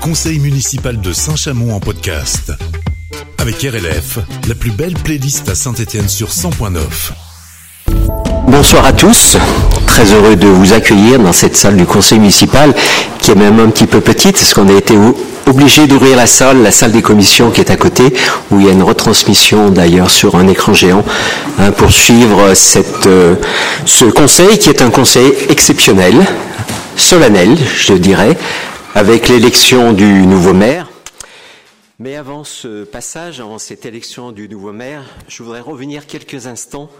conseil 0.00 0.38
municipal 0.38 0.98
de 0.98 1.12
Saint-Chamond 1.12 1.74
en 1.74 1.80
podcast. 1.80 2.52
Avec 3.38 3.56
RLF, 3.60 4.18
la 4.48 4.54
plus 4.54 4.70
belle 4.70 4.94
playlist 4.94 5.48
à 5.50 5.54
Saint-Étienne 5.54 6.08
sur 6.08 6.28
100.9. 6.28 6.78
Bonsoir 8.48 8.86
à 8.86 8.92
tous, 8.92 9.36
très 9.86 10.10
heureux 10.12 10.36
de 10.36 10.46
vous 10.46 10.72
accueillir 10.72 11.18
dans 11.18 11.34
cette 11.34 11.54
salle 11.54 11.76
du 11.76 11.84
conseil 11.84 12.18
municipal 12.18 12.74
qui 13.18 13.30
est 13.30 13.34
même 13.34 13.60
un 13.60 13.68
petit 13.68 13.86
peu 13.86 14.00
petite 14.00 14.36
parce 14.36 14.54
qu'on 14.54 14.68
a 14.68 14.78
été 14.78 14.94
obligé 15.46 15.86
d'ouvrir 15.86 16.16
la 16.16 16.26
salle, 16.26 16.62
la 16.62 16.70
salle 16.70 16.92
des 16.92 17.02
commissions 17.02 17.50
qui 17.50 17.60
est 17.60 17.70
à 17.70 17.76
côté, 17.76 18.04
où 18.50 18.58
il 18.58 18.66
y 18.66 18.68
a 18.70 18.72
une 18.72 18.82
retransmission 18.82 19.68
d'ailleurs 19.68 20.10
sur 20.10 20.34
un 20.34 20.48
écran 20.48 20.72
géant 20.72 21.04
hein, 21.58 21.72
pour 21.72 21.92
suivre 21.92 22.52
euh, 23.06 23.34
ce 23.84 24.04
conseil 24.06 24.58
qui 24.58 24.70
est 24.70 24.80
un 24.80 24.90
conseil 24.90 25.30
exceptionnel, 25.50 26.14
solennel 26.96 27.58
je 27.76 27.92
dirais, 27.92 28.36
avec 28.94 29.28
l'élection 29.28 29.92
du 29.92 30.26
nouveau 30.26 30.52
maire. 30.52 30.90
Mais 32.00 32.16
avant 32.16 32.42
ce 32.42 32.84
passage, 32.84 33.40
avant 33.40 33.58
cette 33.58 33.86
élection 33.86 34.32
du 34.32 34.48
nouveau 34.48 34.72
maire, 34.72 35.04
je 35.28 35.42
voudrais 35.42 35.60
revenir 35.60 36.06
quelques 36.06 36.46
instants 36.46 36.90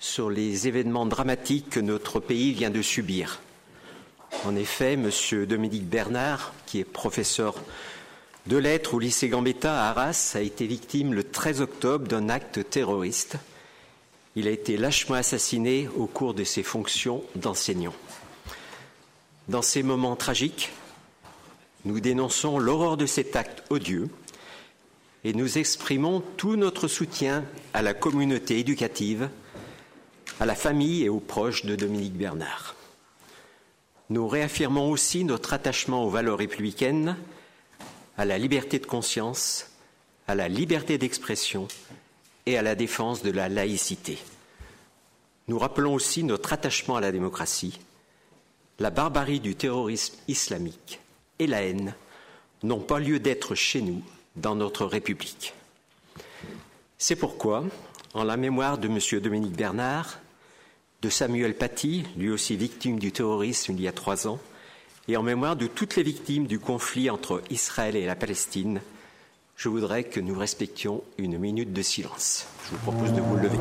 sur 0.00 0.28
les 0.28 0.66
événements 0.66 1.06
dramatiques 1.06 1.70
que 1.70 1.80
notre 1.80 2.18
pays 2.18 2.52
vient 2.52 2.70
de 2.70 2.82
subir. 2.82 3.40
En 4.44 4.56
effet, 4.56 4.94
M. 4.94 5.10
Dominique 5.46 5.88
Bernard, 5.88 6.52
qui 6.66 6.80
est 6.80 6.84
professeur 6.84 7.54
de 8.46 8.56
lettres 8.56 8.94
au 8.94 8.98
lycée 8.98 9.28
Gambetta 9.28 9.72
à 9.72 9.90
Arras, 9.90 10.32
a 10.34 10.40
été 10.40 10.66
victime 10.66 11.14
le 11.14 11.22
13 11.22 11.60
octobre 11.60 12.08
d'un 12.08 12.28
acte 12.28 12.68
terroriste. 12.68 13.36
Il 14.34 14.48
a 14.48 14.50
été 14.50 14.76
lâchement 14.76 15.16
assassiné 15.16 15.88
au 15.96 16.06
cours 16.06 16.34
de 16.34 16.44
ses 16.44 16.64
fonctions 16.64 17.22
d'enseignant. 17.36 17.94
Dans 19.48 19.62
ces 19.62 19.84
moments 19.84 20.16
tragiques, 20.16 20.72
nous 21.86 22.00
dénonçons 22.00 22.58
l'horreur 22.58 22.96
de 22.96 23.06
cet 23.06 23.36
acte 23.36 23.62
odieux 23.70 24.08
et 25.22 25.32
nous 25.32 25.56
exprimons 25.56 26.20
tout 26.36 26.56
notre 26.56 26.88
soutien 26.88 27.44
à 27.74 27.80
la 27.80 27.94
communauté 27.94 28.58
éducative, 28.58 29.30
à 30.40 30.46
la 30.46 30.56
famille 30.56 31.04
et 31.04 31.08
aux 31.08 31.20
proches 31.20 31.64
de 31.64 31.76
Dominique 31.76 32.14
Bernard. 32.14 32.74
Nous 34.10 34.26
réaffirmons 34.26 34.90
aussi 34.90 35.24
notre 35.24 35.52
attachement 35.52 36.04
aux 36.04 36.10
valeurs 36.10 36.38
républicaines, 36.38 37.16
à 38.18 38.24
la 38.24 38.36
liberté 38.36 38.80
de 38.80 38.86
conscience, 38.86 39.70
à 40.26 40.34
la 40.34 40.48
liberté 40.48 40.98
d'expression 40.98 41.68
et 42.46 42.58
à 42.58 42.62
la 42.62 42.74
défense 42.74 43.22
de 43.22 43.30
la 43.30 43.48
laïcité. 43.48 44.18
Nous 45.46 45.58
rappelons 45.58 45.94
aussi 45.94 46.24
notre 46.24 46.52
attachement 46.52 46.96
à 46.96 47.00
la 47.00 47.12
démocratie. 47.12 47.78
La 48.80 48.90
barbarie 48.90 49.40
du 49.40 49.54
terrorisme 49.54 50.16
islamique 50.26 51.00
et 51.38 51.46
la 51.46 51.62
haine 51.62 51.94
n'ont 52.62 52.80
pas 52.80 52.98
lieu 52.98 53.18
d'être 53.18 53.54
chez 53.54 53.82
nous, 53.82 54.02
dans 54.36 54.54
notre 54.54 54.84
République. 54.84 55.54
C'est 56.98 57.16
pourquoi, 57.16 57.64
en 58.14 58.24
la 58.24 58.36
mémoire 58.36 58.78
de 58.78 58.88
M. 58.88 58.98
Dominique 59.20 59.56
Bernard, 59.56 60.18
de 61.02 61.10
Samuel 61.10 61.54
Paty, 61.54 62.04
lui 62.16 62.30
aussi 62.30 62.56
victime 62.56 62.98
du 62.98 63.12
terrorisme 63.12 63.72
il 63.74 63.80
y 63.80 63.88
a 63.88 63.92
trois 63.92 64.26
ans, 64.26 64.38
et 65.08 65.16
en 65.16 65.22
mémoire 65.22 65.56
de 65.56 65.66
toutes 65.66 65.96
les 65.96 66.02
victimes 66.02 66.46
du 66.46 66.58
conflit 66.58 67.10
entre 67.10 67.42
Israël 67.50 67.96
et 67.96 68.06
la 68.06 68.16
Palestine, 68.16 68.80
je 69.56 69.68
voudrais 69.68 70.04
que 70.04 70.20
nous 70.20 70.38
respections 70.38 71.02
une 71.16 71.38
minute 71.38 71.72
de 71.72 71.82
silence. 71.82 72.46
Je 72.66 72.70
vous 72.72 72.82
propose 72.82 73.12
de 73.12 73.20
vous 73.20 73.36
lever. 73.36 73.58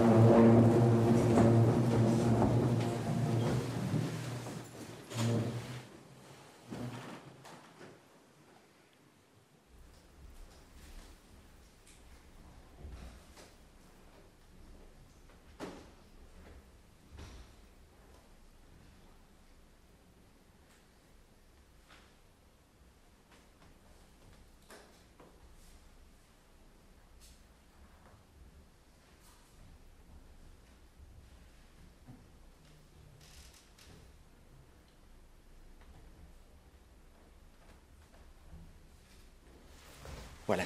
Voilà, 40.48 40.64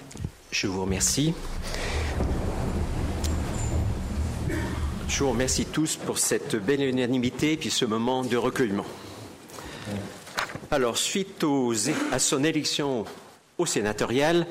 je 0.61 0.67
vous 0.67 0.81
remercie. 0.81 1.33
Je 5.07 5.23
vous 5.23 5.29
remercie 5.29 5.65
tous 5.65 5.95
pour 5.95 6.17
cette 6.17 6.57
belle 6.57 6.81
unanimité 6.81 7.57
et 7.63 7.69
ce 7.69 7.85
moment 7.85 8.25
de 8.25 8.35
recueillement. 8.35 8.83
Alors, 10.69 10.97
suite 10.97 11.45
à 12.11 12.19
son 12.19 12.43
élection 12.43 13.05
au 13.57 13.65
sénatorial, 13.65 14.45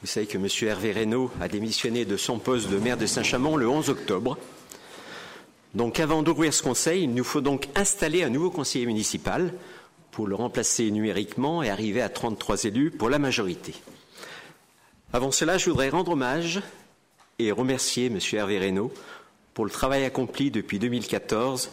vous 0.00 0.06
savez 0.06 0.24
que 0.24 0.38
M. 0.38 0.46
Hervé 0.62 0.90
Reynaud 0.90 1.30
a 1.38 1.48
démissionné 1.48 2.06
de 2.06 2.16
son 2.16 2.38
poste 2.38 2.70
de 2.70 2.78
maire 2.78 2.96
de 2.96 3.04
Saint-Chamond 3.04 3.58
le 3.58 3.68
11 3.68 3.90
octobre. 3.90 4.38
Donc, 5.74 6.00
avant 6.00 6.22
d'ouvrir 6.22 6.54
ce 6.54 6.62
conseil, 6.62 7.02
il 7.02 7.12
nous 7.12 7.24
faut 7.24 7.42
donc 7.42 7.68
installer 7.74 8.22
un 8.24 8.30
nouveau 8.30 8.50
conseiller 8.50 8.86
municipal 8.86 9.52
pour 10.12 10.26
le 10.26 10.34
remplacer 10.34 10.90
numériquement 10.90 11.62
et 11.62 11.68
arriver 11.68 12.00
à 12.00 12.08
33 12.08 12.64
élus 12.64 12.90
pour 12.90 13.10
la 13.10 13.18
majorité. 13.18 13.74
Avant 15.14 15.30
cela, 15.30 15.58
je 15.58 15.68
voudrais 15.68 15.90
rendre 15.90 16.12
hommage 16.12 16.62
et 17.38 17.52
remercier 17.52 18.06
M. 18.06 18.18
Hervé 18.32 18.58
Reynaud 18.58 18.90
pour 19.52 19.66
le 19.66 19.70
travail 19.70 20.06
accompli 20.06 20.50
depuis 20.50 20.78
2014 20.78 21.70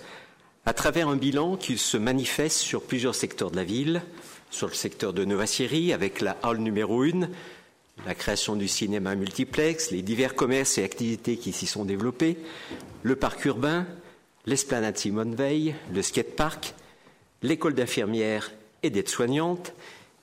à 0.66 0.74
travers 0.74 1.08
un 1.08 1.16
bilan 1.16 1.56
qui 1.56 1.78
se 1.78 1.96
manifeste 1.96 2.58
sur 2.58 2.84
plusieurs 2.84 3.16
secteurs 3.16 3.50
de 3.50 3.56
la 3.56 3.64
ville, 3.64 4.02
sur 4.50 4.68
le 4.68 4.74
secteur 4.74 5.14
de 5.14 5.24
Nova 5.24 5.48
Syrie 5.48 5.94
avec 5.94 6.20
la 6.20 6.36
hall 6.44 6.58
numéro 6.58 7.02
1, 7.04 7.30
la 8.06 8.14
création 8.14 8.58
du 8.58 8.68
cinéma 8.68 9.16
multiplex, 9.16 9.92
les 9.92 10.02
divers 10.02 10.36
commerces 10.36 10.78
et 10.78 10.84
activités 10.84 11.38
qui 11.38 11.54
s'y 11.54 11.66
sont 11.66 11.86
développés, 11.86 12.38
le 13.04 13.16
parc 13.16 13.46
urbain, 13.46 13.88
l'esplanade 14.48 14.98
Simone 14.98 15.34
Veil, 15.34 15.76
le 15.94 16.02
skatepark, 16.02 16.74
l'école 17.42 17.74
d'infirmières 17.74 18.52
et 18.84 18.90
d'aides-soignantes, 18.90 19.72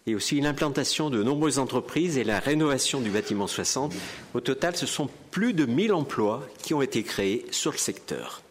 et 0.06 0.14
aussi 0.14 0.40
l'implantation 0.40 1.10
de 1.10 1.22
nombreuses 1.22 1.58
entreprises 1.58 2.16
et 2.16 2.24
la 2.24 2.38
rénovation 2.38 3.00
du 3.00 3.10
bâtiment 3.10 3.48
60. 3.48 3.92
Au 4.34 4.40
total, 4.40 4.76
ce 4.76 4.86
sont 4.86 5.08
plus 5.32 5.52
de 5.52 5.66
1000 5.66 5.92
emplois 5.92 6.46
qui 6.62 6.74
ont 6.74 6.82
été 6.82 7.02
créés 7.02 7.44
sur 7.50 7.72
le 7.72 7.78
secteur. 7.78 8.42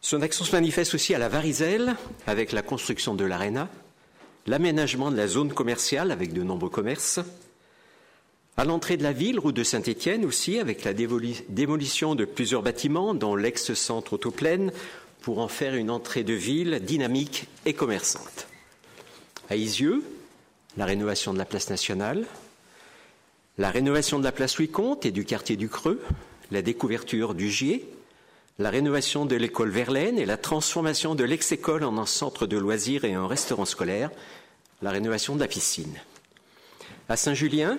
Son 0.00 0.22
action 0.22 0.44
se 0.44 0.52
manifeste 0.52 0.94
aussi 0.94 1.14
à 1.14 1.18
la 1.18 1.28
Varizelle 1.28 1.94
avec 2.26 2.52
la 2.52 2.62
construction 2.62 3.14
de 3.14 3.24
l'aréna, 3.24 3.68
l'aménagement 4.46 5.10
de 5.12 5.16
la 5.16 5.28
zone 5.28 5.52
commerciale 5.52 6.10
avec 6.10 6.32
de 6.32 6.42
nombreux 6.42 6.70
commerces, 6.70 7.20
à 8.56 8.64
l'entrée 8.64 8.96
de 8.96 9.02
la 9.04 9.12
ville, 9.12 9.38
route 9.38 9.54
de 9.54 9.62
Saint-Étienne 9.62 10.24
aussi, 10.24 10.58
avec 10.58 10.84
la 10.84 10.92
démolition 10.92 12.14
de 12.14 12.24
plusieurs 12.24 12.62
bâtiments, 12.62 13.14
dont 13.14 13.36
l'ex-centre 13.36 14.14
autoplaine, 14.14 14.72
pour 15.22 15.38
en 15.38 15.48
faire 15.48 15.76
une 15.76 15.90
entrée 15.90 16.24
de 16.24 16.34
ville 16.34 16.80
dynamique 16.82 17.46
et 17.64 17.74
commerçante 17.74 18.49
à 19.50 19.56
Isieux, 19.56 20.04
la 20.76 20.84
rénovation 20.84 21.32
de 21.32 21.38
la 21.38 21.44
place 21.44 21.70
nationale, 21.70 22.24
la 23.58 23.70
rénovation 23.70 24.20
de 24.20 24.24
la 24.24 24.30
place 24.30 24.56
Louis 24.56 24.70
Comte 24.70 25.04
et 25.04 25.10
du 25.10 25.24
quartier 25.24 25.56
du 25.56 25.68
Creux, 25.68 26.00
la 26.52 26.62
découverture 26.62 27.34
du 27.34 27.50
Gier, 27.50 27.84
la 28.60 28.70
rénovation 28.70 29.26
de 29.26 29.34
l'école 29.34 29.70
Verlaine 29.70 30.18
et 30.18 30.24
la 30.24 30.36
transformation 30.36 31.16
de 31.16 31.24
l'ex-école 31.24 31.82
en 31.82 31.98
un 31.98 32.06
centre 32.06 32.46
de 32.46 32.56
loisirs 32.56 33.04
et 33.04 33.14
un 33.14 33.26
restaurant 33.26 33.64
scolaire, 33.64 34.10
la 34.82 34.92
rénovation 34.92 35.34
de 35.34 35.40
la 35.40 35.48
piscine. 35.48 35.98
À 37.08 37.16
Saint-Julien, 37.16 37.76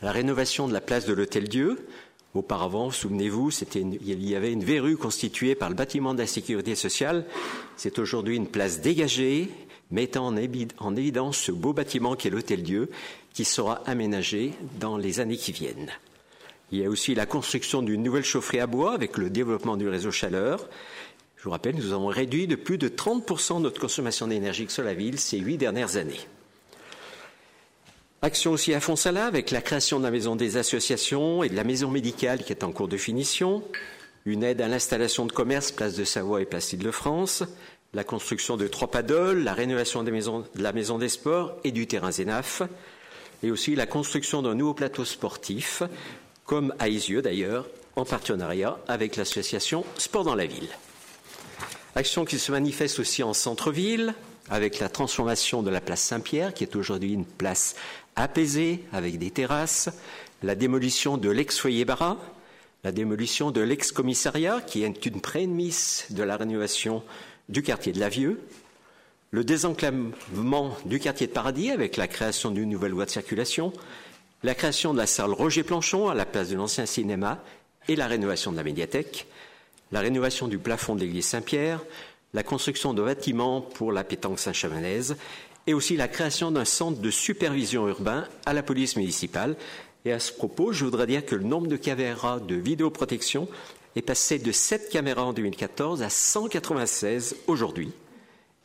la 0.00 0.12
rénovation 0.12 0.66
de 0.66 0.72
la 0.72 0.80
place 0.80 1.04
de 1.04 1.12
l'Hôtel-Dieu. 1.12 1.88
Auparavant, 2.32 2.90
souvenez-vous, 2.90 3.50
il 3.74 4.24
y 4.24 4.34
avait 4.34 4.52
une 4.52 4.64
verrue 4.64 4.96
constituée 4.96 5.54
par 5.54 5.68
le 5.68 5.74
bâtiment 5.74 6.14
de 6.14 6.20
la 6.20 6.26
sécurité 6.26 6.74
sociale. 6.74 7.26
C'est 7.76 7.98
aujourd'hui 7.98 8.36
une 8.36 8.46
place 8.46 8.80
dégagée 8.80 9.50
mettant 9.90 10.26
en, 10.26 10.96
évidence 10.96 11.38
ce 11.38 11.52
beau 11.52 11.72
bâtiment 11.72 12.16
qui 12.16 12.28
est 12.28 12.30
l'Hôtel 12.30 12.62
Dieu, 12.62 12.90
qui 13.32 13.44
sera 13.44 13.82
aménagé 13.86 14.52
dans 14.80 14.96
les 14.96 15.20
années 15.20 15.36
qui 15.36 15.52
viennent. 15.52 15.92
Il 16.72 16.80
y 16.80 16.84
a 16.84 16.88
aussi 16.88 17.14
la 17.14 17.26
construction 17.26 17.82
d'une 17.82 18.02
nouvelle 18.02 18.24
chaufferie 18.24 18.58
à 18.58 18.66
bois 18.66 18.94
avec 18.94 19.18
le 19.18 19.30
développement 19.30 19.76
du 19.76 19.88
réseau 19.88 20.10
chaleur. 20.10 20.68
Je 21.36 21.44
vous 21.44 21.50
rappelle, 21.50 21.76
nous 21.76 21.92
avons 21.92 22.08
réduit 22.08 22.48
de 22.48 22.56
plus 22.56 22.78
de 22.78 22.88
30% 22.88 23.60
notre 23.60 23.80
consommation 23.80 24.26
d'énergie 24.26 24.66
sur 24.68 24.82
la 24.82 24.94
ville 24.94 25.18
ces 25.18 25.38
huit 25.38 25.58
dernières 25.58 25.96
années. 25.96 26.20
Action 28.22 28.50
aussi 28.50 28.74
à 28.74 28.80
Fonsala 28.80 29.26
avec 29.26 29.52
la 29.52 29.60
création 29.60 29.98
de 29.98 30.04
la 30.04 30.10
maison 30.10 30.34
des 30.34 30.56
associations 30.56 31.44
et 31.44 31.48
de 31.48 31.54
la 31.54 31.62
maison 31.62 31.90
médicale 31.90 32.42
qui 32.42 32.52
est 32.52 32.64
en 32.64 32.72
cours 32.72 32.88
de 32.88 32.96
finition, 32.96 33.62
une 34.24 34.42
aide 34.42 34.60
à 34.60 34.66
l'installation 34.66 35.26
de 35.26 35.32
commerce 35.32 35.70
place 35.70 35.94
de 35.94 36.02
Savoie 36.02 36.42
et 36.42 36.46
place 36.46 36.74
de 36.74 36.90
France, 36.90 37.44
la 37.94 38.04
construction 38.04 38.56
de 38.56 38.68
trois 38.68 38.90
paddles, 38.90 39.42
la 39.42 39.54
rénovation 39.54 40.02
de 40.02 40.12
la 40.56 40.72
maison 40.72 40.98
des 40.98 41.08
sports 41.08 41.56
et 41.64 41.70
du 41.72 41.86
terrain 41.86 42.10
Zénaf, 42.10 42.62
et 43.42 43.50
aussi 43.50 43.74
la 43.74 43.86
construction 43.86 44.42
d'un 44.42 44.54
nouveau 44.54 44.74
plateau 44.74 45.04
sportif, 45.04 45.82
comme 46.44 46.74
à 46.78 46.88
Isieux 46.88 47.22
d'ailleurs, 47.22 47.66
en 47.96 48.04
partenariat 48.04 48.78
avec 48.88 49.16
l'association 49.16 49.84
Sport 49.96 50.24
dans 50.24 50.34
la 50.34 50.46
ville. 50.46 50.68
Action 51.94 52.24
qui 52.24 52.38
se 52.38 52.52
manifeste 52.52 52.98
aussi 52.98 53.22
en 53.22 53.32
centre-ville, 53.32 54.14
avec 54.50 54.78
la 54.78 54.88
transformation 54.88 55.62
de 55.62 55.70
la 55.70 55.80
place 55.80 56.02
Saint-Pierre, 56.02 56.54
qui 56.54 56.62
est 56.62 56.76
aujourd'hui 56.76 57.12
une 57.12 57.24
place 57.24 57.74
apaisée, 58.14 58.84
avec 58.92 59.18
des 59.18 59.30
terrasses, 59.30 59.88
la 60.42 60.54
démolition 60.54 61.16
de 61.16 61.30
l'ex-foyer 61.30 61.84
Barra, 61.84 62.18
la 62.84 62.92
démolition 62.92 63.50
de 63.50 63.62
l'ex-commissariat, 63.62 64.60
qui 64.60 64.84
est 64.84 65.06
une 65.06 65.20
prémisse 65.20 66.06
de 66.10 66.22
la 66.22 66.36
rénovation 66.36 67.02
du 67.48 67.62
quartier 67.62 67.92
de 67.92 68.00
la 68.00 68.08
Vieux, 68.08 68.40
le 69.30 69.44
désenclavement 69.44 70.76
du 70.84 70.98
quartier 70.98 71.26
de 71.26 71.32
Paradis 71.32 71.70
avec 71.70 71.96
la 71.96 72.08
création 72.08 72.50
d'une 72.50 72.70
nouvelle 72.70 72.92
voie 72.92 73.04
de 73.04 73.10
circulation, 73.10 73.72
la 74.42 74.54
création 74.54 74.92
de 74.92 74.98
la 74.98 75.06
salle 75.06 75.32
Roger 75.32 75.62
Planchon 75.62 76.08
à 76.08 76.14
la 76.14 76.26
place 76.26 76.48
de 76.48 76.56
l'ancien 76.56 76.86
cinéma 76.86 77.42
et 77.88 77.96
la 77.96 78.06
rénovation 78.06 78.52
de 78.52 78.56
la 78.56 78.62
médiathèque, 78.62 79.26
la 79.92 80.00
rénovation 80.00 80.48
du 80.48 80.58
plafond 80.58 80.94
de 80.94 81.00
l'église 81.00 81.26
Saint-Pierre, 81.26 81.80
la 82.34 82.42
construction 82.42 82.94
de 82.94 83.02
bâtiments 83.02 83.60
pour 83.60 83.92
la 83.92 84.04
pétanque 84.04 84.38
Saint-Chamanaise 84.38 85.16
et 85.66 85.74
aussi 85.74 85.96
la 85.96 86.08
création 86.08 86.50
d'un 86.50 86.64
centre 86.64 87.00
de 87.00 87.10
supervision 87.10 87.88
urbain 87.88 88.26
à 88.44 88.52
la 88.52 88.62
police 88.62 88.96
municipale. 88.96 89.56
Et 90.04 90.12
à 90.12 90.20
ce 90.20 90.32
propos, 90.32 90.72
je 90.72 90.84
voudrais 90.84 91.06
dire 91.06 91.26
que 91.26 91.34
le 91.34 91.42
nombre 91.42 91.66
de 91.66 91.76
caméras 91.76 92.38
de 92.38 92.54
vidéoprotection 92.54 93.48
est 93.96 94.02
passé 94.02 94.38
de 94.38 94.52
7 94.52 94.90
caméras 94.90 95.24
en 95.24 95.32
2014 95.32 96.02
à 96.02 96.10
196 96.10 97.36
aujourd'hui. 97.46 97.92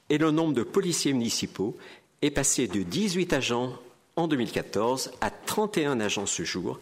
Et 0.09 0.17
le 0.17 0.29
nombre 0.29 0.53
de 0.53 0.63
policiers 0.63 1.13
municipaux 1.13 1.77
est 2.21 2.31
passé 2.31 2.67
de 2.67 2.83
18 2.83 3.31
agents 3.33 3.73
en 4.17 4.27
2014 4.27 5.11
à 5.21 5.31
31 5.31 6.01
agents 6.01 6.25
ce 6.25 6.43
jour, 6.43 6.79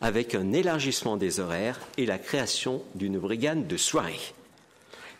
avec 0.00 0.34
un 0.34 0.52
élargissement 0.52 1.16
des 1.16 1.38
horaires 1.38 1.80
et 1.96 2.04
la 2.04 2.18
création 2.18 2.82
d'une 2.96 3.18
brigade 3.18 3.68
de 3.68 3.76
soirée. 3.76 4.18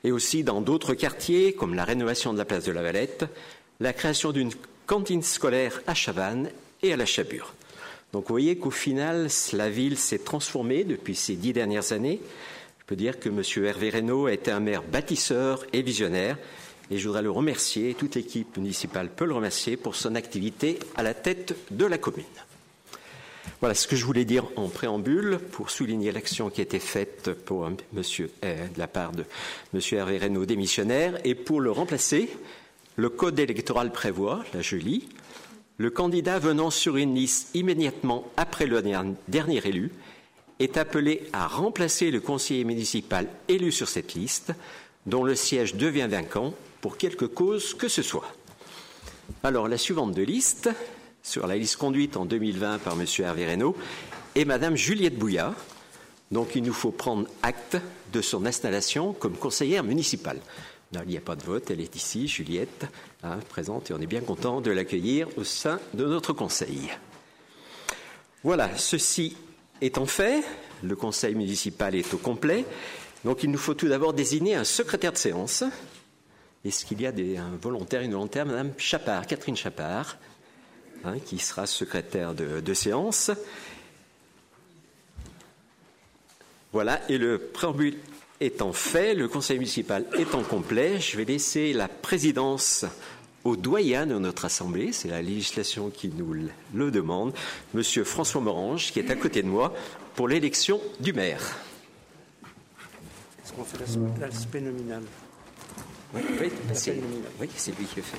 Et 0.03 0.11
aussi 0.11 0.43
dans 0.43 0.61
d'autres 0.61 0.95
quartiers, 0.95 1.53
comme 1.53 1.75
la 1.75 1.85
rénovation 1.85 2.33
de 2.33 2.39
la 2.39 2.45
place 2.45 2.65
de 2.65 2.73
la 2.73 2.83
Valette, 2.83 3.27
la 3.79 3.93
création 3.93 4.33
d'une 4.33 4.51
cantine 4.87 5.23
scolaire 5.23 5.81
à 5.87 5.95
Chavannes 5.95 6.51
et 6.83 6.93
à 6.93 6.97
la 6.97 7.07
Chabure. 7.07 7.55
Donc 8.13 8.25
vous 8.27 8.35
voyez 8.35 8.57
qu'au 8.59 8.73
final, 8.73 9.29
la 9.53 9.71
ville 9.71 9.97
s'est 9.97 10.19
transformée 10.19 10.83
depuis 10.83 11.15
ces 11.15 11.37
dix 11.37 11.53
dernières 11.53 11.93
années. 11.93 12.21
Peux 12.93 12.97
dire 12.97 13.19
que 13.19 13.31
M. 13.31 13.43
Hervé 13.65 13.89
Reynaud 13.89 14.27
a 14.27 14.35
été 14.35 14.51
un 14.51 14.61
maire 14.61 14.83
bâtisseur 14.83 15.65
et 15.73 15.81
visionnaire 15.81 16.37
et 16.91 16.99
je 16.99 17.09
voudrais 17.09 17.23
le 17.23 17.31
remercier, 17.31 17.95
toute 17.95 18.17
l'équipe 18.17 18.59
municipale 18.59 19.09
peut 19.09 19.25
le 19.25 19.33
remercier 19.33 19.79
pour 19.79 19.97
son 19.97 20.15
activité 20.15 20.79
à 20.95 21.03
la 21.03 21.15
tête 21.15 21.57
de 21.71 21.87
la 21.87 21.97
commune. 21.97 22.27
Voilà 23.61 23.75
ce 23.75 23.89
que 23.89 23.97
je 23.97 24.05
voulais 24.05 24.27
dire 24.27 24.45
en 24.57 24.69
préambule 24.69 25.39
pour 25.53 25.71
souligner 25.71 26.13
l'action 26.13 26.51
qui 26.51 26.61
a 26.61 26.65
été 26.65 26.79
faite 26.79 27.31
pour 27.47 27.67
monsieur, 27.95 28.31
euh, 28.45 28.69
de 28.69 28.79
la 28.79 28.89
part 28.89 29.13
de 29.13 29.25
M. 29.73 29.81
Hervé 29.93 30.19
Reynaud, 30.19 30.45
démissionnaire, 30.45 31.19
et 31.25 31.35
pour 31.35 31.63
le 31.63 31.71
remplacer, 31.71 32.29
le 32.97 33.09
code 33.09 33.41
électoral 33.41 33.91
prévoit, 33.91 34.45
là 34.53 34.61
je 34.61 34.77
lis, 34.77 35.09
le 35.79 35.89
candidat 35.89 36.39
venant 36.39 36.69
sur 36.69 36.99
une 36.99 37.15
liste 37.15 37.55
immédiatement 37.55 38.31
après 38.37 38.67
le 38.67 38.83
dernier 39.29 39.67
élu 39.67 39.93
est 40.63 40.77
appelé 40.77 41.29
à 41.33 41.47
remplacer 41.47 42.11
le 42.11 42.21
conseiller 42.21 42.65
municipal 42.65 43.29
élu 43.49 43.73
sur 43.73 43.89
cette 43.89 44.15
liste, 44.15 44.53
dont 45.07 45.25
le 45.25 45.35
siège 45.35 45.75
devient 45.75 46.09
vacant 46.09 46.55
pour 46.81 46.97
quelque 46.97 47.25
cause 47.25 47.75
que 47.75 47.89
ce 47.89 48.03
soit. 48.03 48.33
Alors, 49.43 49.69
la 49.69 49.79
suivante 49.79 50.13
de 50.13 50.23
liste, 50.23 50.71
sur 51.23 51.47
la 51.47 51.57
liste 51.57 51.77
conduite 51.77 52.17
en 52.17 52.25
2020 52.25 52.79
par 52.79 52.95
M. 52.95 53.07
Hervé 53.19 53.47
Reynaud, 53.47 53.77
est 54.35 54.45
Mme 54.45 54.77
Juliette 54.77 55.19
Bouillat. 55.19 55.55
Donc, 56.31 56.55
il 56.55 56.63
nous 56.63 56.73
faut 56.73 56.91
prendre 56.91 57.27
acte 57.43 57.77
de 58.13 58.21
son 58.21 58.47
installation 58.47 59.13
comme 59.13 59.37
conseillère 59.37 59.85
municipale. 59.85 60.41
Il 60.95 61.09
n'y 61.09 61.17
a 61.17 61.23
pas 61.23 61.37
de 61.37 61.43
vote, 61.43 61.71
elle 61.71 61.81
est 61.81 61.97
ici, 61.97 62.29
Juliette, 62.29 62.87
hein, 63.23 63.39
présente, 63.49 63.91
et 63.91 63.95
on 63.95 64.01
est 64.01 64.07
bien 64.07 64.21
content 64.21 64.61
de 64.61 64.71
l'accueillir 64.71 65.27
au 65.39 65.45
sein 65.45 65.81
de 65.95 66.05
notre 66.05 66.35
conseil. 66.35 66.91
Voilà, 68.45 68.77
ceci 68.77 69.37
étant 69.83 70.07
fait, 70.07 70.43
le 70.83 70.97
conseil 70.97 71.35
municipal 71.35 71.95
est 71.95 72.15
au 72.15 72.19
complet. 72.19 72.65
Donc, 73.25 73.43
il 73.43 73.51
nous 73.51 73.59
faut 73.59 73.75
tout 73.75 73.89
d'abord 73.89 74.15
désigner 74.15 74.55
un 74.55 74.65
secrétaire 74.65 75.13
de 75.13 75.19
séance. 75.19 75.65
Est-ce 76.65 76.87
qu'il 76.87 77.01
y 77.03 77.07
a 77.07 77.13
des, 77.13 77.37
un 77.37 77.57
volontaire, 77.61 78.03
une 78.03 78.13
volontaire 78.13 78.47
Madame 78.47 78.73
Chapard, 78.79 79.27
Catherine 79.27 79.57
Chapard, 79.57 80.17
hein, 81.05 81.17
qui 81.27 81.39
sera 81.39 81.67
secrétaire 81.67 82.33
de, 82.35 82.75
séance? 82.75 83.33
Voilà, 86.73 87.01
et 87.11 87.19
le 87.19 87.39
préambule 87.39 87.99
étant 88.41 88.73
fait, 88.73 89.15
le 89.15 89.29
conseil 89.29 89.59
municipal 89.59 90.07
étant 90.17 90.43
complet, 90.43 91.01
je 91.01 91.17
vais 91.17 91.25
laisser 91.25 91.73
la 91.73 91.89
présidence 91.89 92.87
au 93.45 93.57
doyen 93.57 94.07
de 94.07 94.19
notre 94.19 94.45
assemblée, 94.45 94.93
c'est 94.93 95.09
la 95.09 95.23
législation 95.23 95.91
qui 95.91 96.09
nous 96.09 96.35
le 96.75 96.91
demande, 96.91 97.33
Monsieur 97.75 98.05
François 98.05 98.41
Morange, 98.41 98.93
qui 98.93 98.99
est 98.99 99.11
à 99.11 99.17
côté 99.17 99.43
de 99.43 99.49
moi, 99.49 99.75
pour 100.15 100.29
l'élection 100.29 100.81
du 101.01 101.13
maire. 101.13 101.57
Est-ce 103.45 103.53
qu'on 103.53 103.65
fait 103.65 103.79
l'aspect 104.21 104.61
nominal. 104.61 105.03
oui, 106.15 106.21
c'est 106.75 107.79
lui 107.79 107.87
qui 107.87 107.97
le 107.97 108.03
fait. 108.03 108.19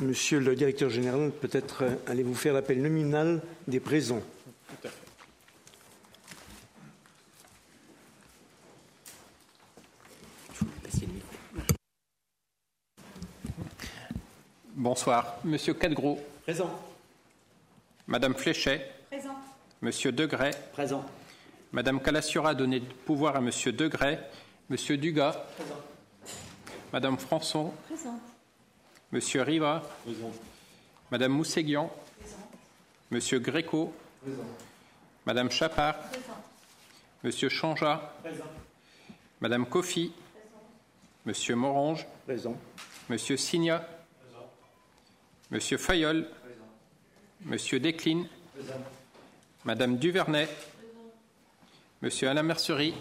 Monsieur 0.00 0.40
le 0.40 0.54
directeur 0.54 0.88
général, 0.88 1.30
peut-être 1.30 1.84
euh, 1.84 1.94
allez-vous 2.06 2.34
faire 2.34 2.54
l'appel 2.54 2.80
nominal 2.80 3.42
des 3.68 3.80
présents. 3.80 4.22
Bonsoir. 14.74 15.36
Monsieur 15.44 15.74
Cadgros. 15.74 16.18
Présent. 16.44 16.70
Madame 18.06 18.34
Fléchet. 18.34 18.90
Présent. 19.10 19.36
Monsieur 19.82 20.12
Degray. 20.12 20.52
Présent. 20.72 21.04
Madame 21.72 22.00
Calassura 22.00 22.50
a 22.50 22.54
donné 22.54 22.80
pouvoir 22.80 23.36
à 23.36 23.42
Monsieur 23.42 23.72
Degray. 23.72 24.18
Monsieur 24.70 24.96
Dugas. 24.96 25.32
Présent. 25.56 25.80
Madame 26.90 27.18
Françon. 27.18 27.74
Présent. 27.86 28.18
Monsieur 29.12 29.42
Riva. 29.42 29.82
Présent. 30.04 30.30
Madame 31.10 31.32
Mousséguian. 31.32 31.90
Présent. 32.20 32.36
Monsieur 33.10 33.40
Gréco. 33.40 33.92
Présent. 34.22 34.44
Madame 35.26 35.50
Chapard. 35.50 35.96
Monsieur. 37.24 37.48
Présent. 37.48 38.00
Madame 39.40 39.66
Kofi. 39.66 40.12
Monsieur 41.26 41.56
Morange. 41.56 42.06
Monsieur 43.08 43.36
Signa. 43.36 43.84
Monsieur 45.50 45.76
Fayol. 45.76 46.28
Monsieur 47.46 47.80
Desclines. 47.80 48.28
Madame 49.64 49.96
Duvernay. 49.98 50.48
Monsieur 52.00 52.28
Alain 52.28 52.44
Mercerie. 52.44 52.94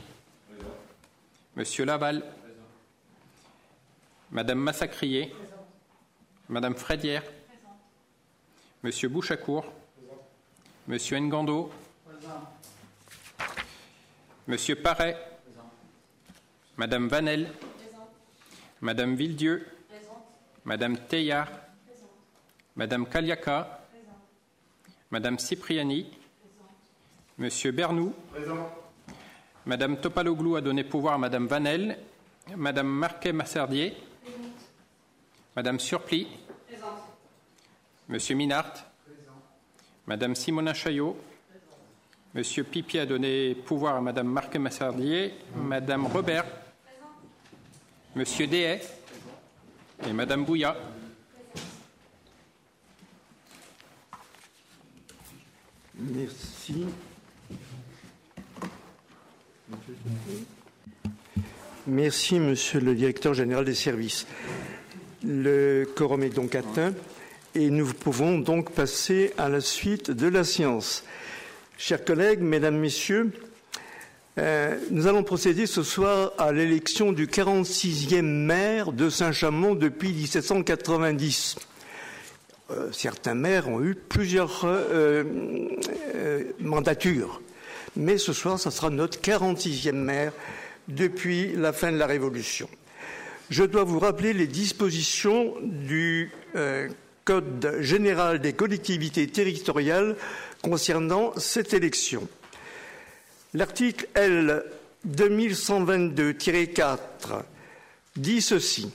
Monsieur 1.55 1.85
Laval. 1.85 2.23
Madame 4.31 4.59
Massacrier. 4.59 5.31
Madame 6.49 6.73
Frédière. 6.73 7.21
Monsieur 8.81 9.07
Bouchacourt. 9.07 9.71
Monsieur 10.87 11.19
Ngando. 11.19 11.71
Monsieur 14.47 14.75
Paré. 14.75 15.15
Madame 16.75 17.07
Vanel. 17.07 17.51
Madame 18.81 19.13
Villedieu. 19.15 19.63
Madame 20.65 20.97
Teillard. 20.97 21.51
Madame 22.75 23.05
Kaliaka. 23.05 23.85
Madame 25.11 25.37
Cipriani. 25.37 26.07
Monsieur 27.37 27.71
Bernou. 27.71 28.11
Madame 29.67 30.01
Topaloglou 30.01 30.55
a 30.55 30.61
donné 30.61 30.83
pouvoir 30.83 31.13
à 31.13 31.17
Madame 31.19 31.45
Vanel. 31.45 31.99
Madame 32.55 32.87
Marquet-Masserdier. 32.87 33.95
Madame 35.55 35.79
Surpli. 35.79 36.27
Monsieur 38.09 38.35
Minart. 38.35 38.73
Madame 40.07 40.33
Simona 40.33 40.73
Chaillot. 40.73 41.15
Monsieur 42.33 42.63
Pipi 42.63 42.97
a 42.97 43.05
donné 43.05 43.53
pouvoir 43.53 43.97
à 43.97 44.01
Madame 44.01 44.27
Marc 44.27 44.55
Massardier, 44.55 45.33
Madame 45.55 46.07
Robert, 46.07 46.45
Monsieur 48.15 48.47
Dehay 48.47 48.81
et 50.07 50.13
Madame 50.13 50.43
Bouillat. 50.43 50.75
Merci. 55.95 56.85
Merci, 61.85 62.39
Monsieur 62.39 62.79
le 62.79 62.95
Directeur 62.95 63.35
général 63.35 63.65
des 63.65 63.75
services. 63.75 64.25
Le 65.23 65.87
quorum 65.95 66.23
est 66.23 66.29
donc 66.29 66.55
atteint 66.55 66.93
et 67.59 67.69
nous 67.69 67.87
pouvons 67.87 68.39
donc 68.39 68.71
passer 68.71 69.33
à 69.37 69.49
la 69.49 69.59
suite 69.59 70.11
de 70.11 70.27
la 70.27 70.45
séance. 70.45 71.03
Chers 71.77 72.05
collègues, 72.05 72.39
Mesdames, 72.39 72.77
Messieurs, 72.77 73.31
euh, 74.37 74.77
nous 74.91 75.07
allons 75.07 75.23
procéder 75.23 75.65
ce 75.65 75.83
soir 75.83 76.31
à 76.37 76.53
l'élection 76.53 77.11
du 77.11 77.27
46e 77.27 78.21
maire 78.21 78.93
de 78.93 79.09
Saint-Chamond 79.09 79.75
depuis 79.75 80.13
1790. 80.13 81.57
Euh, 82.71 82.89
certains 82.93 83.33
maires 83.33 83.67
ont 83.67 83.83
eu 83.83 83.93
plusieurs 83.93 84.61
euh, 84.63 85.25
mandatures, 86.61 87.41
mais 87.97 88.17
ce 88.17 88.31
soir, 88.31 88.57
ce 88.57 88.69
sera 88.69 88.89
notre 88.89 89.19
46e 89.19 89.91
maire 89.91 90.31
depuis 90.87 91.51
la 91.57 91.73
fin 91.73 91.91
de 91.91 91.97
la 91.97 92.07
Révolution. 92.07 92.69
Je 93.49 93.65
dois 93.65 93.83
vous 93.83 93.99
rappeler 93.99 94.31
les 94.31 94.47
dispositions 94.47 95.55
du 95.61 96.31
Code 97.25 97.77
général 97.81 98.39
des 98.39 98.53
collectivités 98.53 99.27
territoriales 99.27 100.15
concernant 100.61 101.33
cette 101.37 101.73
élection. 101.73 102.27
L'article 103.53 104.07
L 104.15 104.63
2122-4 105.07 106.97
dit 108.15 108.41
ceci. 108.41 108.91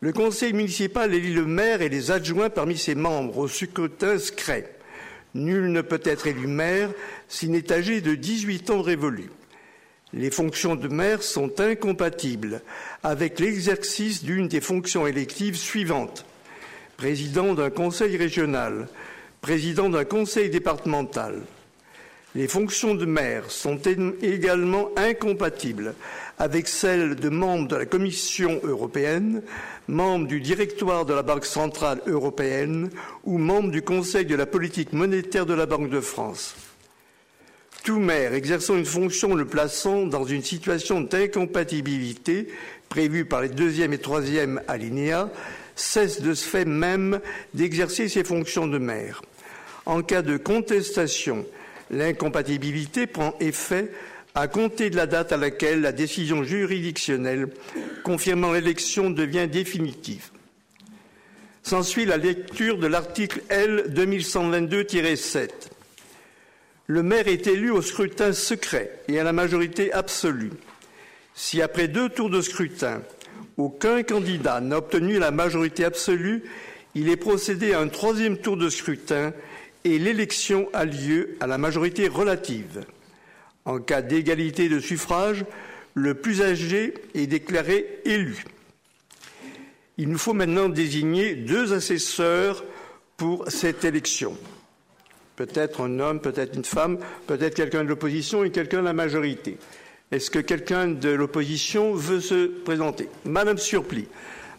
Le 0.00 0.12
conseil 0.12 0.52
municipal 0.52 1.14
élit 1.14 1.34
le 1.34 1.46
maire 1.46 1.82
et 1.82 1.88
les 1.88 2.10
adjoints 2.10 2.50
parmi 2.50 2.76
ses 2.76 2.94
membres 2.94 3.38
au 3.38 3.48
scrutin 3.48 4.18
secret. 4.18 4.74
Nul 5.34 5.72
ne 5.72 5.80
peut 5.80 6.00
être 6.04 6.26
élu 6.26 6.46
maire 6.46 6.90
s'il 7.28 7.52
n'est 7.52 7.72
âgé 7.72 8.00
de 8.00 8.14
18 8.14 8.70
ans 8.70 8.82
révolus. 8.82 9.30
Les 10.12 10.30
fonctions 10.30 10.76
de 10.76 10.88
maire 10.88 11.22
sont 11.22 11.60
incompatibles 11.60 12.62
avec 13.02 13.40
l'exercice 13.40 14.22
d'une 14.24 14.48
des 14.48 14.60
fonctions 14.60 15.06
électives 15.06 15.56
suivantes 15.56 16.26
président 17.02 17.54
d'un 17.54 17.70
conseil 17.70 18.16
régional, 18.16 18.86
président 19.40 19.88
d'un 19.88 20.04
conseil 20.04 20.50
départemental. 20.50 21.40
Les 22.36 22.46
fonctions 22.46 22.94
de 22.94 23.06
maire 23.06 23.50
sont 23.50 23.76
également 24.22 24.88
incompatibles 24.94 25.96
avec 26.38 26.68
celles 26.68 27.16
de 27.16 27.28
membre 27.28 27.66
de 27.66 27.74
la 27.74 27.86
Commission 27.86 28.60
européenne, 28.62 29.42
membre 29.88 30.28
du 30.28 30.40
directoire 30.40 31.04
de 31.04 31.12
la 31.12 31.24
Banque 31.24 31.44
centrale 31.44 32.00
européenne 32.06 32.88
ou 33.24 33.36
membre 33.36 33.72
du 33.72 33.82
Conseil 33.82 34.24
de 34.24 34.36
la 34.36 34.46
politique 34.46 34.92
monétaire 34.92 35.44
de 35.44 35.54
la 35.54 35.66
Banque 35.66 35.90
de 35.90 36.00
France. 36.00 36.54
Tout 37.82 37.98
maire 37.98 38.32
exerçant 38.32 38.76
une 38.76 38.84
fonction 38.84 39.34
le 39.34 39.44
plaçant 39.44 40.06
dans 40.06 40.24
une 40.24 40.44
situation 40.44 41.00
d'incompatibilité 41.00 42.46
prévue 42.88 43.24
par 43.24 43.40
les 43.40 43.48
deuxième 43.48 43.92
et 43.92 43.98
troisième 43.98 44.62
alinéas 44.68 45.30
cesse 45.76 46.20
de 46.20 46.34
ce 46.34 46.46
fait 46.46 46.64
même 46.64 47.20
d'exercer 47.54 48.08
ses 48.08 48.24
fonctions 48.24 48.66
de 48.66 48.78
maire. 48.78 49.22
En 49.86 50.02
cas 50.02 50.22
de 50.22 50.36
contestation, 50.36 51.46
l'incompatibilité 51.90 53.06
prend 53.06 53.34
effet 53.40 53.90
à 54.34 54.48
compter 54.48 54.90
de 54.90 54.96
la 54.96 55.06
date 55.06 55.32
à 55.32 55.36
laquelle 55.36 55.82
la 55.82 55.92
décision 55.92 56.42
juridictionnelle 56.42 57.48
confirmant 58.02 58.52
l'élection 58.52 59.10
devient 59.10 59.48
définitive. 59.50 60.30
S'ensuit 61.62 62.06
la 62.06 62.16
lecture 62.16 62.78
de 62.78 62.86
l'article 62.86 63.42
L 63.48 63.92
2122-7. 63.94 65.48
Le 66.86 67.02
maire 67.02 67.28
est 67.28 67.46
élu 67.46 67.70
au 67.70 67.82
scrutin 67.82 68.32
secret 68.32 68.98
et 69.08 69.20
à 69.20 69.24
la 69.24 69.32
majorité 69.32 69.92
absolue. 69.92 70.52
Si 71.34 71.62
après 71.62 71.88
deux 71.88 72.08
tours 72.08 72.30
de 72.30 72.40
scrutin, 72.40 73.02
aucun 73.56 74.02
candidat 74.02 74.60
n'a 74.60 74.78
obtenu 74.78 75.18
la 75.18 75.30
majorité 75.30 75.84
absolue, 75.84 76.44
il 76.94 77.08
est 77.08 77.16
procédé 77.16 77.72
à 77.72 77.80
un 77.80 77.88
troisième 77.88 78.38
tour 78.38 78.56
de 78.56 78.68
scrutin 78.68 79.32
et 79.84 79.98
l'élection 79.98 80.68
a 80.72 80.84
lieu 80.84 81.36
à 81.40 81.46
la 81.46 81.58
majorité 81.58 82.08
relative. 82.08 82.84
En 83.64 83.78
cas 83.78 84.02
d'égalité 84.02 84.68
de 84.68 84.80
suffrage, 84.80 85.44
le 85.94 86.14
plus 86.14 86.42
âgé 86.42 86.94
est 87.14 87.26
déclaré 87.26 88.00
élu. 88.04 88.44
Il 89.98 90.08
nous 90.08 90.18
faut 90.18 90.32
maintenant 90.32 90.68
désigner 90.68 91.34
deux 91.34 91.72
assesseurs 91.72 92.64
pour 93.16 93.44
cette 93.48 93.84
élection. 93.84 94.36
Peut-être 95.36 95.82
un 95.82 96.00
homme, 96.00 96.20
peut-être 96.20 96.56
une 96.56 96.64
femme, 96.64 96.98
peut-être 97.26 97.54
quelqu'un 97.54 97.84
de 97.84 97.88
l'opposition 97.88 98.44
et 98.44 98.50
quelqu'un 98.50 98.80
de 98.80 98.86
la 98.86 98.92
majorité. 98.92 99.58
Est-ce 100.12 100.30
que 100.30 100.40
quelqu'un 100.40 100.88
de 100.88 101.08
l'opposition 101.08 101.94
veut 101.94 102.20
se 102.20 102.46
présenter? 102.46 103.08
Madame 103.24 103.56
Surpli. 103.56 104.06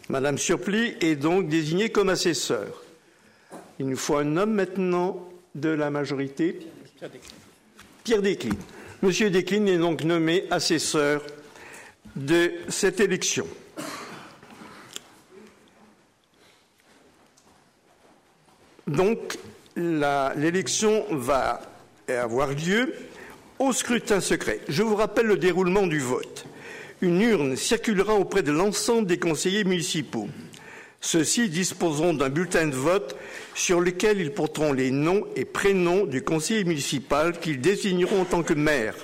Madame 0.08 0.36
Surpli 0.36 0.96
est 1.00 1.14
donc 1.14 1.48
désignée 1.48 1.90
comme 1.90 2.08
assesseur. 2.08 2.82
Il 3.78 3.86
nous 3.86 3.96
faut 3.96 4.16
un 4.16 4.36
homme 4.36 4.52
maintenant 4.52 5.28
de 5.54 5.68
la 5.68 5.90
majorité. 5.90 6.58
Pierre 8.02 8.20
Desclines. 8.20 8.58
Monsieur 9.00 9.30
Desclines 9.30 9.68
est 9.68 9.78
donc 9.78 10.02
nommé 10.02 10.44
assesseur 10.50 11.22
de 12.16 12.50
cette 12.68 12.98
élection. 12.98 13.46
Donc, 18.88 19.38
l'élection 19.76 21.04
va 21.10 21.60
avoir 22.08 22.50
lieu 22.50 22.92
au 23.58 23.72
scrutin 23.72 24.20
secret. 24.20 24.60
Je 24.68 24.82
vous 24.82 24.96
rappelle 24.96 25.26
le 25.26 25.36
déroulement 25.36 25.86
du 25.86 25.98
vote. 25.98 26.46
Une 27.00 27.20
urne 27.20 27.56
circulera 27.56 28.14
auprès 28.14 28.42
de 28.42 28.52
l'ensemble 28.52 29.06
des 29.06 29.18
conseillers 29.18 29.64
municipaux. 29.64 30.28
Ceux-ci 31.00 31.50
disposeront 31.50 32.14
d'un 32.14 32.30
bulletin 32.30 32.66
de 32.66 32.74
vote 32.74 33.14
sur 33.54 33.80
lequel 33.80 34.20
ils 34.20 34.32
porteront 34.32 34.72
les 34.72 34.90
noms 34.90 35.26
et 35.36 35.44
prénoms 35.44 36.06
du 36.06 36.22
conseiller 36.22 36.64
municipal 36.64 37.38
qu'ils 37.38 37.60
désigneront 37.60 38.22
en 38.22 38.24
tant 38.24 38.42
que 38.42 38.54
maire. 38.54 38.94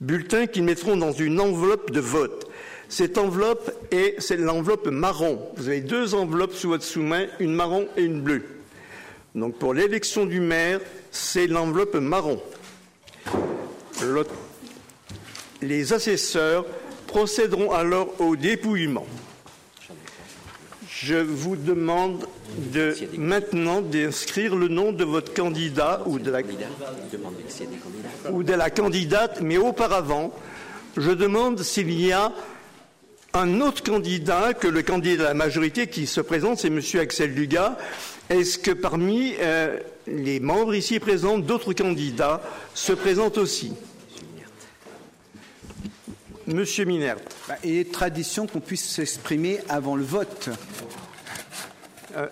Bulletin 0.00 0.46
qu'ils 0.46 0.62
mettront 0.62 0.96
dans 0.96 1.10
une 1.10 1.40
enveloppe 1.40 1.90
de 1.90 2.00
vote. 2.00 2.48
Cette 2.88 3.18
enveloppe 3.18 3.72
est, 3.90 4.30
l'enveloppe 4.30 4.86
marron. 4.86 5.40
Vous 5.56 5.68
avez 5.68 5.80
deux 5.80 6.14
enveloppes 6.14 6.54
sous 6.54 6.68
votre 6.68 6.84
sous-main, 6.84 7.26
une 7.40 7.52
marron 7.52 7.88
et 7.96 8.02
une 8.02 8.20
bleue. 8.20 8.44
Donc 9.34 9.58
pour 9.58 9.74
l'élection 9.74 10.24
du 10.24 10.40
maire, 10.40 10.80
c'est 11.10 11.48
l'enveloppe 11.48 11.96
marron 11.96 12.40
les 15.62 15.92
assesseurs 15.92 16.64
procéderont 17.06 17.72
alors 17.72 18.20
au 18.20 18.36
dépouillement. 18.36 19.06
Je 20.88 21.16
vous 21.16 21.56
demande 21.56 22.26
de 22.72 22.94
maintenant 23.16 23.80
d'inscrire 23.80 24.56
le 24.56 24.68
nom 24.68 24.92
de 24.92 25.04
votre 25.04 25.32
candidat 25.32 26.02
ou 26.06 26.18
de, 26.18 26.30
la, 26.30 26.40
ou 28.32 28.42
de 28.42 28.52
la 28.52 28.70
candidate, 28.70 29.40
mais 29.40 29.58
auparavant, 29.58 30.34
je 30.96 31.10
demande 31.12 31.62
s'il 31.62 31.92
y 31.92 32.10
a 32.10 32.32
un 33.34 33.60
autre 33.60 33.82
candidat 33.82 34.54
que 34.54 34.66
le 34.66 34.82
candidat 34.82 35.16
de 35.16 35.28
la 35.28 35.34
majorité 35.34 35.86
qui 35.86 36.06
se 36.06 36.20
présente, 36.20 36.58
c'est 36.58 36.68
M. 36.68 36.80
Axel 37.00 37.34
Dugas. 37.34 37.76
Est-ce 38.28 38.58
que 38.58 38.72
parmi 38.72 39.34
euh, 39.38 39.78
les 40.06 40.40
membres 40.40 40.74
ici 40.74 40.98
présents, 40.98 41.38
d'autres 41.38 41.74
candidats 41.74 42.42
se 42.74 42.92
présentent 42.92 43.38
aussi? 43.38 43.72
Monsieur 46.48 46.86
Minert. 46.86 47.18
Bah, 47.46 47.56
il 47.62 47.76
est 47.76 47.92
tradition 47.92 48.46
qu'on 48.46 48.60
puisse 48.60 48.88
s'exprimer 48.88 49.60
avant 49.68 49.96
le 49.96 50.02
vote. 50.02 50.48
Euh, 52.16 52.26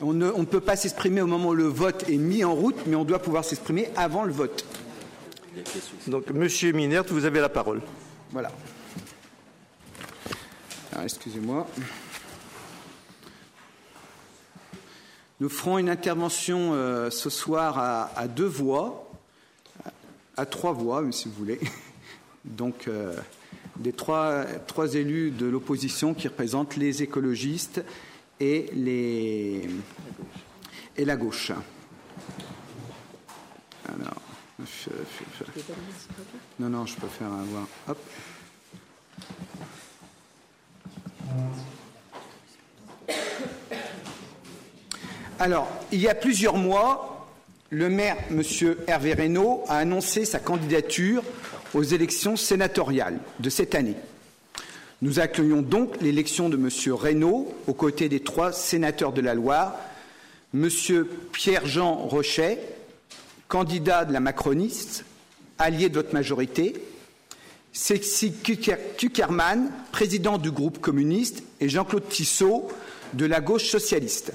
on, 0.00 0.12
ne, 0.12 0.44
peut 0.44 0.60
pas 0.60 0.76
s'exprimer 0.76 1.22
au 1.22 1.26
moment 1.26 1.48
où 1.48 1.54
le 1.54 1.64
vote 1.64 2.08
est 2.10 2.18
mis 2.18 2.44
en 2.44 2.54
route, 2.54 2.76
mais 2.86 2.94
on 2.94 3.04
doit 3.04 3.20
pouvoir 3.20 3.44
s'exprimer 3.44 3.88
avant 3.96 4.24
le 4.24 4.32
vote. 4.32 4.66
Donc, 6.06 6.28
Monsieur 6.30 6.72
Minert, 6.72 7.04
vous 7.08 7.24
avez 7.24 7.40
la 7.40 7.48
parole. 7.48 7.80
Voilà. 8.32 8.50
excusez-moi. 11.02 11.66
Nous 15.40 15.48
ferons 15.48 15.78
une 15.78 15.88
intervention 15.88 16.74
euh, 16.74 17.08
ce 17.10 17.30
soir 17.30 17.78
à, 18.14 18.28
deux 18.28 18.46
voix, 18.46 19.10
à, 20.36 20.44
trois 20.44 20.72
voix, 20.72 21.02
si 21.12 21.28
vous 21.28 21.34
voulez. 21.34 21.60
Donc, 22.44 22.88
euh, 22.88 23.14
des 23.78 23.92
trois, 23.92 24.44
trois 24.66 24.94
élus 24.94 25.30
de 25.30 25.46
l'opposition 25.46 26.14
qui 26.14 26.28
représentent 26.28 26.76
les 26.76 27.02
écologistes 27.02 27.82
et, 28.40 28.70
les, 28.74 29.68
et 30.96 31.04
la 31.04 31.16
gauche. 31.16 31.52
Alors, 33.88 34.20
Non, 36.58 36.68
non, 36.68 36.86
je 36.86 36.96
peux 36.96 37.06
faire 37.06 37.28
un 37.28 37.44
voir. 37.44 37.66
Hop. 37.88 37.98
Alors, 45.40 45.68
il 45.92 46.00
y 46.00 46.08
a 46.08 46.16
plusieurs 46.16 46.56
mois, 46.56 47.28
le 47.70 47.88
maire, 47.88 48.16
M. 48.30 48.42
Hervé 48.88 49.14
Reynaud, 49.14 49.62
a 49.68 49.76
annoncé 49.76 50.24
sa 50.24 50.40
candidature 50.40 51.22
aux 51.74 51.82
élections 51.82 52.36
sénatoriales 52.36 53.18
de 53.40 53.50
cette 53.50 53.74
année. 53.74 53.96
Nous 55.00 55.20
accueillons 55.20 55.62
donc 55.62 56.00
l'élection 56.00 56.48
de 56.48 56.56
M. 56.56 56.68
Reynaud 56.92 57.54
aux 57.66 57.74
côtés 57.74 58.08
des 58.08 58.20
trois 58.20 58.52
sénateurs 58.52 59.12
de 59.12 59.20
la 59.20 59.34
Loire, 59.34 59.78
M. 60.54 60.68
Pierre-Jean 61.32 61.94
Rochet, 61.94 62.58
candidat 63.46 64.04
de 64.04 64.12
la 64.12 64.20
macroniste, 64.20 65.04
allié 65.58 65.88
de 65.88 65.94
votre 65.94 66.14
majorité, 66.14 66.74
Sexy 67.72 68.32
Kuckerman, 68.32 69.70
président 69.92 70.38
du 70.38 70.50
groupe 70.50 70.80
communiste, 70.80 71.42
et 71.60 71.68
Jean-Claude 71.68 72.08
Tissot, 72.08 72.68
de 73.12 73.24
la 73.24 73.40
gauche 73.40 73.68
socialiste. 73.68 74.32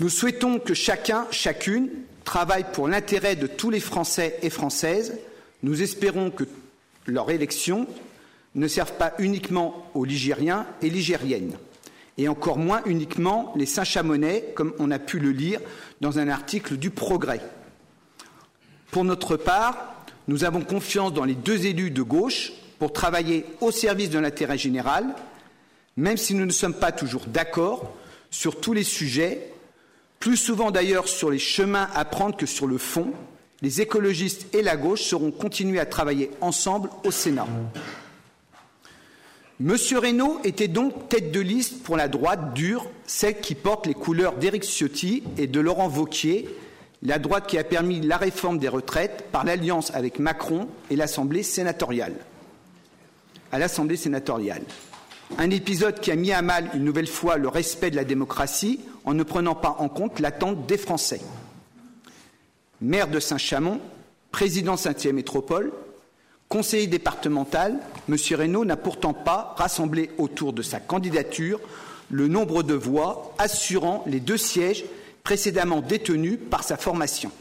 Nous 0.00 0.08
souhaitons 0.08 0.58
que 0.58 0.74
chacun, 0.74 1.26
chacune, 1.30 1.88
travaille 2.24 2.64
pour 2.72 2.88
l'intérêt 2.88 3.36
de 3.36 3.46
tous 3.46 3.70
les 3.70 3.80
Français 3.80 4.38
et 4.42 4.50
Françaises. 4.50 5.18
Nous 5.62 5.82
espérons 5.82 6.30
que 6.30 6.44
leur 7.06 7.30
élection 7.30 7.86
ne 8.54 8.68
serve 8.68 8.92
pas 8.92 9.14
uniquement 9.18 9.90
aux 9.94 10.04
Ligériens 10.04 10.66
et 10.80 10.90
Ligériennes, 10.90 11.56
et 12.18 12.28
encore 12.28 12.58
moins 12.58 12.82
uniquement 12.86 13.52
les 13.56 13.66
Saint-Chamonais, 13.66 14.52
comme 14.54 14.74
on 14.78 14.90
a 14.90 14.98
pu 14.98 15.18
le 15.18 15.30
lire 15.30 15.60
dans 16.00 16.18
un 16.18 16.28
article 16.28 16.76
du 16.76 16.90
Progrès. 16.90 17.40
Pour 18.90 19.04
notre 19.04 19.36
part, 19.36 20.04
nous 20.28 20.44
avons 20.44 20.60
confiance 20.60 21.12
dans 21.12 21.24
les 21.24 21.34
deux 21.34 21.66
élus 21.66 21.90
de 21.90 22.02
gauche 22.02 22.52
pour 22.78 22.92
travailler 22.92 23.44
au 23.60 23.70
service 23.70 24.10
de 24.10 24.18
l'intérêt 24.18 24.58
général, 24.58 25.14
même 25.96 26.16
si 26.16 26.34
nous 26.34 26.46
ne 26.46 26.52
sommes 26.52 26.74
pas 26.74 26.92
toujours 26.92 27.26
d'accord 27.26 27.94
sur 28.30 28.60
tous 28.60 28.72
les 28.72 28.84
sujets 28.84 29.53
plus 30.24 30.38
souvent 30.38 30.70
d'ailleurs 30.70 31.06
sur 31.06 31.30
les 31.30 31.38
chemins 31.38 31.86
à 31.94 32.06
prendre 32.06 32.34
que 32.34 32.46
sur 32.46 32.66
le 32.66 32.78
fond, 32.78 33.12
les 33.60 33.82
écologistes 33.82 34.46
et 34.54 34.62
la 34.62 34.74
gauche 34.74 35.02
seront 35.02 35.30
continués 35.30 35.80
à 35.80 35.84
travailler 35.84 36.30
ensemble 36.40 36.88
au 37.04 37.10
Sénat. 37.10 37.46
Monsieur 39.60 39.98
Reynaud 39.98 40.40
était 40.42 40.66
donc 40.66 41.10
tête 41.10 41.30
de 41.30 41.40
liste 41.40 41.82
pour 41.82 41.98
la 41.98 42.08
droite 42.08 42.54
dure, 42.54 42.88
celle 43.04 43.38
qui 43.38 43.54
porte 43.54 43.86
les 43.86 43.92
couleurs 43.92 44.36
d'Éric 44.36 44.64
Ciotti 44.64 45.24
et 45.36 45.46
de 45.46 45.60
Laurent 45.60 45.88
Vauquier, 45.88 46.48
la 47.02 47.18
droite 47.18 47.46
qui 47.46 47.58
a 47.58 47.64
permis 47.64 48.00
la 48.00 48.16
réforme 48.16 48.56
des 48.56 48.68
retraites 48.68 49.26
par 49.30 49.44
l'alliance 49.44 49.90
avec 49.90 50.18
Macron 50.18 50.68
et 50.90 50.96
l'Assemblée 50.96 51.42
sénatoriale. 51.42 52.14
À 53.52 53.58
l'Assemblée 53.58 53.96
sénatoriale. 53.98 54.62
Un 55.36 55.50
épisode 55.50 55.98
qui 55.98 56.12
a 56.12 56.16
mis 56.16 56.32
à 56.32 56.42
mal 56.42 56.70
une 56.74 56.84
nouvelle 56.84 57.08
fois 57.08 57.38
le 57.38 57.48
respect 57.48 57.90
de 57.90 57.96
la 57.96 58.04
démocratie 58.04 58.80
en 59.04 59.14
ne 59.14 59.24
prenant 59.24 59.56
pas 59.56 59.76
en 59.80 59.88
compte 59.88 60.20
l'attente 60.20 60.66
des 60.66 60.78
Français. 60.78 61.20
Maire 62.80 63.08
de 63.08 63.18
Saint-Chamond, 63.18 63.80
président 64.30 64.76
Saint-Thierry 64.76 65.16
Métropole, 65.16 65.72
conseiller 66.48 66.86
départemental, 66.86 67.80
M. 68.08 68.16
Reynaud 68.30 68.64
n'a 68.64 68.76
pourtant 68.76 69.12
pas 69.12 69.54
rassemblé 69.58 70.10
autour 70.18 70.52
de 70.52 70.62
sa 70.62 70.78
candidature 70.78 71.60
le 72.10 72.28
nombre 72.28 72.62
de 72.62 72.74
voix 72.74 73.34
assurant 73.38 74.04
les 74.06 74.20
deux 74.20 74.36
sièges 74.36 74.84
précédemment 75.24 75.80
détenus 75.80 76.38
par 76.48 76.62
sa 76.62 76.76
formation. 76.76 77.32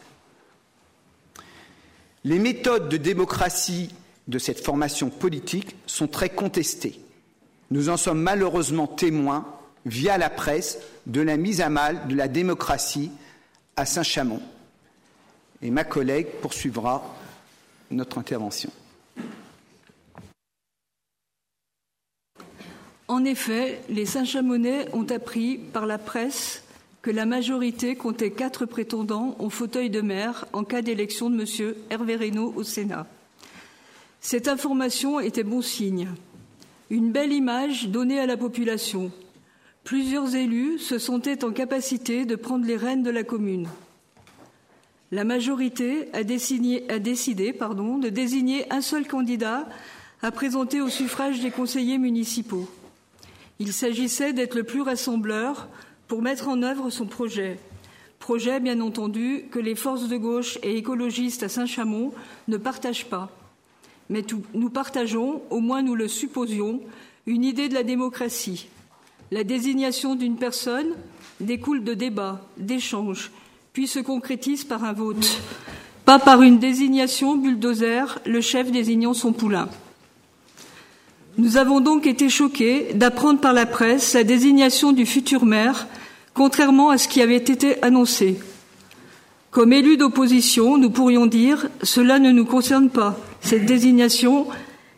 Les 2.24 2.40
méthodes 2.40 2.90
de 2.90 2.98
démocratie 2.98 3.90
de 4.28 4.40
cette 4.40 4.64
formation 4.64 5.10
politique 5.10 5.76
sont 5.86 6.08
très 6.08 6.30
contestées. 6.30 7.00
Nous 7.74 7.90
en 7.90 7.98
sommes 7.98 8.22
malheureusement 8.22 8.86
témoins 8.86 9.48
via 9.88 10.20
la 10.20 10.30
presse 10.30 10.78
de 11.08 11.22
la 11.22 11.38
mise 11.38 11.60
à 11.60 11.70
mal 11.70 12.08
de 12.08 12.14
la 12.14 12.28
démocratie 12.28 13.10
à 13.76 13.88
Saint-Chamond. 13.88 14.44
Et 15.64 15.72
ma 15.72 15.84
collègue 15.84 16.28
poursuivra 16.40 17.04
notre 17.90 18.20
intervention. 18.20 18.70
En 23.08 23.26
effet, 23.26 23.82
les 23.90 24.06
Saint-Chamonnais 24.06 24.86
ont 24.94 25.10
appris 25.10 25.58
par 25.58 25.88
la 25.88 25.98
presse 25.98 26.62
que 27.02 27.10
la 27.10 27.26
majorité 27.26 27.96
comptait 27.96 28.30
quatre 28.30 28.68
prétendants 28.68 29.36
au 29.40 29.50
fauteuil 29.50 29.90
de 29.90 30.02
maire 30.02 30.46
en 30.54 30.64
cas 30.64 30.84
d'élection 30.84 31.32
de 31.32 31.42
M. 31.42 31.74
Hervé 31.90 32.18
Reynaud 32.18 32.54
au 32.56 32.62
Sénat. 32.62 33.08
Cette 34.22 34.48
information 34.48 35.20
était 35.20 35.44
bon 35.44 35.64
signe. 35.64 36.10
Une 36.94 37.12
belle 37.12 37.34
image 37.34 37.90
donnée 37.90 38.20
à 38.20 38.28
la 38.28 38.38
population, 38.38 39.12
Plusieurs 39.84 40.36
élus 40.36 40.78
se 40.78 41.00
sentaient 41.00 41.44
en 41.44 41.52
capacité 41.52 42.24
de 42.26 42.36
prendre 42.36 42.68
les 42.68 42.78
rênes 42.78 43.02
de 43.02 43.10
la 43.10 43.24
commune. 43.24 43.68
La 45.12 45.24
majorité 45.24 46.08
a, 46.14 46.24
décidé, 46.24 46.82
de 46.88 48.10
désigner 48.10 48.72
un 48.72 48.82
seul 48.82 49.08
candidat 49.08 49.68
à 50.22 50.30
présenter 50.30 50.82
au 50.82 50.88
suffrage 50.88 51.40
des 51.40 51.50
conseillers 51.50 51.98
municipaux. 51.98 52.70
Il 53.58 53.74
s'agissait 53.74 54.34
d'être 54.34 54.56
le 54.56 54.64
plus 54.64 54.82
rassembleur 54.82 55.70
pour 56.08 56.22
mettre 56.22 56.48
en 56.48 56.62
œuvre 56.62 56.92
son 56.92 57.08
projet. 57.08 57.58
Projet, 58.20 58.60
bien 58.60 58.80
entendu, 58.82 59.46
que 59.50 59.60
les 59.60 59.76
forces 59.76 60.10
de 60.10 60.18
gauche 60.18 60.60
et 60.62 60.78
écologistes 60.78 61.42
à 61.42 61.50
Saint-Chamond 61.50 62.14
ne 62.48 62.58
partagent 62.58 63.10
pas. 63.10 63.32
Mais 64.14 64.24
nous 64.54 64.70
partageons, 64.70 65.42
au 65.50 65.60
moins 65.60 65.82
nous 65.82 65.96
le 65.96 66.08
supposions, 66.08 66.82
une 67.26 67.44
idée 67.44 67.68
de 67.68 67.74
la 67.74 67.82
démocratie, 67.82 68.68
la 69.32 69.44
désignation 69.44 70.14
d'une 70.14 70.36
personne 70.36 70.94
découle 71.40 71.84
de 71.84 71.96
débats, 71.96 72.40
d'échanges, 72.58 73.32
puis 73.74 73.88
se 73.88 73.98
concrétise 73.98 74.66
par 74.66 74.84
un 74.84 74.94
vote, 74.94 75.42
pas 76.06 76.20
par 76.20 76.44
une 76.44 76.60
désignation 76.60 77.36
bulldozer, 77.36 78.20
le 78.28 78.40
chef 78.40 78.72
désignant 78.72 79.16
son 79.16 79.34
poulain. 79.34 79.68
Nous 81.40 81.58
avons 81.58 81.80
donc 81.80 82.06
été 82.06 82.30
choqués 82.30 82.94
d'apprendre 82.94 83.40
par 83.40 83.54
la 83.54 83.66
presse 83.66 84.14
la 84.14 84.24
désignation 84.24 84.92
du 84.92 85.08
futur 85.08 85.44
maire, 85.44 85.88
contrairement 86.36 86.92
à 86.92 87.00
ce 87.00 87.08
qui 87.08 87.24
avait 87.24 87.38
été 87.38 87.82
annoncé. 87.82 88.38
Comme 89.54 89.72
élus 89.72 89.98
d'opposition, 89.98 90.80
nous 90.80 90.90
pourrions 90.90 91.28
dire 91.28 91.68
cela 91.84 92.18
ne 92.18 92.32
nous 92.32 92.44
concerne 92.44 92.90
pas. 92.90 93.20
Cette 93.40 93.68
désignation 93.68 94.48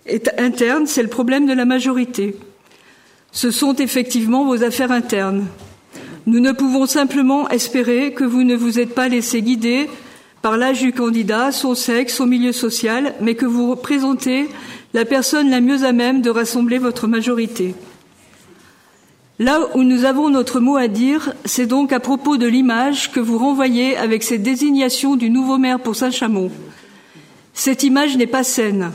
est 0.05 0.31
interne, 0.39 0.87
c'est 0.87 1.03
le 1.03 1.09
problème 1.09 1.45
de 1.45 1.51
la 1.51 1.65
majorité. 1.65 2.37
Ce 3.33 3.51
sont 3.51 3.75
effectivement 3.75 4.45
vos 4.45 4.63
affaires 4.63 4.93
internes. 4.93 5.45
Nous 6.25 6.39
ne 6.39 6.53
pouvons 6.53 6.85
simplement 6.85 7.49
espérer 7.49 8.13
que 8.13 8.23
vous 8.23 8.43
ne 8.43 8.55
vous 8.55 8.79
êtes 8.79 8.95
pas 8.95 9.09
laissé 9.09 9.41
guider 9.41 9.89
par 10.41 10.55
l'âge 10.55 10.79
du 10.79 10.93
candidat, 10.93 11.51
son 11.51 11.75
sexe, 11.75 12.15
son 12.15 12.25
milieu 12.25 12.53
social, 12.53 13.13
mais 13.19 13.35
que 13.35 13.45
vous 13.45 13.69
représentez 13.69 14.47
la 14.93 15.03
personne 15.03 15.49
la 15.49 15.59
mieux 15.59 15.83
à 15.83 15.91
même 15.91 16.21
de 16.21 16.29
rassembler 16.29 16.77
votre 16.77 17.07
majorité. 17.07 17.75
Là 19.37 19.59
où 19.75 19.83
nous 19.83 20.05
avons 20.05 20.29
notre 20.29 20.61
mot 20.61 20.77
à 20.77 20.87
dire, 20.87 21.33
c'est 21.43 21.65
donc 21.65 21.91
à 21.91 21.99
propos 21.99 22.37
de 22.37 22.47
l'image 22.47 23.11
que 23.11 23.19
vous 23.19 23.37
renvoyez 23.37 23.97
avec 23.97 24.23
cette 24.23 24.43
désignation 24.43 25.17
du 25.17 25.29
nouveau 25.29 25.57
maire 25.57 25.81
pour 25.81 25.97
Saint-Chamond. 25.97 26.51
Cette 27.53 27.83
image 27.83 28.15
n'est 28.15 28.27
pas 28.27 28.45
saine. 28.45 28.91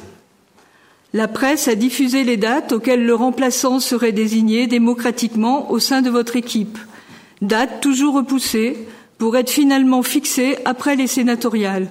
La 1.13 1.29
presse 1.29 1.69
a 1.69 1.75
diffusé 1.75 2.25
les 2.25 2.39
dates 2.39 2.73
auxquelles 2.73 3.05
le 3.05 3.15
remplaçant 3.15 3.81
serait 3.81 4.13
désigné 4.13 4.67
démocratiquement 4.67 5.71
au 5.71 5.79
sein 5.79 6.01
de 6.01 6.09
votre 6.09 6.37
équipe. 6.37 6.79
Dates 7.43 7.83
toujours 7.83 8.15
repoussées 8.15 8.87
pour 9.19 9.37
être 9.37 9.51
finalement 9.51 10.03
fixées 10.03 10.57
après 10.65 10.97
les 10.97 11.07
sénatoriales. 11.07 11.89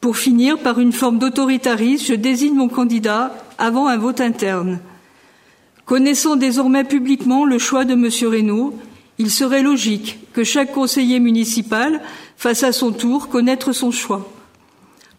Pour 0.00 0.16
finir 0.16 0.58
par 0.58 0.80
une 0.80 0.92
forme 0.92 1.18
d'autoritarisme, 1.18 2.06
je 2.06 2.14
désigne 2.14 2.54
mon 2.54 2.68
candidat 2.68 3.32
avant 3.58 3.86
un 3.86 3.96
vote 3.96 4.20
interne. 4.20 4.80
Connaissant 5.88 6.36
désormais 6.36 6.84
publiquement 6.84 7.46
le 7.46 7.58
choix 7.58 7.86
de 7.86 7.94
M. 7.94 8.10
Reynaud, 8.30 8.74
il 9.16 9.30
serait 9.30 9.62
logique 9.62 10.18
que 10.34 10.44
chaque 10.44 10.72
conseiller 10.72 11.18
municipal 11.18 12.02
fasse 12.36 12.62
à 12.62 12.72
son 12.72 12.92
tour 12.92 13.30
connaître 13.30 13.72
son 13.72 13.90
choix. 13.90 14.30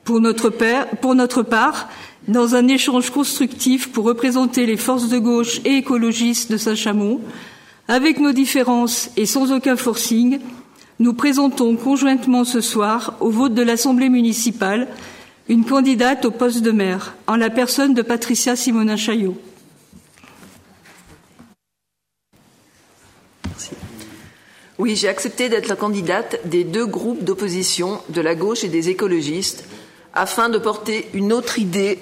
Pour 0.03 0.21
notre, 0.21 0.53
pour 1.01 1.15
notre 1.15 1.41
part, 1.41 1.89
dans 2.27 2.53
un 2.53 2.67
échange 2.67 3.09
constructif 3.09 3.91
pour 3.91 4.05
représenter 4.05 4.67
les 4.67 4.77
forces 4.77 5.09
de 5.09 5.17
gauche 5.17 5.59
et 5.65 5.77
écologistes 5.77 6.51
de 6.51 6.57
Saint-Chamond. 6.57 7.19
Avec 7.87 8.19
nos 8.19 8.31
différences 8.31 9.09
et 9.17 9.25
sans 9.25 9.51
aucun 9.51 9.75
forcing, 9.75 10.39
nous 10.99 11.13
présentons 11.15 11.77
conjointement 11.77 12.43
ce 12.43 12.61
soir, 12.61 13.15
au 13.21 13.31
vote 13.31 13.55
de 13.55 13.63
l'Assemblée 13.63 14.09
municipale, 14.09 14.87
une 15.47 15.65
candidate 15.65 16.25
au 16.25 16.31
poste 16.31 16.61
de 16.61 16.69
maire, 16.69 17.15
en 17.25 17.37
la 17.37 17.49
personne 17.49 17.95
de 17.95 18.03
Patricia 18.03 18.55
Simonin 18.55 18.97
Oui, 24.79 24.95
j'ai 24.95 25.09
accepté 25.09 25.49
d'être 25.49 25.67
la 25.67 25.75
candidate 25.75 26.39
des 26.45 26.63
deux 26.63 26.85
groupes 26.85 27.25
d'opposition, 27.25 27.99
de 28.07 28.21
la 28.21 28.33
gauche 28.33 28.63
et 28.63 28.69
des 28.69 28.87
écologistes, 28.87 29.65
afin 30.13 30.47
de 30.47 30.57
porter 30.57 31.09
une 31.13 31.33
autre 31.33 31.59
idée 31.59 31.99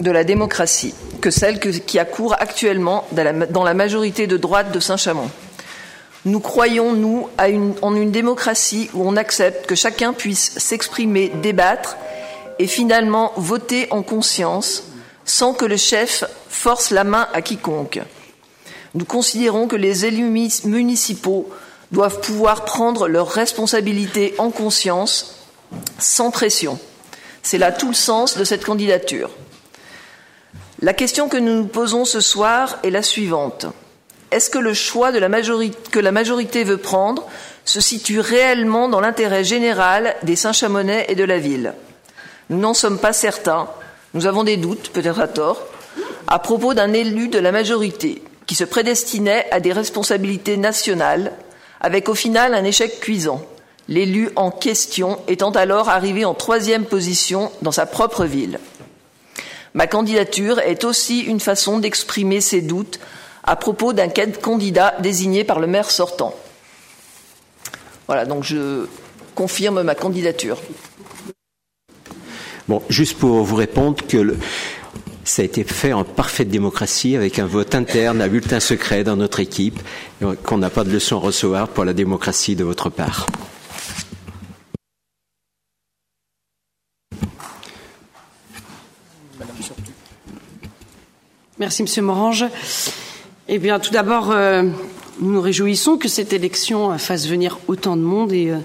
de 0.00 0.10
la 0.10 0.24
démocratie 0.24 0.94
que 1.20 1.30
celle 1.30 1.60
qui 1.60 1.96
accourt 2.00 2.34
actuellement 2.40 3.06
dans 3.12 3.62
la 3.62 3.74
majorité 3.74 4.26
de 4.26 4.36
droite 4.36 4.72
de 4.72 4.80
Saint-Chamond. 4.80 5.30
Nous 6.24 6.40
croyons, 6.40 6.92
nous, 6.92 7.28
en 7.82 7.94
une 7.94 8.10
démocratie 8.10 8.90
où 8.94 9.08
on 9.08 9.14
accepte 9.14 9.66
que 9.66 9.76
chacun 9.76 10.12
puisse 10.12 10.58
s'exprimer, 10.58 11.30
débattre 11.40 11.96
et 12.58 12.66
finalement 12.66 13.32
voter 13.36 13.86
en 13.90 14.02
conscience 14.02 14.82
sans 15.24 15.54
que 15.54 15.64
le 15.64 15.76
chef 15.76 16.24
force 16.48 16.90
la 16.90 17.04
main 17.04 17.28
à 17.32 17.42
quiconque. 17.42 18.00
Nous 18.96 19.04
considérons 19.04 19.68
que 19.68 19.76
les 19.76 20.04
élus 20.04 20.50
municipaux 20.64 21.48
doivent 21.92 22.20
pouvoir 22.20 22.64
prendre 22.64 23.08
leurs 23.08 23.30
responsabilités 23.30 24.34
en 24.38 24.50
conscience, 24.50 25.36
sans 25.98 26.30
pression. 26.30 26.78
C'est 27.42 27.58
là 27.58 27.72
tout 27.72 27.88
le 27.88 27.94
sens 27.94 28.36
de 28.36 28.44
cette 28.44 28.64
candidature. 28.64 29.30
La 30.80 30.92
question 30.92 31.28
que 31.28 31.36
nous 31.36 31.54
nous 31.54 31.66
posons 31.66 32.04
ce 32.04 32.20
soir 32.20 32.78
est 32.84 32.90
la 32.90 33.02
suivante. 33.02 33.66
Est-ce 34.30 34.50
que 34.50 34.58
le 34.58 34.74
choix 34.74 35.10
que 35.10 35.98
la 35.98 36.12
majorité 36.12 36.62
veut 36.62 36.76
prendre 36.76 37.26
se 37.64 37.80
situe 37.80 38.20
réellement 38.20 38.88
dans 38.88 39.00
l'intérêt 39.00 39.44
général 39.44 40.14
des 40.22 40.36
Saint-Chamonais 40.36 41.06
et 41.08 41.14
de 41.14 41.24
la 41.24 41.38
ville? 41.38 41.72
Nous 42.50 42.58
n'en 42.58 42.74
sommes 42.74 42.98
pas 42.98 43.12
certains. 43.12 43.68
Nous 44.14 44.26
avons 44.26 44.44
des 44.44 44.56
doutes, 44.56 44.90
peut-être 44.90 45.20
à 45.20 45.28
tort, 45.28 45.66
à 46.26 46.38
propos 46.38 46.74
d'un 46.74 46.92
élu 46.92 47.28
de 47.28 47.38
la 47.38 47.52
majorité 47.52 48.22
qui 48.46 48.54
se 48.54 48.64
prédestinait 48.64 49.46
à 49.50 49.60
des 49.60 49.72
responsabilités 49.72 50.56
nationales, 50.56 51.32
avec 51.80 52.08
au 52.08 52.14
final 52.14 52.54
un 52.54 52.64
échec 52.64 53.00
cuisant, 53.00 53.42
l'élu 53.88 54.30
en 54.36 54.50
question 54.50 55.18
étant 55.28 55.50
alors 55.50 55.88
arrivé 55.88 56.24
en 56.24 56.34
troisième 56.34 56.84
position 56.84 57.50
dans 57.62 57.72
sa 57.72 57.86
propre 57.86 58.24
ville. 58.24 58.58
Ma 59.74 59.86
candidature 59.86 60.58
est 60.60 60.84
aussi 60.84 61.20
une 61.20 61.40
façon 61.40 61.78
d'exprimer 61.78 62.40
ses 62.40 62.62
doutes 62.62 62.98
à 63.44 63.56
propos 63.56 63.92
d'un 63.92 64.08
candidat 64.08 64.94
désigné 65.00 65.44
par 65.44 65.60
le 65.60 65.66
maire 65.66 65.90
sortant. 65.90 66.34
Voilà, 68.06 68.24
donc 68.24 68.44
je 68.44 68.86
confirme 69.34 69.82
ma 69.82 69.94
candidature. 69.94 70.58
Bon, 72.66 72.82
juste 72.90 73.18
pour 73.18 73.44
vous 73.44 73.56
répondre 73.56 73.96
que 74.06 74.36
ça 75.28 75.42
a 75.42 75.44
été 75.44 75.62
fait 75.62 75.92
en 75.92 76.04
parfaite 76.04 76.48
démocratie 76.48 77.14
avec 77.14 77.38
un 77.38 77.46
vote 77.46 77.74
interne 77.74 78.22
à 78.22 78.28
bulletin 78.28 78.60
secret 78.60 79.04
dans 79.04 79.16
notre 79.16 79.40
équipe, 79.40 79.78
qu'on 80.42 80.56
n'a 80.56 80.70
pas 80.70 80.84
de 80.84 80.90
leçon 80.90 81.16
à 81.16 81.20
recevoir 81.20 81.68
pour 81.68 81.84
la 81.84 81.92
démocratie 81.92 82.56
de 82.56 82.64
votre 82.64 82.88
part. 82.88 83.26
Merci, 91.58 91.82
Monsieur 91.82 92.02
Morange. 92.02 92.46
Eh 93.48 93.58
bien, 93.58 93.80
tout 93.80 93.90
d'abord, 93.90 94.30
euh, 94.30 94.62
nous 95.20 95.32
nous 95.32 95.40
réjouissons 95.40 95.98
que 95.98 96.08
cette 96.08 96.32
élection 96.32 96.96
fasse 96.96 97.26
venir 97.26 97.58
autant 97.66 97.96
de 97.96 98.02
monde 98.02 98.32
euh, 98.32 98.58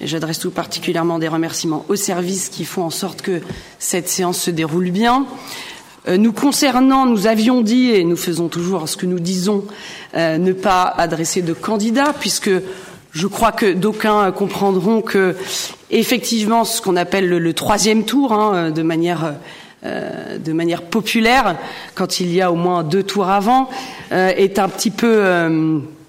et 0.00 0.06
j'adresse 0.06 0.40
tout 0.40 0.50
particulièrement 0.50 1.18
des 1.18 1.28
remerciements 1.28 1.86
aux 1.88 1.96
services 1.96 2.48
qui 2.48 2.64
font 2.64 2.82
en 2.82 2.90
sorte 2.90 3.22
que 3.22 3.40
cette 3.78 4.08
séance 4.08 4.40
se 4.40 4.50
déroule 4.50 4.90
bien. 4.90 5.26
Euh, 6.08 6.16
nous 6.18 6.32
concernant, 6.32 7.06
nous 7.06 7.26
avions 7.26 7.62
dit, 7.62 7.90
et 7.90 8.04
nous 8.04 8.16
faisons 8.16 8.48
toujours 8.48 8.88
ce 8.88 8.96
que 8.96 9.06
nous 9.06 9.18
disons, 9.18 9.64
euh, 10.16 10.38
ne 10.38 10.52
pas 10.52 10.82
adresser 10.82 11.42
de 11.42 11.52
candidats, 11.52 12.14
puisque 12.18 12.50
je 13.12 13.26
crois 13.26 13.50
que 13.50 13.72
d'aucuns 13.72 14.30
comprendront 14.30 15.02
que, 15.02 15.34
effectivement, 15.90 16.64
ce 16.64 16.80
qu'on 16.80 16.96
appelle 16.96 17.28
le, 17.28 17.52
troisième 17.54 18.04
tour, 18.04 18.32
hein, 18.32 18.70
de 18.70 18.82
manière 18.82 19.34
euh, 19.84 20.38
de 20.38 20.52
manière 20.52 20.82
populaire, 20.82 21.56
quand 21.94 22.20
il 22.20 22.32
y 22.32 22.40
a 22.40 22.52
au 22.52 22.56
moins 22.56 22.82
deux 22.82 23.02
tours 23.02 23.28
avant, 23.28 23.68
est 24.10 24.58
un 24.58 24.68
petit 24.68 24.90
peu 24.90 25.22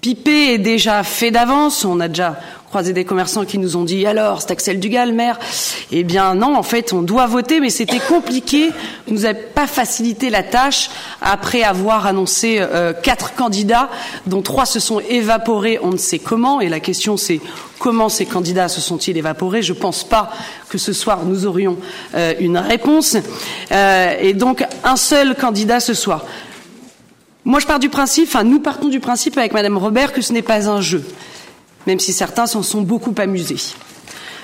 pipé 0.00 0.52
et 0.52 0.58
déjà 0.58 1.02
fait 1.02 1.30
d'avance. 1.30 1.84
On 1.84 2.00
a 2.00 2.08
déjà 2.08 2.40
croisé 2.68 2.92
des 2.92 3.04
commerçants 3.04 3.46
qui 3.46 3.56
nous 3.56 3.76
ont 3.76 3.84
dit 3.84 4.06
alors 4.06 4.42
c'est 4.42 4.50
Axel 4.50 4.78
Dugal 4.78 5.12
maire. 5.12 5.38
Eh 5.90 6.04
bien 6.04 6.34
non 6.34 6.54
en 6.54 6.62
fait 6.62 6.92
on 6.92 7.00
doit 7.00 7.26
voter 7.26 7.60
mais 7.60 7.70
c'était 7.70 7.98
compliqué. 7.98 8.70
Nous 9.08 9.24
a 9.24 9.32
pas 9.32 9.66
facilité 9.66 10.28
la 10.28 10.42
tâche 10.42 10.90
après 11.22 11.62
avoir 11.62 12.06
annoncé 12.06 12.58
euh, 12.60 12.92
quatre 12.92 13.34
candidats 13.34 13.88
dont 14.26 14.42
trois 14.42 14.66
se 14.66 14.80
sont 14.80 15.00
évaporés 15.00 15.78
on 15.82 15.90
ne 15.90 15.96
sait 15.96 16.18
comment. 16.18 16.60
Et 16.60 16.68
la 16.68 16.80
question 16.80 17.16
c'est 17.16 17.40
comment 17.78 18.10
ces 18.10 18.26
candidats 18.26 18.68
se 18.68 18.82
sont-ils 18.82 19.16
évaporés? 19.16 19.62
Je 19.62 19.72
pense 19.72 20.04
pas 20.04 20.30
que 20.68 20.76
ce 20.76 20.92
soir 20.92 21.24
nous 21.24 21.46
aurions 21.46 21.78
euh, 22.14 22.34
une 22.38 22.58
réponse. 22.58 23.16
Euh, 23.72 24.14
et 24.20 24.34
donc 24.34 24.62
un 24.84 24.96
seul 24.96 25.34
candidat 25.34 25.80
ce 25.80 25.94
soir. 25.94 26.26
Moi, 27.44 27.60
je 27.60 27.66
pars 27.66 27.78
du 27.78 27.88
principe, 27.88 28.28
enfin, 28.28 28.44
nous 28.44 28.60
partons 28.60 28.88
du 28.88 29.00
principe 29.00 29.38
avec 29.38 29.54
Madame 29.54 29.78
Robert 29.78 30.12
que 30.12 30.20
ce 30.20 30.34
n'est 30.34 30.42
pas 30.42 30.68
un 30.68 30.82
jeu 30.82 31.02
même 31.86 32.00
si 32.00 32.12
certains 32.12 32.46
s'en 32.46 32.62
sont 32.62 32.82
beaucoup 32.82 33.14
amusés 33.18 33.56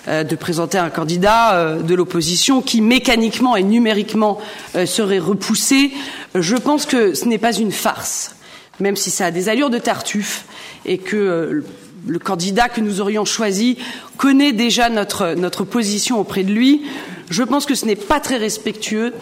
euh, 0.06 0.22
de 0.22 0.36
présenter 0.36 0.76
un 0.76 0.90
candidat 0.90 1.54
euh, 1.54 1.80
de 1.80 1.94
l'opposition 1.94 2.60
qui 2.60 2.82
mécaniquement 2.82 3.56
et 3.56 3.62
numériquement 3.62 4.38
euh, 4.76 4.84
serait 4.84 5.18
repoussé. 5.18 5.92
Je 6.34 6.56
pense 6.56 6.84
que 6.84 7.14
ce 7.14 7.24
n'est 7.24 7.38
pas 7.38 7.54
une 7.54 7.72
farce, 7.72 8.36
même 8.80 8.96
si 8.96 9.10
ça 9.10 9.24
a 9.26 9.30
des 9.30 9.48
allures 9.48 9.70
de 9.70 9.78
tartuffe 9.78 10.44
et 10.84 10.98
que 10.98 11.64
le 12.06 12.18
candidat 12.18 12.68
que 12.68 12.82
nous 12.82 13.00
aurions 13.00 13.24
choisi 13.24 13.78
connaît 14.18 14.52
déjà 14.52 14.90
notre, 14.90 15.32
notre 15.32 15.64
position 15.64 16.20
auprès 16.20 16.42
de 16.42 16.52
lui. 16.52 16.82
Je 17.30 17.42
pense 17.42 17.64
que 17.64 17.74
ce 17.74 17.86
n'est 17.86 17.96
pas 17.96 18.20
très 18.20 18.36
respectueux 18.36 19.14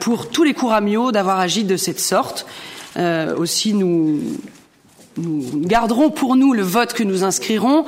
pour 0.00 0.28
tous 0.28 0.42
les 0.42 0.54
couramiaux 0.54 1.12
d'avoir 1.12 1.38
agi 1.38 1.62
de 1.62 1.76
cette 1.76 2.00
sorte. 2.00 2.46
aussi, 3.36 3.74
nous, 3.74 4.18
nous 5.20 5.60
garderons 5.66 6.10
pour 6.10 6.36
nous 6.36 6.52
le 6.52 6.62
vote 6.62 6.92
que 6.92 7.02
nous 7.02 7.24
inscrirons, 7.24 7.84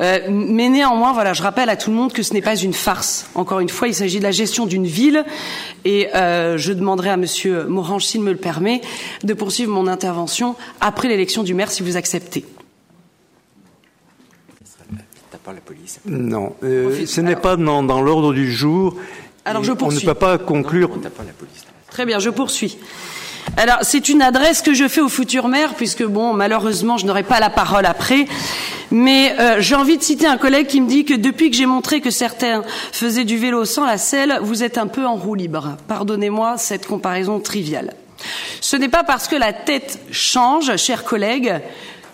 euh, 0.00 0.18
mais 0.30 0.68
néanmoins, 0.68 1.12
voilà, 1.12 1.32
je 1.32 1.42
rappelle 1.42 1.68
à 1.68 1.76
tout 1.76 1.90
le 1.90 1.96
monde 1.96 2.12
que 2.12 2.22
ce 2.22 2.32
n'est 2.32 2.42
pas 2.42 2.56
une 2.56 2.72
farce. 2.72 3.28
Encore 3.34 3.60
une 3.60 3.68
fois, 3.68 3.88
il 3.88 3.94
s'agit 3.94 4.18
de 4.18 4.24
la 4.24 4.30
gestion 4.30 4.66
d'une 4.66 4.86
ville, 4.86 5.24
et 5.84 6.14
euh, 6.14 6.56
je 6.58 6.72
demanderai 6.72 7.10
à 7.10 7.16
Monsieur 7.16 7.64
Morange, 7.64 8.04
s'il 8.04 8.22
me 8.22 8.32
le 8.32 8.38
permet, 8.38 8.80
de 9.24 9.34
poursuivre 9.34 9.72
mon 9.72 9.86
intervention 9.86 10.56
après 10.80 11.08
l'élection 11.08 11.42
du 11.42 11.54
maire, 11.54 11.70
si 11.70 11.82
vous 11.82 11.96
acceptez. 11.96 12.44
Non, 16.06 16.54
euh, 16.62 17.06
ce 17.06 17.20
n'est 17.20 17.36
pas 17.36 17.56
dans, 17.56 17.82
dans 17.82 18.02
l'ordre 18.02 18.34
du 18.34 18.52
jour. 18.52 18.96
Alors 19.44 19.64
je 19.64 19.72
poursuis. 19.72 19.98
On 19.98 20.08
ne 20.08 20.14
peut 20.14 20.18
pas 20.18 20.36
conclure. 20.36 20.90
Très 21.90 22.04
bien, 22.04 22.18
je 22.18 22.28
poursuis. 22.28 22.78
Alors, 23.56 23.78
c'est 23.82 24.08
une 24.08 24.22
adresse 24.22 24.62
que 24.62 24.74
je 24.74 24.86
fais 24.86 25.00
au 25.00 25.08
futur 25.08 25.48
maire, 25.48 25.74
puisque, 25.74 26.04
bon, 26.04 26.32
malheureusement, 26.32 26.96
je 26.96 27.06
n'aurai 27.06 27.22
pas 27.22 27.40
la 27.40 27.50
parole 27.50 27.86
après. 27.86 28.26
Mais 28.90 29.34
euh, 29.38 29.60
j'ai 29.60 29.74
envie 29.74 29.98
de 29.98 30.02
citer 30.02 30.26
un 30.26 30.36
collègue 30.36 30.66
qui 30.66 30.80
me 30.80 30.88
dit 30.88 31.04
que 31.04 31.14
depuis 31.14 31.50
que 31.50 31.56
j'ai 31.56 31.66
montré 31.66 32.00
que 32.00 32.10
certains 32.10 32.62
faisaient 32.92 33.24
du 33.24 33.36
vélo 33.36 33.64
sans 33.64 33.84
la 33.84 33.98
selle, 33.98 34.38
vous 34.42 34.62
êtes 34.62 34.78
un 34.78 34.86
peu 34.86 35.04
en 35.04 35.16
roue 35.16 35.34
libre. 35.34 35.76
Pardonnez-moi 35.88 36.56
cette 36.56 36.86
comparaison 36.86 37.40
triviale. 37.40 37.94
Ce 38.60 38.76
n'est 38.76 38.88
pas 38.88 39.04
parce 39.04 39.28
que 39.28 39.36
la 39.36 39.52
tête 39.52 40.00
change, 40.10 40.76
chers 40.76 41.04
collègues, 41.04 41.60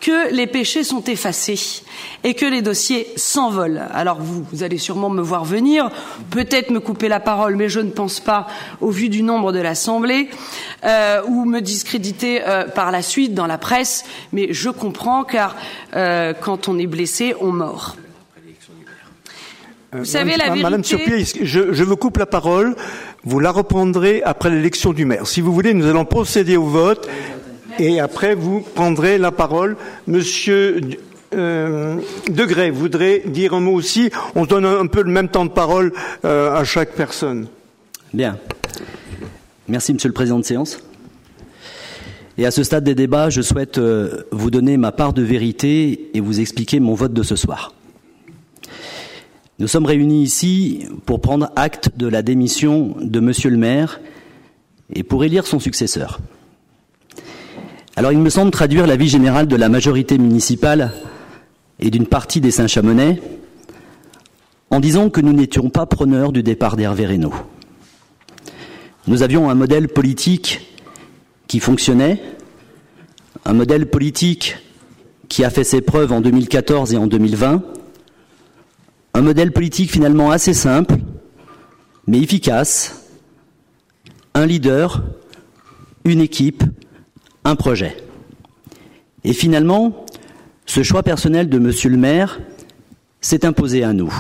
que 0.05 0.35
les 0.35 0.47
péchés 0.47 0.85
sont 0.85 1.03
effacés 1.05 1.83
et 2.25 2.35
que 2.35 2.45
les 2.45 2.61
dossiers 2.61 3.07
s'envolent. 3.17 3.85
Alors 3.95 4.21
vous, 4.21 4.45
vous 4.53 4.63
allez 4.63 4.77
sûrement 4.77 5.09
me 5.09 5.23
voir 5.23 5.47
venir, 5.47 5.91
peut-être 6.31 6.71
me 6.71 6.79
couper 6.79 7.09
la 7.09 7.21
parole, 7.21 7.57
mais 7.57 7.71
je 7.71 7.81
ne 7.81 7.91
pense 7.91 8.21
pas, 8.21 8.47
au 8.83 8.91
vu 8.91 9.09
du 9.09 9.23
nombre 9.23 9.51
de 9.51 9.61
l'Assemblée, 9.61 10.29
euh, 10.85 11.23
ou 11.27 11.47
me 11.47 11.61
discréditer 11.61 12.43
euh, 12.47 12.67
par 12.67 12.91
la 12.91 13.01
suite 13.01 13.33
dans 13.33 13.47
la 13.47 13.57
presse, 13.57 14.05
mais 14.33 14.49
je 14.51 14.69
comprends 14.69 15.25
car 15.25 15.57
euh, 15.97 16.35
quand 16.39 16.69
on 16.69 16.79
est 16.79 16.87
blessé, 16.87 17.35
on 17.41 17.53
mord. 17.53 17.97
Vous 19.93 20.05
savez 20.05 20.37
la 20.37 20.47
vérité. 20.47 20.63
Madame 20.65 20.85
Surpier, 20.85 21.25
je, 21.25 21.73
je 21.73 21.85
vous 21.85 21.97
coupe 21.97 22.19
la 22.19 22.27
parole. 22.27 22.75
Vous 23.23 23.39
la 23.39 23.53
reprendrez 23.53 24.23
après 24.25 24.51
l'élection 24.51 24.93
du 24.93 25.05
maire. 25.05 25.27
Si 25.27 25.41
vous 25.41 25.55
voulez, 25.55 25.73
nous 25.73 25.87
allons 25.87 26.05
procéder 26.05 26.57
au 26.57 26.65
vote 26.65 27.09
et 27.79 28.01
après 28.01 28.35
vous 28.35 28.61
prendrez 28.61 29.19
la 29.19 29.33
parole. 29.33 29.77
Monsieur 30.07 30.81
euh, 31.35 32.01
Degré 32.31 32.71
voudrait 32.71 33.23
dire 33.27 33.55
un 33.55 33.61
mot 33.61 33.75
aussi. 33.75 34.11
On 34.35 34.45
donne 34.45 34.65
un 34.65 34.87
peu 34.87 35.03
le 35.03 35.11
même 35.11 35.29
temps 35.29 35.45
de 35.45 35.51
parole 35.51 35.93
euh, 36.25 36.55
à 36.55 36.65
chaque 36.65 36.93
personne. 36.93 37.49
Bien. 38.13 38.39
Merci, 39.67 39.95
Monsieur 39.95 40.09
le 40.09 40.15
Président 40.15 40.39
de 40.39 40.45
séance. 40.45 40.79
Et 42.37 42.47
à 42.47 42.51
ce 42.51 42.63
stade 42.63 42.85
des 42.85 42.95
débats, 42.95 43.31
je 43.31 43.43
souhaite 43.43 43.79
euh, 43.79 44.25
vous 44.33 44.51
donner 44.51 44.77
ma 44.77 44.93
part 44.93 45.13
de 45.13 45.23
vérité 45.23 46.11
et 46.15 46.21
vous 46.21 46.41
expliquer 46.41 46.81
mon 46.81 46.95
vote 46.95 47.13
de 47.13 47.23
ce 47.23 47.37
soir. 47.37 47.73
Nous 49.61 49.69
sommes 49.69 49.87
réunis 49.87 50.23
ici 50.23 50.89
pour 51.07 51.21
prendre 51.21 51.51
acte 51.55 51.91
de 51.97 52.09
la 52.09 52.23
démission 52.23 52.97
de 53.01 53.21
Monsieur 53.21 53.51
le 53.51 53.57
maire 53.57 54.01
et 54.93 55.05
pour 55.05 55.25
élire 55.25 55.47
son 55.47 55.61
successeur. 55.61 56.21
Alors 57.97 58.11
il 58.11 58.19
me 58.19 58.31
semble 58.31 58.51
traduire 58.51 58.89
l'avis 58.89 59.09
général 59.09 59.47
de 59.47 59.55
la 59.55 59.69
majorité 59.69 60.19
municipale 60.19 60.93
et 61.79 61.91
d'une 61.91 62.07
partie 62.07 62.41
des 62.41 62.51
Saint-Chamonais 62.51 63.23
en 64.71 64.81
disant 64.81 65.11
que 65.11 65.21
nous 65.21 65.33
n'étions 65.33 65.71
pas 65.71 65.87
preneurs 65.87 66.33
du 66.33 66.43
départ 66.43 66.75
d'Hervé 66.77 67.07
Reynaud. 67.07 67.33
Nous 69.07 69.23
avions 69.23 69.49
un 69.49 69.55
modèle 69.55 69.87
politique 69.87 70.75
qui 71.47 71.61
fonctionnait, 71.61 72.21
un 73.45 73.53
modèle 73.53 73.89
politique 73.89 74.57
qui 75.29 75.45
a 75.45 75.51
fait 75.51 75.63
ses 75.63 75.81
preuves 75.81 76.11
en 76.11 76.21
2014 76.21 76.95
et 76.95 76.97
en 76.97 77.07
2020, 77.07 77.63
un 79.15 79.23
modèle 79.23 79.53
politique 79.53 79.93
finalement 79.93 80.33
assez 80.33 80.55
simple, 80.55 80.97
mais 82.09 82.19
efficace, 82.19 83.09
un 84.35 84.47
leader, 84.47 85.05
une 86.05 86.21
équipe, 86.21 86.65
un 87.45 87.57
projet. 87.57 87.97
Et 89.23 89.33
finalement, 89.33 90.05
ce 90.67 90.83
choix 90.83 91.03
personnel 91.03 91.49
de 91.49 91.59
Monsieur 91.59 91.91
le 91.91 91.97
maire 91.97 92.41
s'est 93.21 93.45
imposé 93.45 93.85
à 93.85 93.93
nous. 93.93 94.13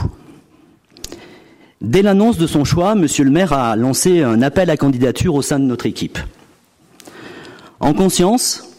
Dès 1.80 2.02
l'annonce 2.02 2.38
de 2.38 2.46
son 2.46 2.64
choix, 2.64 2.94
Monsieur 2.94 3.24
le 3.24 3.30
maire 3.30 3.52
a 3.52 3.76
lancé 3.76 4.22
un 4.22 4.40
appel 4.42 4.70
à 4.70 4.76
candidature 4.76 5.34
au 5.34 5.42
sein 5.42 5.58
de 5.58 5.64
notre 5.64 5.87
équipe. 5.87 6.18
En 7.80 7.92
conscience, 7.92 8.70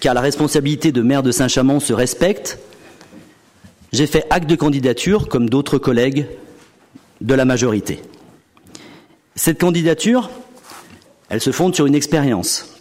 car 0.00 0.14
la 0.14 0.20
responsabilité 0.20 0.92
de 0.92 1.02
maire 1.02 1.22
de 1.22 1.30
Saint-Chamond 1.30 1.80
se 1.80 1.92
respecte, 1.92 2.58
j'ai 3.92 4.06
fait 4.06 4.24
acte 4.30 4.48
de 4.48 4.56
candidature 4.56 5.28
comme 5.28 5.50
d'autres 5.50 5.76
collègues 5.76 6.26
de 7.20 7.34
la 7.34 7.44
majorité. 7.44 8.00
Cette 9.34 9.60
candidature, 9.60 10.30
elle 11.28 11.40
se 11.40 11.52
fonde 11.52 11.74
sur 11.74 11.86
une 11.86 11.94
expérience. 11.94 12.71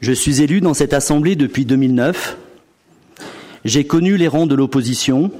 Je 0.00 0.12
suis 0.12 0.42
élu 0.42 0.60
dans 0.60 0.74
cette 0.74 0.92
assemblée 0.92 1.36
depuis 1.36 1.64
2009. 1.64 2.36
J'ai 3.64 3.84
connu 3.84 4.16
les 4.16 4.28
rangs 4.28 4.46
de 4.46 4.54
l'opposition 4.54 5.30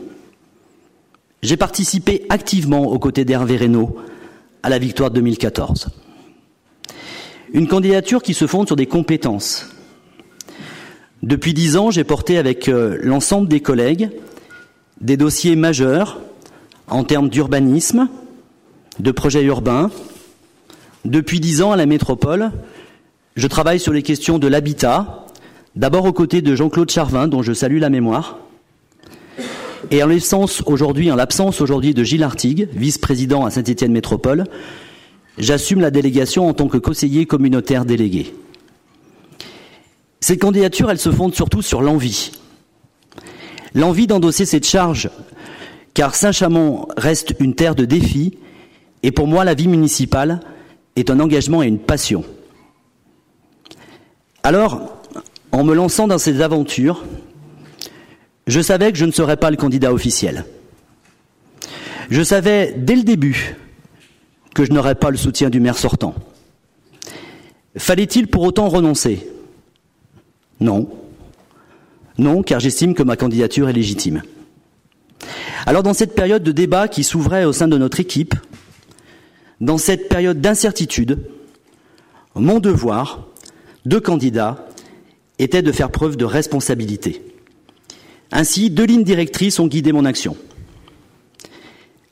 j'ai 1.47 1.57
participé 1.57 2.27
activement 2.29 2.87
aux 2.87 2.99
côtés 2.99 3.25
d'Hervé 3.25 3.57
Reynaud 3.57 3.97
à 4.65 4.69
la 4.69 4.79
victoire 4.79 5.11
de 5.11 5.17
2014. 5.17 5.91
Une 7.53 7.69
candidature 7.69 8.21
qui 8.21 8.35
se 8.35 8.49
fonde 8.49 8.67
sur 8.67 8.75
des 8.75 8.87
compétences. 8.87 9.69
Depuis 11.23 11.55
dix 11.55 11.77
ans, 11.77 11.93
j'ai 11.93 12.03
porté 12.03 12.39
avec 12.39 12.69
euh, 12.69 12.99
l'ensemble 13.01 13.49
des 13.49 13.61
collègues 13.61 14.11
des 15.01 15.17
dossiers 15.17 15.55
majeurs 15.55 16.21
en 16.89 17.05
termes 17.05 17.29
d'urbanisme, 17.29 18.09
de 18.99 19.11
projets 19.13 19.45
urbains. 19.45 19.91
Depuis 21.05 21.39
dix 21.39 21.63
ans 21.63 21.71
à 21.71 21.77
la 21.77 21.87
métropole, 21.87 22.51
je 23.37 23.47
travaille 23.47 23.79
sur 23.79 23.93
les 23.93 24.03
questions 24.03 24.39
de 24.39 24.49
l'habitat, 24.49 25.27
d'abord 25.77 26.07
aux 26.07 26.13
côtés 26.13 26.41
de 26.41 26.55
Jean-Claude 26.55 26.91
Charvin, 26.91 27.29
dont 27.29 27.43
je 27.43 27.53
salue 27.53 27.79
la 27.79 27.91
mémoire, 27.91 28.39
et 29.91 30.03
en 30.03 30.07
l'absence 30.07 30.63
aujourd'hui, 30.65 31.13
en 31.13 31.17
l'absence 31.17 31.61
aujourd'hui 31.61 31.93
de 31.95 32.03
Gilles 32.03 32.23
Artigue, 32.23 32.69
vice-président 32.73 33.45
à 33.45 33.51
Saint-Étienne 33.51 33.93
Métropole, 33.93 34.45
j'assume 35.39 35.81
la 35.81 35.91
délégation 35.91 36.49
en 36.49 36.55
tant 36.55 36.67
que 36.67 36.79
conseiller 36.79 37.27
communautaire 37.27 37.85
délégué. 37.85 38.35
Cette 40.21 40.41
candidature, 40.41 40.91
elle 40.91 40.99
se 40.99 41.13
fonde 41.13 41.35
surtout 41.35 41.63
sur 41.63 41.83
l'envie. 41.83 42.33
L'envie 43.75 44.07
d'endosser 44.07 44.47
cette 44.47 44.67
charge, 44.67 45.11
car 45.93 46.15
Saint-Chamond 46.15 46.89
reste 46.97 47.35
une 47.39 47.55
terre 47.55 47.75
de 47.75 47.85
défis, 47.85 48.39
et 49.03 49.13
pour 49.13 49.27
moi, 49.27 49.45
la 49.45 49.55
vie 49.55 49.69
municipale 49.69 50.41
est 50.97 51.11
un 51.11 51.21
engagement 51.21 51.63
et 51.63 51.67
une 51.67 51.79
passion. 51.79 52.25
Alors, 54.47 55.03
en 55.51 55.65
me 55.65 55.75
lançant 55.75 56.07
dans 56.07 56.19
ces 56.19 56.41
aventures, 56.41 57.03
je 58.47 58.61
savais 58.61 58.93
que 58.93 58.97
je 58.97 59.05
ne 59.05 59.11
serais 59.11 59.37
pas 59.37 59.51
le 59.51 59.57
candidat 59.57 59.93
officiel. 59.93 60.45
Je 62.11 62.23
savais 62.23 62.73
dès 62.79 62.95
le 62.95 63.03
début 63.03 63.57
que 64.55 64.65
je 64.65 64.71
n'aurais 64.71 64.95
pas 64.95 65.11
le 65.11 65.17
soutien 65.17 65.51
du 65.51 65.59
maire 65.59 65.77
sortant. 65.77 66.15
Fallait-il 67.77 68.29
pour 68.29 68.45
autant 68.45 68.69
renoncer? 68.69 69.29
Non. 70.61 70.91
Non, 72.17 72.45
car 72.45 72.61
j'estime 72.61 72.95
que 72.95 73.03
ma 73.03 73.17
candidature 73.17 73.69
est 73.69 73.73
légitime. 73.73 74.23
Alors 75.67 75.83
dans 75.83 75.93
cette 75.93 76.15
période 76.15 76.45
de 76.45 76.53
débat 76.53 76.87
qui 76.87 77.03
s'ouvrait 77.03 77.47
au 77.47 77.53
sein 77.53 77.67
de 77.67 77.79
notre 77.79 77.99
équipe, 77.99 78.37
dans 79.61 79.77
cette 79.77 80.09
période 80.09 80.41
d'incertitude, 80.41 81.19
mon 82.37 82.61
devoir 82.61 83.27
de 83.87 83.99
candidat 84.01 84.67
était 85.39 85.63
de 85.63 85.73
faire 85.73 85.91
preuve 85.91 86.17
de 86.17 86.25
responsabilité. 86.25 87.23
Ainsi, 88.33 88.69
deux 88.69 88.85
lignes 88.85 89.05
directrices 89.05 89.61
ont 89.61 89.69
guidé 89.69 89.93
mon 89.93 90.05
action. 90.05 90.37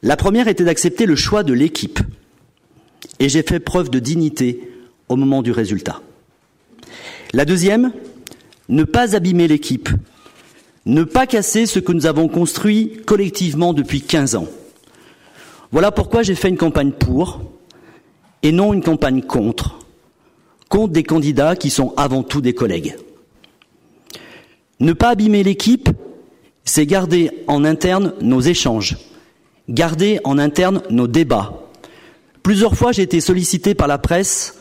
La 0.03 0.17
première 0.17 0.47
était 0.47 0.65
d'accepter 0.65 1.05
le 1.05 1.17
choix 1.17 1.43
de 1.43 1.53
l'équipe, 1.53 1.99
et 3.19 3.29
j'ai 3.29 3.43
fait 3.43 3.59
preuve 3.59 3.91
de 3.91 3.99
dignité 3.99 4.71
au 5.09 5.17
moment 5.17 5.43
du 5.43 5.51
résultat. 5.51 6.01
La 7.33 7.45
deuxième, 7.45 7.93
ne 8.69 8.85
pas 8.85 9.17
abîmer 9.17 9.49
l'équipe, 9.49 9.89
ne 10.87 11.03
pas 11.03 11.27
casser 11.27 11.67
ce 11.67 11.81
que 11.81 11.93
nous 11.93 12.07
avons 12.07 12.29
construit 12.29 13.01
collectivement 13.05 13.73
depuis 13.73 14.01
15 14.01 14.37
ans. 14.37 14.47
Voilà 15.73 15.91
pourquoi 15.91 16.23
j'ai 16.23 16.37
fait 16.37 16.51
une 16.51 16.57
campagne 16.57 16.93
pour 16.93 17.41
et 18.45 18.53
non 18.53 18.73
une 18.73 18.83
campagne 18.83 19.23
contre, 19.23 19.84
contre 20.75 20.93
des 20.93 21.05
candidats 21.05 21.55
qui 21.55 21.71
sont 21.71 21.95
avant 21.97 22.25
tout 22.25 22.41
des 22.41 22.53
collègues. 22.53 22.97
Ne 24.81 24.93
pas 24.93 25.11
abîmer 25.11 25.45
l'équipe, 25.45 25.89
c'est 26.65 26.85
garder 26.85 27.31
en 27.47 27.65
interne 27.65 28.13
nos 28.21 28.41
échanges, 28.41 28.97
garder 29.69 30.19
en 30.25 30.37
interne 30.37 30.83
nos 30.91 31.07
débats. 31.07 31.63
Plusieurs 32.43 32.75
fois, 32.75 32.91
j'ai 32.91 33.03
été 33.03 33.21
sollicité 33.21 33.77
par 33.77 33.87
la 33.87 33.99
presse, 33.99 34.59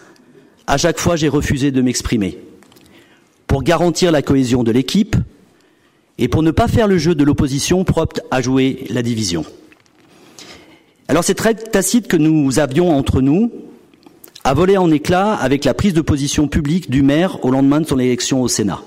à 0.67 0.77
chaque 0.77 0.99
fois, 0.99 1.15
j'ai 1.15 1.29
refusé 1.29 1.71
de 1.71 1.81
m'exprimer. 1.81 2.37
Pour 3.47 3.63
garantir 3.63 4.11
la 4.11 4.21
cohésion 4.21 4.63
de 4.63 4.71
l'équipe 4.71 5.15
et 6.19 6.27
pour 6.27 6.43
ne 6.43 6.51
pas 6.51 6.67
faire 6.67 6.87
le 6.87 6.99
jeu 6.99 7.15
de 7.15 7.23
l'opposition 7.23 7.83
propre 7.83 8.21
à 8.29 8.39
jouer 8.39 8.85
la 8.91 9.01
division. 9.01 9.45
Alors 11.07 11.23
cette 11.23 11.41
règle 11.41 11.63
tacite 11.63 12.07
que 12.07 12.17
nous 12.17 12.59
avions 12.59 12.95
entre 12.95 13.19
nous 13.19 13.51
a 14.43 14.53
volé 14.53 14.77
en 14.77 14.91
éclats 14.91 15.33
avec 15.33 15.63
la 15.63 15.73
prise 15.73 15.93
de 15.93 16.01
position 16.01 16.47
publique 16.47 16.89
du 16.89 17.01
maire 17.01 17.43
au 17.45 17.51
lendemain 17.51 17.81
de 17.81 17.87
son 17.87 17.99
élection 17.99 18.41
au 18.41 18.47
Sénat. 18.47 18.81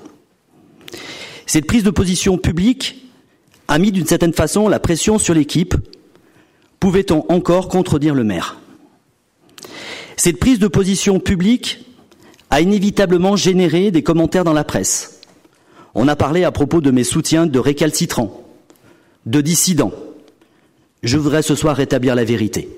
Cette 1.47 1.67
prise 1.67 1.83
de 1.83 1.91
position 1.91 2.37
publique 2.37 3.07
a 3.69 3.79
mis 3.79 3.93
d'une 3.93 4.07
certaine 4.07 4.35
façon 4.35 4.69
la 4.69 4.81
pression 4.81 5.19
sur 5.19 5.35
l'équipe. 5.35 5.75
Pouvait-on 6.79 7.25
encore 7.31 7.69
contredire 7.69 8.15
le 8.15 8.25
maire 8.25 8.59
Cette 10.17 10.39
prise 10.39 10.59
de 10.59 10.69
position 10.69 11.21
publique 11.21 11.87
a 12.51 12.61
inévitablement 12.61 13.37
généré 13.37 13.91
des 13.91 14.03
commentaires 14.03 14.45
dans 14.45 14.53
la 14.53 14.65
presse. 14.65 15.21
On 15.95 16.09
a 16.09 16.17
parlé 16.17 16.45
à 16.45 16.53
propos 16.53 16.81
de 16.81 16.91
mes 16.91 17.05
soutiens 17.05 17.47
de 17.47 17.59
récalcitrants, 17.59 18.45
de 19.25 19.41
dissidents. 19.41 19.93
Je 21.03 21.17
voudrais 21.17 21.43
ce 21.43 21.55
soir 21.55 21.77
rétablir 21.77 22.15
la 22.15 22.25
vérité. 22.25 22.69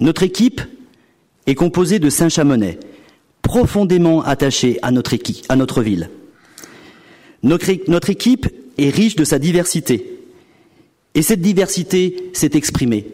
Notre 0.00 0.24
équipe 0.24 0.60
est 1.46 1.54
composée 1.54 1.98
de 1.98 2.10
Saint-Chamonais, 2.10 2.78
profondément 3.42 4.22
attachés 4.22 4.78
à 4.82 4.90
notre, 4.90 5.14
équipe, 5.14 5.44
à 5.48 5.56
notre 5.56 5.82
ville. 5.82 6.10
Notre, 7.42 7.70
notre 7.88 8.10
équipe 8.10 8.48
est 8.78 8.90
riche 8.90 9.16
de 9.16 9.24
sa 9.24 9.38
diversité. 9.38 10.18
Et 11.14 11.22
cette 11.22 11.40
diversité 11.40 12.30
s'est 12.32 12.50
exprimée. 12.54 13.06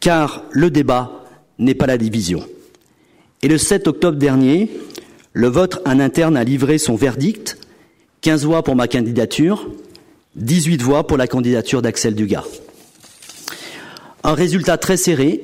Car 0.00 0.44
le 0.50 0.70
débat 0.70 1.24
n'est 1.58 1.74
pas 1.74 1.86
la 1.86 1.98
division. 1.98 2.44
Et 3.42 3.48
le 3.48 3.58
7 3.58 3.88
octobre 3.88 4.18
dernier, 4.18 4.70
le 5.32 5.48
vote 5.48 5.82
en 5.84 6.00
interne 6.00 6.36
a 6.36 6.44
livré 6.44 6.78
son 6.78 6.94
verdict 6.94 7.58
15 8.22 8.46
voix 8.46 8.62
pour 8.62 8.76
ma 8.76 8.88
candidature, 8.88 9.68
18 10.36 10.80
voix 10.80 11.06
pour 11.06 11.18
la 11.18 11.26
candidature 11.26 11.82
d'Axel 11.82 12.14
Dugas. 12.14 12.46
Un 14.22 14.32
résultat 14.32 14.78
très 14.78 14.96
serré, 14.96 15.42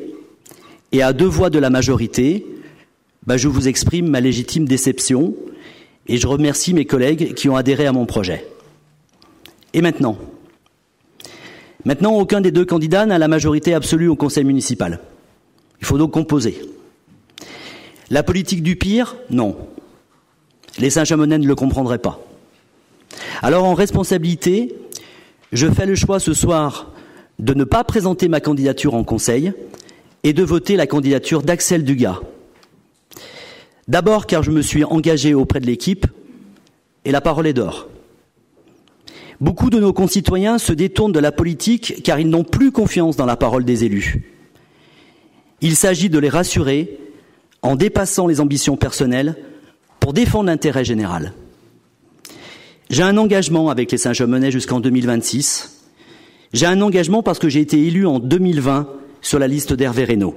et 0.93 1.03
à 1.03 1.13
deux 1.13 1.27
voix 1.27 1.51
de 1.51 1.59
la 1.59 1.71
majorité, 1.71 2.47
bah, 3.27 3.37
je 3.37 3.49
vous 3.49 3.69
exprime 3.69 4.09
ma 4.09 4.21
légitime 4.21 4.67
déception 4.67 5.35
et 6.07 6.17
je 6.17 6.27
remercie 6.27 6.75
mes 6.75 6.87
collègues 6.87 7.35
qui 7.35 7.49
ont 7.49 7.57
adhéré 7.57 7.87
à 7.87 7.93
mon 7.93 8.07
projet. 8.07 8.47
Et 9.73 9.83
maintenant? 9.83 10.19
Maintenant, 11.85 12.15
aucun 12.15 12.41
des 12.41 12.51
deux 12.51 12.65
candidats 12.65 13.07
n'a 13.07 13.19
la 13.19 13.29
majorité 13.29 13.73
absolue 13.73 14.09
au 14.09 14.17
conseil 14.17 14.45
municipal. 14.45 15.01
Il 15.81 15.87
faut 15.87 15.99
donc 15.99 16.11
composer. 16.11 16.61
La 18.11 18.23
politique 18.23 18.63
du 18.63 18.77
pire? 18.77 19.17
Non. 19.31 19.57
Les 20.79 20.91
Saint-Chamonais 20.91 21.39
ne 21.39 21.47
le 21.47 21.55
comprendraient 21.55 21.99
pas. 21.99 22.21
Alors, 23.43 23.65
en 23.65 23.75
responsabilité, 23.75 24.75
je 25.53 25.69
fais 25.69 25.87
le 25.87 25.95
choix 25.95 26.21
ce 26.21 26.35
soir 26.35 26.93
de 27.39 27.55
ne 27.55 27.65
pas 27.65 27.85
présenter 27.85 28.29
ma 28.29 28.41
candidature 28.41 28.95
en 28.95 29.05
conseil 29.05 29.53
et 30.25 30.33
de 30.33 30.43
voter 30.43 30.77
la 30.77 30.87
candidature 30.87 31.43
d'Axel 31.43 31.85
Dugas. 31.85 32.21
D'abord 33.89 34.27
car 34.27 34.43
je 34.43 34.51
me 34.51 34.63
suis 34.63 34.85
engagé 34.85 35.35
auprès 35.35 35.61
de 35.61 35.67
l'équipe 35.67 36.07
et 37.05 37.11
la 37.11 37.21
parole 37.21 37.47
est 37.47 37.53
d'or. 37.53 37.89
Beaucoup 39.41 39.71
de 39.71 39.81
nos 39.81 39.93
concitoyens 39.93 40.59
se 40.59 40.73
détournent 40.73 41.13
de 41.13 41.19
la 41.19 41.33
politique 41.33 42.03
car 42.05 42.21
ils 42.21 42.29
n'ont 42.29 42.45
plus 42.45 42.73
confiance 42.73 43.17
dans 43.17 43.27
la 43.27 43.37
parole 43.37 43.65
des 43.65 43.85
élus. 43.85 44.23
Il 45.63 45.77
s'agit 45.77 46.11
de 46.11 46.19
les 46.19 46.29
rassurer 46.29 46.99
en 47.63 47.75
dépassant 47.75 48.27
les 48.27 48.41
ambitions 48.41 48.77
personnelles 48.77 49.37
pour 49.99 50.13
défendre 50.13 50.47
l'intérêt 50.47 50.85
général. 50.85 51.33
J'ai 52.91 53.03
un 53.03 53.17
engagement 53.17 53.71
avec 53.71 53.93
les 53.93 53.99
Saint-Germainais 53.99 54.51
jusqu'en 54.51 54.81
2026. 54.81 55.87
J'ai 56.53 56.67
un 56.67 56.81
engagement 56.81 57.23
parce 57.23 57.39
que 57.39 57.49
j'ai 57.49 57.61
été 57.61 57.87
élu 57.87 58.07
en 58.07 58.19
2020 58.19 59.00
sur 59.21 59.39
la 59.39 59.49
liste 59.49 59.73
d'Hervé 59.73 60.05
Reynaud. 60.05 60.35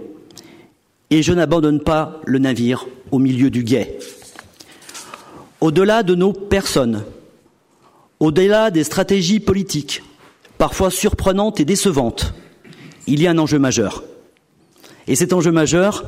Et 1.09 1.21
je 1.21 1.33
n'abandonne 1.33 1.79
pas 1.79 2.21
le 2.25 2.39
navire 2.39 2.87
au 3.11 3.19
milieu 3.19 3.49
du 3.49 3.63
guet. 3.63 3.99
Au-delà 5.61 6.03
de 6.03 6.15
nos 6.15 6.33
personnes, 6.33 7.03
au-delà 8.19 8.71
des 8.71 8.83
stratégies 8.83 9.39
politiques, 9.39 10.03
parfois 10.57 10.91
surprenantes 10.91 11.59
et 11.59 11.65
décevantes, 11.65 12.33
il 13.07 13.21
y 13.21 13.27
a 13.27 13.31
un 13.31 13.37
enjeu 13.37 13.59
majeur. 13.59 14.03
Et 15.07 15.15
cet 15.15 15.33
enjeu 15.33 15.51
majeur, 15.51 16.05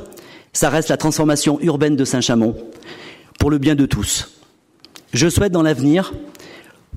ça 0.52 0.70
reste 0.70 0.88
la 0.88 0.96
transformation 0.96 1.60
urbaine 1.60 1.96
de 1.96 2.04
Saint-Chamond, 2.04 2.56
pour 3.38 3.50
le 3.50 3.58
bien 3.58 3.74
de 3.74 3.86
tous. 3.86 4.40
Je 5.12 5.28
souhaite 5.28 5.52
dans 5.52 5.62
l'avenir 5.62 6.12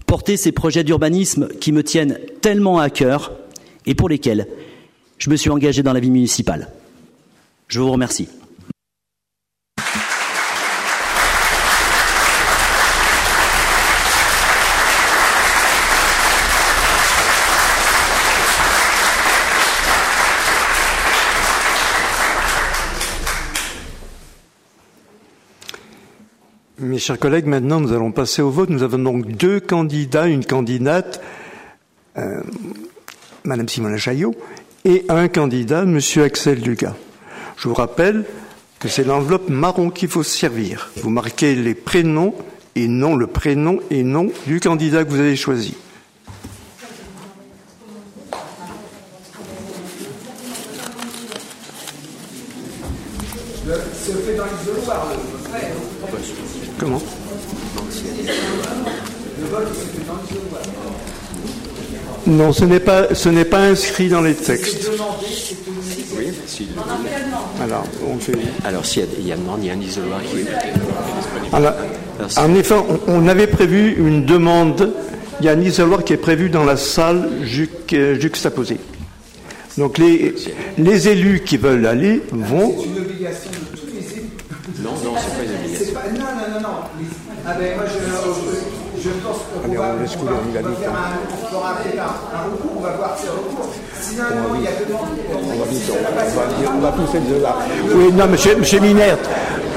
porter 0.05 0.37
ces 0.37 0.51
projets 0.51 0.83
d'urbanisme 0.83 1.47
qui 1.59 1.71
me 1.71 1.83
tiennent 1.83 2.17
tellement 2.41 2.79
à 2.79 2.89
cœur 2.89 3.33
et 3.85 3.95
pour 3.95 4.09
lesquels 4.09 4.47
je 5.19 5.29
me 5.29 5.35
suis 5.35 5.49
engagé 5.49 5.83
dans 5.83 5.93
la 5.93 5.99
vie 5.99 6.09
municipale. 6.09 6.69
Je 7.67 7.79
vous 7.79 7.91
remercie. 7.91 8.27
Mes 26.81 26.97
chers 26.97 27.19
collègues, 27.19 27.45
maintenant 27.45 27.81
nous 27.81 27.91
allons 27.91 28.13
passer 28.13 28.41
au 28.41 28.49
vote. 28.49 28.69
Nous 28.69 28.83
avons 28.83 28.99
donc 28.99 29.27
deux 29.27 29.59
candidats, 29.59 30.27
une 30.27 30.45
candidate, 30.45 31.21
euh, 32.17 32.41
Madame 33.43 33.67
Simone 33.67 33.97
Chaillot, 33.97 34.33
et 34.85 35.05
un 35.09 35.27
candidat, 35.27 35.85
Monsieur 35.85 36.23
Axel 36.23 36.61
Dugas. 36.61 36.95
Je 37.57 37.67
vous 37.67 37.73
rappelle 37.73 38.25
que 38.79 38.87
c'est 38.87 39.03
l'enveloppe 39.03 39.49
marron 39.49 39.89
qu'il 39.89 40.07
faut 40.07 40.23
servir. 40.23 40.89
Vous 40.97 41.09
marquez 41.09 41.55
les 41.55 41.75
prénoms 41.75 42.33
et 42.75 42.87
non 42.87 43.15
le 43.15 43.27
prénom 43.27 43.79
et 43.89 44.03
nom 44.03 44.31
du 44.47 44.59
candidat 44.59 45.03
que 45.03 45.09
vous 45.09 45.19
avez 45.19 45.35
choisi. 45.35 45.75
Comment? 56.79 57.01
Non, 62.29 62.53
ce 62.53 62.63
n'est 62.65 62.79
pas, 62.79 63.13
ce 63.15 63.29
n'est 63.29 63.45
pas 63.45 63.59
inscrit 63.61 64.07
dans 64.09 64.21
les 64.21 64.35
textes. 64.35 64.89
Oui, 66.17 66.27
si. 66.45 66.67
Alors, 67.61 67.83
on 68.07 68.17
fait. 68.19 68.33
Alors, 68.63 68.85
s'il 68.85 69.01
y, 69.03 69.05
a- 69.05 69.09
il 69.19 69.27
y 69.27 69.31
a 69.31 69.35
demande, 69.35 69.59
il 69.63 69.67
y 69.67 69.69
a 69.71 69.73
un 69.73 69.81
isoloir 69.81 70.21
qui 70.21 70.39
est. 70.41 71.55
Alors, 71.55 71.73
en 72.37 72.53
effet, 72.55 72.75
on, 72.75 72.99
on 73.07 73.27
avait 73.27 73.47
prévu 73.47 73.95
une 73.97 74.25
demande. 74.25 74.93
Il 75.39 75.45
y 75.45 75.49
a 75.49 75.53
un 75.53 75.61
isoloir 75.61 76.03
qui 76.03 76.13
est 76.13 76.17
prévu 76.17 76.49
dans 76.49 76.65
la 76.65 76.77
salle 76.77 77.29
juc- 77.43 77.93
euh, 77.93 78.19
juxtaposée. 78.19 78.77
Donc, 79.77 79.97
les, 79.97 80.35
les 80.77 81.07
élus 81.07 81.41
qui 81.45 81.57
veulent 81.57 81.85
aller 81.87 82.21
vont. 82.31 82.75
une 82.83 83.01
obligation 83.01 83.49
de 83.51 83.77
tous 83.79 83.87
les 83.87 84.17
élus. 84.17 84.29
Non, 84.83 84.91
non, 85.03 85.13
c'est 85.17 85.35
pas 85.37 85.43
une 85.45 85.55
obligation. 85.63 85.85
C'est 85.85 85.93
pas, 85.93 86.09
non, 86.13 86.19
non, 86.19 86.53
non, 86.55 86.61
non. 86.61 86.75
Ah 87.47 87.53
ben 87.57 87.75
moi 87.77 87.85
je, 87.87 88.68
on 89.77 89.81
va, 89.81 89.91
voir 91.51 91.77
il 91.91 91.99
a. 91.99 92.05
On 96.75 96.79
va 96.79 96.89
on 96.89 97.01
pousser 97.01 97.19
là. 97.41 97.55
Oui, 97.93 98.11
non, 98.13 98.27
monsieur, 98.27 98.55
monsieur 98.57 98.79
Minert, 98.79 99.17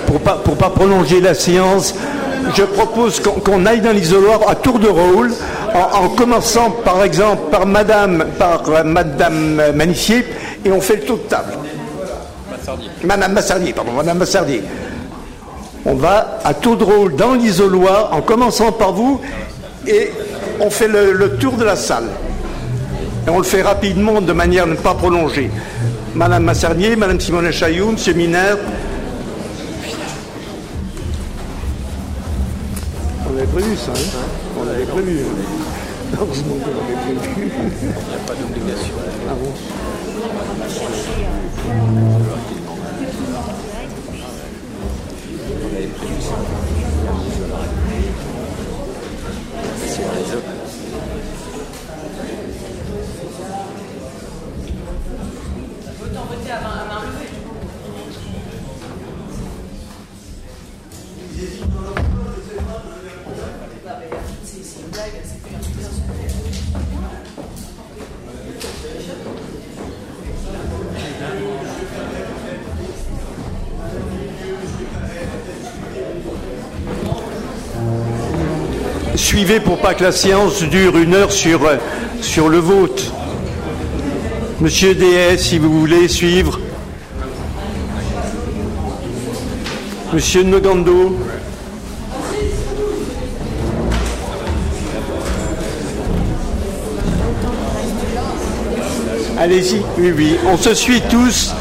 pour 0.06 0.20
pas, 0.20 0.34
pour 0.44 0.56
pas 0.56 0.70
prolonger 0.70 1.20
la 1.20 1.34
séance, 1.34 1.94
je 2.54 2.62
propose 2.62 3.20
qu'on 3.20 3.66
aille 3.66 3.80
dans 3.80 3.92
l'isoloir 3.92 4.40
à 4.48 4.54
tour 4.54 4.78
de 4.78 4.88
rôle, 4.88 5.32
en, 5.74 6.04
en 6.04 6.08
commençant 6.10 6.70
par 6.70 7.02
exemple 7.02 7.50
par 7.50 7.66
madame, 7.66 8.24
par 8.38 8.62
euh, 8.68 8.84
madame 8.84 9.72
Manissier, 9.74 10.26
et 10.64 10.72
on 10.72 10.80
fait 10.80 10.96
le 10.96 11.02
tour 11.02 11.18
de 11.18 11.22
table. 11.22 11.52
Madame 13.04 13.32
Massardier, 13.32 13.72
pardon, 13.72 13.92
madame 13.92 14.18
Massardier. 14.18 14.62
On 15.84 15.94
va 15.94 16.38
à 16.44 16.54
tour 16.54 16.76
de 16.76 16.84
rôle 16.84 17.16
dans 17.16 17.34
l'isoloir, 17.34 18.12
en 18.12 18.20
commençant 18.20 18.70
par 18.70 18.92
vous, 18.92 19.20
et 19.86 20.10
on 20.60 20.70
fait 20.70 20.88
le, 20.88 21.12
le 21.12 21.36
tour 21.36 21.54
de 21.56 21.64
la 21.64 21.76
salle. 21.76 22.08
Et 23.26 23.30
on 23.30 23.38
le 23.38 23.44
fait 23.44 23.62
rapidement 23.62 24.20
de 24.20 24.32
manière 24.32 24.64
à 24.64 24.66
ne 24.66 24.74
pas 24.74 24.94
prolonger. 24.94 25.50
Madame 26.14 26.44
Massarnier, 26.44 26.96
Madame 26.96 27.20
Simone 27.20 27.50
Chaillou, 27.50 27.92
Monsieur 27.92 28.14
Minère. 28.14 28.58
On 33.26 33.36
avait 33.36 33.46
prévu 33.46 33.76
ça, 33.76 33.92
hein 33.92 34.26
On 34.58 34.68
avait 34.68 34.84
prévu. 34.84 35.20
hein. 35.20 36.16
Heureusement 36.20 36.56
qu'on 36.56 36.70
avait 36.84 37.16
prévu. 37.16 37.50
Il 37.82 37.88
n'y 37.88 37.94
a 37.94 38.26
pas 38.26 38.34
d'obligation. 38.34 38.92
Ah 39.28 39.34
bon 39.40 39.52
Suivez 79.32 79.60
pour 79.60 79.78
pas 79.78 79.94
que 79.94 80.04
la 80.04 80.12
séance 80.12 80.62
dure 80.62 80.98
une 80.98 81.14
heure 81.14 81.32
sur, 81.32 81.64
euh, 81.64 81.78
sur 82.20 82.50
le 82.50 82.58
vote. 82.58 83.10
Monsieur 84.60 84.94
DS, 84.94 85.38
si 85.38 85.56
vous 85.56 85.80
voulez 85.80 86.06
suivre. 86.06 86.60
Monsieur 90.12 90.42
Nogando. 90.42 91.16
Allez-y, 99.38 99.80
oui, 99.96 100.12
oui. 100.14 100.36
On 100.46 100.58
se 100.58 100.74
suit 100.74 101.00
tous. 101.08 101.54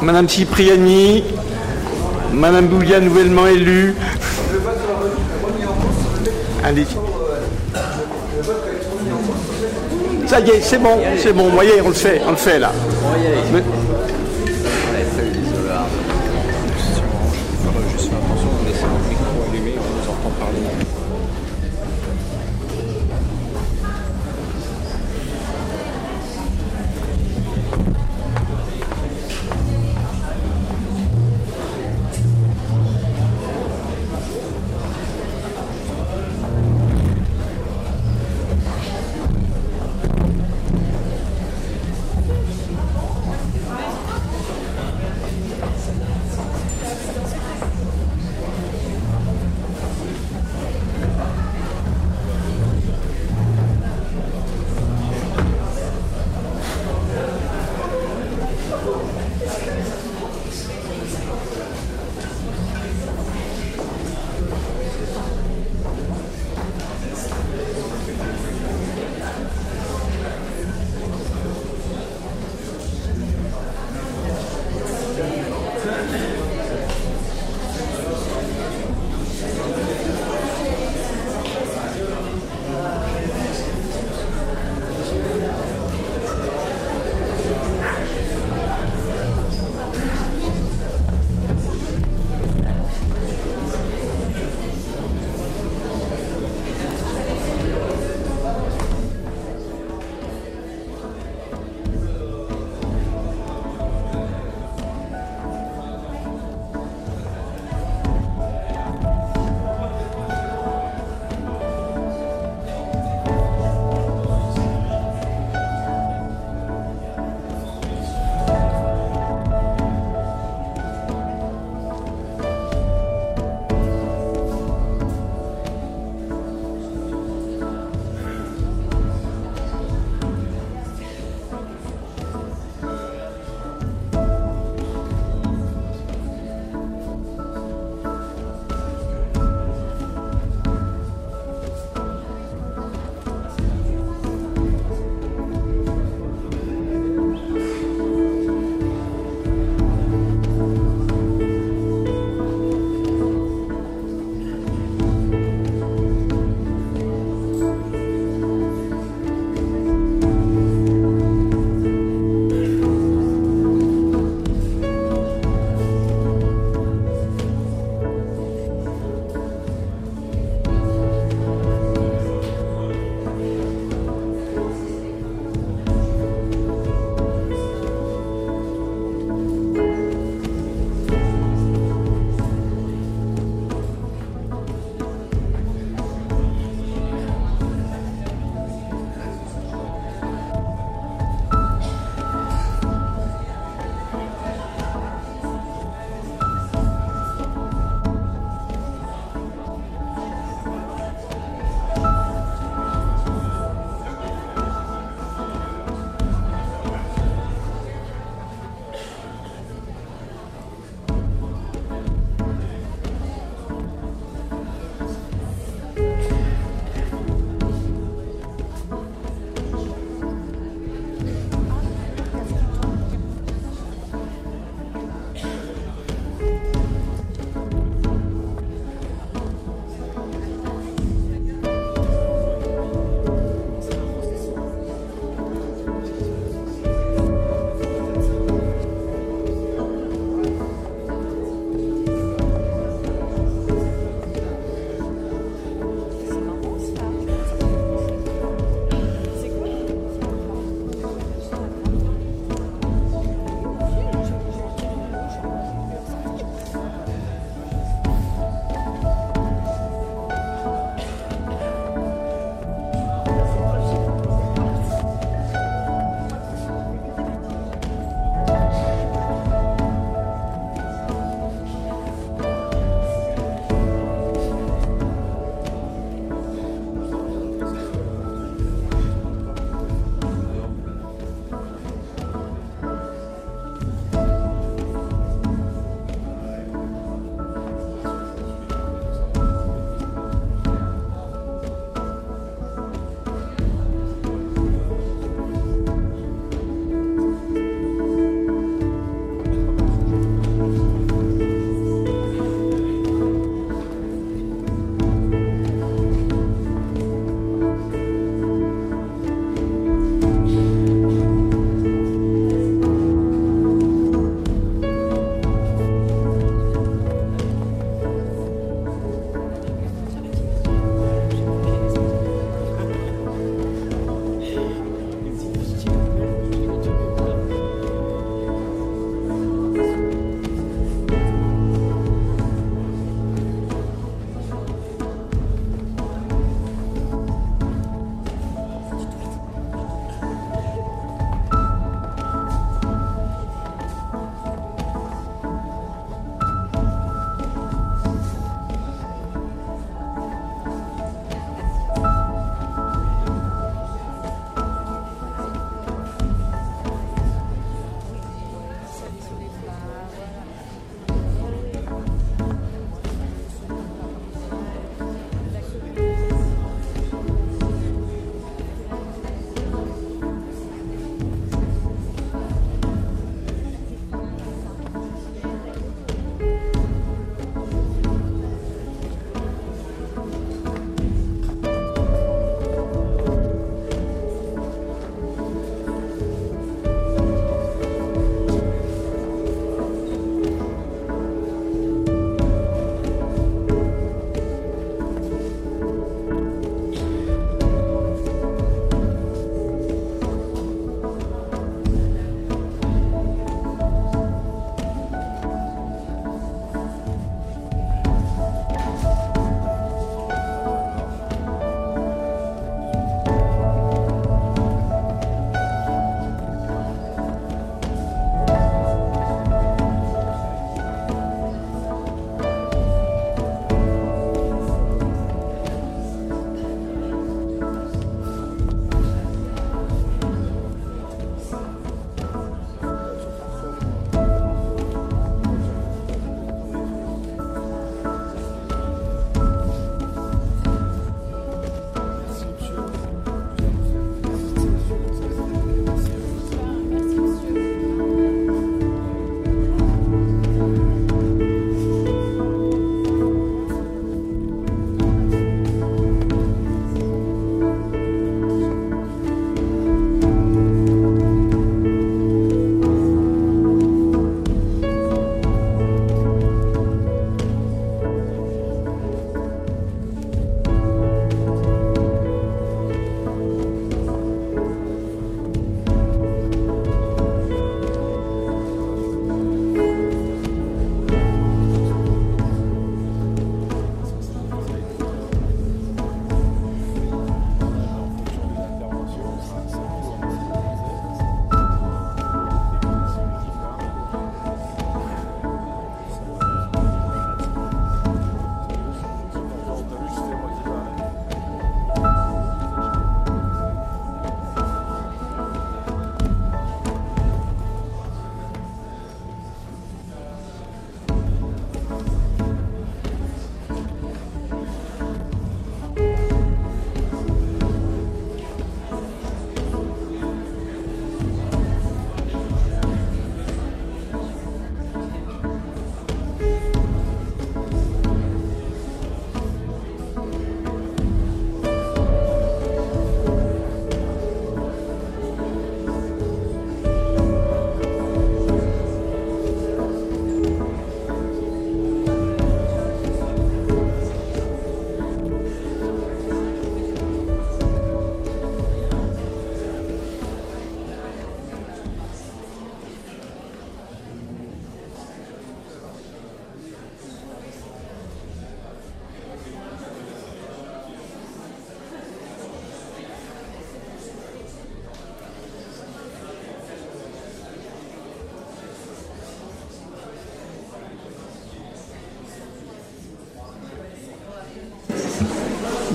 Madame 0.00 0.26
Cipriani, 0.26 1.22
Madame 2.32 2.68
Boulia, 2.68 2.98
nouvellement 2.98 3.46
élue. 3.46 3.94
Allez-y. 6.64 6.96
Ça 10.26 10.40
y 10.40 10.50
est, 10.50 10.60
c'est 10.62 10.78
bon, 10.78 10.98
c'est 11.18 11.32
bon. 11.32 11.48
Voyez, 11.50 11.80
on 11.84 11.88
le 11.88 11.94
fait, 11.94 12.20
on 12.26 12.30
le 12.30 12.36
fait 12.36 12.58
là. 12.58 12.72
Mais- 13.52 13.62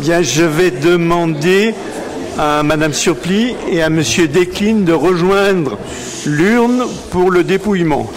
Je 0.09 0.45
vais 0.45 0.71
demander 0.71 1.73
à 2.39 2.63
Madame 2.63 2.93
Surpli 2.93 3.57
et 3.69 3.81
à 3.81 3.89
Monsieur 3.89 4.29
Desclines 4.29 4.85
de 4.85 4.93
rejoindre 4.93 5.77
l'urne 6.25 6.85
pour 7.11 7.29
le 7.29 7.43
dépouillement. 7.43 8.09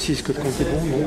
Précise 0.00 0.22
que 0.22 0.32
le 0.32 0.38
compte 0.38 0.54
bon, 0.54 1.06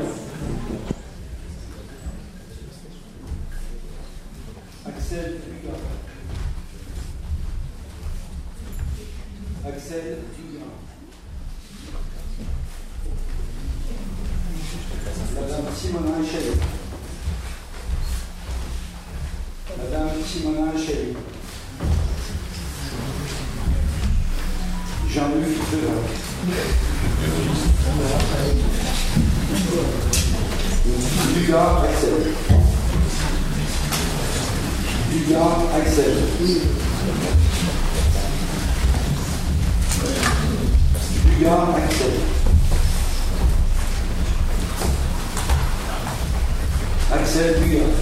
Axel 47.23 47.53
Bigard. 47.63 47.93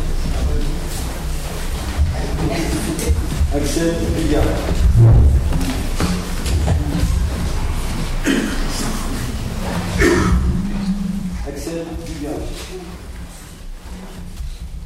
Axel 3.53 3.93
Bigard. 4.15 4.57
Axel 11.47 11.85
Bigard. 12.07 12.43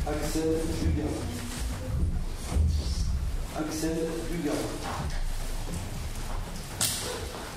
Axel 0.05 0.51
Bigard. 0.81 1.15
Axel 3.57 3.99
Bugard. 4.27 4.65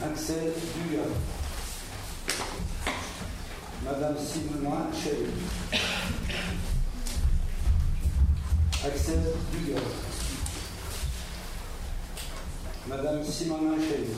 Axel 0.05 0.47
Bugard. 0.75 1.15
Madame 3.85 4.17
Sylvain 4.17 4.93
Chéry. 4.93 6.18
Axel 8.85 9.35
Dugas. 9.51 9.83
Madame 12.87 13.25
Simona 13.25 13.77
Chéry. 13.77 14.15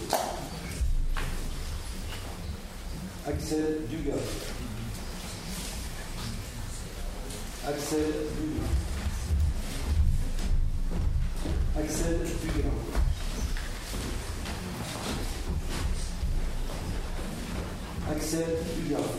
Axel 3.26 3.88
Dugas. 3.88 4.28
Axel 7.66 8.12
Dugas. 8.36 8.70
Axel 11.78 12.18
Dugas. 12.18 12.74
Axel 18.10 18.50
Dugas. 18.76 19.10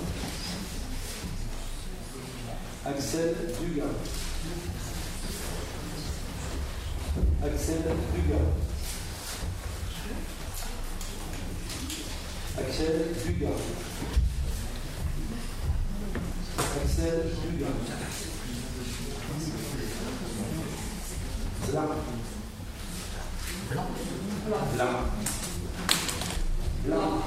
Axel 2.85 3.35
Dugas. 3.57 4.20
Axel 7.43 7.81
Dugas. 7.81 8.49
Axel 12.55 12.95
Dugas. 13.25 13.61
Axel 16.83 17.17
Dugas. 17.41 18.01
Blanc. 21.71 21.91
Blanc. 23.71 23.89
Blanc. 24.75 25.07
Blanc. 26.85 27.23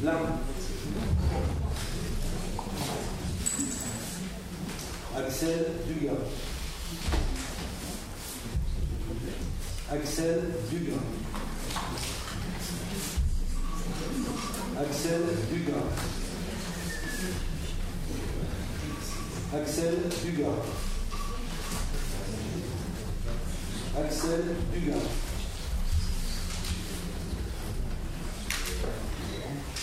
Blanc. 0.00 0.48
Axel 5.18 5.64
Dugas. 5.88 6.28
Axel 9.90 10.40
Dugas. 10.70 11.02
Axel 14.78 15.22
Dugas. 15.50 16.08
Axel 19.52 19.96
Dugas. 20.22 20.66
Axel 23.98 24.42
Dugas. 24.72 25.08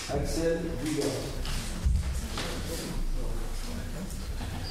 Axel 0.10 0.58
Dugas. 0.82 1.46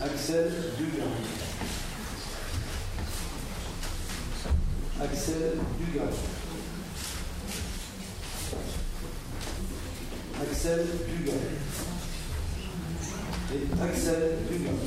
Axel 0.04 0.50
Dugas. 0.76 1.08
Axel 5.00 5.56
Dugas. 5.78 6.16
Axel 10.42 10.86
Dugan. 11.08 11.40
Et 13.54 13.82
Axel 13.82 14.36
Dugan. 14.50 14.78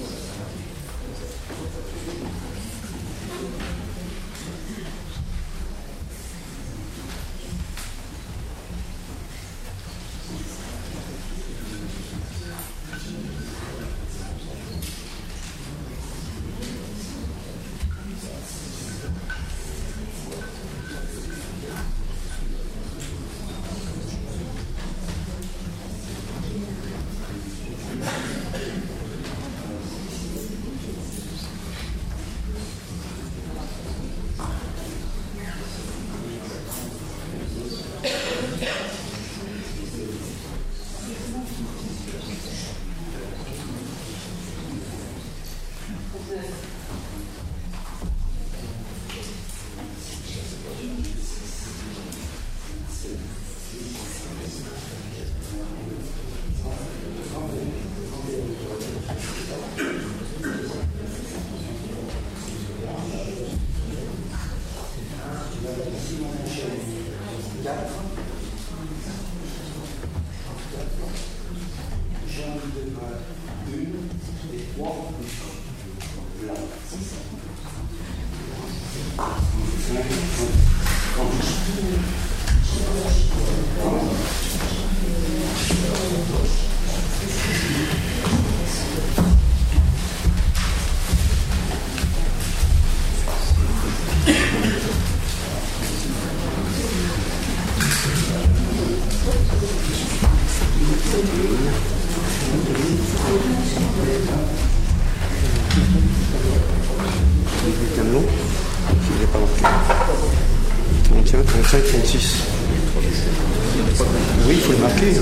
Les 114.99 115.13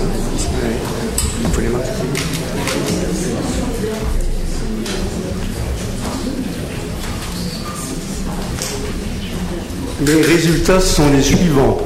résultats 10.21 10.79
sont 10.79 11.11
les 11.11 11.21
suivants. 11.21 11.77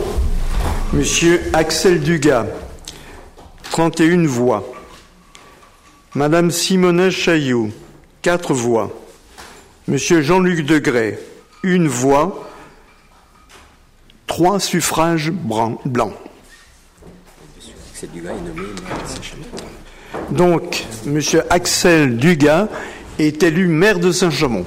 Monsieur 0.94 1.42
Axel 1.54 2.02
Dugas, 2.02 2.46
31 3.72 4.28
voix. 4.28 4.72
Madame 6.14 6.52
Simona 6.52 7.10
Chaillot, 7.10 7.72
4 8.22 8.54
voix. 8.54 8.92
Monsieur 9.88 10.22
Jean-Luc 10.22 10.64
Degray, 10.66 11.18
une 11.64 11.88
voix, 11.88 12.48
trois 14.28 14.60
suffrages 14.60 15.32
blancs. 15.32 15.80
Axel 18.00 18.12
Dugas 18.14 18.32
est 18.32 18.48
nommé 18.48 18.62
maire 18.62 19.04
de 19.04 19.10
Saint-Chamond. 19.10 20.32
Donc, 20.32 20.86
Monsieur 21.06 21.44
Axel 21.50 22.16
Dugas 22.16 22.70
est 23.20 23.44
élu 23.44 23.68
maire 23.68 24.00
de 24.00 24.14
Saint-Chamond. 24.14 24.66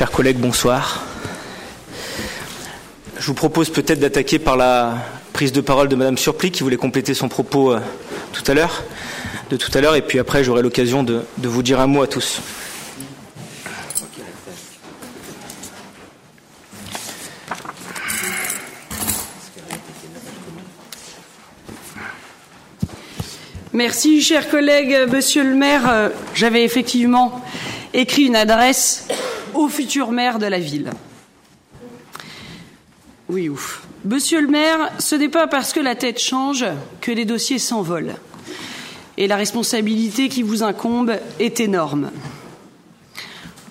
Chers 0.00 0.10
collègues, 0.10 0.38
bonsoir. 0.38 1.04
Je 3.18 3.26
vous 3.26 3.34
propose 3.34 3.68
peut-être 3.68 4.00
d'attaquer 4.00 4.38
par 4.38 4.56
la 4.56 4.94
prise 5.34 5.52
de 5.52 5.60
parole 5.60 5.88
de 5.88 5.94
Madame 5.94 6.16
Surplis 6.16 6.50
qui 6.50 6.62
voulait 6.62 6.78
compléter 6.78 7.12
son 7.12 7.28
propos 7.28 7.74
euh, 7.74 7.80
tout 8.32 8.42
à 8.50 8.54
l'heure, 8.54 8.82
de 9.50 9.58
tout 9.58 9.70
à 9.74 9.82
l'heure, 9.82 9.94
et 9.96 10.00
puis 10.00 10.18
après 10.18 10.42
j'aurai 10.42 10.62
l'occasion 10.62 11.02
de, 11.02 11.20
de 11.36 11.48
vous 11.48 11.62
dire 11.62 11.80
un 11.80 11.86
mot 11.86 12.00
à 12.00 12.06
tous. 12.06 12.40
Merci, 23.74 24.22
chers 24.22 24.48
collègues. 24.48 24.96
Monsieur 25.12 25.44
le 25.44 25.54
maire, 25.54 25.82
euh, 25.90 26.08
j'avais 26.34 26.64
effectivement 26.64 27.44
écrit 27.92 28.22
une 28.22 28.36
adresse 28.36 29.06
au 29.54 29.68
futur 29.68 30.12
maire 30.12 30.38
de 30.38 30.46
la 30.46 30.58
ville. 30.58 30.90
Oui, 33.28 33.48
ouf. 33.48 33.82
Monsieur 34.04 34.40
le 34.40 34.48
maire, 34.48 34.90
ce 34.98 35.14
n'est 35.14 35.28
pas 35.28 35.46
parce 35.46 35.72
que 35.72 35.80
la 35.80 35.94
tête 35.94 36.18
change 36.18 36.64
que 37.00 37.12
les 37.12 37.24
dossiers 37.24 37.58
s'envolent. 37.58 38.14
Et 39.16 39.26
la 39.26 39.36
responsabilité 39.36 40.28
qui 40.28 40.42
vous 40.42 40.62
incombe 40.62 41.14
est 41.38 41.60
énorme. 41.60 42.10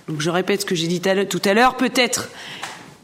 Donc 0.08 0.22
je 0.22 0.30
répète 0.30 0.62
ce 0.62 0.66
que 0.66 0.76
j'ai 0.76 0.88
dit 0.88 1.02
tout 1.02 1.42
à 1.44 1.54
l'heure. 1.54 1.76
Peut-être 1.78 2.30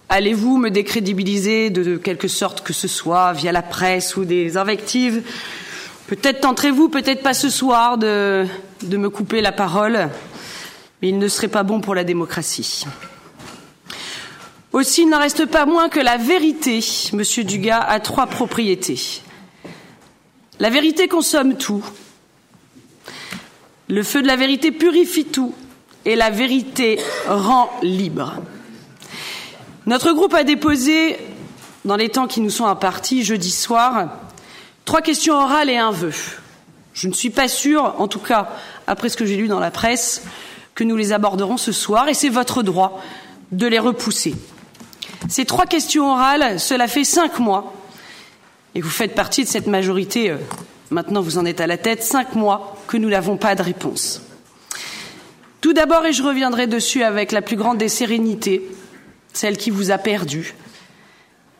allez-vous 0.10 0.58
me 0.58 0.70
décrédibiliser 0.70 1.72
de 1.72 1.98
quelque 1.98 2.28
sorte 2.28 2.62
que 2.62 2.74
ce 2.74 2.88
soit 2.88 3.34
via 3.34 3.52
la 3.52 3.64
presse 3.64 4.16
ou 4.16 4.26
des 4.26 4.58
invectives 4.58 5.24
Peut-être 6.08 6.42
tenterez-vous, 6.42 6.90
peut-être 6.90 7.24
pas 7.24 7.34
ce 7.34 7.50
soir, 7.50 7.98
de, 7.98 8.46
de 8.84 8.98
me 8.98 9.10
couper 9.10 9.42
la 9.42 9.52
parole, 9.52 10.10
mais 11.06 11.10
il 11.10 11.20
ne 11.20 11.28
serait 11.28 11.50
pas 11.50 11.62
bon 11.62 11.82
pour 11.82 11.94
la 11.94 12.04
démocratie. 12.04 12.84
Aussi, 14.74 15.04
il 15.04 15.10
n'en 15.10 15.20
reste 15.20 15.46
pas 15.46 15.68
moins 15.68 15.88
que 15.88 16.00
la 16.00 16.18
vérité, 16.18 16.84
monsieur 17.14 17.44
Dugas, 17.44 17.80
a 17.80 18.00
trois 18.00 18.26
propriétés. 18.26 19.22
La 20.58 20.72
vérité 20.72 21.08
consomme 21.08 21.58
tout. 21.58 21.86
Le 23.88 24.02
feu 24.02 24.24
de 24.24 24.28
la 24.28 24.36
vérité 24.36 24.72
purifie 24.72 25.26
tout. 25.26 25.54
Et 26.06 26.16
la 26.16 26.32
vérité 26.32 27.00
rend 27.28 27.70
libre. 27.84 28.38
Notre 29.86 30.12
groupe 30.12 30.34
a 30.34 30.44
déposé, 30.44 31.18
dans 31.86 31.98
les 31.98 32.10
temps 32.10 32.26
qui 32.26 32.42
nous 32.42 32.50
sont 32.50 32.66
impartis, 32.66 33.24
jeudi 33.24 33.52
soir, 33.52 34.10
trois 34.86 35.04
questions 35.04 35.36
orales 35.36 35.70
et 35.70 35.78
un 35.78 35.92
vœu. 35.92 36.14
Je 36.96 37.08
ne 37.08 37.14
suis 37.14 37.30
pas 37.30 37.48
sûre, 37.48 37.94
en 38.00 38.08
tout 38.08 38.18
cas 38.18 38.50
après 38.88 39.10
ce 39.10 39.18
que 39.18 39.26
j'ai 39.28 39.38
lu 39.38 39.48
dans 39.48 39.60
la 39.60 39.70
presse, 39.70 40.24
que 40.76 40.84
nous 40.84 40.98
les 40.98 41.14
aborderons 41.14 41.58
ce 41.58 41.72
soir, 41.72 42.10
et 42.10 42.14
c'est 42.14 42.30
votre 42.30 42.62
droit 42.62 43.02
de 43.52 43.66
les 43.66 43.80
repousser. 43.80 44.36
Ces 45.30 45.46
trois 45.46 45.66
questions 45.66 46.12
orales, 46.12 46.60
cela 46.60 46.88
fait 46.88 47.06
cinq 47.06 47.40
mois, 47.40 47.74
et 48.76 48.82
vous 48.82 48.90
faites 48.90 49.16
partie 49.16 49.44
de 49.44 49.50
cette 49.50 49.68
majorité, 49.68 50.30
euh, 50.30 50.38
maintenant 50.92 51.22
vous 51.22 51.38
en 51.38 51.46
êtes 51.46 51.62
à 51.62 51.68
la 51.68 51.78
tête, 51.78 52.04
cinq 52.04 52.36
mois 52.36 52.78
que 52.88 52.98
nous 52.98 53.10
n'avons 53.10 53.38
pas 53.38 53.56
de 53.56 53.64
réponse. 53.64 54.22
Tout 55.62 55.74
d'abord, 55.74 56.06
et 56.06 56.14
je 56.14 56.22
reviendrai 56.22 56.68
dessus 56.68 57.04
avec 57.04 57.32
la 57.32 57.42
plus 57.42 57.56
grande 57.56 57.78
des 57.78 57.90
sérénités, 57.90 58.62
celle 59.34 59.58
qui 59.58 59.72
vous 59.72 59.92
a 59.92 59.98
perdu, 59.98 60.54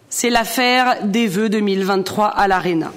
c'est 0.10 0.30
l'affaire 0.30 1.04
des 1.04 1.28
vœux 1.28 1.50
2023 1.50 2.28
à 2.28 2.48
l'Arena. 2.48 2.92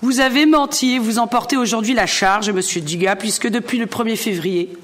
Vous 0.00 0.20
avez 0.20 0.46
menti 0.46 0.92
et 0.92 0.98
vous 1.00 1.18
emportez 1.18 1.56
aujourd'hui 1.56 1.92
la 1.92 2.06
charge, 2.06 2.50
Monsieur 2.50 2.80
Dugas, 2.80 3.16
puisque 3.16 3.48
depuis 3.48 3.78
le 3.78 3.86
1er 3.86 4.14
février, 4.14 4.76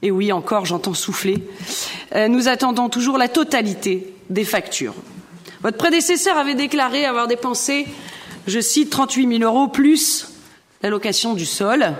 et 0.00 0.10
oui 0.10 0.32
encore 0.32 0.64
j'entends 0.64 0.94
souffler, 0.94 1.46
euh, 2.14 2.28
nous 2.28 2.48
attendons 2.48 2.88
toujours 2.88 3.18
la 3.18 3.28
totalité 3.28 4.14
des 4.30 4.44
factures. 4.44 4.94
Votre 5.60 5.76
prédécesseur 5.76 6.38
avait 6.38 6.54
déclaré 6.54 7.04
avoir 7.04 7.26
dépensé, 7.26 7.86
je 8.46 8.58
cite, 8.58 8.88
38 8.88 9.40
000 9.40 9.42
euros 9.42 9.68
plus 9.68 10.28
l'allocation 10.82 11.34
du 11.34 11.44
sol, 11.44 11.92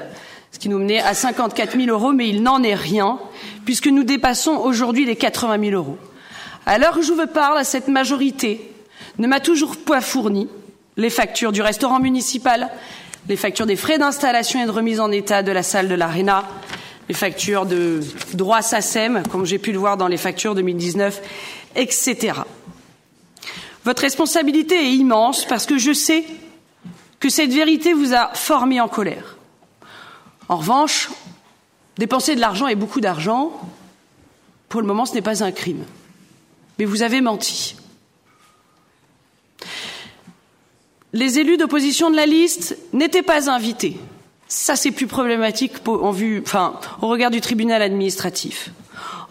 ce 0.51 0.59
qui 0.59 0.71
nous 0.71 0.79
menait 0.79 1.01
à 1.01 1.13
54 1.13 1.77
000 1.79 1.91
euros, 1.91 2.15
mais 2.15 2.27
il 2.27 2.43
n'en 2.43 2.63
est 2.63 2.75
rien, 2.75 3.19
puisque 3.67 3.89
nous 3.89 4.03
dépassons 4.03 4.57
aujourd'hui 4.57 5.05
les 5.05 5.17
80 5.17 5.63
000 5.63 5.77
euros. 5.77 5.99
À 6.65 6.79
l'heure 6.79 6.97
où 6.97 7.03
je 7.03 7.13
vous 7.13 7.27
parle, 7.27 7.67
cette 7.67 7.89
majorité 7.89 8.73
ne 9.19 9.27
m'a 9.27 9.41
toujours 9.41 9.77
pas 9.77 10.01
fourni 10.01 10.49
les 10.97 11.11
factures 11.11 11.53
du 11.53 11.63
restaurant 11.63 12.01
municipal, 12.01 12.71
les 13.29 13.37
factures 13.37 13.67
des 13.67 13.77
frais 13.77 13.99
d'installation 13.99 14.63
et 14.63 14.67
de 14.67 14.71
remise 14.71 15.01
en 15.01 15.11
état 15.11 15.43
de 15.43 15.53
la 15.53 15.63
salle 15.63 15.89
de 15.89 15.95
l'Arena, 15.95 16.45
les 17.09 17.15
factures 17.15 17.67
de 17.67 18.01
droit 18.35 18.63
SACEM, 18.63 19.23
comme 19.31 19.45
j'ai 19.45 19.59
pu 19.59 19.73
le 19.73 19.79
voir 19.79 19.97
dans 19.97 20.09
les 20.09 20.17
factures 20.17 20.55
2019, 20.55 21.21
etc. 21.77 22.41
Votre 23.85 24.03
responsabilité 24.03 24.75
est 24.75 24.95
immense 24.95 25.45
parce 25.45 25.67
que 25.67 25.79
je 25.79 25.93
sais 25.93 26.25
que 27.21 27.29
cette 27.29 27.53
vérité 27.53 27.93
vous 27.93 28.15
a 28.15 28.31
fort 28.35 28.67
mis 28.67 28.81
en 28.81 28.89
colère. 28.89 29.37
En 30.49 30.57
revanche, 30.57 31.11
dépenser 31.99 32.35
de 32.35 32.41
l'argent 32.41 32.67
et 32.67 32.75
beaucoup 32.75 33.01
d'argent, 33.01 33.53
pour 34.69 34.81
le 34.81 34.87
moment, 34.87 35.07
ce 35.07 35.15
n'est 35.15 35.23
pas 35.23 35.45
un 35.45 35.53
crime. 35.53 35.85
Mais 36.79 36.85
vous 36.85 37.03
avez 37.03 37.21
menti. 37.21 37.77
Les 41.17 41.39
élus 41.39 41.57
d'opposition 41.57 42.11
de 42.11 42.17
la 42.17 42.27
liste 42.27 42.77
n'étaient 42.93 43.23
pas 43.23 43.51
invités. 43.51 43.97
Ça, 44.49 44.77
c'est 44.77 44.91
plus 44.91 45.07
problématique 45.07 45.73
au 45.87 46.13
regard 47.09 47.31
du 47.31 47.41
tribunal 47.41 47.83
administratif. 47.83 48.71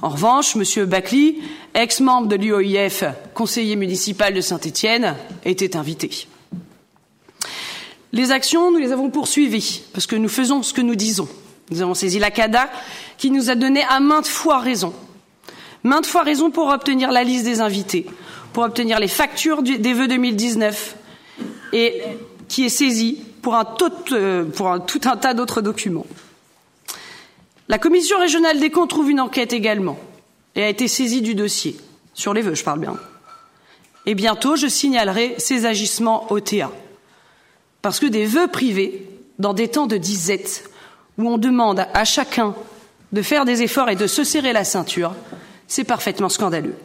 En 0.02 0.10
revanche, 0.10 0.56
M. 0.56 0.86
Bacli, 0.86 1.42
ex-membre 1.74 2.28
de 2.28 2.36
l'UOIF, 2.36 3.04
conseiller 3.34 3.76
municipal 3.76 4.34
de 4.34 4.42
Saint-Étienne, 4.42 5.16
était 5.46 5.78
invité. 5.78 6.28
Les 8.12 8.32
actions, 8.32 8.72
nous 8.72 8.80
les 8.80 8.92
avons 8.92 9.10
poursuivies, 9.10 9.84
parce 9.94 10.08
que 10.08 10.16
nous 10.16 10.30
faisons 10.30 10.64
ce 10.64 10.74
que 10.74 10.82
nous 10.82 10.96
disons. 10.96 11.30
Nous 11.70 11.82
avons 11.82 11.94
saisi 11.94 12.20
la 12.20 12.32
CADA, 12.32 12.70
qui 13.18 13.32
nous 13.32 13.50
a 13.50 13.56
donné 13.56 13.84
à 13.84 14.00
maintes 14.00 14.28
fois 14.28 14.60
raison. 14.60 14.94
Maintes 15.84 16.08
fois 16.08 16.24
raison 16.24 16.50
pour 16.50 16.70
obtenir 16.70 17.12
la 17.12 17.24
liste 17.24 17.46
des 17.46 17.62
invités, 17.62 18.08
pour 18.54 18.64
obtenir 18.64 19.00
les 19.00 19.08
factures 19.08 19.62
des 19.62 19.94
vœux 19.94 20.08
2019, 20.08 20.96
et 21.76 22.02
qui 22.48 22.66
est 22.66 22.70
saisi 22.70 23.22
pour, 23.42 23.54
euh, 23.54 24.80
tout 24.88 25.02
un 25.04 25.18
tas 25.18 25.34
d'autres 25.34 25.62
documents. 25.62 26.06
La 27.68 27.78
commission 27.78 28.18
régionale 28.18 28.62
des 28.62 28.70
comptes 28.70 28.92
trouve 28.92 29.12
une 29.12 29.20
enquête 29.20 29.52
également 29.52 30.00
et 30.56 30.64
a 30.64 30.70
été 30.70 30.88
saisie 30.88 31.22
du 31.22 31.36
dossier, 31.36 31.76
sur 32.14 32.34
les 32.34 32.42
vœux, 32.42 32.56
je 32.56 32.64
parle 32.64 32.80
bien. 32.80 32.96
Et 34.06 34.16
bientôt, 34.16 34.56
je 34.56 34.68
signalerai 34.68 35.36
ces 35.38 35.66
agissements 35.66 36.32
au 36.32 36.40
TA. 36.40 36.72
Parce 37.82 38.00
que 38.00 38.06
des 38.06 38.26
vœux 38.26 38.48
privés, 38.48 39.06
dans 39.38 39.54
des 39.54 39.68
temps 39.68 39.88
de 39.88 39.98
disette, 39.98 40.70
où 41.18 41.28
on 41.28 41.38
demande 41.38 41.86
à 41.94 42.06
chacun 42.06 42.56
de 43.12 43.22
faire 43.22 43.44
des 43.44 43.64
efforts 43.64 43.90
et 43.90 43.96
de 43.98 44.08
se 44.08 44.24
serrer 44.24 44.54
la 44.54 44.64
ceinture, 44.64 45.14
c'est 45.68 45.84
parfaitement 45.84 46.30
scandaleux. 46.30 46.76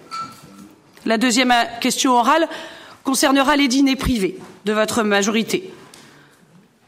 La 1.07 1.17
deuxième 1.17 1.55
question 1.81 2.13
orale 2.13 2.49
concernera 3.05 3.57
les 3.57 3.69
dîners 3.69 3.97
privés 3.97 4.39
de 4.65 4.73
votre 4.73 5.03
majorité. 5.03 5.73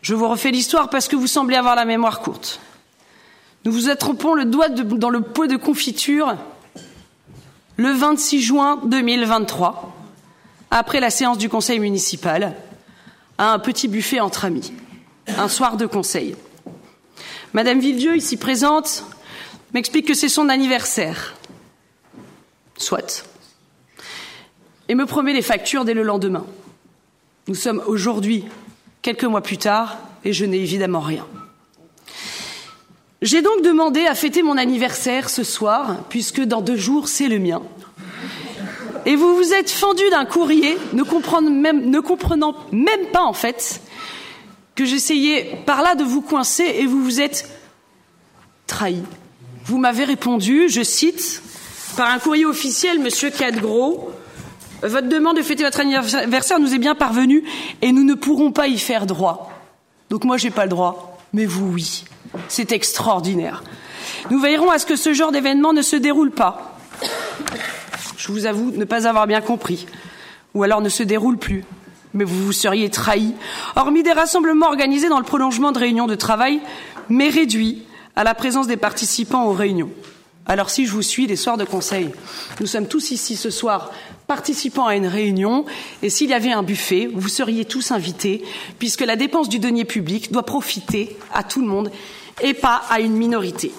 Je 0.02 0.14
vous 0.14 0.28
refais 0.28 0.50
l'histoire 0.50 0.90
parce 0.90 1.08
que 1.08 1.16
vous 1.16 1.26
semblez 1.26 1.56
avoir 1.56 1.76
la 1.76 1.84
mémoire 1.84 2.20
courte. 2.20 2.60
Nous 3.64 3.72
vous 3.72 3.88
attrapons 3.88 4.34
le 4.34 4.44
doigt 4.44 4.68
dans 4.68 5.10
le 5.10 5.20
pot 5.20 5.46
de 5.46 5.56
confiture 5.56 6.36
le 7.76 7.92
26 7.92 8.42
juin 8.42 8.80
2023, 8.84 9.94
après 10.70 11.00
la 11.00 11.10
séance 11.10 11.38
du 11.38 11.48
conseil 11.48 11.78
municipal, 11.78 12.54
à 13.38 13.52
un 13.52 13.58
petit 13.58 13.88
buffet 13.88 14.20
entre 14.20 14.44
amis, 14.44 14.72
un 15.26 15.48
soir 15.48 15.76
de 15.76 15.86
conseil. 15.86 16.36
Madame 17.52 17.80
Villedieu, 17.80 18.16
ici 18.16 18.36
présente, 18.36 19.04
m'explique 19.74 20.06
que 20.06 20.14
c'est 20.14 20.28
son 20.28 20.48
anniversaire. 20.48 21.34
Soit. 22.76 23.24
Et 24.88 24.94
me 24.94 25.06
promet 25.06 25.32
les 25.32 25.42
factures 25.42 25.84
dès 25.84 25.94
le 25.94 26.02
lendemain. 26.02 26.44
Nous 27.48 27.54
sommes 27.54 27.82
aujourd'hui, 27.86 28.44
quelques 29.00 29.24
mois 29.24 29.40
plus 29.40 29.58
tard, 29.58 29.98
et 30.24 30.32
je 30.32 30.44
n'ai 30.44 30.58
évidemment 30.58 31.00
rien. 31.00 31.26
J'ai 33.20 33.42
donc 33.42 33.62
demandé 33.62 34.04
à 34.06 34.14
fêter 34.14 34.42
mon 34.42 34.56
anniversaire 34.56 35.30
ce 35.30 35.44
soir, 35.44 36.04
puisque 36.08 36.40
dans 36.40 36.60
deux 36.60 36.76
jours, 36.76 37.08
c'est 37.08 37.28
le 37.28 37.38
mien. 37.38 37.62
Et 39.06 39.16
vous 39.16 39.36
vous 39.36 39.52
êtes 39.52 39.70
fendu 39.70 40.02
d'un 40.10 40.24
courrier, 40.24 40.76
ne 40.92 41.02
comprenant, 42.00 42.56
même, 42.70 43.06
pas, 43.12 43.22
en 43.22 43.32
fait, 43.32 43.80
que 44.74 44.84
j'essayais 44.84 45.58
par 45.66 45.82
là 45.82 45.94
de 45.94 46.04
vous 46.04 46.20
coincer 46.20 46.64
et 46.64 46.86
vous 46.86 47.02
vous 47.02 47.20
êtes 47.20 47.48
trahi. 48.66 49.02
Vous 49.64 49.78
m'avez 49.78 50.04
répondu, 50.04 50.68
je 50.68 50.82
cite, 50.82 51.42
par 51.96 52.08
un 52.10 52.18
courrier 52.18 52.46
officiel, 52.46 52.98
Monsieur 53.00 53.30
Cadgros, 53.30 54.10
votre 54.82 55.08
demande 55.08 55.36
de 55.36 55.42
fêter 55.42 55.64
votre 55.64 55.80
anniversaire 55.80 56.58
nous 56.58 56.74
est 56.74 56.78
bien 56.78 56.94
parvenue 56.94 57.44
et 57.82 57.92
nous 57.92 58.04
ne 58.04 58.14
pourrons 58.14 58.52
pas 58.52 58.68
y 58.68 58.78
faire 58.78 59.06
droit. 59.06 59.50
Donc 60.10 60.24
moi, 60.24 60.36
j'ai 60.36 60.50
pas 60.50 60.64
le 60.64 60.70
droit, 60.70 61.18
mais 61.32 61.46
vous, 61.46 61.72
oui. 61.72 62.04
C'est 62.48 62.72
extraordinaire. 62.72 63.62
Nous 64.30 64.40
veillerons 64.40 64.70
à 64.70 64.78
ce 64.78 64.86
que 64.86 64.96
ce 64.96 65.12
genre 65.12 65.32
d'événement 65.32 65.72
ne 65.72 65.82
se 65.82 65.96
déroule 65.96 66.30
pas. 66.30 66.76
Je 68.16 68.30
vous 68.30 68.46
avoue 68.46 68.70
ne 68.70 68.84
pas 68.84 69.06
avoir 69.06 69.26
bien 69.26 69.40
compris. 69.40 69.86
Ou 70.54 70.62
alors 70.62 70.80
ne 70.80 70.88
se 70.88 71.02
déroule 71.02 71.38
plus. 71.38 71.64
Mais 72.14 72.24
vous 72.24 72.44
vous 72.44 72.52
seriez 72.52 72.90
trahi. 72.90 73.34
Hormis 73.74 74.02
des 74.02 74.12
rassemblements 74.12 74.66
organisés 74.66 75.08
dans 75.08 75.18
le 75.18 75.24
prolongement 75.24 75.72
de 75.72 75.78
réunions 75.78 76.06
de 76.06 76.14
travail, 76.14 76.60
mais 77.08 77.28
réduits 77.28 77.82
à 78.16 78.24
la 78.24 78.34
présence 78.34 78.66
des 78.66 78.76
participants 78.76 79.46
aux 79.46 79.52
réunions. 79.52 79.90
Alors 80.46 80.70
si 80.70 80.86
je 80.86 80.92
vous 80.92 81.02
suis 81.02 81.26
les 81.26 81.36
soirs 81.36 81.56
de 81.56 81.64
conseil, 81.64 82.10
nous 82.60 82.66
sommes 82.66 82.88
tous 82.88 83.12
ici 83.12 83.36
ce 83.36 83.50
soir 83.50 83.90
participant 84.26 84.86
à 84.86 84.96
une 84.96 85.06
réunion, 85.06 85.64
et 86.02 86.10
s'il 86.10 86.30
y 86.30 86.34
avait 86.34 86.52
un 86.52 86.62
buffet, 86.62 87.08
vous 87.12 87.28
seriez 87.28 87.64
tous 87.64 87.90
invités, 87.90 88.42
puisque 88.78 89.02
la 89.02 89.16
dépense 89.16 89.48
du 89.48 89.58
denier 89.58 89.84
public 89.84 90.32
doit 90.32 90.46
profiter 90.46 91.16
à 91.32 91.42
tout 91.42 91.60
le 91.60 91.66
monde 91.66 91.90
et 92.42 92.54
pas 92.54 92.82
à 92.88 93.00
une 93.00 93.14
minorité. 93.14 93.72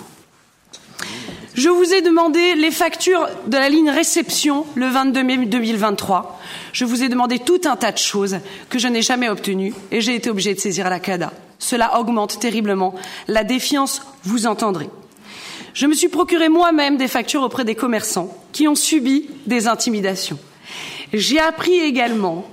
Je 1.55 1.69
vous 1.69 1.93
ai 1.93 2.01
demandé 2.01 2.55
les 2.55 2.71
factures 2.71 3.27
de 3.45 3.57
la 3.57 3.69
ligne 3.69 3.91
réception 3.91 4.65
le 4.73 4.87
22 4.87 5.23
mai 5.23 5.37
2023. 5.45 6.39
Je 6.71 6.83
vous 6.83 7.03
ai 7.03 7.09
demandé 7.09 7.37
tout 7.37 7.61
un 7.65 7.75
tas 7.75 7.91
de 7.91 7.99
choses 7.99 8.39
que 8.69 8.79
je 8.79 8.87
n'ai 8.87 9.03
jamais 9.03 9.29
obtenues 9.29 9.73
et 9.91 10.01
j'ai 10.01 10.15
été 10.15 10.31
obligée 10.31 10.55
de 10.55 10.59
saisir 10.59 10.89
la 10.89 10.99
CADA. 10.99 11.31
Cela 11.59 11.99
augmente 11.99 12.39
terriblement 12.39 12.95
la 13.27 13.43
défiance, 13.43 14.01
vous 14.23 14.47
entendrez. 14.47 14.89
Je 15.73 15.87
me 15.87 15.93
suis 15.93 16.07
procuré 16.07 16.49
moi-même 16.49 16.97
des 16.97 17.07
factures 17.07 17.41
auprès 17.41 17.65
des 17.65 17.75
commerçants 17.75 18.35
qui 18.51 18.67
ont 18.67 18.75
subi 18.75 19.29
des 19.47 19.67
intimidations. 19.67 20.37
J'ai 21.11 21.39
appris 21.39 21.79
également 21.79 22.45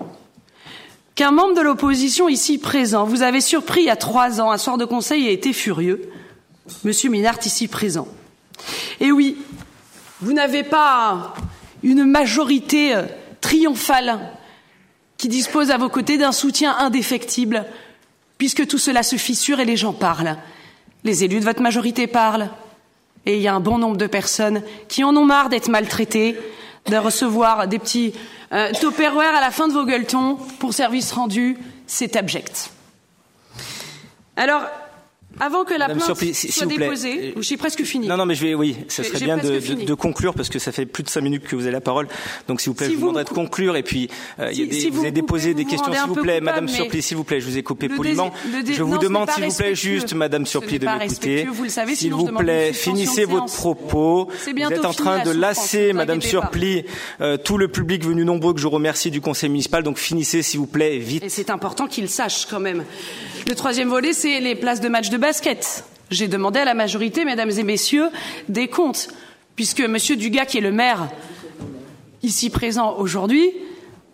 qu'un 1.14 1.31
membre 1.31 1.55
de 1.55 1.61
l'opposition 1.61 2.29
ici 2.29 2.57
présent 2.59 3.05
vous 3.05 3.23
avait 3.23 3.43
surpris 3.43 3.83
il 3.83 3.87
y 3.87 3.91
a 3.91 3.97
trois 3.97 4.41
ans, 4.41 4.51
un 4.51 4.59
soir 4.59 4.79
de 4.79 4.87
conseil, 4.87 5.27
et 5.27 5.33
été 5.33 5.53
furieux. 5.53 6.11
Monsieur 6.85 7.11
Minart 7.11 7.39
ici 7.45 7.68
présent. 7.68 8.09
Et 9.01 9.12
oui, 9.12 9.37
vous 10.21 10.33
n'avez 10.33 10.62
pas 10.62 11.35
une 11.83 12.05
majorité 12.05 12.95
euh, 12.95 13.03
triomphale 13.41 14.18
qui 15.18 15.29
dispose 15.29 15.71
à 15.71 15.77
vos 15.77 15.89
côtés 15.91 16.16
d'un 16.16 16.33
soutien 16.33 16.75
indéfectible, 16.79 17.66
puisque 18.39 18.66
tout 18.66 18.79
cela 18.79 19.03
se 19.03 19.16
fissure 19.16 19.61
et 19.61 19.66
les 19.66 19.77
gens 19.77 19.93
parlent. 19.93 20.39
Les 21.05 21.25
élus 21.25 21.41
de 21.41 21.45
votre 21.45 21.62
majorité 21.62 22.07
parlent, 22.07 22.51
et 23.27 23.37
il 23.37 23.43
y 23.43 23.49
a 23.49 23.55
un 23.55 23.61
bon 23.61 23.79
nombre 23.79 23.97
de 23.97 24.07
personnes 24.07 24.62
qui 24.89 25.05
en 25.05 25.16
ont 25.16 25.25
marre 25.25 25.49
d'être 25.49 25.68
maltraitées, 25.68 26.37
de 26.87 26.97
recevoir 26.97 27.68
des 27.68 27.79
petits 27.79 28.14
euh, 28.53 28.73
à 28.73 29.41
la 29.41 29.51
fin 29.51 29.68
de 29.68 29.73
vos 29.73 29.85
gueuletons 29.85 30.37
pour 30.59 30.73
service 30.73 31.12
rendu. 31.12 31.59
C'est 31.87 32.16
abject. 32.16 32.71
Alors, 34.37 34.62
avant 35.39 35.64
que 35.64 35.72
la 35.72 35.78
Madame 35.81 35.97
plainte 35.99 36.07
Surplis, 36.07 36.35
si- 36.35 36.51
soit 36.53 36.66
vous 36.66 36.76
déposée, 36.76 37.35
je 37.37 37.43
suis 37.43 37.57
presque 37.57 37.83
fini. 37.85 38.09
Non, 38.09 38.16
non, 38.16 38.26
mais 38.26 38.35
je 38.35 38.45
vais, 38.45 38.55
oui, 38.55 38.76
ça 38.89 39.03
J'ai- 39.03 39.09
serait 39.09 39.18
j'ai 39.20 39.24
bien 39.26 39.37
de, 39.39 39.59
de- 39.61 39.85
de 39.85 39.95
conclure 39.95 40.35
parce 40.35 40.49
que 40.49 40.59
ça 40.59 40.72
fait 40.72 40.87
plus 40.87 41.03
de 41.05 41.09
cinq 41.09 41.20
minutes 41.22 41.45
que 41.45 41.55
vous 41.55 41.62
avez 41.62 41.70
la 41.72 41.81
parole. 41.81 42.09
Donc, 42.49 42.61
s'il 42.61 42.70
vous 42.70 42.74
plaît, 42.74 42.87
Si 42.87 42.93
je 42.93 42.97
vous 42.97 43.03
vous 43.03 43.07
demanderai 43.12 43.24
de 43.24 43.28
conclure. 43.31 43.76
Et 43.76 43.83
puis, 43.83 44.09
euh, 44.41 44.51
il 44.53 44.59
y 44.59 44.62
a 44.62 44.64
Si- 44.64 44.70
des- 44.70 44.81
si 44.81 44.91
vous, 44.91 44.97
vous 44.97 45.03
avez 45.03 45.12
déposé 45.12 45.55
des 45.55 45.62
vous 45.64 45.70
questions, 45.70 45.93
s'il 45.93 46.03
vous 46.09 46.14
plaît, 46.14 46.39
coupable, 46.41 46.45
Madame 46.45 46.64
mais 46.66 46.72
Surplis, 46.72 47.03
s'il 47.03 47.16
vous 47.16 47.24
plaît, 47.24 47.41
je 47.41 47.47
vous 47.47 47.57
ai 47.59 47.62
coupé 47.62 47.89
poliment. 47.89 48.33
je 48.66 48.83
vous 48.83 48.95
non, 48.95 48.99
demande, 48.99 49.31
s'il 49.31 49.45
vous 49.45 49.55
plaît, 49.57 49.74
juste, 49.74 50.12
Madame 50.14 50.43
n'est 50.43 50.78
de 50.78 50.87
m'écouter. 50.87 51.45
vous 51.51 51.68
S'il 51.95 52.12
vous 52.12 52.26
demande 52.26 52.43
plaît, 52.43 52.72
finissez 52.72 53.24
votre 53.24 53.53
propos. 53.55 54.28
Vous 54.28 54.72
êtes 54.72 54.85
en 54.85 54.93
train 54.93 55.22
de 55.22 55.31
lasser, 55.31 55.93
Madame. 55.93 56.20
Surplis, 56.20 56.85
euh, 57.20 57.37
tout 57.37 57.57
le 57.57 57.68
public 57.68 58.05
venu 58.05 58.24
nombreux 58.24 58.53
que 58.55 58.61
je 58.61 58.66
remercie 58.66 59.11
du 59.11 59.20
Conseil 59.20 59.49
municipal. 59.49 59.83
Donc, 59.83 59.99
finissez, 59.99 60.43
s'il 60.43 60.61
vous 60.61 60.66
plaît, 60.66 60.99
vite. 60.99 61.22
Et 61.22 61.28
c'est 61.28 61.51
important 61.51 61.87
qu'il 61.87 62.09
sache 62.09 62.47
quand 62.47 62.61
même. 62.61 62.85
Le 63.49 63.55
troisième 63.55 63.89
volet, 63.89 64.12
c'est 64.12 64.41
les 64.41 64.55
places 64.55 64.81
de 64.81 64.89
match 64.89 65.09
de 65.09 65.16
basket. 65.21 65.85
J'ai 66.11 66.27
demandé 66.27 66.59
à 66.59 66.64
la 66.64 66.75
majorité, 66.75 67.25
mesdames 67.25 67.51
et 67.51 67.62
messieurs, 67.62 68.09
des 68.49 68.68
comptes, 68.68 69.09
puisque 69.55 69.81
Monsieur 69.81 70.16
Dugas, 70.16 70.47
qui 70.47 70.59
est 70.59 70.62
le 70.62 70.73
maire 70.73 71.09
ici 72.23 72.51
présent 72.51 72.97
aujourd'hui, 72.99 73.53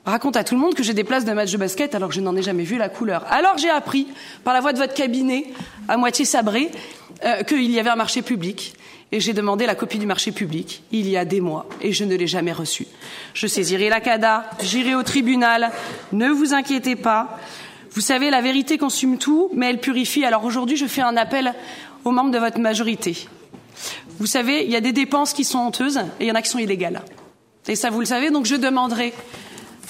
raconte 0.04 0.36
à 0.36 0.44
tout 0.44 0.54
le 0.54 0.60
monde 0.60 0.74
que 0.74 0.82
j'ai 0.82 0.94
des 0.94 1.04
places 1.04 1.24
de 1.24 1.32
match 1.32 1.50
de 1.50 1.56
basket 1.56 1.94
alors 1.94 2.10
que 2.10 2.14
je 2.14 2.20
n'en 2.20 2.36
ai 2.36 2.42
jamais 2.42 2.62
vu 2.62 2.76
la 2.76 2.88
couleur. 2.88 3.24
Alors 3.30 3.58
j'ai 3.58 3.70
appris, 3.70 4.06
par 4.44 4.54
la 4.54 4.60
voix 4.60 4.72
de 4.72 4.78
votre 4.78 4.94
cabinet, 4.94 5.46
à 5.88 5.96
moitié 5.96 6.24
sabré, 6.24 6.70
euh, 7.24 7.42
qu'il 7.42 7.70
y 7.70 7.80
avait 7.80 7.90
un 7.90 7.96
marché 7.96 8.22
public. 8.22 8.74
Et 9.12 9.20
j'ai 9.20 9.32
demandé 9.32 9.66
la 9.66 9.76
copie 9.76 9.98
du 9.98 10.06
marché 10.06 10.32
public 10.32 10.82
il 10.90 11.08
y 11.08 11.16
a 11.16 11.24
des 11.24 11.40
mois 11.40 11.66
et 11.80 11.92
je 11.92 12.04
ne 12.04 12.16
l'ai 12.16 12.26
jamais 12.26 12.52
reçue. 12.52 12.86
Je 13.34 13.46
saisirai 13.46 13.88
la 13.88 14.00
CADA, 14.00 14.50
j'irai 14.60 14.94
au 14.96 15.02
tribunal, 15.04 15.70
ne 16.12 16.28
vous 16.28 16.54
inquiétez 16.54 16.96
pas. 16.96 17.38
Vous 17.96 18.02
savez, 18.02 18.28
la 18.28 18.42
vérité 18.42 18.76
consume 18.76 19.16
tout, 19.16 19.48
mais 19.54 19.70
elle 19.70 19.80
purifie. 19.80 20.22
Alors 20.22 20.44
aujourd'hui, 20.44 20.76
je 20.76 20.84
fais 20.84 21.00
un 21.00 21.16
appel 21.16 21.54
aux 22.04 22.10
membres 22.10 22.30
de 22.30 22.38
votre 22.38 22.58
majorité. 22.58 23.26
Vous 24.18 24.26
savez, 24.26 24.64
il 24.64 24.70
y 24.70 24.76
a 24.76 24.82
des 24.82 24.92
dépenses 24.92 25.32
qui 25.32 25.44
sont 25.44 25.60
honteuses 25.60 25.96
et 26.20 26.24
il 26.24 26.26
y 26.26 26.30
en 26.30 26.34
a 26.34 26.42
qui 26.42 26.50
sont 26.50 26.58
illégales. 26.58 27.02
Et 27.66 27.74
ça, 27.74 27.88
vous 27.88 28.00
le 28.00 28.04
savez, 28.04 28.30
donc 28.30 28.44
je 28.44 28.54
demanderai 28.54 29.14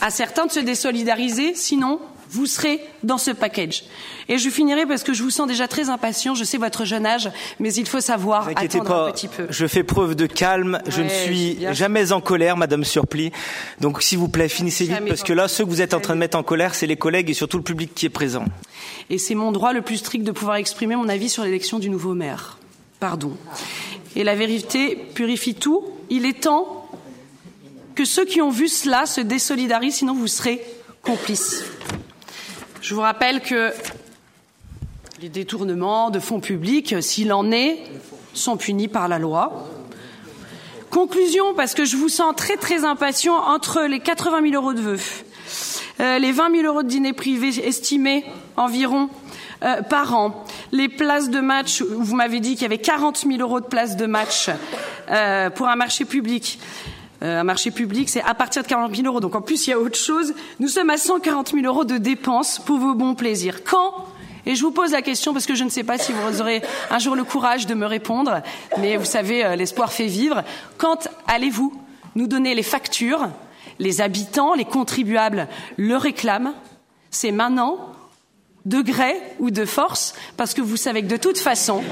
à 0.01 0.11
certains 0.11 0.47
de 0.47 0.53
se 0.53 0.61
désolidariser, 0.61 1.57
sinon 1.57 1.99
vous 2.31 2.47
serez 2.47 2.81
dans 3.03 3.19
ce 3.19 3.31
package. 3.31 3.85
Et 4.29 4.39
je 4.39 4.51
finirai 4.51 4.87
parce 4.87 5.03
que 5.03 5.15
je 5.15 5.23
vous 5.23 5.31
sens 5.31 5.47
déjà 5.47 5.69
très 5.69 5.89
impatient, 5.89 6.35
je 6.35 6.45
sais 6.45 6.59
votre 6.59 6.85
jeune 6.85 7.07
âge, 7.07 7.31
mais 7.61 7.73
il 7.75 7.87
faut 7.87 8.01
savoir 8.01 8.43
Ne 8.43 8.45
vous 8.47 8.51
inquiétez 8.59 8.79
attendre 8.79 8.91
pas, 8.91 9.09
un 9.09 9.13
petit 9.13 9.29
peu. 9.29 9.47
je 9.51 9.67
fais 9.67 9.83
preuve 9.83 10.15
de 10.15 10.27
calme, 10.27 10.81
je 10.89 11.03
ne 11.03 11.09
suis 11.09 11.59
jamais 11.73 12.13
en 12.13 12.21
colère, 12.21 12.57
Madame 12.57 12.85
Surplis. 12.85 13.33
Donc 13.81 14.03
s'il 14.03 14.19
vous 14.19 14.29
plaît, 14.29 14.49
finissez 14.49 14.85
vite, 14.87 15.07
parce 15.07 15.23
que 15.23 15.33
là, 15.33 15.49
ceux 15.49 15.65
que 15.65 15.71
vous 15.71 15.83
êtes 15.83 15.95
en 15.95 16.01
train 16.01 16.15
de 16.15 16.21
mettre 16.21 16.37
en 16.37 16.43
colère, 16.43 16.75
c'est 16.75 16.87
les 16.87 16.97
collègues 16.97 17.31
et 17.31 17.35
surtout 17.35 17.59
le 17.59 17.65
public 17.65 17.95
qui 17.95 18.07
est 18.07 18.11
présent. 18.11 18.45
Et 19.11 19.19
c'est 19.19 19.35
mon 19.35 19.53
droit 19.53 19.73
le 19.73 19.83
plus 19.83 19.99
strict 19.99 20.25
de 20.25 20.33
pouvoir 20.33 20.57
exprimer 20.57 20.97
mon 20.97 21.09
avis 21.09 21.29
sur 21.29 21.45
l'élection 21.45 21.79
du 21.79 21.91
nouveau 21.91 22.15
maire. 22.15 22.59
Pardon. 23.01 23.37
Et 24.15 24.25
la 24.25 24.35
vérité 24.35 24.97
purifie 25.15 25.55
tout. 25.55 25.85
Il 26.09 26.25
est 26.25 26.41
temps 26.41 26.89
que 27.95 28.05
ceux 28.05 28.25
qui 28.25 28.41
ont 28.41 28.51
vu 28.51 28.69
cela 28.69 29.07
se 29.07 29.21
désolidarisent, 29.21 29.97
sinon 29.97 30.15
vous 30.15 30.27
serez 30.27 30.61
complices. 31.03 31.65
Je 32.87 32.95
vous 32.95 33.01
rappelle 33.01 33.41
que 33.41 33.73
les 35.21 35.29
détournements 35.29 36.11
de 36.11 36.21
fonds 36.21 36.39
publics, 36.39 36.95
s'il 37.03 37.33
en 37.33 37.51
est, 37.51 37.79
sont 38.33 38.57
punis 38.57 38.87
par 38.87 39.09
la 39.09 39.19
loi. 39.19 39.69
Conclusion, 40.89 41.53
parce 41.53 41.75
que 41.75 41.85
je 41.85 41.97
vous 41.97 42.09
sens 42.09 42.33
très 42.37 42.57
très 42.57 42.85
impatient 42.85 43.35
entre 43.35 43.83
les 43.83 43.99
80 43.99 44.51
000 44.51 44.55
euros 44.55 44.73
de 44.73 44.81
vœux, 44.81 45.01
euh, 45.99 46.21
les 46.21 46.31
20 46.31 46.53
000 46.53 46.63
euros 46.63 46.85
de 46.85 46.89
dîner 46.89 47.13
privé 47.13 47.49
estimés 47.67 48.25
environ 48.57 49.11
euh, 49.65 49.83
par 49.83 50.15
an, 50.15 50.45
les 50.71 50.89
places 50.89 51.29
de 51.29 51.41
match, 51.41 51.83
vous 51.83 52.15
m'avez 52.15 52.39
dit 52.39 52.53
qu'il 52.53 52.63
y 52.63 52.67
avait 52.67 52.79
40 52.79 53.25
000 53.29 53.41
euros 53.41 53.59
de 53.59 53.67
places 53.67 53.97
de 53.97 54.07
match 54.07 54.49
euh, 55.11 55.51
pour 55.51 55.67
un 55.67 55.75
marché 55.75 56.05
public. 56.05 56.61
Euh, 57.27 57.41
un 57.41 57.45
marché 57.45 57.73
public, 57.73 58.09
c'est 58.09 58.23
à 58.23 58.35
partir 58.35 58.63
de 58.63 58.69
40 58.69 58.95
000 58.95 59.09
euros. 59.09 59.21
Donc 59.21 59.35
en 59.35 59.41
plus, 59.41 59.67
il 59.67 59.71
y 59.71 59.73
a 59.73 59.79
autre 59.81 59.99
chose. 59.99 60.33
Nous 60.61 60.69
sommes 60.69 60.91
à 60.91 60.97
140 60.97 61.51
000 61.51 61.67
euros 61.67 61.85
de 61.85 61.99
dépenses 61.99 62.61
pour 62.61 62.79
vos 62.79 62.95
bons 62.95 63.15
plaisirs. 63.15 63.65
Quand? 63.65 64.07
Et 64.45 64.55
je 64.55 64.63
vous 64.63 64.71
pose 64.71 64.93
la 64.93 65.03
question 65.03 65.33
parce 65.33 65.45
que 65.45 65.57
je 65.57 65.65
ne 65.65 65.69
sais 65.69 65.83
pas 65.83 65.99
si 65.99 66.13
vous 66.13 66.41
aurez 66.41 66.63
un 66.91 67.01
jour 67.01 67.17
le 67.17 67.25
courage 67.25 67.67
de 67.67 67.75
me 67.75 67.85
répondre, 67.85 68.43
mais 68.79 68.97
vous 68.97 69.05
savez, 69.05 69.45
euh, 69.45 69.57
l'espoir 69.57 69.93
fait 69.93 70.07
vivre. 70.07 70.45
Quand 70.79 71.09
allez-vous 71.27 71.75
nous 72.15 72.29
donner 72.29 72.55
les 72.55 72.63
factures 72.63 73.29
Les 73.81 74.01
habitants, 74.01 74.55
les 74.55 74.65
contribuables 74.65 75.49
le 75.77 75.97
réclament? 75.97 76.55
C'est 77.11 77.33
maintenant, 77.33 77.93
de 78.67 78.83
gré 78.83 79.17
ou 79.41 79.51
de 79.51 79.65
force, 79.65 80.15
parce 80.37 80.55
que 80.55 80.61
vous 80.61 80.77
savez 80.77 81.03
que 81.03 81.09
de 81.09 81.17
toute 81.17 81.39
façon, 81.39 81.83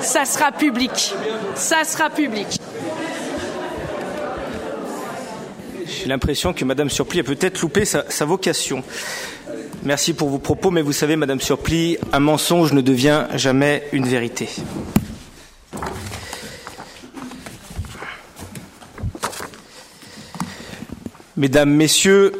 ça 0.00 0.24
sera 0.24 0.52
public. 0.52 1.14
Ça 1.56 1.82
sera 1.84 2.08
public. 2.08 2.60
J'ai 5.86 6.06
l'impression 6.06 6.52
que 6.52 6.64
Madame 6.64 6.90
Surplis 6.90 7.20
a 7.20 7.24
peut-être 7.24 7.60
loupé 7.60 7.84
sa, 7.84 8.24
vocation. 8.24 8.82
Merci 9.84 10.14
pour 10.14 10.28
vos 10.28 10.38
propos, 10.38 10.70
mais 10.70 10.82
vous 10.82 10.92
savez, 10.92 11.14
Madame 11.16 11.40
Surplis, 11.40 11.96
un 12.12 12.18
mensonge 12.18 12.72
ne 12.72 12.80
devient 12.80 13.26
jamais 13.34 13.84
une 13.92 14.06
vérité. 14.06 14.48
Mesdames, 21.36 21.70
Messieurs, 21.70 22.32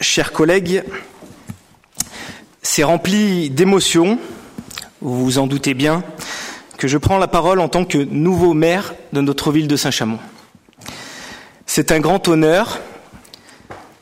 chers 0.00 0.32
collègues, 0.32 0.82
c'est 2.60 2.82
rempli 2.82 3.48
d'émotions, 3.48 4.18
vous 5.00 5.24
vous 5.24 5.38
en 5.38 5.46
doutez 5.46 5.74
bien, 5.74 6.02
que 6.76 6.88
je 6.88 6.98
prends 6.98 7.18
la 7.18 7.28
parole 7.28 7.60
en 7.60 7.68
tant 7.68 7.84
que 7.84 7.98
nouveau 7.98 8.52
maire 8.52 8.94
de 9.12 9.20
notre 9.20 9.52
ville 9.52 9.68
de 9.68 9.76
Saint-Chamond. 9.76 10.18
C'est 11.74 11.90
un 11.90 12.00
grand 12.00 12.28
honneur, 12.28 12.80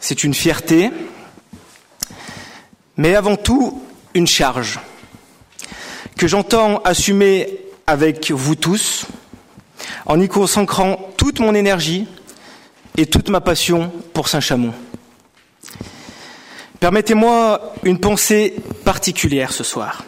c'est 0.00 0.24
une 0.24 0.34
fierté, 0.34 0.90
mais 2.96 3.14
avant 3.14 3.36
tout 3.36 3.80
une 4.12 4.26
charge 4.26 4.80
que 6.18 6.26
j'entends 6.26 6.78
assumer 6.78 7.60
avec 7.86 8.32
vous 8.32 8.56
tous 8.56 9.06
en 10.04 10.20
y 10.20 10.26
consacrant 10.26 11.12
toute 11.16 11.38
mon 11.38 11.54
énergie 11.54 12.08
et 12.96 13.06
toute 13.06 13.28
ma 13.28 13.40
passion 13.40 13.92
pour 14.14 14.26
Saint-Chamond. 14.26 14.74
Permettez-moi 16.80 17.74
une 17.84 18.00
pensée 18.00 18.56
particulière 18.84 19.52
ce 19.52 19.62
soir 19.62 20.02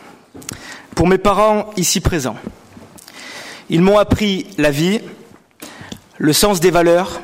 pour 0.96 1.06
mes 1.06 1.18
parents 1.18 1.70
ici 1.76 2.00
présents. 2.00 2.38
Ils 3.70 3.82
m'ont 3.82 3.98
appris 3.98 4.48
la 4.58 4.72
vie, 4.72 5.00
le 6.18 6.32
sens 6.32 6.58
des 6.58 6.72
valeurs, 6.72 7.20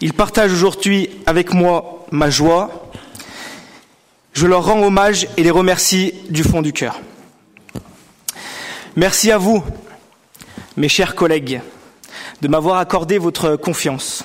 ils 0.00 0.12
partagent 0.12 0.52
aujourd'hui 0.52 1.10
avec 1.26 1.52
moi 1.52 2.06
ma 2.10 2.30
joie. 2.30 2.90
Je 4.32 4.46
leur 4.46 4.64
rends 4.66 4.82
hommage 4.82 5.28
et 5.36 5.42
les 5.42 5.50
remercie 5.50 6.14
du 6.28 6.42
fond 6.42 6.62
du 6.62 6.72
cœur. 6.72 7.00
Merci 8.96 9.30
à 9.30 9.38
vous, 9.38 9.62
mes 10.76 10.88
chers 10.88 11.14
collègues, 11.14 11.60
de 12.42 12.48
m'avoir 12.48 12.78
accordé 12.78 13.18
votre 13.18 13.56
confiance. 13.56 14.24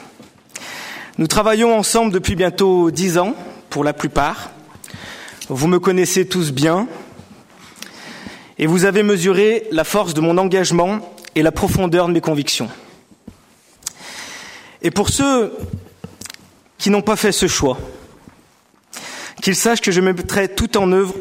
Nous 1.17 1.27
travaillons 1.27 1.77
ensemble 1.77 2.11
depuis 2.11 2.35
bientôt 2.35 2.91
dix 2.91 3.17
ans, 3.17 3.35
pour 3.69 3.83
la 3.83 3.93
plupart. 3.93 4.51
Vous 5.47 5.67
me 5.67 5.79
connaissez 5.79 6.27
tous 6.27 6.51
bien 6.51 6.87
et 8.57 8.67
vous 8.67 8.85
avez 8.85 9.03
mesuré 9.03 9.67
la 9.71 9.83
force 9.83 10.13
de 10.13 10.21
mon 10.21 10.37
engagement 10.37 10.99
et 11.35 11.41
la 11.41 11.51
profondeur 11.51 12.07
de 12.07 12.13
mes 12.13 12.21
convictions. 12.21 12.69
Et 14.81 14.91
pour 14.91 15.09
ceux 15.09 15.53
qui 16.77 16.89
n'ont 16.89 17.01
pas 17.01 17.15
fait 17.15 17.31
ce 17.31 17.47
choix, 17.47 17.77
qu'ils 19.41 19.55
sachent 19.55 19.81
que 19.81 19.91
je 19.91 20.01
mettrai 20.01 20.53
tout 20.53 20.77
en 20.77 20.91
œuvre 20.91 21.15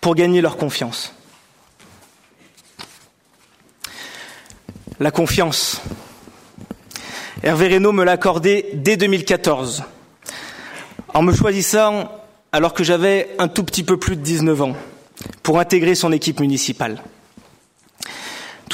pour 0.00 0.14
gagner 0.14 0.40
leur 0.40 0.56
confiance. 0.56 1.14
La 4.98 5.10
confiance. 5.10 5.80
Hervé 7.42 7.68
Reynaud 7.68 7.92
me 7.92 8.04
l'a 8.04 8.12
accordée 8.12 8.70
dès 8.72 8.96
2014, 8.96 9.84
en 11.12 11.22
me 11.22 11.34
choisissant 11.34 12.10
alors 12.50 12.72
que 12.72 12.82
j'avais 12.82 13.34
un 13.38 13.48
tout 13.48 13.62
petit 13.62 13.84
peu 13.84 13.98
plus 13.98 14.16
de 14.16 14.22
19 14.22 14.62
ans, 14.62 14.76
pour 15.42 15.60
intégrer 15.60 15.94
son 15.94 16.12
équipe 16.12 16.40
municipale. 16.40 17.02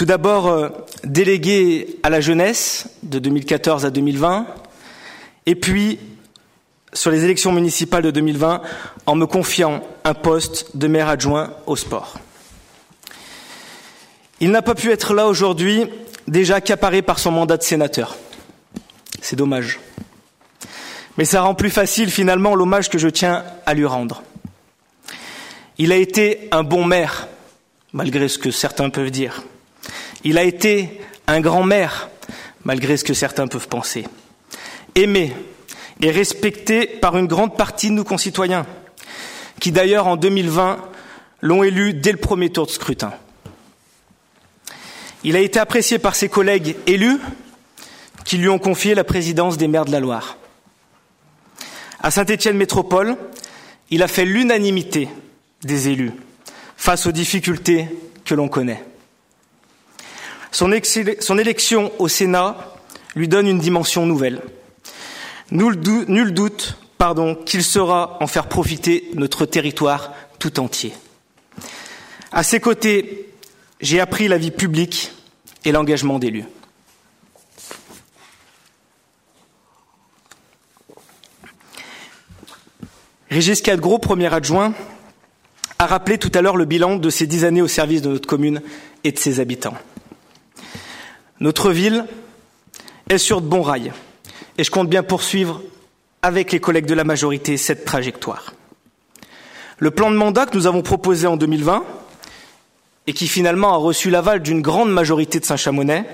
Tout 0.03 0.07
d'abord, 0.07 0.49
euh, 0.49 0.69
délégué 1.05 2.01
à 2.03 2.11
la 2.11 2.21
jeunesse 2.21 2.89
de 3.05 3.21
2014 3.21 3.87
à 3.87 3.91
2020, 3.91 4.49
et 5.47 5.55
puis 5.55 6.01
sur 6.93 7.13
les 7.13 7.23
élections 7.23 7.53
municipales 7.53 8.03
de 8.03 8.11
2020 8.11 8.63
en 9.07 9.15
me 9.15 9.27
confiant 9.27 9.81
un 10.03 10.15
poste 10.15 10.77
de 10.77 10.89
maire 10.89 11.07
adjoint 11.07 11.53
au 11.69 11.77
sport. 11.77 12.19
Il 14.41 14.51
n'a 14.51 14.61
pas 14.61 14.75
pu 14.75 14.91
être 14.91 15.15
là 15.15 15.29
aujourd'hui, 15.29 15.85
déjà 16.27 16.57
accaparé 16.57 17.03
par 17.03 17.21
son 17.21 17.31
mandat 17.31 17.57
de 17.57 17.63
sénateur. 17.63 18.17
C'est 19.21 19.37
dommage. 19.37 19.79
Mais 21.17 21.25
ça 21.25 21.43
rend 21.43 21.55
plus 21.55 21.71
facile 21.71 22.11
finalement 22.11 22.57
l'hommage 22.57 22.91
que 22.91 22.99
je 22.99 23.07
tiens 23.07 23.45
à 23.67 23.75
lui 23.75 23.87
rendre. 23.87 24.25
Il 25.79 25.93
a 25.93 25.97
été 25.97 26.49
un 26.51 26.65
bon 26.65 26.85
maire, 26.85 27.29
malgré 27.93 28.27
ce 28.27 28.39
que 28.39 28.51
certains 28.51 28.91
peuvent 28.91 29.13
dire. 29.13 29.45
Il 30.25 30.39
a 30.39 30.45
été 30.45 31.01
un 31.27 31.41
grand 31.41 31.65
maire, 31.65 32.09
malgré 32.65 32.97
ce 32.97 33.05
que 33.05 33.15
certains 33.15 33.49
peuvent 33.49 33.69
penser. 33.69 34.07
Aimé 34.95 35.35
et 36.01 36.11
respecté 36.11 36.87
par 36.87 37.17
une 37.17 37.27
grande 37.27 37.57
partie 37.57 37.89
de 37.89 37.95
nos 37.95 38.05
concitoyens, 38.05 38.67
qui 39.61 39.73
d'ailleurs 39.73 40.07
en 40.07 40.17
2020 40.17 40.79
l'ont 41.41 41.63
élu 41.63 41.95
dès 41.95 42.13
le 42.13 42.19
premier 42.19 42.51
tour 42.51 42.67
de 42.67 42.71
scrutin. 42.71 43.13
Il 45.25 45.37
a 45.37 45.41
été 45.41 45.59
apprécié 45.59 45.99
par 45.99 46.15
ses 46.15 46.29
collègues 46.29 46.77
élus 46.87 47.19
qui 48.25 48.39
lui 48.39 48.49
ont 48.49 48.59
confié 48.59 48.95
la 48.95 49.05
présidence 49.05 49.57
des 49.57 49.69
maires 49.69 49.85
de 49.85 49.93
la 49.93 50.01
Loire. 50.01 50.37
À 52.01 52.11
Saint-Étienne 52.11 52.57
Métropole, 52.57 53.17
il 53.91 54.03
a 54.03 54.09
fait 54.09 54.25
l'unanimité 54.25 55.09
des 55.63 55.89
élus 55.89 56.13
face 56.77 57.07
aux 57.07 57.13
difficultés 57.13 57.89
que 58.25 58.35
l'on 58.35 58.49
connaît. 58.49 58.83
Son, 60.53 60.71
élection 61.39 61.93
au 61.99 62.09
Sénat 62.09 62.77
lui 63.17 63.27
donne 63.27 63.49
une 63.49 63.59
dimension 63.59 64.07
nouvelle. 64.07 64.43
Nul, 65.51 65.77
doute, 65.77 66.77
qu'il 67.47 67.65
saura 67.65 68.19
en 68.21 68.27
faire 68.27 68.49
profiter 68.49 69.11
notre 69.15 69.45
territoire 69.47 70.13
tout 70.39 70.61
entier. 70.61 70.93
À 72.31 72.43
ses 72.43 72.61
côtés, 72.61 73.31
j'ai 73.81 73.99
appris 73.99 74.29
la 74.29 74.39
vie 74.39 74.51
publique 74.51 75.11
et 75.65 75.73
l'engagement 75.73 76.19
d'élus. 76.19 76.45
Régis 83.31 83.63
Cadgros, 83.63 83.99
premier 83.99 84.33
adjoint, 84.33 84.75
a 85.79 85.87
rappelé 85.87 86.19
tout 86.19 86.31
à 86.35 86.43
l'heure 86.43 86.57
le 86.57 86.67
bilan 86.67 86.97
de 86.97 87.11
ces 87.11 87.27
dix 87.27 87.45
années 87.45 87.63
au 87.63 87.69
service 87.69 88.03
de 88.03 88.11
notre 88.11 88.29
commune 88.29 88.61
et 89.05 89.13
de 89.13 89.19
ses 89.19 89.41
habitants. 89.41 89.75
Notre 91.43 91.73
ville 91.73 92.07
est 93.09 93.19
sur 93.19 93.41
de 93.41 93.49
bons 93.49 93.63
rails 93.63 93.93
et 94.59 94.63
je 94.63 94.71
compte 94.71 94.89
bien 94.89 95.03
poursuivre 95.03 95.61
avec 96.23 96.53
les 96.53 96.61
collègues 96.61 96.87
de 96.87 96.95
la 96.95 97.03
majorité 97.03 97.57
cette 97.57 97.85
trajectoire. 97.85 98.55
Le 99.79 99.91
plan 99.91 100.13
de 100.13 100.17
mandat 100.17 100.47
que 100.47 100.57
nous 100.57 100.69
avons 100.69 100.83
proposé 100.83 101.27
en 101.27 101.37
2020 101.37 101.85
et 103.09 103.13
qui 103.13 103.27
finalement 103.27 103.75
a 103.75 103.77
reçu 103.77 104.09
l'aval 104.09 104.41
d'une 104.41 104.63
grande 104.63 104.93
majorité 104.93 105.41
de 105.41 105.45
Saint-Chamonais 105.45 106.07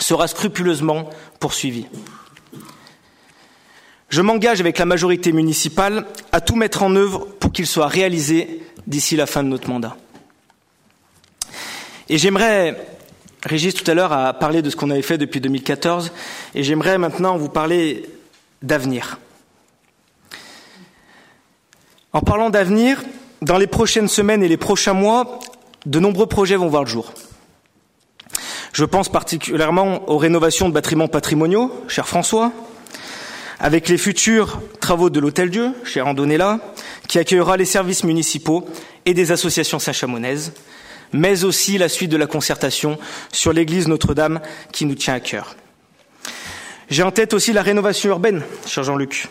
sera 0.00 0.26
scrupuleusement 0.26 1.08
poursuivi. 1.38 1.86
Je 4.08 4.20
m'engage 4.20 4.58
avec 4.58 4.78
la 4.78 4.84
majorité 4.84 5.30
municipale 5.30 6.06
à 6.32 6.40
tout 6.40 6.56
mettre 6.56 6.82
en 6.82 6.96
œuvre 6.96 7.28
pour 7.38 7.52
qu'il 7.52 7.68
soit 7.68 7.86
réalisé 7.86 8.64
d'ici 8.88 9.14
la 9.14 9.26
fin 9.26 9.44
de 9.44 9.48
notre 9.48 9.70
mandat. 9.70 9.96
Et 12.08 12.18
j'aimerais, 12.18 12.76
Régis 13.44 13.74
tout 13.74 13.88
à 13.90 13.94
l'heure 13.94 14.12
a 14.12 14.34
parlé 14.34 14.60
de 14.60 14.68
ce 14.68 14.76
qu'on 14.76 14.90
avait 14.90 15.02
fait 15.02 15.18
depuis 15.18 15.40
2014, 15.40 16.12
et 16.54 16.62
j'aimerais 16.62 16.98
maintenant 16.98 17.36
vous 17.38 17.48
parler 17.48 18.04
d'avenir. 18.62 19.18
En 22.12 22.20
parlant 22.20 22.50
d'avenir, 22.50 23.02
dans 23.40 23.56
les 23.56 23.66
prochaines 23.66 24.08
semaines 24.08 24.42
et 24.42 24.48
les 24.48 24.56
prochains 24.56 24.92
mois, 24.92 25.40
de 25.86 25.98
nombreux 25.98 26.26
projets 26.26 26.56
vont 26.56 26.68
voir 26.68 26.84
le 26.84 26.90
jour. 26.90 27.12
Je 28.72 28.84
pense 28.84 29.08
particulièrement 29.08 30.08
aux 30.10 30.18
rénovations 30.18 30.68
de 30.68 30.74
bâtiments 30.74 31.08
patrimoniaux, 31.08 31.72
cher 31.88 32.06
François, 32.06 32.52
avec 33.58 33.88
les 33.88 33.98
futurs 33.98 34.60
travaux 34.80 35.10
de 35.10 35.18
l'Hôtel 35.18 35.50
Dieu, 35.50 35.72
cher 35.84 36.06
Andonella, 36.06 36.60
qui 37.08 37.18
accueillera 37.18 37.56
les 37.56 37.64
services 37.64 38.04
municipaux 38.04 38.68
et 39.06 39.14
des 39.14 39.32
associations 39.32 39.78
saint-chamonaises, 39.78 40.52
mais 41.12 41.44
aussi 41.44 41.78
la 41.78 41.88
suite 41.88 42.10
de 42.10 42.16
la 42.16 42.26
concertation 42.26 42.98
sur 43.32 43.52
l'église 43.52 43.88
Notre-Dame 43.88 44.40
qui 44.72 44.86
nous 44.86 44.94
tient 44.94 45.14
à 45.14 45.20
cœur. 45.20 45.56
J'ai 46.88 47.02
en 47.02 47.10
tête 47.10 47.34
aussi 47.34 47.52
la 47.52 47.62
rénovation 47.62 48.10
urbaine, 48.10 48.42
cher 48.66 48.82
Jean-Luc, 48.82 49.28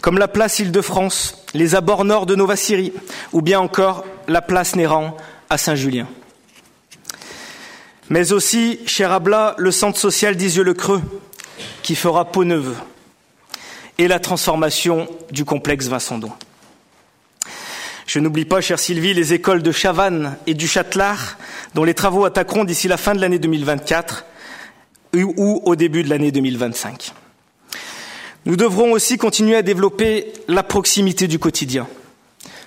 comme 0.00 0.18
la 0.18 0.28
place 0.28 0.60
Île-de-France, 0.60 1.44
les 1.54 1.74
abords 1.74 2.04
nord 2.04 2.26
de 2.26 2.36
Nova 2.36 2.56
Syrie, 2.56 2.92
ou 3.32 3.42
bien 3.42 3.58
encore 3.58 4.04
la 4.28 4.40
place 4.40 4.76
Néran 4.76 5.16
à 5.50 5.58
Saint-Julien. 5.58 6.06
Mais 8.08 8.32
aussi, 8.32 8.80
cher 8.86 9.12
Abla, 9.12 9.54
le 9.58 9.70
centre 9.70 9.98
social 9.98 10.36
d'Isieux-le-Creux, 10.36 11.02
qui 11.82 11.94
fera 11.94 12.24
peau 12.26 12.44
neuve, 12.44 12.76
et 13.98 14.06
la 14.08 14.20
transformation 14.20 15.08
du 15.32 15.44
complexe 15.44 15.88
Vincendon. 15.88 16.30
Je 18.08 18.20
n'oublie 18.20 18.46
pas, 18.46 18.62
chère 18.62 18.78
Sylvie, 18.78 19.12
les 19.12 19.34
écoles 19.34 19.62
de 19.62 19.70
Chavannes 19.70 20.38
et 20.46 20.54
du 20.54 20.66
Châtelard, 20.66 21.36
dont 21.74 21.84
les 21.84 21.92
travaux 21.92 22.24
attaqueront 22.24 22.64
d'ici 22.64 22.88
la 22.88 22.96
fin 22.96 23.14
de 23.14 23.20
l'année 23.20 23.38
2024 23.38 24.24
ou 25.14 25.60
au 25.62 25.76
début 25.76 26.02
de 26.02 26.08
l'année 26.08 26.32
2025. 26.32 27.12
Nous 28.46 28.56
devrons 28.56 28.92
aussi 28.92 29.18
continuer 29.18 29.56
à 29.56 29.62
développer 29.62 30.32
la 30.48 30.62
proximité 30.62 31.28
du 31.28 31.38
quotidien. 31.38 31.86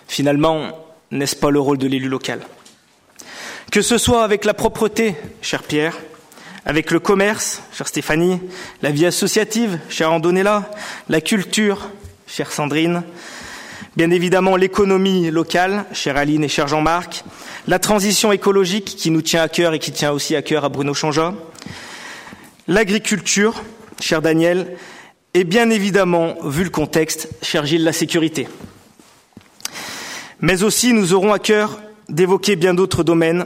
Finalement, 0.08 0.78
n'est-ce 1.10 1.36
pas 1.36 1.50
le 1.50 1.60
rôle 1.60 1.80
de 1.80 1.88
l'élu 1.88 2.08
local? 2.08 2.42
Que 3.72 3.82
ce 3.82 3.98
soit 3.98 4.24
avec 4.24 4.46
la 4.46 4.54
propreté, 4.54 5.16
cher 5.42 5.64
Pierre, 5.64 5.98
avec 6.68 6.92
le 6.92 7.00
commerce, 7.00 7.64
chère 7.74 7.88
Stéphanie, 7.88 8.40
la 8.84 8.92
vie 8.92 9.08
associative, 9.08 9.80
chère 9.90 10.14
Andonella, 10.14 10.70
la 11.10 11.20
culture, 11.20 11.90
chère 12.28 12.52
Sandrine, 12.52 13.02
bien 13.96 14.12
évidemment 14.12 14.56
l'économie 14.56 15.32
locale, 15.32 15.86
chère 15.94 16.18
Aline 16.18 16.44
et 16.44 16.50
cher 16.50 16.68
Jean-Marc, 16.68 17.24
la 17.68 17.80
transition 17.80 18.32
écologique 18.32 18.86
qui 18.86 19.12
nous 19.12 19.22
tient 19.22 19.42
à 19.42 19.50
cœur 19.50 19.74
et 19.74 19.80
qui 19.80 19.92
tient 19.92 20.12
aussi 20.12 20.36
à 20.36 20.42
cœur 20.42 20.64
à 20.64 20.70
Bruno 20.70 20.94
Changea, 20.94 21.34
l'agriculture, 22.68 23.64
cher 24.00 24.22
Daniel, 24.22 24.78
et 25.34 25.44
bien 25.44 25.70
évidemment, 25.70 26.36
vu 26.44 26.64
le 26.64 26.70
contexte, 26.70 27.30
cher 27.42 27.66
Gilles, 27.66 27.84
la 27.84 27.94
sécurité. 27.94 28.48
Mais 30.40 30.64
aussi, 30.64 30.94
nous 30.94 31.14
aurons 31.14 31.34
à 31.34 31.40
cœur 31.40 31.80
d'évoquer 32.10 32.56
bien 32.56 32.74
d'autres 32.74 33.04
domaines 33.04 33.46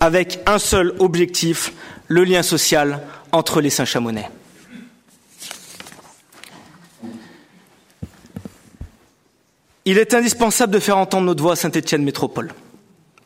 avec 0.00 0.40
un 0.46 0.58
seul 0.58 0.94
objectif, 0.98 1.72
le 2.08 2.24
lien 2.24 2.42
social 2.42 3.00
entre 3.32 3.60
les 3.60 3.70
Saint-Chamonais. 3.70 4.28
Il 9.88 9.98
est 9.98 10.14
indispensable 10.14 10.72
de 10.72 10.80
faire 10.80 10.98
entendre 10.98 11.26
notre 11.26 11.40
voix 11.40 11.52
à 11.52 11.56
Saint-Étienne 11.56 12.02
Métropole. 12.02 12.52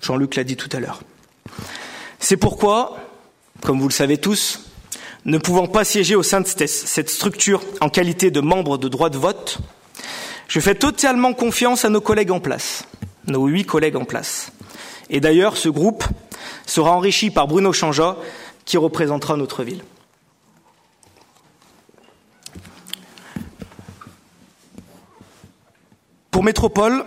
Jean-Luc 0.02 0.36
l'a 0.36 0.44
dit 0.44 0.56
tout 0.56 0.68
à 0.72 0.78
l'heure. 0.78 1.00
C'est 2.18 2.36
pourquoi, 2.36 2.98
comme 3.62 3.80
vous 3.80 3.88
le 3.88 3.94
savez 3.94 4.18
tous, 4.18 4.66
ne 5.24 5.38
pouvant 5.38 5.66
pas 5.66 5.84
siéger 5.84 6.14
au 6.16 6.22
sein 6.22 6.42
de 6.42 6.46
cette 6.46 7.08
structure 7.08 7.62
en 7.80 7.88
qualité 7.88 8.30
de 8.30 8.40
membre 8.40 8.76
de 8.76 8.88
droit 8.88 9.08
de 9.08 9.16
vote, 9.16 9.58
je 10.48 10.60
fais 10.60 10.74
totalement 10.74 11.32
confiance 11.32 11.86
à 11.86 11.88
nos 11.88 12.02
collègues 12.02 12.30
en 12.30 12.40
place, 12.40 12.84
nos 13.26 13.46
huit 13.46 13.64
collègues 13.64 13.96
en 13.96 14.04
place. 14.04 14.52
Et 15.08 15.20
d'ailleurs, 15.20 15.56
ce 15.56 15.70
groupe 15.70 16.04
sera 16.66 16.92
enrichi 16.92 17.30
par 17.30 17.48
Bruno 17.48 17.72
Changea, 17.72 18.18
qui 18.66 18.76
représentera 18.76 19.38
notre 19.38 19.64
ville. 19.64 19.82
Pour 26.40 26.46
Métropole, 26.46 27.04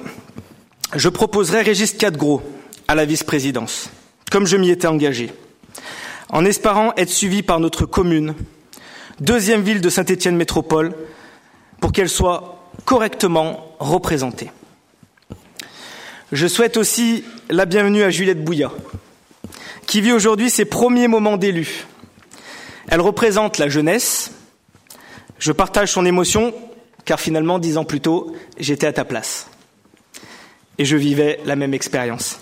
je 0.94 1.10
proposerai 1.10 1.64
Régis 1.64 1.94
Cadgros 1.94 2.44
à 2.88 2.94
la 2.94 3.04
vice-présidence, 3.04 3.90
comme 4.32 4.46
je 4.46 4.58
m'y 4.58 4.70
étais 4.70 4.86
engagé, 4.86 5.32
en 6.30 6.46
espérant 6.46 6.94
être 6.98 7.10
suivi 7.10 7.42
par 7.42 7.60
notre 7.60 7.88
commune, 7.88 8.36
deuxième 9.20 9.64
ville 9.64 9.82
de 9.82 9.90
Saint-Étienne 9.90 10.36
Métropole, 10.36 10.94
pour 11.82 11.92
qu'elle 11.92 12.10
soit 12.10 12.70
correctement 12.86 13.76
représentée. 13.80 14.52
Je 16.32 16.46
souhaite 16.46 16.78
aussi 16.78 17.24
la 17.50 17.66
bienvenue 17.66 18.04
à 18.04 18.12
Juliette 18.12 18.44
Bouillat, 18.44 18.72
qui 19.88 20.02
vit 20.02 20.12
aujourd'hui 20.12 20.52
ses 20.52 20.66
premiers 20.66 21.08
moments 21.08 21.38
d'élu. 21.38 21.86
Elle 22.88 23.02
représente 23.02 23.58
la 23.58 23.68
jeunesse. 23.68 24.30
Je 25.40 25.52
partage 25.52 25.92
son 25.92 26.06
émotion, 26.06 26.54
car 27.06 27.20
finalement, 27.20 27.60
dix 27.60 27.78
ans 27.78 27.86
plus 27.86 28.02
tôt, 28.02 28.36
j'étais 28.58 28.88
à 28.88 28.94
ta 28.94 29.06
place. 29.06 29.48
Et 30.78 30.86
je 30.86 30.98
vivais 30.98 31.40
la 31.46 31.56
même 31.56 31.74
expérience. 31.74 32.40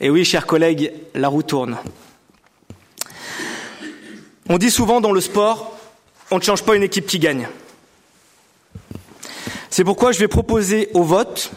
Et 0.00 0.10
oui, 0.10 0.24
chers 0.24 0.46
collègues, 0.46 0.92
la 1.14 1.28
roue 1.28 1.42
tourne. 1.42 1.76
On 4.48 4.58
dit 4.58 4.70
souvent 4.70 5.00
dans 5.00 5.12
le 5.12 5.20
sport 5.20 5.76
on 6.30 6.38
ne 6.38 6.42
change 6.42 6.64
pas 6.64 6.74
une 6.74 6.82
équipe 6.82 7.06
qui 7.06 7.18
gagne. 7.18 7.48
C'est 9.70 9.84
pourquoi 9.84 10.12
je 10.12 10.18
vais 10.18 10.28
proposer 10.28 10.88
au 10.94 11.02
vote, 11.02 11.52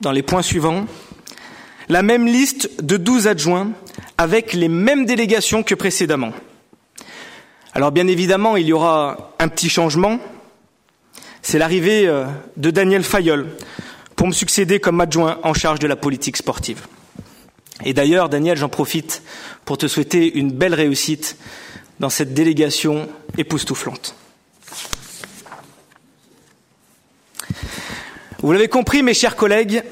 dans 0.00 0.12
les 0.12 0.22
points 0.22 0.42
suivants, 0.42 0.86
la 1.88 2.02
même 2.02 2.26
liste 2.26 2.82
de 2.82 2.96
12 2.96 3.26
adjoints 3.26 3.70
avec 4.18 4.52
les 4.52 4.68
mêmes 4.68 5.06
délégations 5.06 5.62
que 5.62 5.74
précédemment. 5.74 6.32
Alors 7.72 7.90
bien 7.90 8.06
évidemment, 8.06 8.56
il 8.56 8.66
y 8.66 8.72
aura 8.72 9.34
un 9.38 9.48
petit 9.48 9.70
changement. 9.70 10.18
C'est 11.42 11.58
l'arrivée 11.58 12.06
euh, 12.06 12.24
de 12.56 12.70
Daniel 12.70 13.02
Fayol 13.02 13.48
pour 14.14 14.28
me 14.28 14.32
succéder 14.32 14.78
comme 14.78 15.00
adjoint 15.00 15.38
en 15.42 15.54
charge 15.54 15.80
de 15.80 15.88
la 15.88 15.96
politique 15.96 16.36
sportive. 16.36 16.86
Et 17.84 17.92
d'ailleurs, 17.92 18.28
Daniel, 18.28 18.56
j'en 18.56 18.68
profite 18.68 19.22
pour 19.64 19.76
te 19.76 19.88
souhaiter 19.88 20.38
une 20.38 20.52
belle 20.52 20.74
réussite 20.74 21.36
dans 21.98 22.10
cette 22.10 22.32
délégation 22.32 23.08
époustouflante. 23.36 24.14
Vous 28.40 28.52
l'avez 28.52 28.68
compris, 28.68 29.02
mes 29.02 29.14
chers 29.14 29.36
collègues, 29.36 29.82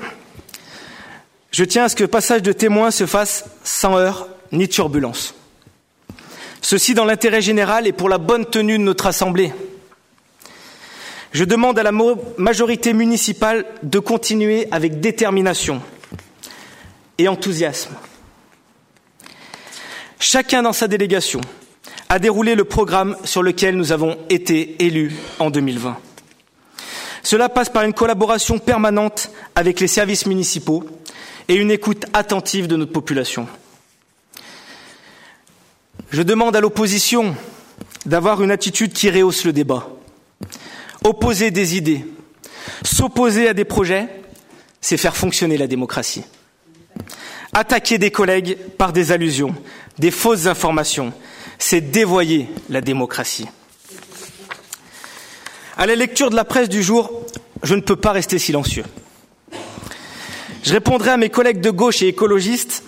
je 1.51 1.65
tiens 1.65 1.85
à 1.85 1.89
ce 1.89 1.97
que 1.97 2.03
le 2.05 2.09
passage 2.09 2.43
de 2.43 2.53
témoin 2.53 2.91
se 2.91 3.07
fasse 3.07 3.45
sans 3.65 3.97
heurts 3.97 4.29
ni 4.53 4.69
turbulence. 4.69 5.35
Ceci 6.61 6.95
dans 6.95 7.05
l'intérêt 7.05 7.41
général 7.41 7.87
et 7.87 7.93
pour 7.93 8.09
la 8.09 8.19
bonne 8.19 8.45
tenue 8.45 8.79
de 8.79 8.83
notre 8.83 9.07
Assemblée. 9.07 9.53
Je 11.33 11.45
demande 11.45 11.79
à 11.79 11.83
la 11.83 11.93
majorité 12.39 12.93
municipale 12.93 13.65
de 13.83 13.99
continuer 14.01 14.67
avec 14.73 15.01
détermination 15.01 15.81
et 17.19 17.29
enthousiasme. 17.29 17.95
Chacun 20.19 20.63
dans 20.63 20.73
sa 20.73 20.89
délégation 20.89 21.41
a 22.09 22.19
déroulé 22.19 22.57
le 22.57 22.65
programme 22.65 23.17
sur 23.25 23.43
lequel 23.43 23.77
nous 23.77 23.93
avons 23.93 24.19
été 24.29 24.85
élus 24.85 25.13
en 25.39 25.51
2020. 25.51 25.97
Cela 27.23 27.49
passe 27.49 27.69
par 27.69 27.85
une 27.85 27.93
collaboration 27.93 28.59
permanente 28.59 29.31
avec 29.55 29.79
les 29.79 29.87
services 29.87 30.27
municipaux 30.27 30.85
et 31.49 31.55
une 31.55 31.71
écoute 31.71 32.07
attentive 32.13 32.67
de 32.67 32.77
notre 32.77 32.93
population. 32.93 33.47
Je 36.11 36.23
demande 36.23 36.57
à 36.57 36.61
l'opposition 36.61 37.37
d'avoir 38.05 38.43
une 38.43 38.51
attitude 38.51 38.93
qui 38.93 39.11
rehausse 39.11 39.45
le 39.45 39.53
débat. 39.53 39.89
Opposer 41.05 41.51
des 41.51 41.77
idées, 41.77 42.05
s'opposer 42.85 43.49
à 43.49 43.55
des 43.55 43.65
projets, 43.65 44.09
c'est 44.81 44.97
faire 44.97 45.17
fonctionner 45.17 45.57
la 45.57 45.67
démocratie. 45.67 46.25
Attaquer 47.53 47.99
des 47.99 48.11
collègues 48.11 48.57
par 48.79 48.93
des 48.93 49.13
allusions, 49.13 49.55
des 49.99 50.11
fausses 50.11 50.47
informations, 50.47 51.13
c'est 51.59 51.81
dévoyer 51.81 52.49
la 52.69 52.81
démocratie. 52.81 53.49
À 55.77 55.87
la 55.87 55.95
lecture 55.95 56.31
de 56.31 56.37
la 56.37 56.45
presse 56.45 56.69
du 56.69 56.83
jour, 56.83 57.11
je 57.63 57.75
ne 57.75 57.81
peux 57.81 57.97
pas 57.97 58.13
rester 58.13 58.39
silencieux. 58.39 58.85
Je 60.63 60.73
répondrai 60.73 61.11
à 61.11 61.17
mes 61.17 61.31
collègues 61.31 61.61
de 61.61 61.71
gauche 61.71 62.03
et 62.03 62.09
écologistes 62.09 62.85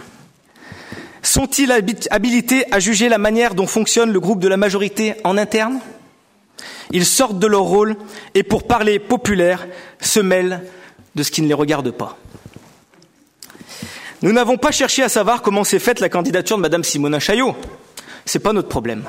sont-ils 1.23 1.73
habilités 2.11 2.71
à 2.73 2.81
juger 2.81 3.09
la 3.09 3.17
manière 3.17 3.55
dont 3.55 3.67
fonctionne 3.67 4.11
le 4.11 4.21
groupe 4.21 4.41
de 4.41 4.49
la 4.49 4.57
majorité 4.57 5.15
en 5.25 5.39
interne? 5.39 5.81
Ils 6.93 7.07
sortent 7.07 7.39
de 7.39 7.47
leur 7.47 7.63
rôle 7.63 7.97
et, 8.35 8.43
pour 8.43 8.67
parler 8.67 8.99
populaire, 8.99 9.67
se 10.01 10.21
mêlent 10.21 10.63
de 11.15 11.23
ce 11.23 11.31
qui 11.31 11.43
ne 11.43 11.49
les 11.49 11.55
regarde 11.55 11.91
pas. 11.91 12.19
Nous 14.21 14.33
n'avons 14.33 14.57
pas 14.57 14.71
cherché 14.71 15.03
à 15.03 15.09
savoir 15.09 15.43
comment 15.43 15.65
s'est 15.65 15.79
faite 15.79 15.99
la 15.99 16.09
candidature 16.09 16.57
de 16.57 16.63
Madame 16.63 16.85
Simona 16.85 17.19
Chaillot. 17.19 17.57
Ce 18.25 18.39
n'est 18.39 18.43
pas 18.43 18.53
notre 18.53 18.69
problème. 18.69 19.05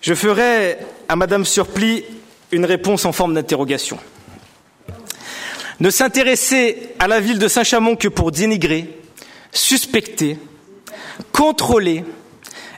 Je 0.00 0.14
ferai 0.14 0.76
à 1.08 1.16
Madame 1.16 1.46
Surplis 1.46 2.04
une 2.52 2.66
réponse 2.66 3.06
en 3.06 3.12
forme 3.12 3.34
d'interrogation. 3.34 3.98
Ne 5.80 5.90
s'intéresser 5.90 6.94
à 6.98 7.08
la 7.08 7.20
ville 7.20 7.38
de 7.38 7.48
Saint-Chamond 7.48 7.96
que 7.96 8.08
pour 8.08 8.30
dénigrer, 8.30 9.00
suspecter, 9.50 10.38
contrôler, 11.32 12.04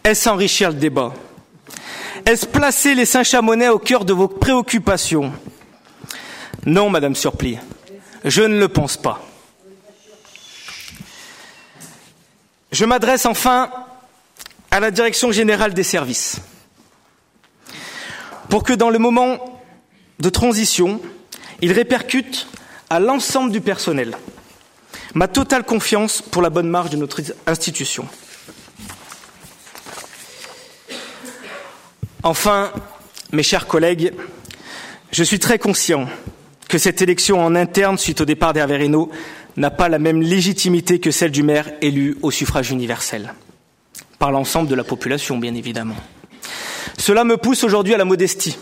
est-ce 0.05 0.29
enrichir 0.29 0.71
le 0.71 0.77
débat? 0.77 1.13
Est-ce 2.27 2.45
placer 2.45 2.97
les 2.97 3.07
Saint-Chamonnais 3.07 3.69
au 3.69 3.79
cœur 3.79 4.05
de 4.05 4.13
vos 4.13 4.27
préoccupations? 4.27 5.33
Non, 6.65 6.91
Madame 6.91 7.15
Surplis, 7.15 7.57
je 8.25 8.43
ne 8.43 8.59
le 8.59 8.67
pense 8.67 8.97
pas. 8.97 9.25
Je 12.73 12.85
m'adresse 12.85 13.27
enfin 13.27 13.71
à 14.73 14.81
la 14.81 14.91
Direction 14.91 15.31
générale 15.31 15.73
des 15.73 15.85
services 15.85 16.41
pour 18.49 18.65
que 18.65 18.73
dans 18.73 18.91
le 18.91 18.99
moment 18.99 19.61
de 20.19 20.29
transition, 20.29 21.01
il 21.63 21.71
répercute 21.71 22.49
à 22.91 22.99
l'ensemble 22.99 23.53
du 23.53 23.61
personnel 23.61 24.17
ma 25.15 25.29
totale 25.29 25.63
confiance 25.63 26.23
pour 26.23 26.43
la 26.43 26.51
bonne 26.51 26.69
marche 26.69 26.91
de 26.91 26.97
notre 26.97 27.21
institution. 27.47 28.09
Enfin, 32.23 32.73
mes 33.33 33.43
chers 33.43 33.67
collègues, 33.67 34.13
je 35.13 35.23
suis 35.23 35.39
très 35.39 35.59
conscient 35.59 36.09
que 36.69 36.79
cette 36.79 37.03
élection 37.03 37.45
en 37.45 37.55
interne 37.55 37.99
suite 37.99 38.21
au 38.21 38.25
départ 38.25 38.53
d'Hervé 38.53 38.77
Reynaud 38.77 39.11
n'a 39.57 39.71
pas 39.71 39.89
la 39.89 39.99
même 39.99 40.21
légitimité 40.21 40.99
que 40.99 41.11
celle 41.11 41.31
du 41.31 41.43
maire 41.43 41.71
élu 41.81 42.19
au 42.23 42.31
suffrage 42.31 42.71
universel, 42.71 43.33
par 44.19 44.33
l'ensemble 44.33 44.69
de 44.69 44.75
la 44.75 44.85
population, 44.85 45.39
bien 45.39 45.55
évidemment. 45.55 45.97
Cela 46.99 47.25
me 47.25 47.37
pousse 47.37 47.65
aujourd'hui 47.65 47.95
à 47.95 47.99
la 47.99 48.05
modestie. 48.05 48.59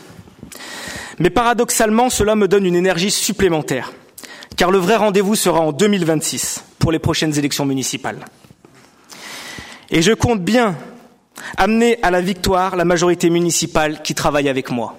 Mais 1.18 1.30
paradoxalement, 1.30 2.10
cela 2.10 2.34
me 2.34 2.48
donne 2.48 2.66
une 2.66 2.76
énergie 2.76 3.10
supplémentaire, 3.10 3.92
car 4.56 4.70
le 4.70 4.78
vrai 4.78 4.96
rendez-vous 4.96 5.36
sera 5.36 5.60
en 5.60 5.72
2026 5.72 6.64
pour 6.78 6.92
les 6.92 6.98
prochaines 6.98 7.38
élections 7.38 7.64
municipales. 7.64 8.24
Et 9.90 10.02
je 10.02 10.12
compte 10.12 10.42
bien 10.42 10.76
amener 11.56 11.98
à 12.02 12.10
la 12.10 12.20
victoire 12.20 12.76
la 12.76 12.84
majorité 12.84 13.30
municipale 13.30 14.02
qui 14.02 14.14
travaille 14.14 14.48
avec 14.48 14.70
moi. 14.70 14.96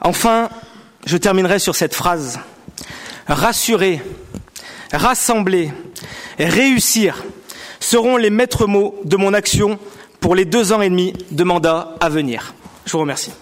Enfin, 0.00 0.48
je 1.06 1.16
terminerai 1.16 1.58
sur 1.58 1.74
cette 1.74 1.94
phrase. 1.94 2.38
Rassurer, 3.26 4.00
rassembler, 4.92 5.72
réussir 6.38 7.24
seront 7.80 8.16
les 8.16 8.30
maîtres 8.30 8.66
mots 8.66 9.00
de 9.04 9.16
mon 9.16 9.34
action 9.34 9.78
pour 10.20 10.34
les 10.34 10.44
deux 10.44 10.72
ans 10.72 10.82
et 10.82 10.88
demi 10.88 11.12
de 11.30 11.44
mandat 11.44 11.94
à 12.00 12.08
venir. 12.08 12.54
Je 12.86 12.92
vous 12.92 13.00
remercie. 13.00 13.32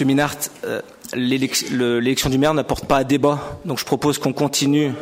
Monsieur 0.00 0.14
Minart, 0.14 0.36
euh, 0.64 0.80
l'élection 1.12 2.30
du 2.30 2.38
maire 2.38 2.54
n'apporte 2.54 2.86
pas 2.86 2.96
à 2.96 3.04
débat, 3.04 3.58
donc 3.66 3.78
je 3.78 3.84
propose 3.84 4.16
qu'on 4.16 4.32
continue. 4.32 4.92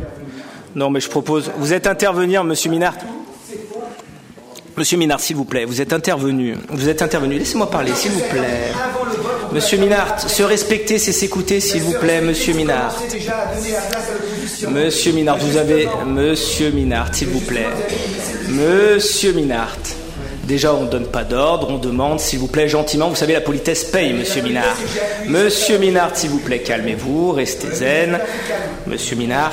Non, 0.75 0.91
mais 0.91 0.99
je 0.99 1.09
propose. 1.09 1.53
Vous 1.57 1.73
êtes 1.73 1.87
intervenir, 1.87 2.43
Monsieur 2.43 2.69
Minart. 2.69 2.97
Monsieur 4.77 4.99
Minard, 4.99 5.21
s'il 5.21 5.37
vous 5.37 5.45
plaît, 5.45 5.65
vous 5.67 5.81
êtes 5.81 5.93
intervenu. 5.93 6.57
Vous 6.71 6.89
êtes 6.89 7.01
intervenu. 7.01 7.39
Laissez-moi 7.39 7.71
parler, 7.71 7.93
s'il 7.95 8.11
vous 8.11 8.29
plaît. 8.29 8.73
Monsieur 9.53 9.79
Minard, 9.79 10.19
se 10.19 10.43
respecter, 10.43 10.99
c'est 10.99 11.13
s'écouter, 11.13 11.61
s'il 11.61 11.83
vous 11.83 11.97
plaît, 12.01 12.21
Monsieur 12.21 12.55
Minard. 12.55 13.01
Monsieur 14.69 15.13
Minard, 15.13 15.39
vous 15.39 15.57
avez. 15.57 15.89
Monsieur 16.09 16.73
Minard, 16.73 17.15
s'il 17.15 17.29
vous 17.29 17.39
plaît. 17.39 17.69
Monsieur 18.49 19.33
Minard. 19.33 19.77
Déjà, 20.49 20.73
on 20.73 20.85
ne 20.85 20.89
donne 20.89 21.05
pas 21.05 21.25
d'ordre, 21.25 21.69
on 21.69 21.77
demande, 21.77 22.21
s'il 22.21 22.39
vous 22.39 22.47
plaît, 22.47 22.71
gentiment. 22.71 23.11
Vous 23.11 23.17
savez, 23.17 23.35
la 23.35 23.43
politesse 23.43 23.85
paye, 23.85 24.15
monsieur 24.15 24.41
Minard. 24.41 24.79
Monsieur 25.27 25.77
Minard, 25.77 26.17
s'il 26.17 26.31
vous 26.31 26.39
plaît, 26.39 26.61
calmez-vous, 26.61 27.33
restez 27.33 27.71
zen. 27.71 28.19
Monsieur 28.87 29.15
Minard. 29.15 29.53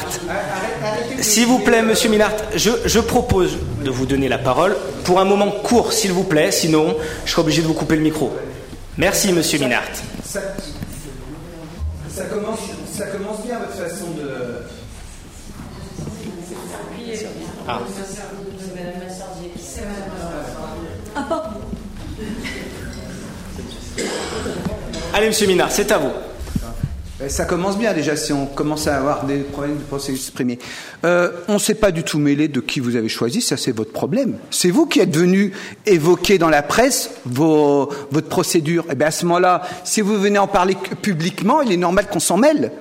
S'il 1.20 1.48
vous 1.48 1.60
plaît, 1.60 1.82
monsieur 1.82 2.10
Minard, 2.10 2.32
je, 2.56 2.70
je, 2.86 3.00
propose 3.02 3.58
de 3.84 3.92
vous 3.92 4.06
donner 4.06 4.30
la 4.30 4.38
parole 4.38 4.78
pour 5.04 5.20
un 5.20 5.26
moment 5.26 5.52
court, 5.52 5.92
s'il 5.92 6.14
vous 6.14 6.24
plaît, 6.24 6.54
sinon 6.54 6.96
je 7.26 7.32
serai 7.32 7.42
obligé 7.42 7.62
de 7.62 7.68
vous 7.68 7.74
couper 7.74 7.98
le 7.98 8.02
micro. 8.02 8.34
Merci, 8.98 9.34
monsieur 9.34 9.60
Minard. 9.60 9.84
Ça, 10.24 10.40
ça, 12.08 12.24
commence, 12.24 12.60
ça 12.98 13.08
commence 13.08 13.42
bien, 13.46 13.60
votre 13.60 13.74
façon 13.74 14.12
de. 14.18 14.32
Ah. 17.68 17.82
Ah, 21.16 21.26
pardon. 21.28 21.50
Allez, 25.14 25.28
monsieur 25.28 25.48
Minard, 25.48 25.72
c'est 25.72 25.92
à 25.92 25.98
vous. 25.98 26.12
Euh, 27.22 27.30
ça 27.30 27.46
commence 27.46 27.78
bien 27.78 27.94
déjà 27.94 28.18
si 28.18 28.34
on 28.34 28.46
commence 28.46 28.88
à 28.88 28.98
avoir 28.98 29.26
des 29.26 29.38
problèmes 29.38 29.78
de 29.78 29.84
procédure 29.84 30.22
supprimée. 30.22 30.60
Euh, 31.06 31.32
on 31.48 31.54
ne 31.54 31.60
s'est 31.60 31.76
pas 31.76 31.92
du 31.92 32.04
tout 32.04 32.20
mêlé 32.20 32.50
de 32.50 32.60
qui 32.60 32.82
vous 32.82 32.98
avez 32.98 33.08
choisi, 33.08 33.40
ça 33.40 33.56
c'est 33.56 33.72
votre 33.72 33.94
problème. 33.94 34.36
C'est 34.52 34.72
vous 34.72 34.86
qui 34.86 35.00
êtes 35.00 35.16
venu 35.16 35.54
évoquer 35.86 36.38
dans 36.38 36.50
la 36.50 36.62
presse 36.62 37.12
votre 37.26 38.28
procédure. 38.28 38.86
Et 38.92 38.96
bien 38.96 39.08
à 39.08 39.12
ce 39.12 39.26
moment-là, 39.26 39.62
si 39.86 40.02
vous 40.02 40.20
venez 40.20 40.40
en 40.40 40.48
parler 40.48 40.76
publiquement, 41.02 41.62
il 41.62 41.72
est 41.72 41.78
normal 41.78 42.08
qu'on 42.10 42.20
s'en 42.20 42.36
mêle. 42.36 42.74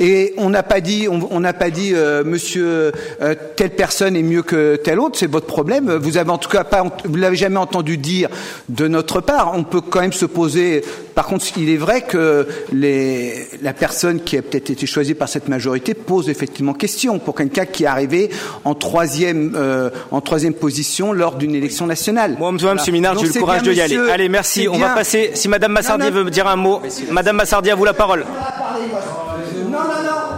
Et 0.00 0.34
on 0.36 0.50
n'a 0.50 0.62
pas 0.62 0.80
dit, 0.80 1.08
on 1.08 1.40
n'a 1.40 1.52
pas 1.52 1.70
dit, 1.70 1.92
euh, 1.94 2.22
Monsieur, 2.24 2.92
euh, 3.20 3.34
telle 3.56 3.70
personne 3.70 4.16
est 4.16 4.22
mieux 4.22 4.42
que 4.42 4.76
telle 4.76 5.00
autre. 5.00 5.18
C'est 5.18 5.30
votre 5.30 5.46
problème. 5.46 5.92
Vous 5.92 6.18
avez 6.18 6.30
en 6.30 6.38
tout 6.38 6.48
cas 6.48 6.64
pas, 6.64 6.84
vous 7.04 7.16
l'avez 7.16 7.36
jamais 7.36 7.56
entendu 7.56 7.98
dire 7.98 8.28
de 8.68 8.86
notre 8.86 9.20
part. 9.20 9.52
On 9.56 9.64
peut 9.64 9.80
quand 9.80 10.00
même 10.00 10.12
se 10.12 10.26
poser. 10.26 10.84
Par 11.14 11.26
contre, 11.26 11.46
il 11.56 11.68
est 11.68 11.76
vrai 11.76 12.02
que 12.02 12.46
les, 12.72 13.48
la 13.60 13.72
personne 13.72 14.20
qui 14.20 14.36
a 14.36 14.42
peut-être 14.42 14.70
été 14.70 14.86
choisie 14.86 15.14
par 15.14 15.28
cette 15.28 15.48
majorité 15.48 15.94
pose 15.94 16.28
effectivement 16.28 16.74
question 16.74 17.18
pour 17.18 17.34
quelqu'un 17.34 17.66
qui 17.66 17.82
est 17.82 17.88
arrivé 17.88 18.30
en 18.64 18.74
troisième, 18.74 19.54
euh, 19.56 19.90
en 20.12 20.20
troisième 20.20 20.54
position 20.54 21.12
lors 21.12 21.34
d'une 21.34 21.56
élection 21.56 21.86
nationale. 21.86 22.36
Moi, 22.38 22.52
voilà. 22.58 22.74
Monsieur 22.74 22.92
Minard, 22.92 23.18
j'ai 23.18 23.26
eu 23.26 23.32
le 23.32 23.40
courage 23.40 23.62
de 23.62 23.72
y 23.72 23.80
aller. 23.80 23.98
Allez, 24.10 24.28
merci. 24.28 24.68
On 24.68 24.78
va 24.78 24.90
passer. 24.90 25.32
Si 25.34 25.48
Madame 25.48 25.72
Massardier 25.72 26.10
veut 26.10 26.22
me 26.22 26.30
dire 26.30 26.46
un 26.46 26.56
mot, 26.56 26.80
Madame 27.10 27.36
Massardier, 27.36 27.72
à 27.72 27.74
vous 27.74 27.84
la 27.84 27.94
parole. 27.94 28.24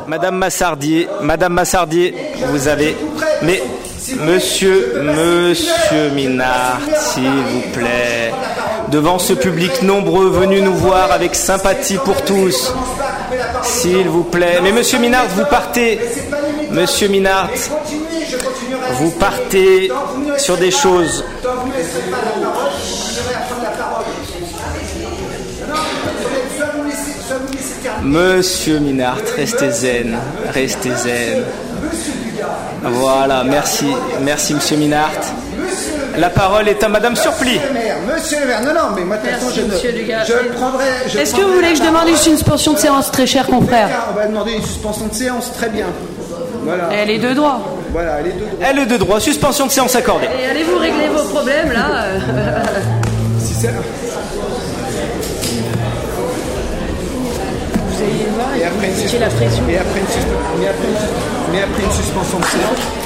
Madame 0.07 0.37
Massardier, 0.37 1.09
Madame 1.23 1.53
Massardier, 1.55 2.15
vous 2.49 2.69
avez. 2.69 2.97
Mais 3.43 3.63
Monsieur, 4.19 5.03
Monsieur 5.03 6.11
Minard, 6.15 6.81
s'il 6.97 7.31
vous 7.31 7.61
plaît, 7.73 8.33
devant 8.89 9.19
ce 9.19 9.35
public 9.35 9.83
nombreux 9.83 10.29
venu 10.31 10.63
nous 10.63 10.75
voir 10.75 11.13
avec 11.13 11.35
sympathie 11.35 11.99
pour 11.99 12.23
tous, 12.23 12.75
s'il 13.63 14.09
vous 14.09 14.25
plaît. 14.25 14.59
Mais 14.63 14.73
Monsieur 14.73 14.99
Minard, 14.99 15.27
vous 15.37 15.45
partez, 15.45 16.01
Monsieur 16.71 17.09
Minard, 17.09 17.49
vous 18.95 19.11
partez 19.13 19.93
sur 20.39 20.57
des 20.57 20.71
choses. 20.71 21.25
Monsieur 28.03 28.79
Minard, 28.79 29.19
restez 29.37 29.71
zen, 29.71 30.17
restez 30.53 30.91
zen. 30.97 31.43
Voilà, 32.83 33.45
merci, 33.45 33.87
merci 34.23 34.55
Monsieur 34.55 34.77
Minard. 34.79 35.11
La 36.17 36.31
parole 36.31 36.69
est 36.69 36.83
à 36.83 36.89
Madame 36.89 37.15
Surplis. 37.15 37.61
Monsieur 38.13 38.41
le 38.41 38.47
maire, 38.47 38.63
non, 38.63 38.73
non, 38.73 38.89
mais 38.97 39.05
moi, 39.05 39.17
de 39.17 39.23
toute 39.23 39.31
façon, 39.31 39.51
je, 39.55 39.61
ne, 39.63 39.71
je 40.25 40.49
prendrai. 40.55 40.85
Est-ce 41.19 41.35
que 41.35 41.43
vous 41.43 41.53
voulez 41.53 41.73
que 41.73 41.79
je 41.79 41.83
demande 41.83 42.09
une 42.09 42.17
suspension 42.17 42.73
de 42.73 42.79
séance, 42.79 43.11
très 43.13 43.27
cher 43.27 43.47
confrère 43.47 43.89
On 44.13 44.17
va 44.17 44.27
demander 44.27 44.53
une 44.55 44.65
suspension 44.65 45.07
de 45.07 45.15
séance, 45.15 45.53
très 45.53 45.69
bien. 45.69 45.87
Voilà. 46.65 46.89
Elle 46.93 47.11
est 47.11 47.19
de 47.19 47.33
droit. 47.33 47.61
Voilà, 47.93 48.17
elle 48.21 48.27
est 48.29 48.33
de 48.33 48.39
droit. 48.39 48.59
Elle 48.69 48.79
est 48.79 48.87
de 48.87 48.97
droit. 48.97 49.21
Suspension 49.21 49.67
de 49.67 49.71
séance 49.71 49.95
accordée. 49.95 50.27
Et 50.43 50.47
allez-vous 50.51 50.79
régler 50.79 51.09
vos 51.09 51.25
problèmes 51.25 51.73
là 51.73 52.05
si 53.39 53.55
c'est. 53.55 53.69
Vous 57.89 58.03
allez 58.03 58.27
voir 58.35 58.49
et, 58.57 58.61
et 58.61 58.65
après, 58.81 58.89
une, 58.89 59.67
après 59.77 60.01
une, 60.01 61.53
mais 61.53 61.63
après 61.63 61.83
une 61.83 61.93
suspension 61.93 62.39
de 62.39 62.45
séance. 62.45 63.00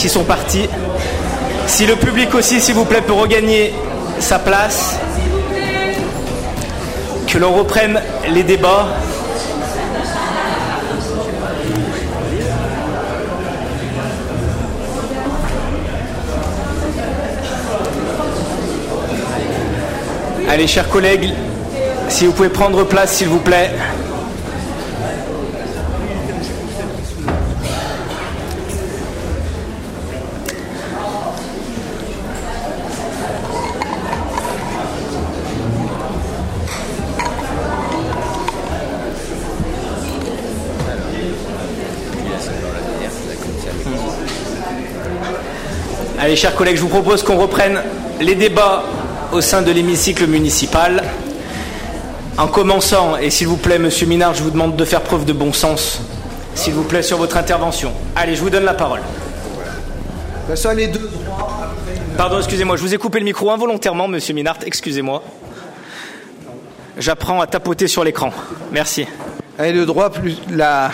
Qui 0.00 0.08
sont 0.08 0.24
partis. 0.24 0.66
Si 1.66 1.84
le 1.84 1.94
public 1.94 2.34
aussi, 2.34 2.58
s'il 2.58 2.74
vous 2.74 2.86
plaît, 2.86 3.02
peut 3.02 3.12
regagner 3.12 3.74
sa 4.18 4.38
place, 4.38 4.96
que 7.26 7.36
l'on 7.36 7.52
reprenne 7.52 8.00
les 8.30 8.42
débats. 8.42 8.88
Allez, 20.48 20.66
chers 20.66 20.88
collègues, 20.88 21.34
si 22.08 22.24
vous 22.24 22.32
pouvez 22.32 22.48
prendre 22.48 22.84
place, 22.84 23.12
s'il 23.12 23.28
vous 23.28 23.38
plaît. 23.38 23.70
Allez, 46.30 46.36
chers 46.36 46.54
collègues, 46.54 46.76
je 46.76 46.82
vous 46.82 46.86
propose 46.86 47.24
qu'on 47.24 47.38
reprenne 47.38 47.82
les 48.20 48.36
débats 48.36 48.84
au 49.32 49.40
sein 49.40 49.62
de 49.62 49.72
l'hémicycle 49.72 50.28
municipal. 50.28 51.02
En 52.38 52.46
commençant, 52.46 53.16
et 53.16 53.30
s'il 53.30 53.48
vous 53.48 53.56
plaît, 53.56 53.80
Monsieur 53.80 54.06
Minard, 54.06 54.34
je 54.34 54.44
vous 54.44 54.52
demande 54.52 54.76
de 54.76 54.84
faire 54.84 55.00
preuve 55.00 55.24
de 55.24 55.32
bon 55.32 55.52
sens, 55.52 56.00
s'il 56.54 56.72
vous 56.74 56.84
plaît, 56.84 57.02
sur 57.02 57.18
votre 57.18 57.36
intervention. 57.36 57.92
Allez, 58.14 58.36
je 58.36 58.42
vous 58.42 58.48
donne 58.48 58.62
la 58.62 58.74
parole. 58.74 59.00
Ça, 60.54 60.72
les 60.72 60.86
deux 60.86 61.10
Pardon, 62.16 62.38
excusez-moi, 62.38 62.76
je 62.76 62.82
vous 62.82 62.94
ai 62.94 62.98
coupé 62.98 63.18
le 63.18 63.24
micro 63.24 63.50
involontairement, 63.50 64.06
Monsieur 64.06 64.32
Minard, 64.32 64.58
excusez-moi. 64.64 65.24
J'apprends 66.96 67.40
à 67.40 67.48
tapoter 67.48 67.88
sur 67.88 68.04
l'écran. 68.04 68.30
Merci. 68.70 69.04
Allez, 69.58 69.72
le 69.72 69.84
droit 69.84 70.10
plus 70.10 70.36
la 70.48 70.92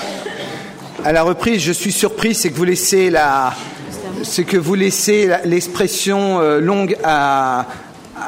à 1.05 1.13
la 1.13 1.23
reprise, 1.23 1.61
je 1.61 1.73
suis 1.73 1.93
surpris, 1.93 2.35
c'est 2.35 2.49
que 2.49 2.57
vous 2.57 2.65
laissez 2.65 3.11
la 3.11 3.53
c'est 4.27 4.45
que 4.45 4.57
vous 4.57 4.75
laissez 4.75 5.31
l'expression 5.45 6.41
euh, 6.41 6.61
longue 6.61 6.97
à 7.05 7.67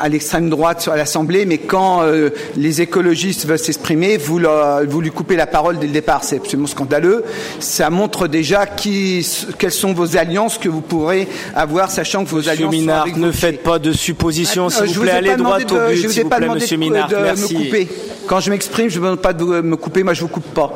à 0.01 0.09
l'extrême 0.09 0.51
droite 0.51 0.89
à 0.93 0.97
l'Assemblée, 0.97 1.47
mais 1.47 1.59
quand 1.59 2.03
euh, 2.03 2.31
les 2.57 2.81
écologistes 2.83 3.47
veulent 3.47 3.59
s'exprimer, 3.59 4.17
vous, 4.17 4.41
vous, 4.87 5.01
lui 5.01 5.11
coupez 5.11 5.37
la 5.37 5.47
parole 5.47 5.79
dès 5.79 5.87
le 5.87 5.93
départ. 5.93 6.25
C'est 6.25 6.37
absolument 6.37 6.67
scandaleux. 6.67 7.25
Ça 7.59 7.91
montre 7.91 8.29
déjà 8.29 8.67
qui, 8.67 9.27
quelles 9.59 9.73
sont 9.73 9.93
vos 9.95 10.17
alliances 10.17 10.59
que 10.59 10.69
vous 10.69 10.81
pourrez 10.81 11.27
avoir, 11.55 11.91
sachant 11.91 12.25
que 12.25 12.31
vos 12.31 12.37
Monsieur 12.37 12.53
alliances 12.53 12.73
Minard, 12.73 12.97
sont 12.97 13.03
avec 13.03 13.17
ne 13.17 13.33
faites 13.33 13.63
pas 13.63 13.79
de 13.79 13.93
suppositions, 13.93 14.69
s'il 14.69 14.89
je 14.89 14.95
vous 14.95 15.03
plaît. 15.03 15.13
Allez 15.13 15.37
droit 15.37 15.57
au 15.57 15.89
but, 15.89 15.97
s'il 15.97 16.23
vous 16.23 16.29
pas 16.29 16.37
plaît, 16.37 16.49
Monsieur 16.49 16.77
de- 16.77 16.81
Minard. 16.83 17.11
Merci. 17.11 17.89
Quand 18.29 18.41
je 18.41 18.51
m'exprime, 18.51 18.89
je 18.91 18.99
ne 18.99 19.05
demande 19.05 19.21
pas 19.21 19.33
de 19.33 19.43
me 19.43 19.75
couper. 19.77 20.03
Moi, 20.03 20.13
je 20.13 20.21
vous 20.21 20.29
coupe 20.29 20.53
pas. 20.55 20.75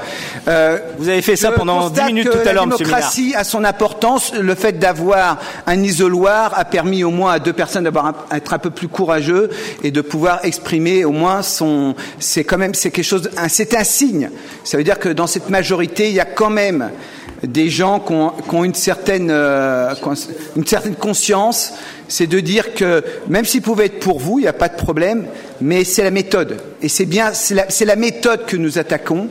Euh, 0.49 0.79
Vous 0.99 1.09
avez 1.09 1.20
fait 1.23 1.37
ça 1.37 1.53
pendant 1.53 1.81
10 1.83 1.89
constate 1.91 2.07
minutes 2.07 2.31
tout 2.31 2.39
à 2.49 2.53
l'heure, 2.53 2.65
La 2.65 2.73
Monsieur 2.73 2.85
Minard. 2.87 2.99
démocratie 3.01 3.35
a 3.37 3.45
son 3.45 3.62
importance. 3.65 4.33
Le 4.35 4.55
fait 4.55 4.79
d'avoir 4.79 5.39
un 5.66 5.83
isoloir 5.83 6.59
a 6.59 6.65
permis 6.65 7.05
au 7.05 7.11
moins 7.11 7.33
à 7.35 7.39
deux 7.39 7.53
personnes 7.53 7.85
d'avoir 7.85 8.07
un- 8.07 8.15
être 8.37 8.55
un 8.55 8.59
peu 8.59 8.70
plus 8.70 8.89
courageux 8.89 9.51
et 9.85 9.91
de 9.91 10.01
pouvoir 10.01 10.41
exprimer 10.45 11.05
au 11.05 11.12
moins 11.12 11.43
son. 11.43 11.95
C'est 12.19 12.43
quand 12.45 12.59
même 12.59 12.74
c'est 12.74 12.91
quelque 12.91 13.05
chose. 13.05 13.29
un- 13.37 13.49
C'est 13.49 13.74
un 13.74 13.85
signe. 13.85 14.31
Ça 14.65 14.79
veut 14.79 14.85
dire 14.85 14.99
que 14.99 15.11
dans 15.11 15.27
cette 15.27 15.51
majorité, 15.51 16.09
il 16.09 16.15
y 16.15 16.20
a 16.20 16.24
quand 16.24 16.51
même 16.51 16.91
des 17.43 17.69
gens 17.69 17.99
qui 18.01 18.12
ont, 18.12 18.31
qui 18.31 18.55
ont 18.55 18.65
une 18.65 18.74
certaine 18.74 19.29
euh, 19.31 19.95
qui 19.95 20.05
ont 20.09 20.15
une 20.57 20.66
certaine 20.66 20.95
conscience, 20.95 21.74
c'est 22.12 22.26
de 22.26 22.40
dire 22.40 22.74
que 22.74 23.02
même 23.28 23.47
s'ils 23.47 23.62
pouvaient 23.62 23.86
être 23.86 23.98
pour 23.98 24.18
vous, 24.18 24.39
il 24.39 24.43
n'y 24.43 24.48
a 24.48 24.52
pas 24.52 24.68
de 24.68 24.76
problème, 24.76 25.24
mais 25.62 25.82
c'est 25.82 26.02
la 26.02 26.10
méthode. 26.10 26.60
Et 26.82 26.90
c'est 26.90 27.06
bien, 27.06 27.32
c'est 27.32 27.84
la, 27.86 27.97
méthode 27.97 28.44
que 28.44 28.59
nous 28.59 28.78
attaquons. 28.78 29.28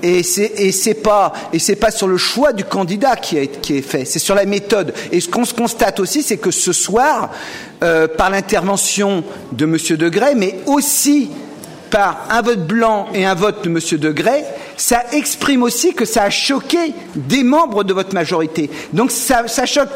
Et 0.00 0.22
c'est 0.22 0.52
et 0.56 0.70
c'est 0.70 0.94
pas 0.94 1.32
et 1.52 1.58
c'est 1.58 1.74
pas 1.74 1.90
sur 1.90 2.06
le 2.06 2.16
choix 2.16 2.52
du 2.52 2.62
candidat 2.62 3.16
qui 3.16 3.36
est 3.36 3.82
fait, 3.82 4.04
c'est 4.04 4.20
sur 4.20 4.36
la 4.36 4.46
méthode. 4.46 4.94
Et 5.10 5.20
ce 5.20 5.28
qu'on 5.28 5.44
se 5.44 5.52
constate 5.52 5.98
aussi, 5.98 6.22
c'est 6.22 6.38
que 6.38 6.52
ce 6.52 6.72
soir, 6.72 7.32
euh, 7.82 8.06
par 8.06 8.30
l'intervention 8.30 9.24
de 9.50 9.66
Monsieur 9.66 9.96
Degré, 9.96 10.36
mais 10.36 10.54
aussi 10.66 11.30
par 11.90 12.28
un 12.30 12.42
vote 12.42 12.64
blanc 12.64 13.08
et 13.12 13.26
un 13.26 13.34
vote 13.34 13.64
de 13.64 13.68
Monsieur 13.68 13.98
Degré, 13.98 14.44
ça 14.76 15.02
exprime 15.12 15.64
aussi 15.64 15.94
que 15.94 16.04
ça 16.04 16.22
a 16.22 16.30
choqué 16.30 16.94
des 17.16 17.42
membres 17.42 17.82
de 17.82 17.92
votre 17.92 18.14
majorité. 18.14 18.70
Donc 18.92 19.10
ça 19.10 19.44
choque 19.66 19.90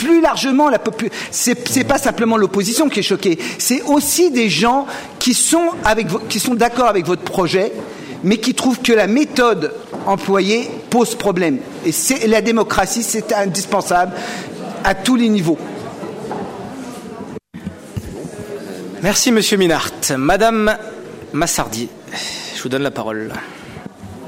plus 0.00 0.20
largement 0.20 0.68
la 0.70 0.78
population. 0.78 1.18
C'est 1.30 1.84
pas 1.84 1.98
simplement 1.98 2.36
l'opposition 2.36 2.88
qui 2.88 3.00
est 3.00 3.02
choquée, 3.02 3.38
c'est 3.58 3.82
aussi 3.82 4.30
des 4.30 4.48
gens 4.48 4.86
qui 5.18 5.34
sont 5.34 5.68
avec 5.84 6.06
vo- 6.08 6.20
qui 6.28 6.40
sont 6.40 6.54
d'accord 6.54 6.86
avec 6.88 7.04
votre 7.06 7.22
projet, 7.22 7.72
mais 8.24 8.38
qui 8.38 8.54
trouvent 8.54 8.80
que 8.80 8.92
la 8.92 9.06
méthode 9.06 9.74
employée 10.06 10.70
pose 10.88 11.14
problème. 11.14 11.58
Et 11.84 11.92
c'est 11.92 12.26
la 12.26 12.40
démocratie, 12.40 13.02
c'est 13.02 13.32
indispensable 13.32 14.12
à 14.84 14.94
tous 14.94 15.16
les 15.16 15.28
niveaux. 15.28 15.58
Merci, 19.02 19.32
Monsieur 19.32 19.56
Minard. 19.56 19.90
Madame 20.18 20.76
Massardi, 21.32 21.88
je 22.56 22.62
vous 22.62 22.68
donne 22.68 22.82
la 22.82 22.90
parole. 22.90 23.32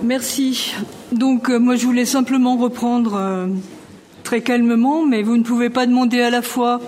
Merci. 0.02 0.74
Donc, 1.12 1.48
euh, 1.50 1.58
moi, 1.58 1.76
je 1.76 1.84
voulais 1.86 2.06
simplement 2.06 2.56
reprendre 2.56 3.14
euh, 3.16 3.46
très 4.22 4.40
calmement, 4.40 5.04
mais 5.04 5.22
vous 5.22 5.36
ne 5.36 5.42
pouvez 5.42 5.70
pas 5.70 5.86
demander 5.86 6.20
à 6.20 6.30
la 6.30 6.42
fois 6.42 6.80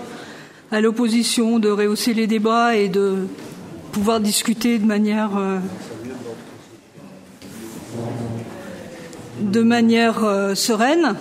à 0.71 0.81
l'opposition 0.81 1.59
de 1.59 1.69
rehausser 1.69 2.13
les 2.13 2.27
débats 2.27 2.75
et 2.75 2.89
de 2.89 3.27
pouvoir 3.91 4.19
discuter 4.19 4.79
de 4.79 4.85
manière 4.85 5.31
euh, 5.37 5.59
de 9.39 9.61
manière 9.61 10.23
euh, 10.23 10.55
sereine 10.55 11.15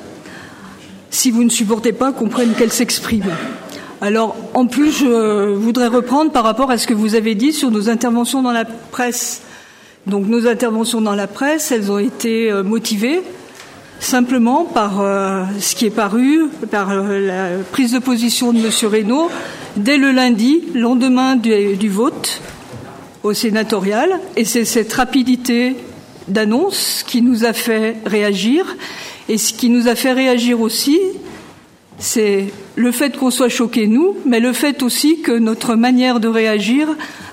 si 1.11 1.31
vous 1.31 1.45
ne 1.45 1.51
supportez 1.51 1.93
pas 1.93 2.13
qu'on 2.13 2.29
prenne 2.29 2.53
qu'elle 2.55 2.73
s'exprime. 2.73 3.31
Alors, 4.01 4.37
en 4.55 4.67
plus, 4.67 4.91
je 4.99 5.55
voudrais 5.55 5.87
reprendre 5.87 6.33
par 6.33 6.43
rapport 6.43 6.71
à 6.71 6.79
ce 6.79 6.87
que 6.87 6.95
vous 6.95 7.15
avez 7.15 7.35
dit 7.35 7.53
sur 7.53 7.71
nos 7.71 7.89
interventions 7.89 8.43
dans 8.43 8.53
la 8.53 8.65
presse. 8.65 9.43
Donc, 10.07 10.27
nos 10.27 10.47
interventions 10.47 11.01
dans 11.01 11.15
la 11.15 11.27
presse, 11.29 11.71
elles 11.71 11.91
ont 11.91 11.99
été 11.99 12.51
euh, 12.51 12.63
motivées 12.63 13.23
simplement 14.01 14.65
par 14.65 15.01
euh, 15.01 15.45
ce 15.61 15.75
qui 15.75 15.87
est 15.87 15.91
paru, 15.91 16.49
par 16.71 16.91
euh, 16.91 17.19
la 17.19 17.65
prise 17.73 17.93
de 17.93 17.99
position 17.99 18.53
de 18.53 18.59
M. 18.59 18.71
Reynaud 18.91 19.31
dès 19.77 19.97
le 19.97 20.11
lundi, 20.11 20.63
lendemain 20.75 21.37
du, 21.37 21.77
du 21.77 21.89
vote 21.89 22.41
au 23.23 23.33
sénatorial. 23.33 24.21
Et 24.37 24.45
c'est 24.45 24.65
cette 24.65 24.93
rapidité 24.93 25.77
d'annonce 26.29 27.05
qui 27.07 27.23
nous 27.23 27.45
a 27.45 27.53
fait 27.53 27.97
réagir. 28.07 28.77
Et 29.29 29.39
ce 29.39 29.53
qui 29.53 29.71
nous 29.71 29.89
a 29.89 29.95
fait 29.95 30.13
réagir 30.13 30.61
aussi, 30.61 31.01
c'est 31.99 32.47
le 32.77 32.93
fait 32.93 33.17
qu'on 33.17 33.31
soit 33.31 33.49
choqués, 33.49 33.87
nous, 33.87 34.17
mais 34.27 34.41
le 34.41 34.53
fait 34.53 34.83
aussi 34.83 35.21
que 35.23 35.33
notre 35.33 35.75
manière 35.75 36.21
de 36.21 36.29
réagir 36.29 36.89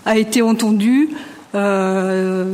a 0.05 0.17
été 0.17 0.41
entendue 0.41 1.09
euh, 1.53 2.45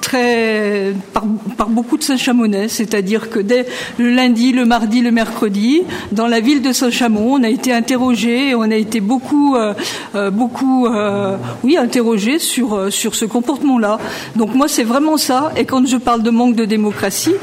très 0.00 0.94
par, 1.12 1.24
beaucoup 1.68 1.98
de 1.98 2.02
Saint-Chamonais, 2.02 2.68
c'est-à-dire 2.68 3.28
que 3.30 3.38
dès 3.38 3.66
le 3.98 4.10
lundi, 4.10 4.52
le 4.52 4.64
mardi, 4.64 5.00
le 5.00 5.10
mercredi, 5.10 5.82
dans 6.12 6.26
la 6.26 6.40
ville 6.40 6.62
de 6.62 6.72
Saint-Chamond, 6.72 7.34
on 7.34 7.42
a 7.42 7.48
été 7.48 7.72
interrogé, 7.72 8.54
on 8.54 8.70
a 8.70 8.76
été 8.76 9.00
beaucoup, 9.00 9.56
euh, 9.56 9.74
euh, 10.14 10.30
beaucoup, 10.30 10.86
euh, 10.86 11.36
oui, 11.64 11.76
interrogé 11.76 12.38
sur 12.38 12.74
euh, 12.74 12.90
sur 12.90 13.14
ce 13.14 13.24
comportement-là. 13.24 13.98
Donc 14.36 14.54
moi, 14.54 14.68
c'est 14.68 14.84
vraiment 14.84 15.16
ça. 15.16 15.52
Et 15.56 15.64
quand 15.64 15.86
je 15.86 15.96
parle 15.96 16.22
de 16.22 16.30
manque 16.30 16.56
de 16.56 16.64
démocratie, 16.64 17.34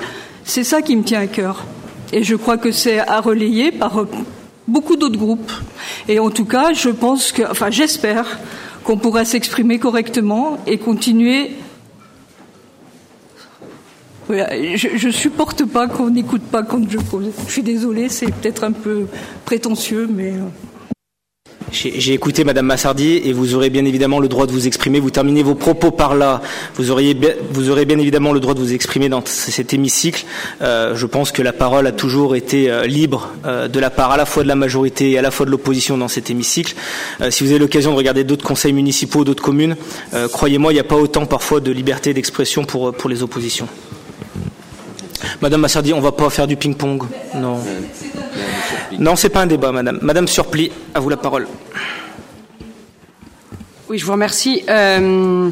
c'est 0.44 0.64
ça 0.64 0.82
qui 0.82 0.96
me 0.96 1.04
tient 1.04 1.22
à 1.22 1.28
cœur. 1.28 1.66
Et 2.12 2.24
je 2.24 2.36
crois 2.36 2.58
que 2.58 2.72
c'est 2.72 3.00
à 3.00 3.20
relayer 3.22 3.72
par 3.72 4.02
euh, 4.02 4.08
beaucoup 4.68 4.96
d'autres 4.96 5.18
groupes. 5.18 5.52
Et 6.08 6.20
en 6.20 6.30
tout 6.30 6.46
cas, 6.46 6.74
je 6.74 6.90
pense 6.90 7.32
que, 7.32 7.44
enfin, 7.50 7.70
j'espère 7.70 8.40
qu'on 8.84 8.98
pourra 8.98 9.26
s'exprimer 9.26 9.80
correctement 9.80 10.58
et 10.68 10.78
continuer. 10.78 11.52
Voilà, 14.28 14.76
je, 14.76 14.90
je 14.96 15.10
supporte 15.10 15.66
pas 15.66 15.88
qu'on 15.88 16.10
n'écoute 16.10 16.44
pas 16.44 16.64
quand 16.64 16.90
je 16.90 16.98
cause. 16.98 17.32
Je 17.46 17.52
suis 17.52 17.64
désolée, 17.64 18.10
c'est 18.10 18.28
peut-être 18.28 18.64
un 18.64 18.72
peu 18.72 19.06
prétentieux, 19.46 20.08
mais. 20.10 20.34
J'ai 21.72 22.14
écouté 22.14 22.44
Madame 22.44 22.68
Massardi 22.68 23.22
et 23.26 23.34
vous 23.34 23.56
aurez 23.56 23.70
bien 23.70 23.86
évidemment 23.86 24.20
le 24.20 24.28
droit 24.28 24.46
de 24.46 24.52
vous 24.52 24.68
exprimer. 24.68 25.00
Vous 25.00 25.10
terminez 25.10 25.44
vos 25.44 25.56
propos 25.56 25.92
par 25.92 26.16
là. 26.16 26.42
Vous, 26.76 26.92
auriez 26.92 27.18
vous 27.52 27.70
aurez 27.70 27.86
bien 27.86 27.98
évidemment 27.98 28.32
le 28.32 28.40
droit 28.40 28.54
de 28.54 28.60
vous 28.60 28.74
exprimer 28.74 29.10
dans 29.10 29.24
cet 29.26 29.74
hémicycle. 29.74 30.26
Euh, 30.62 30.96
je 30.96 31.06
pense 31.06 31.32
que 31.32 31.42
la 31.42 31.54
parole 31.54 31.88
a 31.88 31.92
toujours 31.92 32.36
été 32.36 32.70
euh, 32.70 32.86
libre 32.86 33.30
euh, 33.46 33.68
de 33.68 33.80
la 33.80 33.90
part 33.90 34.12
à 34.12 34.18
la 34.18 34.26
fois 34.26 34.44
de 34.44 34.48
la 34.48 34.56
majorité 34.56 35.12
et 35.12 35.18
à 35.18 35.22
la 35.22 35.32
fois 35.32 35.46
de 35.46 35.52
l'opposition 35.52 35.98
dans 35.98 36.08
cet 36.08 36.30
hémicycle. 36.30 36.76
Euh, 37.22 37.32
si 37.32 37.44
vous 37.44 37.50
avez 37.50 37.60
l'occasion 37.60 37.92
de 37.92 37.98
regarder 37.98 38.24
d'autres 38.24 38.46
conseils 38.46 38.74
municipaux, 38.74 39.24
d'autres 39.24 39.44
communes, 39.44 39.76
euh, 40.14 40.28
croyez-moi, 40.28 40.72
il 40.72 40.76
n'y 40.76 40.82
a 40.82 40.86
pas 40.86 40.98
autant 40.98 41.26
parfois 41.26 41.60
de 41.60 41.72
liberté 41.72 42.14
d'expression 42.14 42.66
pour, 42.66 42.94
pour 42.94 43.10
les 43.10 43.24
oppositions. 43.24 43.68
Madame 45.42 45.62
Massardi, 45.62 45.94
on 45.94 46.02
va 46.02 46.12
pas 46.12 46.30
faire 46.30 46.48
du 46.48 46.56
ping-pong. 46.56 47.04
Non. 47.36 47.60
Non, 49.00 49.16
c'est 49.16 49.30
pas 49.30 49.42
un 49.42 49.48
débat, 49.48 49.72
madame. 49.72 50.00
Madame 50.02 50.28
Surpli, 50.28 50.72
à 50.94 51.00
vous 51.00 51.10
la 51.10 51.18
parole. 51.18 51.48
Oui, 53.90 53.98
je 53.98 54.06
vous 54.06 54.12
remercie. 54.12 54.64
Euh, 54.70 55.50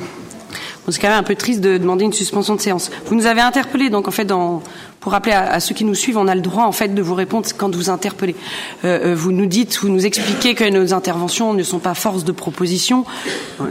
c'est 0.90 1.00
quand 1.00 1.10
même 1.10 1.20
un 1.20 1.24
peu 1.24 1.36
triste 1.36 1.62
de 1.62 1.78
demander 1.78 2.06
une 2.06 2.14
suspension 2.14 2.56
de 2.56 2.62
séance. 2.62 2.92
Vous 3.06 3.16
nous 3.16 3.26
avez 3.26 3.42
interpellé, 3.42 3.90
donc 3.90 4.08
en 4.08 4.12
fait, 4.12 4.26
dans, 4.26 4.62
pour 5.00 5.12
rappeler 5.14 5.34
à, 5.34 5.60
ceux 5.60 5.74
qui 5.74 5.86
nous 5.86 5.96
suivent, 5.96 6.18
on 6.18 6.28
a 6.28 6.36
le 6.36 6.42
droit 6.42 6.64
en 6.64 6.72
fait 6.72 6.90
de 6.90 7.02
vous 7.02 7.16
répondre 7.16 7.48
quand 7.58 7.74
vous 7.74 7.90
interpellez. 7.90 8.36
Euh, 8.84 9.12
euh, 9.12 9.16
vous 9.16 9.32
nous 9.32 9.46
dites, 9.46 9.78
vous 9.82 9.90
nous 9.90 10.06
expliquez 10.06 10.54
que 10.54 10.70
nos 10.70 10.94
interventions 10.94 11.54
ne 11.54 11.64
sont 11.64 11.80
pas 11.80 11.94
force 11.94 12.24
de 12.24 12.32
proposition. 12.32 13.06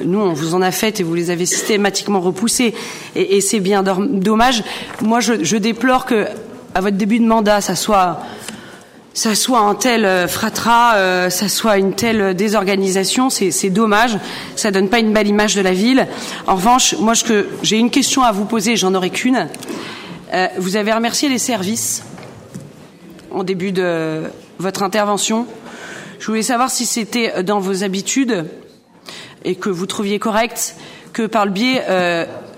Nous, 0.05 0.18
on 0.18 0.32
vous 0.32 0.55
en 0.55 0.62
a 0.62 0.70
fait 0.70 1.01
et 1.01 1.02
vous 1.02 1.14
les 1.14 1.30
avez 1.30 1.47
systématiquement 1.47 2.20
repoussées, 2.20 2.74
et, 3.16 3.36
et 3.36 3.40
c'est 3.40 3.60
bien 3.60 3.82
dommage. 3.82 4.62
Moi, 5.02 5.20
je, 5.20 5.44
je 5.44 5.56
déplore 5.56 6.06
que 6.06 6.26
à 6.74 6.80
votre 6.80 6.97
début 6.97 7.18
de 7.18 7.26
mandat, 7.26 7.60
ça 7.60 7.74
soit 7.74 8.20
ça 9.12 9.35
soit 9.35 9.61
un 9.61 9.74
tel 9.74 10.05
euh, 10.05 10.28
fratras, 10.28 10.97
euh, 10.97 11.31
ça 11.31 11.49
soit 11.49 11.78
une 11.78 11.95
telle 11.95 12.35
désorganisation, 12.35 13.28
c'est 13.28 13.70
dommage. 13.70 14.16
Ça 14.57 14.70
donne 14.70 14.89
pas 14.89 15.01
une 15.01 15.12
belle 15.12 15.27
image 15.27 15.55
de 15.55 15.61
la 15.61 15.73
ville. 15.73 16.07
En 16.47 16.55
revanche, 16.55 16.95
moi, 16.99 17.15
j'ai 17.62 17.78
une 17.78 17.91
question 17.91 18.23
à 18.23 18.32
vous 18.32 18.45
poser, 18.45 18.77
j'en 18.77 18.95
aurai 18.95 19.11
qu'une. 19.11 19.49
Euh, 20.32 20.47
vous 20.59 20.77
avez 20.77 20.93
remercié 20.93 21.28
les 21.28 21.39
services 21.39 22.05
au 23.32 23.43
début 23.43 23.73
de 23.73 24.23
votre 24.59 24.82
intervention. 24.82 25.47
Je 26.20 26.27
voulais 26.27 26.43
savoir 26.43 26.70
si 26.70 26.87
c'était 26.87 27.43
dans 27.43 27.59
vos 27.59 27.82
habitudes 27.82 28.47
et 29.45 29.55
que 29.55 29.70
vous 29.70 29.87
trouviez 29.87 30.19
correct 30.19 30.77
que 31.12 31.27
par 31.27 31.47
le 31.47 31.51
biais 31.51 31.82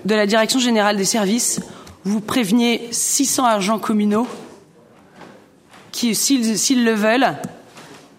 de 0.05 0.15
la 0.15 0.27
Direction 0.27 0.59
générale 0.59 0.97
des 0.97 1.05
services, 1.05 1.61
vous 2.05 2.21
préveniez 2.21 2.89
600 2.91 3.45
agents 3.45 3.79
communaux 3.79 4.27
qui, 5.93 6.15
s'ils 6.15 6.85
le 6.85 6.93
veulent, 6.93 7.37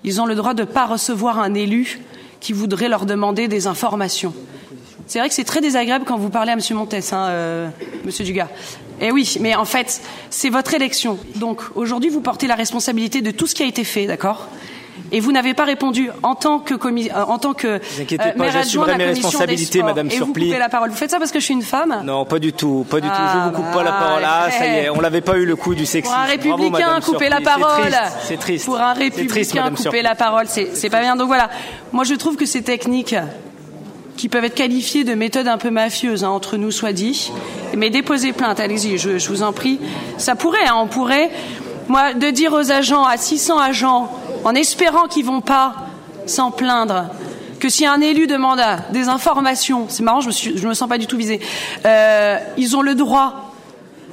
ils 0.04 0.22
ont 0.22 0.26
le 0.26 0.36
droit 0.36 0.54
de 0.54 0.62
ne 0.62 0.68
pas 0.68 0.86
recevoir 0.86 1.40
un 1.40 1.54
élu 1.54 2.00
qui 2.40 2.54
voudrait 2.54 2.90
leur 2.90 3.06
demander 3.06 3.48
des 3.48 3.68
informations. 3.68 4.34
C'est 5.08 5.20
vrai 5.20 5.28
que 5.28 5.36
c'est 5.36 5.44
très 5.44 5.62
désagréable 5.62 6.06
quand 6.06 6.18
vous 6.18 6.30
parlez 6.30 6.52
à 6.52 6.54
M. 6.54 6.62
Montes, 6.72 6.94
hein, 6.94 7.28
euh, 7.30 7.70
M. 8.06 8.26
Dugas. 8.26 8.48
Eh 9.02 9.12
oui, 9.12 9.38
mais 9.42 9.56
en 9.56 9.66
fait, 9.66 10.02
c'est 10.30 10.50
votre 10.50 10.74
élection. 10.74 11.18
Donc 11.36 11.62
aujourd'hui, 11.76 12.10
vous 12.10 12.22
portez 12.22 12.48
la 12.48 12.56
responsabilité 12.56 13.22
de 13.22 13.32
tout 13.32 13.48
ce 13.48 13.56
qui 13.56 13.64
a 13.64 13.66
été 13.66 13.84
fait, 13.84 14.06
d'accord? 14.06 14.48
Et 15.12 15.20
vous 15.20 15.32
n'avez 15.32 15.54
pas 15.54 15.66
répondu 15.66 16.10
en 16.24 16.36
tant 16.36 16.60
que 16.60 16.74
commis, 16.74 17.10
euh, 17.10 17.24
en 17.24 17.38
tant 17.38 17.54
que 17.54 17.80
vous 17.80 18.02
inquiétez 18.02 18.30
euh, 18.30 18.38
pas, 18.38 18.50
j'assumerai 18.50 18.98
mes 18.98 19.06
responsabilités, 19.06 19.84
Madame 19.84 20.10
et 20.10 20.18
Vous 20.18 20.28
coupez 20.28 20.58
la 20.58 20.70
parole. 20.70 20.90
Vous 20.90 20.96
faites 20.96 21.12
ça 21.12 21.20
parce 21.20 21.32
que 21.32 21.40
je 21.40 21.46
suis 21.46 21.54
une 21.54 21.62
femme? 21.62 22.02
Non, 22.04 22.26
pas 22.26 22.40
du 22.40 22.54
tout, 22.54 22.86
pas 22.90 23.00
du 23.00 23.08
tout. 23.08 23.14
Je 23.16 23.50
vous 23.50 23.56
coupe 23.56 23.72
pas 23.72 23.84
la 23.84 23.96
ah, 23.96 24.00
parole. 24.00 24.24
Ah, 24.26 24.50
ça 24.52 24.66
y 24.66 24.70
est, 24.80 24.90
on 24.90 25.00
l'avait 25.02 25.22
pas 25.22 25.38
eu 25.38 25.46
le 25.46 25.56
coup 25.56 25.76
du 25.76 25.86
sexisme. 25.86 26.14
Pour 26.14 26.24
un 26.24 26.28
républicain, 26.28 27.00
couper 27.02 27.30
la 27.30 27.42
parole. 27.42 27.94
C'est 28.24 28.40
triste. 28.40 28.66
Pour 28.66 28.80
un 28.80 28.94
républicain, 28.94 29.72
couper 29.72 30.02
la 30.02 30.16
parole, 30.16 30.46
c'est 30.48 30.90
pas 30.90 31.02
bien. 31.02 31.16
Donc 31.16 31.28
voilà. 31.28 31.50
Moi, 31.92 32.04
je 32.04 32.16
trouve 32.16 32.36
que 32.36 32.46
ces 32.46 32.64
techniques 32.64 33.16
qui 34.18 34.30
peuvent 34.30 34.46
être 34.46 34.56
qualifiées 34.56 35.04
de 35.04 35.16
méthodes 35.16 35.48
un 35.48 35.58
peu 35.58 35.70
mafieuses, 35.70 36.24
hein, 36.24 36.30
entre 36.30 36.58
nous 36.58 36.72
soit 36.72 36.94
dit. 36.94 37.32
Mais 37.76 37.90
déposez 37.90 38.32
plainte, 38.32 38.60
allez-y, 38.60 38.98
je, 38.98 39.18
je, 39.18 39.30
vous 39.30 39.44
en 39.44 39.54
prie. 39.54 39.80
Ça 40.18 40.36
pourrait, 40.36 40.66
hein, 40.68 40.76
on 40.78 40.88
pourrait. 40.88 41.32
Moi, 41.88 42.14
de 42.14 42.30
dire 42.30 42.54
aux 42.54 42.72
agents, 42.72 43.04
à 43.04 43.18
600 43.18 43.60
agents, 43.60 44.10
en 44.44 44.56
espérant 44.56 45.08
qu'ils 45.08 45.26
vont 45.26 45.42
pas 45.42 45.76
s'en 46.26 46.52
plaindre, 46.52 47.06
que 47.60 47.70
si 47.70 47.86
un 47.86 48.02
élu 48.02 48.28
demande 48.28 48.62
des 48.92 49.08
informations, 49.08 49.86
c'est 49.90 50.04
marrant, 50.04 50.22
je 50.22 50.30
me, 50.30 50.68
me 50.68 50.74
sens 50.74 50.90
pas 50.90 50.98
du 50.98 51.08
tout 51.08 51.18
visée, 51.18 51.40
euh, 51.86 52.38
ils 52.58 52.76
ont 52.76 52.82
le 52.82 52.96
droit 52.96 53.54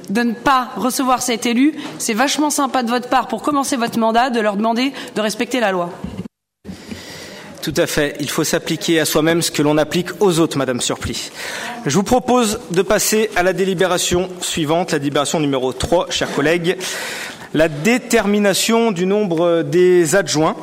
de 0.09 0.23
ne 0.23 0.33
pas 0.33 0.69
recevoir 0.75 1.21
cet 1.21 1.45
élu. 1.45 1.75
C'est 1.97 2.13
vachement 2.13 2.49
sympa 2.49 2.83
de 2.83 2.89
votre 2.89 3.09
part 3.09 3.27
pour 3.27 3.41
commencer 3.41 3.77
votre 3.77 3.99
mandat 3.99 4.29
de 4.29 4.39
leur 4.39 4.57
demander 4.57 4.93
de 5.15 5.21
respecter 5.21 5.59
la 5.59 5.71
loi. 5.71 5.89
Tout 7.61 7.73
à 7.77 7.85
fait. 7.85 8.15
Il 8.19 8.29
faut 8.29 8.43
s'appliquer 8.43 8.99
à 8.99 9.05
soi-même 9.05 9.43
ce 9.43 9.51
que 9.51 9.61
l'on 9.61 9.77
applique 9.77 10.09
aux 10.19 10.39
autres, 10.39 10.57
Madame 10.57 10.81
Surplis. 10.81 11.29
Je 11.85 11.95
vous 11.95 12.03
propose 12.03 12.59
de 12.71 12.81
passer 12.81 13.29
à 13.35 13.43
la 13.43 13.53
délibération 13.53 14.29
suivante, 14.41 14.93
la 14.93 14.99
délibération 14.99 15.39
numéro 15.39 15.71
3, 15.71 16.09
chers 16.09 16.33
collègues 16.33 16.77
la 17.53 17.67
détermination 17.67 18.91
du 18.91 19.05
nombre 19.05 19.63
des 19.63 20.15
adjoints. 20.15 20.55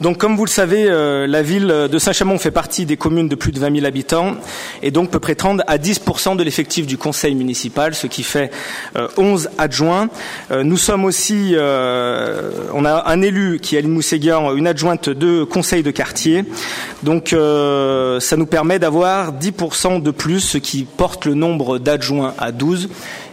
Donc, 0.00 0.16
comme 0.16 0.34
vous 0.34 0.46
le 0.46 0.50
savez, 0.50 0.86
euh, 0.88 1.26
la 1.26 1.42
ville 1.42 1.66
de 1.66 1.98
Saint-Chamond 1.98 2.38
fait 2.38 2.50
partie 2.50 2.86
des 2.86 2.96
communes 2.96 3.28
de 3.28 3.34
plus 3.34 3.52
de 3.52 3.60
20 3.60 3.74
000 3.74 3.86
habitants 3.86 4.36
et 4.82 4.90
donc 4.90 5.10
peut 5.10 5.20
prétendre 5.20 5.62
à 5.66 5.76
10 5.76 6.00
de 6.36 6.42
l'effectif 6.42 6.86
du 6.86 6.96
conseil 6.96 7.34
municipal, 7.34 7.94
ce 7.94 8.06
qui 8.06 8.22
fait 8.22 8.50
11 9.18 9.46
euh, 9.46 9.50
adjoints. 9.58 10.08
Euh, 10.50 10.62
nous 10.64 10.78
sommes 10.78 11.04
aussi, 11.04 11.54
on 11.54 12.84
a 12.84 13.10
un 13.10 13.22
élu 13.22 13.58
qui 13.60 13.76
est 13.76 13.78
Aline 13.80 13.92
Mousséguian, 13.92 14.54
une 14.54 14.66
adjointe 14.66 15.10
de 15.10 15.44
conseil 15.44 15.82
de 15.82 15.90
quartier. 15.90 16.44
Donc, 17.02 17.28
ça 17.28 18.36
nous 18.36 18.46
permet 18.46 18.78
d'avoir 18.78 19.32
10 19.32 19.52
de 20.02 20.10
plus, 20.10 20.40
ce 20.40 20.58
qui 20.58 20.84
porte 20.84 21.26
le 21.26 21.34
nombre 21.34 21.78
d'adjoints 21.78 22.34
à 22.38 22.52
12 22.52 22.88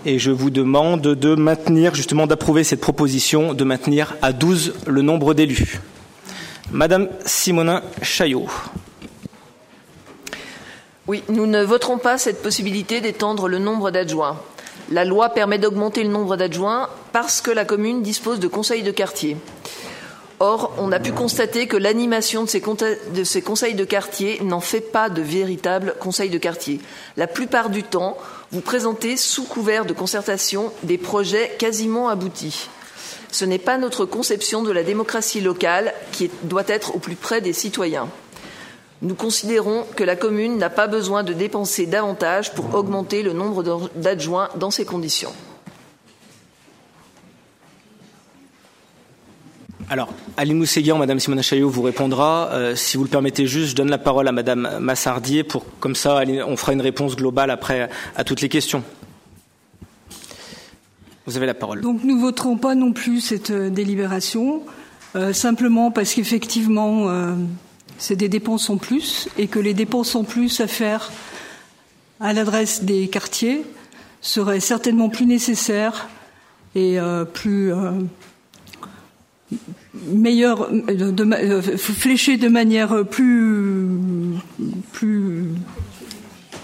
et 0.05 0.19
je 0.19 0.31
vous 0.31 0.49
demande 0.49 1.01
de 1.01 1.35
maintenir, 1.35 1.95
justement, 1.95 2.27
d'approuver 2.27 2.63
cette 2.63 2.81
proposition 2.81 3.53
de 3.53 3.63
maintenir 3.63 4.15
à 4.21 4.33
12 4.33 4.73
le 4.87 5.01
nombre 5.01 5.33
d'élus. 5.33 5.81
Madame 6.71 7.07
Simonin 7.25 7.81
Chaillot. 8.01 8.47
Oui, 11.07 11.23
nous 11.29 11.45
ne 11.45 11.63
voterons 11.63 11.97
pas 11.97 12.17
cette 12.17 12.41
possibilité 12.41 12.99
d'étendre 12.99 13.47
le 13.47 13.57
nombre 13.57 13.89
d'adjoints. 13.89 14.37
La 14.91 15.05
loi 15.05 15.29
permet 15.29 15.59
d'augmenter 15.59 16.03
le 16.03 16.09
nombre 16.09 16.35
d'adjoints 16.35 16.89
parce 17.13 17.39
que 17.39 17.51
la 17.51 17.63
commune 17.63 18.01
dispose 18.01 18.41
de 18.41 18.49
conseils 18.49 18.83
de 18.83 18.91
quartier. 18.91 19.37
Or, 20.39 20.73
on 20.77 20.91
a 20.91 20.99
pu 20.99 21.13
constater 21.13 21.67
que 21.67 21.77
l'animation 21.77 22.43
de, 22.43 23.13
de 23.15 23.23
ces, 23.23 23.41
conseils 23.41 23.73
de 23.73 23.85
quartier 23.85 24.41
n'en 24.43 24.59
fait 24.59 24.81
pas 24.81 25.09
de 25.09 25.21
véritables 25.21 25.95
conseils 25.99 26.29
de 26.29 26.37
quartier. 26.37 26.81
La 27.15 27.27
plupart 27.27 27.69
du 27.69 27.83
temps, 27.83 28.17
vous 28.51 28.61
présentez, 28.61 29.15
sous 29.15 29.45
couvert 29.45 29.85
de 29.85 29.93
concertation, 29.93 30.71
des 30.83 30.97
projets 30.97 31.55
quasiment 31.57 32.09
aboutis. 32.09 32.67
Ce 33.31 33.45
n'est 33.45 33.57
pas 33.57 33.77
notre 33.77 34.05
conception 34.05 34.63
de 34.63 34.71
la 34.71 34.83
démocratie 34.83 35.41
locale 35.41 35.93
qui 36.11 36.29
doit 36.43 36.63
être 36.67 36.95
au 36.95 36.99
plus 36.99 37.15
près 37.15 37.41
des 37.41 37.53
citoyens. 37.53 38.09
Nous 39.01 39.15
considérons 39.15 39.85
que 39.95 40.03
la 40.03 40.15
commune 40.15 40.57
n'a 40.57 40.71
pas 40.71 40.87
besoin 40.87 41.23
de 41.23 41.33
dépenser 41.33 41.85
davantage 41.85 42.53
pour 42.53 42.73
augmenter 42.73 43.21
le 43.21 43.33
nombre 43.33 43.89
d'adjoints 43.95 44.49
dans 44.55 44.71
ces 44.71 44.85
conditions. 44.85 45.33
Alors, 49.89 50.09
Aline 50.35 50.57
Mousséguian, 50.57 50.97
Madame 50.97 51.19
Simona 51.19 51.41
Chaillot 51.41 51.69
vous 51.69 51.81
répondra. 51.81 52.49
Euh, 52.51 52.75
si 52.75 52.97
vous 52.97 53.03
le 53.03 53.09
permettez 53.09 53.47
juste, 53.47 53.69
je 53.69 53.75
donne 53.75 53.89
la 53.89 53.97
parole 53.97 54.27
à 54.27 54.33
Madame 54.33 54.79
Massardier 54.81 55.43
pour, 55.43 55.63
comme 55.79 55.95
ça, 55.95 56.23
on 56.45 56.57
fera 56.57 56.73
une 56.73 56.81
réponse 56.81 57.15
globale 57.15 57.51
après 57.51 57.89
à 58.15 58.23
toutes 58.25 58.41
les 58.41 58.49
questions. 58.49 58.83
Vous 61.27 61.37
avez 61.37 61.45
la 61.45 61.53
parole. 61.53 61.81
Donc, 61.81 62.03
nous 62.03 62.19
voterons 62.19 62.57
pas 62.57 62.73
non 62.73 62.93
plus 62.93 63.21
cette 63.21 63.51
euh, 63.51 63.69
délibération, 63.69 64.63
euh, 65.15 65.33
simplement 65.33 65.91
parce 65.91 66.13
qu'effectivement, 66.13 67.07
c'est 67.97 68.15
des 68.15 68.29
dépenses 68.29 68.69
en 68.69 68.77
plus 68.77 69.29
et 69.37 69.47
que 69.47 69.59
les 69.59 69.73
dépenses 69.73 70.15
en 70.15 70.23
plus 70.23 70.59
à 70.61 70.67
faire 70.67 71.11
à 72.19 72.33
l'adresse 72.33 72.83
des 72.83 73.07
quartiers 73.07 73.63
seraient 74.21 74.59
certainement 74.59 75.09
plus 75.09 75.25
nécessaires 75.25 76.09
et 76.75 76.97
plus 77.33 77.71
meilleur, 79.93 80.71
de, 80.71 81.11
de, 81.11 81.23
euh, 81.23 82.49
manière 82.49 83.05
plus, 83.05 83.87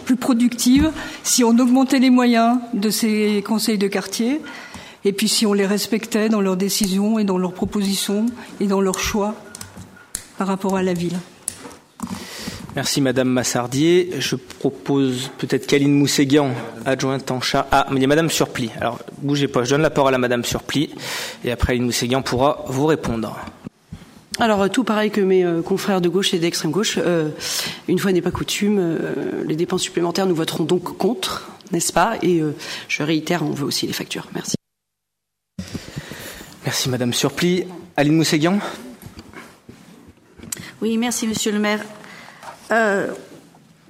plus 0.03 0.15
productive 0.15 0.91
si 1.23 1.43
on 1.43 1.57
augmentait 1.57 1.99
les 1.99 2.09
moyens 2.09 2.57
de 2.73 2.89
ces 2.89 3.43
conseils 3.45 3.77
de 3.77 3.87
quartier 3.87 4.41
et 5.05 5.13
puis 5.13 5.27
si 5.27 5.45
on 5.45 5.53
les 5.53 5.65
respectait 5.65 6.29
dans 6.29 6.41
leurs 6.41 6.57
décisions 6.57 7.19
et 7.19 7.23
dans 7.23 7.37
leurs 7.37 7.53
propositions 7.53 8.25
et 8.59 8.67
dans 8.67 8.81
leurs 8.81 8.99
choix 8.99 9.35
par 10.37 10.47
rapport 10.47 10.75
à 10.75 10.83
la 10.83 10.93
ville. 10.93 11.17
Merci 12.75 13.01
Madame 13.01 13.29
Massardier. 13.29 14.11
Je 14.17 14.35
propose 14.35 15.29
peut-être 15.37 15.67
Kaline 15.67 15.93
Mousséguian, 15.93 16.51
adjointe 16.85 17.29
en 17.29 17.39
chat. 17.39 17.67
Ah, 17.71 17.85
mais 17.91 17.97
il 17.97 18.01
y 18.01 18.05
a 18.05 18.07
Madame 18.07 18.31
Surpli. 18.31 18.71
Alors, 18.81 18.99
bougez 19.21 19.47
pas, 19.47 19.63
je 19.63 19.69
donne 19.69 19.83
la 19.83 19.91
parole 19.91 20.15
à 20.15 20.17
Madame 20.17 20.43
Surpli 20.43 20.89
et 21.45 21.51
après 21.51 21.73
Aline 21.73 21.85
Mousséguian 21.85 22.23
pourra 22.23 22.65
vous 22.67 22.87
répondre. 22.87 23.37
Alors 24.39 24.69
tout 24.69 24.83
pareil 24.83 25.11
que 25.11 25.21
mes 25.21 25.45
euh, 25.45 25.61
confrères 25.61 26.01
de 26.01 26.09
gauche 26.09 26.33
et 26.33 26.39
d'extrême 26.39 26.71
gauche, 26.71 26.97
euh, 26.97 27.29
une 27.87 27.99
fois 27.99 28.11
n'est 28.11 28.21
pas 28.21 28.31
coutume, 28.31 28.77
euh, 28.79 29.43
les 29.45 29.55
dépenses 29.55 29.83
supplémentaires 29.83 30.25
nous 30.25 30.35
voterons 30.35 30.63
donc 30.63 30.97
contre, 30.97 31.51
n'est-ce 31.71 31.93
pas? 31.93 32.17
Et 32.23 32.41
je 32.87 33.03
réitère, 33.03 33.43
on 33.43 33.51
veut 33.51 33.65
aussi 33.65 33.85
les 33.85 33.93
factures. 33.93 34.27
Merci. 34.33 34.55
Merci 36.65 36.89
Madame 36.89 37.13
Surpli. 37.13 37.65
Aline 37.95 38.15
Mousséguian 38.15 38.59
Oui, 40.81 40.97
merci 40.97 41.27
Monsieur 41.27 41.51
le 41.51 41.59
maire. 41.59 41.83
Euh, 42.71 43.11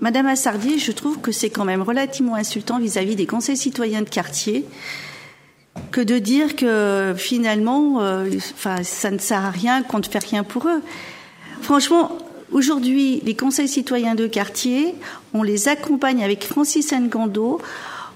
Madame 0.02 0.28
Assardier, 0.28 0.78
je 0.78 0.92
trouve 0.92 1.20
que 1.20 1.32
c'est 1.32 1.50
quand 1.50 1.64
même 1.64 1.82
relativement 1.82 2.36
insultant 2.36 2.80
vis-à-vis 2.80 3.16
des 3.16 3.26
conseils 3.26 3.56
citoyens 3.56 4.02
de 4.02 4.10
quartier 4.10 4.66
que 5.92 6.02
de 6.02 6.20
dire 6.20 6.56
que 6.56 7.14
finalement, 7.18 8.02
euh, 8.02 8.30
ça 8.84 9.12
ne 9.12 9.18
sert 9.18 9.46
à 9.46 9.52
rien 9.52 9.84
qu'on 9.84 10.00
ne 10.00 10.04
fait 10.04 10.24
rien 10.24 10.44
pour 10.44 10.68
eux. 10.68 10.82
Franchement, 11.62 12.18
aujourd'hui, 12.52 13.22
les 13.24 13.36
conseils 13.36 13.68
citoyens 13.68 14.16
de 14.16 14.28
quartier, 14.28 14.96
on 15.34 15.44
les 15.44 15.68
accompagne 15.68 16.24
avec 16.24 16.44
Francis 16.44 16.92
Ngando, 16.94 17.60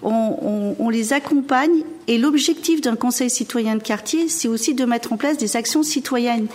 on, 0.03 0.09
on, 0.09 0.75
on 0.79 0.89
les 0.89 1.13
accompagne 1.13 1.83
et 2.07 2.17
l'objectif 2.17 2.81
d'un 2.81 2.95
conseil 2.95 3.29
citoyen 3.29 3.75
de 3.75 3.81
quartier, 3.81 4.29
c'est 4.29 4.47
aussi 4.47 4.73
de 4.73 4.85
mettre 4.85 5.13
en 5.13 5.17
place 5.17 5.37
des 5.37 5.55
actions 5.55 5.83
citoyennes 5.83 6.47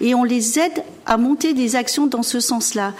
et 0.00 0.14
on 0.14 0.24
les 0.24 0.58
aide 0.58 0.82
à 1.04 1.16
monter 1.16 1.52
des 1.52 1.76
actions 1.76 2.06
dans 2.06 2.22
ce 2.22 2.40
sens-là. 2.40 2.94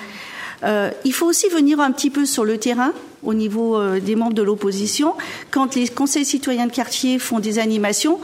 Euh, 0.65 0.91
il 1.05 1.13
faut 1.13 1.27
aussi 1.27 1.49
venir 1.49 1.81
un 1.81 1.93
petit 1.93 2.11
peu 2.11 2.27
sur 2.27 2.45
le 2.45 2.59
terrain 2.59 2.93
au 3.27 3.35
niveau 3.35 3.77
euh, 3.77 4.01
des 4.01 4.17
membres 4.17 4.35
de 4.35 4.43
l'opposition 4.43 5.15
quand 5.51 5.75
les 5.75 5.89
conseils 5.89 6.25
citoyens 6.25 6.67
de 6.67 6.73
quartier 6.73 7.19
font 7.19 7.41
des 7.41 7.59
animations 7.59 8.19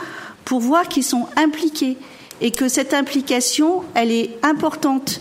pour 0.44 0.60
voir 0.60 0.88
qu'ils 0.88 1.04
sont 1.04 1.26
impliqués 1.36 1.98
et 2.40 2.50
que 2.50 2.68
cette 2.68 2.94
implication, 2.94 3.82
elle 3.94 4.10
est 4.10 4.30
importante. 4.42 5.20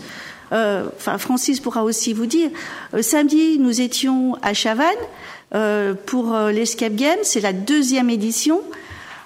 Euh, 0.52 0.86
enfin, 0.96 1.18
Francis 1.18 1.60
pourra 1.60 1.84
aussi 1.84 2.12
vous 2.12 2.26
dire. 2.26 2.50
Euh, 2.94 3.02
samedi, 3.02 3.58
nous 3.58 3.80
étions 3.80 4.36
à 4.42 4.54
Chavannes 4.54 4.88
pour 6.06 6.34
l'Escape 6.50 6.94
Game. 6.94 7.18
C'est 7.24 7.42
la 7.42 7.52
deuxième 7.52 8.08
édition. 8.08 8.62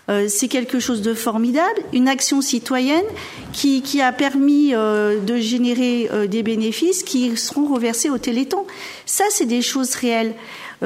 Euh, 0.08 0.26
c'est 0.28 0.48
quelque 0.48 0.78
chose 0.78 1.02
de 1.02 1.14
formidable, 1.14 1.80
une 1.92 2.06
action 2.06 2.40
citoyenne 2.40 3.04
qui, 3.52 4.00
a 4.00 4.12
permis 4.12 4.72
euh, 4.72 5.20
de 5.20 5.38
générer 5.38 6.08
euh, 6.12 6.26
des 6.26 6.42
bénéfices 6.42 7.02
qui 7.02 7.36
seront 7.36 7.66
reversés 7.66 8.10
au 8.10 8.18
Téléthon. 8.18 8.66
Ça, 9.04 9.24
c'est 9.30 9.46
des 9.46 9.62
choses 9.62 9.94
réelles. 9.94 10.34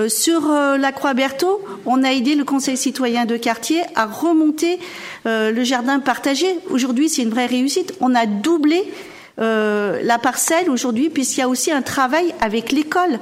Sur 0.07 0.43
la 0.43 0.93
Croix 0.93 1.15
Berthaud, 1.15 1.61
on 1.85 2.05
a 2.05 2.13
aidé 2.13 2.37
le 2.37 2.45
Conseil 2.45 2.77
citoyen 2.77 3.25
de 3.25 3.37
quartier 3.37 3.81
à 3.97 4.07
remonter 4.07 4.79
le 5.25 5.65
jardin 5.65 5.99
partagé. 5.99 6.47
Aujourd'hui, 6.71 7.09
c'est 7.09 7.23
une 7.23 7.31
vraie 7.31 7.47
réussite. 7.47 7.95
On 8.01 8.15
a 8.15 8.25
doublé 8.25 8.85
la 9.37 10.19
parcelle 10.23 10.71
aujourd'hui, 10.71 11.11
puisqu'il 11.11 11.41
y 11.41 11.43
a 11.43 11.49
aussi 11.49 11.73
un 11.73 11.83
travail 11.83 12.33
avec 12.41 12.71
l'école. 12.71 13.19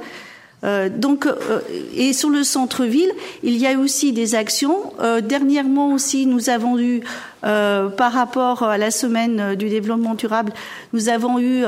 Euh, 0.63 0.89
donc, 0.89 1.25
euh, 1.25 1.61
et 1.95 2.13
sur 2.13 2.29
le 2.29 2.43
centre-ville, 2.43 3.11
il 3.43 3.57
y 3.57 3.67
a 3.67 3.77
aussi 3.77 4.11
des 4.11 4.35
actions. 4.35 4.93
Euh, 4.99 5.21
dernièrement 5.21 5.93
aussi, 5.93 6.25
nous 6.25 6.49
avons 6.49 6.77
eu, 6.79 7.01
par 7.41 8.11
rapport 8.11 8.63
à 8.63 8.77
la 8.77 8.91
semaine 8.91 9.55
du 9.55 9.69
développement 9.69 10.13
durable, 10.13 10.51
nous 10.91 11.07
avons 11.07 11.39
eu 11.39 11.63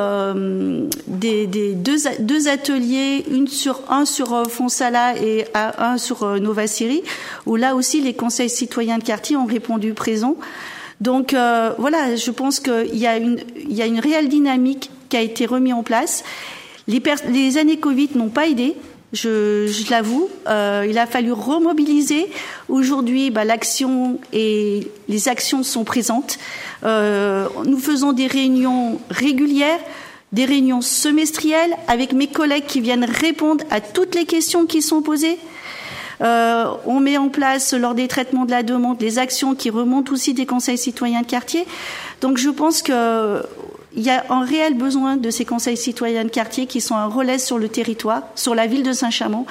des, 1.07 1.47
des 1.47 1.75
deux, 1.75 1.95
deux, 2.19 2.49
ateliers, 2.49 3.23
une 3.31 3.47
sur 3.47 3.79
un 3.89 4.03
sur 4.03 4.51
Fonsala 4.51 5.15
et 5.15 5.45
un 5.55 5.97
sur 5.97 6.25
Nova 6.41 6.67
Syrie, 6.67 7.03
où 7.45 7.55
là 7.55 7.73
aussi 7.75 8.01
les 8.01 8.13
conseils 8.13 8.49
citoyens 8.49 8.97
de 8.97 9.03
quartier 9.05 9.37
ont 9.37 9.45
répondu 9.45 9.93
présent. 9.93 10.35
Donc 10.99 11.33
voilà, 11.77 12.17
je 12.17 12.31
pense 12.31 12.59
qu'il 12.59 12.97
y 12.97 13.07
a 13.07 13.15
une, 13.15 13.39
y 13.69 13.81
a 13.81 13.85
une 13.85 14.01
réelle 14.01 14.27
dynamique 14.27 14.91
qui 15.07 15.15
a 15.15 15.21
été 15.21 15.45
remise 15.45 15.73
en 15.73 15.83
place. 15.83 16.25
Les, 16.91 17.01
les, 17.29 17.57
années 17.57 17.77
Covid 17.77 18.09
n'ont 18.15 18.27
pas 18.27 18.47
aidé, 18.47 18.75
je, 19.13 19.89
l'avoue. 19.89 20.29
Euh, 20.47 20.85
il 20.89 20.97
a 20.97 21.05
fallu 21.05 21.31
remobiliser. 21.31 22.27
Aujourd'hui, 22.67 23.31
bah, 23.31 23.45
l'action 23.45 24.19
et 24.33 24.87
les 25.07 25.29
actions 25.29 25.63
sont 25.63 25.85
présentes. 25.85 26.37
Euh, 26.83 27.47
nous 27.65 27.79
faisons 27.79 28.11
des 28.11 28.27
réunions 28.27 28.99
régulières, 29.09 29.79
des 30.33 30.43
réunions 30.43 30.81
semestrielles 30.81 31.75
avec 31.87 32.11
mes 32.11 32.27
collègues 32.27 32.65
qui 32.67 32.81
viennent 32.81 33.05
répondre 33.05 33.63
à 33.69 33.79
toutes 33.79 34.13
les 34.15 34.25
questions 34.25 34.65
qui 34.65 34.81
sont 34.81 35.01
posées. 35.01 35.37
Euh, 36.21 36.65
on 36.85 36.99
met 36.99 37.17
en 37.17 37.29
place 37.29 37.73
lors 37.73 37.95
des 37.95 38.07
traitements 38.07 38.45
de 38.45 38.51
la 38.51 38.63
demande 38.63 38.97
des 38.97 39.17
actions 39.17 39.55
qui 39.55 39.69
remontent 39.69 40.13
aussi 40.13 40.33
des 40.33 40.45
conseils 40.45 40.77
citoyens 40.77 41.21
de 41.21 41.25
quartier. 41.25 41.65
Donc 42.21 42.37
je 42.37 42.49
pense 42.49 42.83
que 42.83 43.41
il 43.95 44.03
y 44.03 44.09
a 44.09 44.23
un 44.29 44.45
réel 44.45 44.75
besoin 44.75 45.17
de 45.17 45.29
ces 45.29 45.43
conseils 45.43 45.75
citoyens 45.75 46.23
de 46.23 46.29
quartier 46.29 46.65
qui 46.65 46.79
sont 46.79 46.95
un 46.95 47.07
relais 47.07 47.37
sur 47.37 47.57
le 47.57 47.67
territoire, 47.67 48.23
sur 48.35 48.55
la 48.55 48.67
ville 48.67 48.83
de 48.83 48.93
Saint-Chamond. 48.93 49.45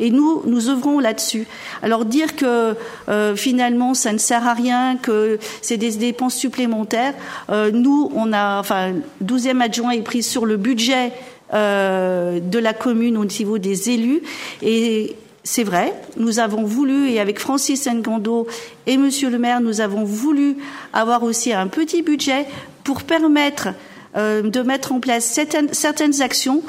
Et 0.00 0.10
nous, 0.10 0.42
nous 0.46 0.68
œuvrons 0.68 0.98
là-dessus. 0.98 1.46
Alors 1.82 2.04
dire 2.04 2.34
que 2.34 2.74
euh, 3.08 3.36
finalement 3.36 3.94
ça 3.94 4.12
ne 4.12 4.18
sert 4.18 4.46
à 4.46 4.54
rien, 4.54 4.96
que 4.96 5.38
c'est 5.62 5.76
des 5.76 5.92
dépenses 5.92 6.34
supplémentaires, 6.34 7.14
euh, 7.50 7.70
nous, 7.70 8.10
on 8.14 8.32
a, 8.32 8.58
enfin, 8.58 8.94
12e 9.24 9.60
adjoint 9.60 9.90
est 9.90 10.02
pris 10.02 10.22
sur 10.22 10.44
le 10.44 10.56
budget 10.56 11.12
euh, 11.52 12.40
de 12.40 12.58
la 12.58 12.72
commune 12.72 13.16
au 13.16 13.24
niveau 13.24 13.58
des 13.58 13.90
élus. 13.90 14.22
Et 14.62 15.14
c'est 15.46 15.62
vrai, 15.62 15.92
nous 16.16 16.38
avons 16.38 16.64
voulu, 16.64 17.10
et 17.10 17.20
avec 17.20 17.38
Francis 17.38 17.86
Ngando 17.86 18.46
et 18.86 18.96
Monsieur 18.96 19.28
le 19.28 19.38
maire, 19.38 19.60
nous 19.60 19.82
avons 19.82 20.02
voulu 20.02 20.56
avoir 20.94 21.22
aussi 21.22 21.52
un 21.52 21.66
petit 21.66 22.00
budget 22.00 22.46
pour 22.82 23.02
permettre 23.02 23.68
euh, 24.16 24.40
de 24.40 24.62
mettre 24.62 24.92
en 24.92 25.00
place 25.00 25.26
certaines, 25.26 26.22
actions, 26.22 26.62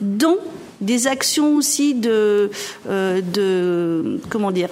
dont 0.00 0.38
des 0.80 1.06
actions 1.06 1.56
aussi 1.56 1.92
de, 1.92 2.50
euh, 2.88 3.20
de 3.20 4.18
comment 4.30 4.50
dire, 4.50 4.70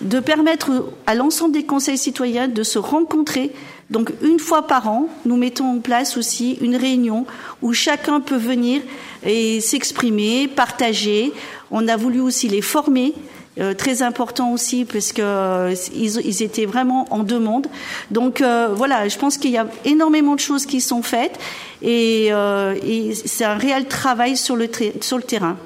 de 0.00 0.20
permettre 0.20 0.92
à 1.06 1.16
l'ensemble 1.16 1.54
des 1.54 1.64
conseils 1.64 1.98
citoyens 1.98 2.46
de 2.46 2.62
se 2.62 2.78
rencontrer. 2.78 3.52
Donc 3.90 4.12
une 4.22 4.38
fois 4.38 4.66
par 4.66 4.88
an, 4.88 5.08
nous 5.24 5.36
mettons 5.36 5.76
en 5.76 5.78
place 5.78 6.16
aussi 6.16 6.58
une 6.60 6.76
réunion 6.76 7.24
où 7.62 7.72
chacun 7.72 8.20
peut 8.20 8.36
venir 8.36 8.82
et 9.24 9.60
s'exprimer, 9.60 10.46
partager. 10.46 11.32
On 11.70 11.88
a 11.88 11.96
voulu 11.96 12.20
aussi 12.20 12.48
les 12.48 12.60
former 12.60 13.14
euh, 13.58 13.72
très 13.72 14.02
important 14.02 14.52
aussi 14.52 14.84
parce 14.84 15.12
que 15.12 15.22
euh, 15.22 15.74
ils, 15.94 16.20
ils, 16.20 16.42
étaient 16.42 16.66
vraiment 16.66 17.06
en 17.10 17.22
demande. 17.22 17.66
Donc 18.10 18.42
euh, 18.42 18.68
voilà, 18.74 19.08
je 19.08 19.16
pense 19.16 19.38
qu'il 19.38 19.52
y 19.52 19.56
a 19.56 19.66
énormément 19.86 20.34
de 20.34 20.40
choses 20.40 20.66
qui 20.66 20.82
sont 20.82 21.02
faites 21.02 21.38
et, 21.80 22.28
euh, 22.30 22.74
et 22.82 23.14
c'est 23.14 23.44
un 23.44 23.56
réel 23.56 23.86
travail 23.86 24.36
sur 24.36 24.54
le, 24.54 24.68
sur 25.00 25.16
le 25.16 25.22
terrain. 25.22 25.56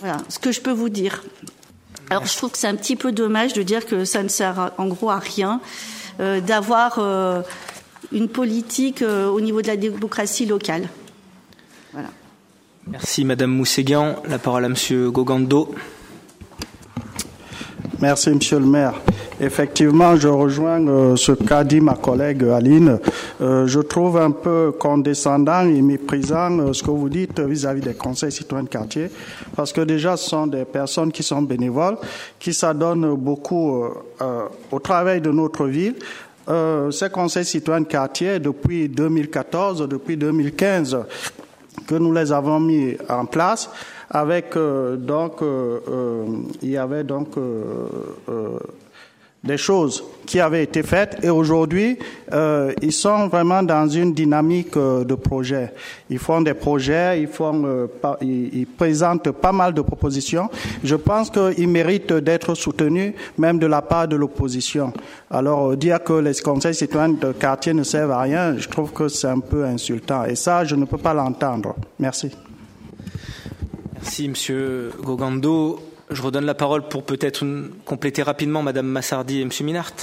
Voilà 0.00 0.18
ce 0.28 0.38
que 0.38 0.52
je 0.52 0.60
peux 0.60 0.70
vous 0.70 0.90
dire. 0.90 1.24
Alors 2.10 2.26
je 2.26 2.36
trouve 2.36 2.50
que 2.50 2.58
c'est 2.58 2.68
un 2.68 2.76
petit 2.76 2.96
peu 2.96 3.10
dommage 3.10 3.54
de 3.54 3.62
dire 3.62 3.86
que 3.86 4.04
ça 4.04 4.22
ne 4.22 4.28
sert 4.28 4.72
en 4.76 4.86
gros 4.86 5.08
à 5.08 5.18
rien 5.18 5.62
d'avoir 6.18 6.98
une 8.12 8.28
politique 8.28 9.02
au 9.02 9.40
niveau 9.40 9.62
de 9.62 9.68
la 9.68 9.76
démocratie 9.76 10.46
locale. 10.46 10.88
Voilà. 11.92 12.08
Merci 12.86 13.24
Madame 13.24 13.50
Mousséguian. 13.50 14.16
La 14.28 14.38
parole 14.38 14.64
à 14.64 14.68
Monsieur 14.68 15.10
Gogando. 15.10 15.74
Merci, 18.00 18.30
Monsieur 18.30 18.58
le 18.58 18.66
maire. 18.66 18.94
Effectivement, 19.42 20.14
je 20.14 20.28
rejoins 20.28 20.86
euh, 20.86 21.16
ce 21.16 21.32
qu'a 21.32 21.64
dit 21.64 21.80
ma 21.80 21.96
collègue 21.96 22.44
Aline. 22.44 23.00
Euh, 23.40 23.66
je 23.66 23.80
trouve 23.80 24.16
un 24.16 24.30
peu 24.30 24.72
condescendant 24.78 25.62
et 25.62 25.82
méprisant 25.82 26.60
euh, 26.60 26.72
ce 26.72 26.80
que 26.84 26.92
vous 26.92 27.08
dites 27.08 27.40
vis-à-vis 27.40 27.80
-vis 27.80 27.84
des 27.86 27.94
conseils 27.94 28.30
citoyens 28.30 28.62
de 28.62 28.68
quartier, 28.68 29.10
parce 29.56 29.72
que 29.72 29.80
déjà, 29.80 30.16
ce 30.16 30.30
sont 30.30 30.46
des 30.46 30.64
personnes 30.64 31.10
qui 31.10 31.24
sont 31.24 31.42
bénévoles, 31.42 31.96
qui 32.38 32.54
s'adonnent 32.54 33.16
beaucoup 33.16 33.84
au 34.70 34.78
travail 34.78 35.20
de 35.20 35.32
notre 35.32 35.66
ville. 35.66 35.96
ces 36.90 37.10
conseils 37.10 37.44
citoyens 37.44 37.82
de 37.82 37.88
quartier, 37.88 38.38
depuis 38.38 38.88
2014, 38.88 39.88
depuis 39.88 40.16
2015, 40.16 40.98
que 41.86 41.96
nous 41.96 42.12
les 42.12 42.30
avons 42.30 42.60
mis 42.60 42.96
en 43.08 43.26
place, 43.26 43.68
avec 44.12 44.56
euh, 44.56 44.96
donc 44.96 45.42
euh, 45.42 45.80
euh, 45.88 46.26
il 46.60 46.70
y 46.70 46.76
avait 46.76 47.02
donc 47.02 47.28
des 49.44 49.56
choses 49.56 50.04
qui 50.24 50.38
avaient 50.38 50.62
été 50.62 50.82
faites 50.84 51.18
et 51.24 51.30
aujourd'hui 51.30 51.98
euh, 52.32 52.72
ils 52.80 52.92
sont 52.92 53.26
vraiment 53.26 53.62
dans 53.62 53.88
une 53.88 54.14
dynamique 54.14 54.76
euh, 54.76 55.04
de 55.04 55.14
projet. 55.14 55.72
Ils 56.08 56.20
font 56.20 56.40
des 56.40 56.54
projets, 56.54 57.20
ils 57.20 57.26
font, 57.26 57.64
euh, 57.64 57.88
ils, 58.20 58.60
ils, 58.60 58.66
présentent 58.66 59.32
pas 59.32 59.50
mal 59.50 59.74
de 59.74 59.82
propositions. 59.82 60.48
Je 60.84 60.94
pense 60.94 61.28
qu'ils 61.28 61.68
méritent 61.68 62.12
d'être 62.12 62.54
soutenus 62.54 63.14
même 63.36 63.58
de 63.58 63.66
la 63.66 63.82
part 63.82 64.06
de 64.06 64.14
l'opposition. 64.14 64.92
Alors 65.28 65.76
dire 65.76 66.02
que 66.04 66.12
les 66.12 66.34
conseils 66.34 66.74
citoyens 66.74 67.10
de 67.10 67.32
quartier 67.32 67.74
ne 67.74 67.82
servent 67.82 68.12
à 68.12 68.20
rien, 68.20 68.56
je 68.56 68.68
trouve 68.68 68.92
que 68.92 69.08
c'est 69.08 69.28
un 69.28 69.40
peu 69.40 69.64
insultant 69.64 70.24
et 70.24 70.36
ça 70.36 70.64
je 70.64 70.76
ne 70.76 70.84
peux 70.84 70.98
pas 70.98 71.14
l'entendre. 71.14 71.74
Merci. 71.98 72.30
Merci, 73.94 74.28
Monsieur 74.28 74.92
Gogando. 75.02 75.91
Je 76.12 76.20
redonne 76.20 76.44
la 76.44 76.54
parole 76.54 76.86
pour 76.88 77.04
peut-être 77.04 77.44
compléter 77.86 78.22
rapidement 78.22 78.62
Madame 78.62 78.86
Massardi 78.86 79.40
et 79.40 79.44
Monsieur 79.46 79.64
Minart. 79.64 79.94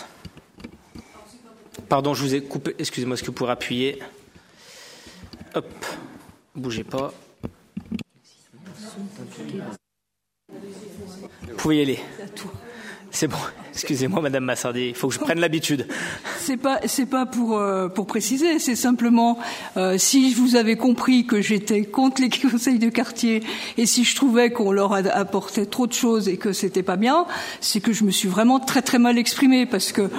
Pardon, 1.88 2.16
je 2.16 2.24
vous 2.24 2.34
ai 2.34 2.42
coupé. 2.42 2.76
Excusez-moi, 2.80 3.14
est-ce 3.14 3.22
que 3.22 3.28
vous 3.28 3.34
pourrez 3.34 3.52
appuyer? 3.52 4.00
Hop, 5.54 5.68
bougez 6.56 6.84
pas. 6.84 7.14
Vous 11.48 11.56
pouvez 11.58 11.78
y 11.78 11.82
aller. 11.82 12.00
C'est 13.12 13.28
bon, 13.28 13.38
Excusez-moi, 13.74 14.22
Madame 14.22 14.44
Massardier, 14.44 14.90
il 14.90 14.96
faut 14.96 15.08
que 15.08 15.14
je 15.14 15.20
prenne 15.20 15.40
l'habitude. 15.40 15.88
C'est 16.38 16.58
pas, 16.58 16.80
c'est 16.86 17.06
pas 17.06 17.26
pour 17.26 17.58
euh, 17.58 17.88
pour 17.88 18.08
préciser, 18.08 18.60
c'est 18.60 18.76
simplement 18.76 19.40
euh, 19.78 19.98
si 19.98 20.34
vous 20.34 20.58
avez 20.58 20.76
compris 20.76 21.26
que 21.26 21.40
j'étais 21.40 21.84
contre 21.84 22.22
les 22.22 22.30
conseils 22.52 22.78
de 22.78 22.90
quartier 22.90 23.42
et 23.78 23.86
si 23.86 24.04
je 24.04 24.16
trouvais 24.18 24.52
qu'on 24.52 24.74
leur 24.74 24.94
apportait 24.94 25.66
trop 25.66 25.88
de 25.88 25.94
choses 25.94 26.28
et 26.28 26.36
que 26.36 26.52
c'était 26.52 26.84
pas 26.84 26.98
bien, 26.98 27.26
c'est 27.62 27.80
que 27.80 27.94
je 27.94 28.04
me 28.04 28.12
suis 28.12 28.28
vraiment 28.28 28.60
très 28.60 28.82
très 28.82 29.00
mal 29.00 29.18
exprimée 29.18 29.66
parce 29.66 29.94
que 29.94 30.10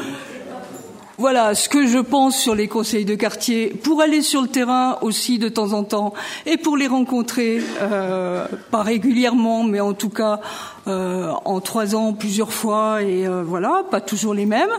voilà 1.21 1.55
ce 1.55 1.69
que 1.69 1.87
je 1.87 1.99
pense 1.99 2.39
sur 2.39 2.55
les 2.55 2.67
conseils 2.67 3.05
de 3.05 3.15
quartier 3.15 3.69
pour 3.69 4.01
aller 4.01 4.23
sur 4.23 4.41
le 4.41 4.49
terrain 4.49 4.97
aussi 5.03 5.39
de 5.39 5.51
temps 5.51 5.75
en 5.75 5.85
temps 5.85 6.15
et 6.47 6.57
pour 6.57 6.79
les 6.79 6.87
rencontrer, 6.87 7.61
euh, 7.83 8.47
pas 8.71 8.83
régulièrement, 8.83 9.63
mais 9.63 9.81
en 9.81 9.93
tout 9.93 10.09
cas 10.09 10.41
euh, 10.87 11.31
en 11.45 11.61
trois 11.61 11.95
ans 11.95 12.15
plusieurs 12.15 12.53
fois 12.53 13.03
et 13.03 13.27
euh, 13.27 13.43
voilà, 13.45 13.83
pas 13.91 14.01
toujours 14.01 14.33
les 14.33 14.47
mêmes. 14.47 14.71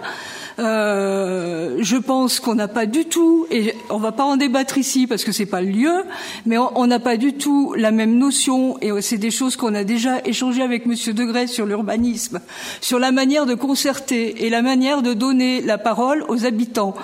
Euh, 0.60 1.78
je 1.80 1.98
pense 1.98 2.40
qu'on 2.40 2.56
n'a 2.56 2.68
pas 2.68 2.86
du 2.86 3.06
tout, 3.06 3.45
et 3.52 3.76
on 3.90 3.98
va 3.98 4.11
pas 4.11 4.23
en 4.23 4.36
débattre 4.36 4.78
ici 4.78 5.07
parce 5.07 5.23
que 5.23 5.32
c'est 5.32 5.45
pas 5.45 5.61
le 5.61 5.69
lieu, 5.69 6.03
mais 6.45 6.57
on 6.57 6.88
n'a 6.88 6.99
pas 6.99 7.18
du 7.18 7.34
tout 7.34 7.73
la 7.78 7.91
même 7.91 8.18
notion, 8.18 8.78
et 8.82 8.91
c'est 9.02 9.18
des 9.18 9.32
choses 9.32 9.56
qu'on 9.56 9.73
a 9.76 9.84
déjà 9.84 10.19
échangées 10.26 10.64
avec 10.64 10.86
Monsieur 10.86 11.14
Degré 11.14 11.48
sur 11.48 11.65
l'urbanisme, 11.65 12.41
sur 12.82 12.99
la 12.99 13.11
manière 13.11 13.45
de 13.45 13.53
concerter 13.53 14.45
et 14.45 14.49
la 14.49 14.61
manière 14.61 15.02
de 15.02 15.14
donner 15.14 15.61
la 15.61 15.78
parole 15.78 16.26
aux 16.28 16.45
habitants. 16.45 16.95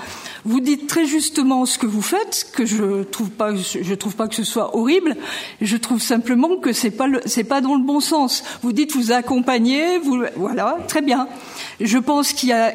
Vous 0.47 0.61
dites 0.61 0.87
très 0.87 1.05
justement 1.05 1.65
ce 1.65 1.77
que 1.77 1.85
vous 1.85 2.01
faites, 2.01 2.49
que 2.53 2.65
je 2.65 3.03
trouve 3.03 3.29
pas, 3.29 3.53
je 3.53 3.93
trouve 3.95 4.15
pas 4.15 4.29
que 4.29 4.35
ce 4.35 4.45
soit 4.45 4.77
horrible. 4.77 5.17
Je 5.59 5.75
trouve 5.75 6.01
simplement 6.01 6.55
que 6.55 6.71
c'est 6.71 6.91
pas 6.91 7.07
c'est 7.25 7.43
pas 7.43 7.59
dans 7.59 7.75
le 7.75 7.83
bon 7.83 7.99
sens. 7.99 8.45
Vous 8.63 8.71
dites 8.71 8.95
vous 8.95 9.11
accompagnez, 9.11 9.97
vous 9.97 10.23
voilà, 10.37 10.77
très 10.87 11.01
bien. 11.01 11.27
Je 11.81 11.97
pense 11.97 12.31
qu'il 12.31 12.47
y 12.47 12.53
a 12.53 12.73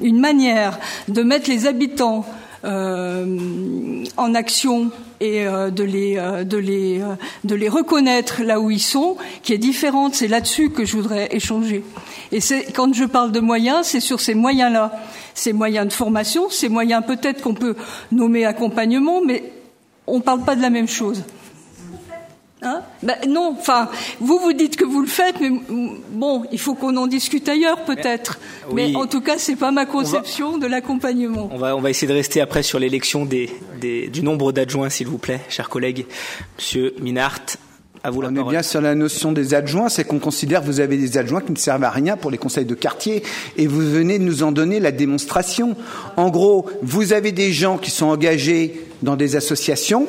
une 0.00 0.20
manière 0.20 0.78
de 1.08 1.24
mettre 1.24 1.50
les 1.50 1.66
habitants 1.66 2.24
euh, 2.64 4.04
en 4.16 4.34
action 4.36 4.92
et 5.20 5.46
euh, 5.46 5.70
de 5.70 5.84
les 5.84 6.16
euh, 6.18 6.44
de 6.44 6.56
les 6.56 7.02
de 7.44 7.54
les 7.54 7.68
reconnaître 7.68 8.42
là 8.42 8.60
où 8.60 8.70
ils 8.70 8.80
sont 8.80 9.16
qui 9.42 9.52
est 9.52 9.58
différente. 9.58 10.14
C'est 10.14 10.28
là-dessus 10.28 10.70
que 10.70 10.84
je 10.84 10.96
voudrais 10.96 11.28
échanger. 11.34 11.82
Et 12.32 12.40
c'est 12.40 12.72
quand 12.72 12.92
je 12.94 13.04
parle 13.04 13.32
de 13.32 13.40
moyens 13.40 13.86
c'est 13.86 14.00
sur 14.00 14.20
ces 14.20 14.34
moyens 14.34 14.72
là 14.72 14.92
ces 15.34 15.52
moyens 15.52 15.86
de 15.86 15.92
formation 15.92 16.50
ces 16.50 16.68
moyens 16.68 17.02
peut-être 17.06 17.42
qu'on 17.42 17.54
peut 17.54 17.76
nommer 18.12 18.44
accompagnement 18.44 19.20
mais 19.24 19.52
on 20.06 20.18
ne 20.18 20.22
parle 20.22 20.44
pas 20.44 20.56
de 20.56 20.62
la 20.62 20.70
même 20.70 20.88
chose 20.88 21.24
Hein? 22.62 22.80
Ben 23.04 23.16
non, 23.28 23.54
enfin, 23.58 23.88
vous 24.20 24.38
vous 24.38 24.52
dites 24.52 24.76
que 24.76 24.84
vous 24.84 25.00
le 25.00 25.06
faites, 25.06 25.36
mais 25.40 25.50
bon, 26.10 26.42
il 26.50 26.58
faut 26.58 26.74
qu'on 26.74 26.96
en 26.96 27.06
discute 27.06 27.48
ailleurs 27.48 27.84
peut-être. 27.84 28.40
Mais, 28.72 28.96
en 28.96 29.06
tout 29.06 29.20
cas, 29.20 29.38
c'est 29.38 29.56
pas 29.56 29.70
ma 29.70 29.86
conception 29.86 30.58
de 30.58 30.66
l'accompagnement. 30.66 31.48
On 31.52 31.58
va, 31.58 31.76
on 31.76 31.80
va 31.80 31.90
essayer 31.90 32.08
de 32.08 32.14
rester 32.14 32.40
après 32.40 32.64
sur 32.64 32.80
l'élection 32.80 33.24
des, 33.24 33.48
des, 33.80 34.08
du 34.08 34.22
nombre 34.22 34.50
d'adjoints, 34.50 34.90
s'il 34.90 35.06
vous 35.06 35.18
plaît, 35.18 35.40
chers 35.48 35.68
collègues. 35.68 36.06
Monsieur 36.56 36.94
Minart, 37.00 37.38
à 38.02 38.10
vous 38.10 38.22
la 38.22 38.28
on 38.28 38.34
parole. 38.34 38.52
est 38.52 38.56
bien 38.56 38.62
sur 38.62 38.80
la 38.80 38.94
notion 38.96 39.30
des 39.30 39.54
adjoints, 39.54 39.88
c'est 39.88 40.04
qu'on 40.04 40.18
considère 40.18 40.62
que 40.62 40.66
vous 40.66 40.80
avez 40.80 40.96
des 40.96 41.16
adjoints 41.16 41.40
qui 41.40 41.52
ne 41.52 41.56
servent 41.58 41.84
à 41.84 41.90
rien 41.90 42.16
pour 42.16 42.30
les 42.30 42.38
conseils 42.38 42.64
de 42.64 42.74
quartier 42.74 43.22
et 43.56 43.66
vous 43.68 43.80
venez 43.80 44.18
de 44.18 44.24
nous 44.24 44.42
en 44.42 44.50
donner 44.50 44.80
la 44.80 44.90
démonstration. 44.90 45.76
En 46.16 46.30
gros, 46.30 46.66
vous 46.82 47.12
avez 47.12 47.30
des 47.30 47.52
gens 47.52 47.78
qui 47.78 47.90
sont 47.90 48.06
engagés 48.06 48.84
dans 49.02 49.14
des 49.14 49.36
associations 49.36 50.08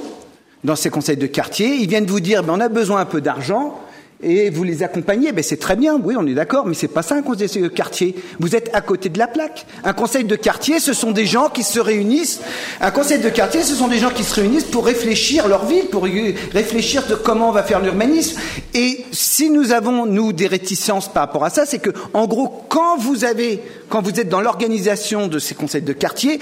dans 0.64 0.76
ces 0.76 0.90
conseils 0.90 1.18
de 1.18 1.28
quartier. 1.28 1.76
Ils 1.76 1.90
viennent 1.90 2.06
vous 2.06 2.20
dire, 2.20 2.44
ben, 2.44 2.54
on 2.56 2.60
a 2.60 2.70
besoin 2.70 3.02
un 3.02 3.06
peu 3.06 3.22
d'argent. 3.22 3.80
Et 4.22 4.50
vous 4.50 4.66
les 4.66 4.84
accompagnez, 4.84 5.32
ben 5.32 5.42
c'est 5.42 5.56
très 5.56 5.78
bien, 5.78 5.98
oui, 6.04 6.16
on 6.18 6.28
est 6.28 6.34
d'accord, 6.34 6.66
mais 6.66 6.74
c'est 6.74 6.90
pas 6.90 7.04
ça 7.04 7.16
un 7.16 7.22
conseil 7.22 7.48
de 7.62 7.70
quartier. 7.70 8.16
Vous 8.42 8.54
êtes 8.54 8.70
à 8.74 8.82
côté 8.82 9.08
de 9.08 9.18
la 9.18 9.28
plaque. 9.28 9.66
Un 9.86 9.94
conseil 9.94 10.26
de 10.26 10.36
quartier, 10.36 10.82
ce 10.82 10.92
sont 10.92 11.12
des 11.12 11.26
gens 11.26 11.48
qui 11.48 11.64
se 11.64 11.80
réunissent. 11.80 12.42
Un 12.82 12.92
conseil 12.92 13.20
de 13.20 13.30
quartier, 13.30 13.64
ce 13.64 13.76
sont 13.76 13.88
des 13.88 13.98
gens 13.98 14.10
qui 14.10 14.26
se 14.26 14.36
réunissent 14.36 14.66
pour 14.66 14.86
réfléchir 14.86 15.48
leur 15.48 15.66
ville, 15.66 15.86
pour 15.86 16.04
réfléchir 16.04 17.08
de 17.08 17.16
comment 17.16 17.48
on 17.48 17.54
va 17.54 17.64
faire 17.64 17.80
l'urbanisme. 17.80 18.42
Et 18.74 19.06
si 19.14 19.50
nous 19.50 19.72
avons 19.72 20.06
nous 20.06 20.34
des 20.34 20.48
réticences 20.48 21.08
par 21.08 21.24
rapport 21.24 21.46
à 21.46 21.50
ça, 21.50 21.66
c'est 21.66 21.80
que, 21.80 21.92
en 22.14 22.28
gros, 22.28 22.66
quand 22.68 22.98
vous 22.98 23.24
avez, 23.24 23.62
quand 23.88 24.02
vous 24.02 24.20
êtes 24.20 24.28
dans 24.28 24.42
l'organisation 24.42 25.28
de 25.30 25.40
ces 25.40 25.56
conseils 25.56 25.82
de 25.82 25.94
quartier 25.94 26.40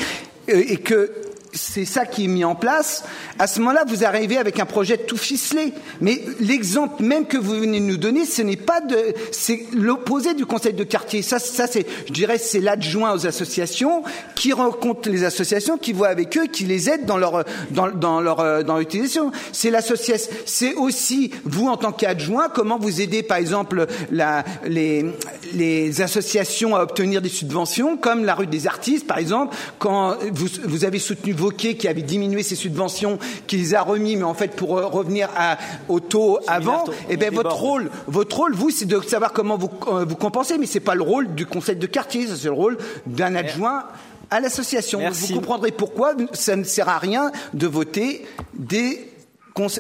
euh, 0.50 0.64
et 0.68 0.78
que 0.78 1.12
c'est 1.54 1.86
ça 1.86 2.06
qui 2.06 2.26
est 2.26 2.28
mis 2.28 2.44
en 2.44 2.56
place. 2.56 3.04
À 3.40 3.48
ce 3.48 3.60
moment-là, 3.60 3.84
vous 3.88 4.04
arrivez 4.04 4.38
avec 4.38 4.60
un 4.60 4.66
projet 4.66 4.98
tout 4.98 5.18
ficelé. 5.18 5.74
Mais 6.02 6.22
l'exemple 6.40 7.04
même 7.04 7.26
que 7.26 7.38
vous 7.38 7.60
venez 7.60 7.80
de 7.80 7.86
nous 7.86 7.98
donner, 7.98 8.26
ce 8.26 8.42
n'est 8.42 8.56
pas 8.56 8.82
de, 8.82 8.98
c'est 9.32 9.66
l'opposé 9.74 10.34
du 10.34 10.46
conseil 10.46 10.74
de 10.74 10.84
quartier. 10.84 11.22
Ça, 11.22 11.40
ça 11.40 11.68
c'est, 11.68 11.86
je 12.08 12.14
dirais, 12.14 12.38
c'est 12.38 12.60
l'adjoint 12.60 13.14
aux 13.14 13.26
associations 13.26 14.04
qui 14.36 14.54
rencontre 14.54 15.10
les 15.10 15.24
associations, 15.24 15.78
qui 15.78 15.94
voit 15.94 16.10
avec 16.10 16.38
eux, 16.38 16.48
qui 16.48 16.66
les 16.66 16.90
aide 16.90 17.06
dans 17.06 17.18
leur, 17.18 17.44
dans, 17.72 17.90
dans 17.90 18.22
leur, 18.22 18.64
dans 18.64 18.78
l'utilisation. 18.78 19.32
C'est 19.52 19.72
l'association. 19.72 20.32
C'est 20.46 20.74
aussi 20.76 21.32
vous 21.44 21.68
en 21.68 21.78
tant 21.78 21.92
qu'adjoint, 21.92 22.50
comment 22.50 22.78
vous 22.78 23.02
aidez, 23.02 23.24
par 23.24 23.38
exemple, 23.38 23.88
la, 24.12 24.44
les, 24.66 25.06
les 25.54 26.02
associations 26.02 26.76
à 26.76 26.84
obtenir 26.84 27.22
des 27.22 27.30
subventions, 27.30 27.98
comme 27.98 28.26
la 28.26 28.36
rue 28.36 28.48
des 28.48 28.68
artistes, 28.68 29.08
par 29.08 29.18
exemple, 29.18 29.56
quand 29.80 30.18
vous, 30.32 30.48
vous 30.66 30.86
avez 30.86 31.00
soutenu 31.00 31.34
vos 31.34 31.47
qui 31.52 31.88
avait 31.88 32.02
diminué 32.02 32.44
ses 32.44 32.56
subventions, 32.56 33.20
qui 33.48 33.58
les 33.58 33.76
a 33.76 33.82
remis, 33.82 34.16
mais 34.16 34.24
en 34.24 34.34
fait 34.34 34.56
pour 34.56 34.70
revenir 34.70 35.30
à, 35.36 35.58
au 35.90 36.00
taux 36.00 36.40
avant, 36.48 36.86
et 37.10 37.14
eh 37.14 37.18
bien 37.18 37.32
votre 37.32 37.56
rôle, 37.56 37.90
votre 38.08 38.38
rôle, 38.38 38.54
vous, 38.56 38.70
c'est 38.70 38.86
de 38.86 39.00
savoir 39.02 39.34
comment 39.34 39.58
vous, 39.58 39.70
euh, 39.88 40.06
vous 40.06 40.16
compensez, 40.16 40.58
mais 40.58 40.66
c'est 40.66 40.80
pas 40.80 40.96
le 40.96 41.04
rôle 41.04 41.34
du 41.36 41.46
conseil 41.46 41.76
de 41.76 41.88
quartier, 41.88 42.28
c'est 42.28 42.46
le 42.46 42.52
rôle 42.52 42.78
d'un 43.06 43.36
adjoint 43.36 43.86
à 44.30 44.40
l'association. 44.40 45.02
Vous 45.10 45.34
comprendrez 45.36 45.72
pourquoi 45.72 46.14
ça 46.34 46.56
ne 46.56 46.64
sert 46.64 46.90
à 46.90 46.98
rien 46.98 47.32
de 47.54 47.68
voter 47.68 48.26
des, 48.54 49.10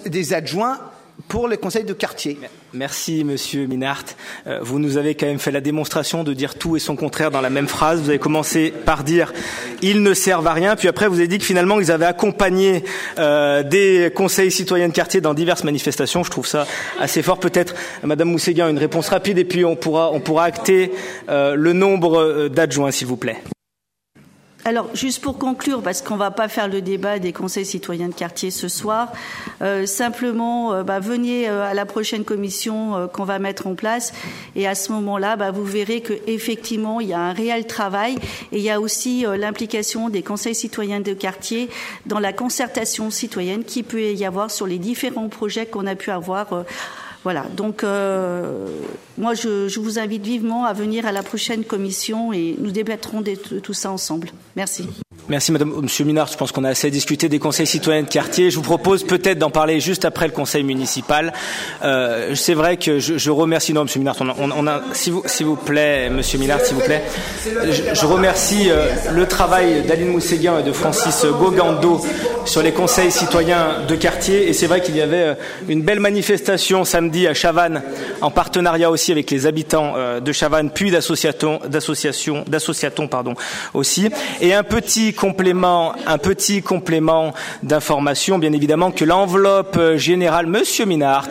des 0.06 0.34
adjoints 0.34 0.80
pour 1.28 1.48
les 1.48 1.58
conseils 1.58 1.84
de 1.84 1.94
quartier. 1.94 2.38
Merci, 2.74 3.24
Monsieur 3.24 3.66
Minart. 3.66 4.04
Euh, 4.46 4.60
vous 4.62 4.80
nous 4.80 4.98
avez 4.98 5.16
quand 5.16 5.26
même 5.26 5.40
fait 5.40 5.52
la 5.52 5.62
démonstration 5.62 6.24
de 6.24 6.34
dire 6.34 6.56
tout 6.56 6.76
et 6.76 6.80
son 6.80 6.96
contraire 6.96 7.32
dans 7.32 7.42
la 7.42 7.50
même 7.50 7.68
phrase. 7.68 8.02
Vous 8.02 8.10
avez 8.10 8.20
commencé 8.20 8.72
par 8.72 9.04
dire 9.04 9.34
ils 9.82 10.04
ne 10.04 10.14
servent 10.14 10.48
à 10.48 10.54
rien, 10.54 10.76
puis 10.76 10.88
après 10.88 11.08
vous 11.08 11.16
avez 11.16 11.28
dit 11.28 11.40
que 11.40 11.46
finalement 11.46 11.80
ils 11.80 11.92
avaient 11.92 12.06
accompagné 12.06 12.84
euh, 13.20 13.64
des 13.64 14.12
conseils 14.14 14.52
citoyens 14.52 14.88
de 14.88 14.94
quartier 14.94 15.22
dans 15.22 15.34
diverses 15.34 15.64
manifestations. 15.64 16.24
Je 16.24 16.32
trouve 16.32 16.48
ça 16.48 16.68
assez 17.00 17.24
fort. 17.24 17.40
Peut-être, 17.40 17.74
Madame 18.04 18.30
Mousséguin, 18.30 18.70
une 18.70 18.78
réponse 18.78 19.10
rapide 19.10 19.38
et 19.38 19.46
puis 19.46 19.66
on 19.66 19.76
pourra 19.76 20.12
on 20.12 20.20
pourra 20.20 20.46
acter 20.46 20.92
euh, 21.30 21.56
le 21.56 21.74
nombre 21.74 22.48
d'adjoints, 22.50 22.92
s'il 22.92 23.08
vous 23.08 23.18
plaît. 23.18 23.38
Alors, 24.68 24.90
juste 24.94 25.22
pour 25.22 25.38
conclure, 25.38 25.82
parce 25.82 26.02
qu'on 26.02 26.16
ne 26.16 26.20
va 26.20 26.30
pas 26.30 26.50
faire 26.50 26.68
le 26.68 26.82
débat 26.82 27.20
des 27.20 27.32
conseils 27.32 27.66
citoyens 27.66 28.10
de 28.10 28.14
quartier 28.14 28.52
ce 28.52 28.68
soir, 28.68 29.14
euh, 29.62 29.86
simplement, 29.86 30.74
euh, 30.74 30.84
bah, 30.84 31.00
venez 31.00 31.48
euh, 31.48 31.64
à 31.64 31.74
la 31.74 31.86
prochaine 31.86 32.26
commission 32.26 33.08
qu'on 33.14 33.24
va 33.24 33.40
mettre 33.40 33.68
en 33.68 33.76
place, 33.76 34.12
et 34.58 34.68
à 34.68 34.76
ce 34.76 34.92
moment-là, 34.92 35.38
bah, 35.38 35.52
vous 35.52 35.64
verrez 35.64 36.02
qu'effectivement, 36.02 37.00
il 37.00 37.08
y 37.08 37.14
a 37.14 37.20
un 37.22 37.32
réel 37.32 37.66
travail, 37.66 38.16
et 38.52 38.58
il 38.58 38.62
y 38.62 38.70
a 38.70 38.82
aussi 38.82 39.24
l'implication 39.38 40.10
des 40.10 40.22
conseils 40.22 40.54
citoyens 40.54 41.00
de 41.00 41.14
quartier 41.14 41.70
dans 42.06 42.20
la 42.20 42.34
concertation 42.34 43.10
citoyenne 43.10 43.64
qui 43.64 43.84
peut 43.84 44.12
y 44.12 44.26
avoir 44.26 44.52
sur 44.52 44.68
les 44.68 44.80
différents 44.80 45.30
projets 45.30 45.66
qu'on 45.66 45.88
a 45.88 45.96
pu 45.96 46.12
avoir 46.12 46.66
voilà, 47.28 47.46
donc 47.58 47.84
euh, 47.84 48.68
moi 49.18 49.34
je, 49.34 49.68
je, 49.68 49.82
vous 49.82 50.00
invite 50.00 50.24
vivement 50.24 50.64
à 50.64 50.72
venir 50.72 51.06
à 51.06 51.12
la 51.12 51.24
prochaine 51.24 51.66
commission 51.66 52.32
et 52.32 52.56
nous 52.58 52.72
débattrons 52.72 53.20
de 53.20 53.36
tout 53.36 53.74
ça 53.74 53.92
ensemble. 53.92 54.30
Merci. 54.56 54.88
Merci 55.30 55.52
Madame, 55.52 55.74
Monsieur 55.82 56.06
Minard. 56.06 56.30
Je 56.32 56.38
pense 56.38 56.54
qu'on 56.54 56.64
a 56.64 56.70
assez 56.70 56.90
discuté 56.90 57.28
des 57.28 57.38
conseils 57.38 57.68
citoyens 57.68 58.04
de 58.04 58.08
quartier. 58.08 58.50
Je 58.50 58.56
vous 58.56 58.62
propose 58.62 59.04
peut-être 59.04 59.38
d'en 59.38 59.50
parler 59.50 59.82
juste 59.82 60.06
après 60.06 60.26
le 60.26 60.32
conseil 60.32 60.64
municipal. 60.64 61.34
Euh, 61.84 62.34
c'est 62.34 62.54
vrai 62.54 62.78
que 62.78 63.00
je, 63.00 63.18
je, 63.18 63.30
remercie 63.30 63.74
non 63.74 63.84
Monsieur 63.84 64.00
Minard. 64.00 64.16
On 64.22 64.30
a, 64.30 64.54
on 64.56 64.68
a 64.68 64.82
s'il 64.94 65.12
vous, 65.12 65.24
vous 65.42 65.56
plaît, 65.58 66.10
Monsieur 66.10 66.40
Minard, 66.40 66.62
s'il 66.62 66.76
vous 66.76 66.82
plaît. 66.82 67.04
Je, 67.44 67.94
je 67.94 68.06
remercie 68.06 68.70
euh, 68.70 68.88
le 69.12 69.28
travail 69.28 69.82
d'Aline 69.82 70.08
Mousséguin 70.14 70.60
et 70.60 70.64
de 70.64 70.72
Francis 70.72 71.26
Gogando 71.26 72.00
sur 72.48 72.64
les 72.64 72.72
conseils 72.72 73.12
citoyens 73.12 73.82
de 73.88 73.96
quartier. 73.96 74.48
Et 74.48 74.54
c'est 74.54 74.68
vrai 74.68 74.82
qu'il 74.82 74.96
y 74.96 75.02
avait 75.02 75.24
euh, 75.24 75.34
une 75.68 75.82
belle 75.82 76.00
manifestation 76.00 76.86
samedi 76.86 77.28
à 77.28 77.34
Chavannes, 77.34 77.84
en 78.22 78.32
partenariat 78.32 78.90
aussi 78.90 79.12
avec 79.12 79.30
les 79.30 79.46
habitants 79.46 79.94
euh, 79.98 80.20
de 80.22 80.32
Chavannes, 80.32 80.72
puis 80.74 80.90
d'associations, 80.90 81.60
d'associations, 81.68 82.46
pardon, 83.08 83.34
aussi. 83.74 84.10
Et 84.40 84.54
un 84.54 84.64
petit 84.64 85.14
un 85.24 86.18
petit 86.18 86.62
complément 86.62 87.34
d'information, 87.64 88.40
bien 88.40 88.54
évidemment, 88.54 88.92
que 88.92 89.06
l'enveloppe 89.06 89.80
générale, 89.96 90.48
Monsieur 90.48 90.86
Minart, 90.86 91.28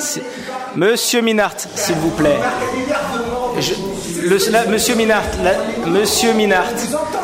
Monsieur 0.75 1.21
Minart, 1.21 1.55
s'il 1.75 1.97
vous 1.97 2.11
plaît. 2.11 2.39
Monsieur 4.69 4.95
Minart, 4.95 5.23
la, 5.43 5.89
Monsieur 5.89 6.33
Minart, 6.33 6.73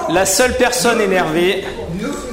la 0.08 0.24
seule 0.24 0.56
personne 0.56 1.00
énervée, 1.00 1.64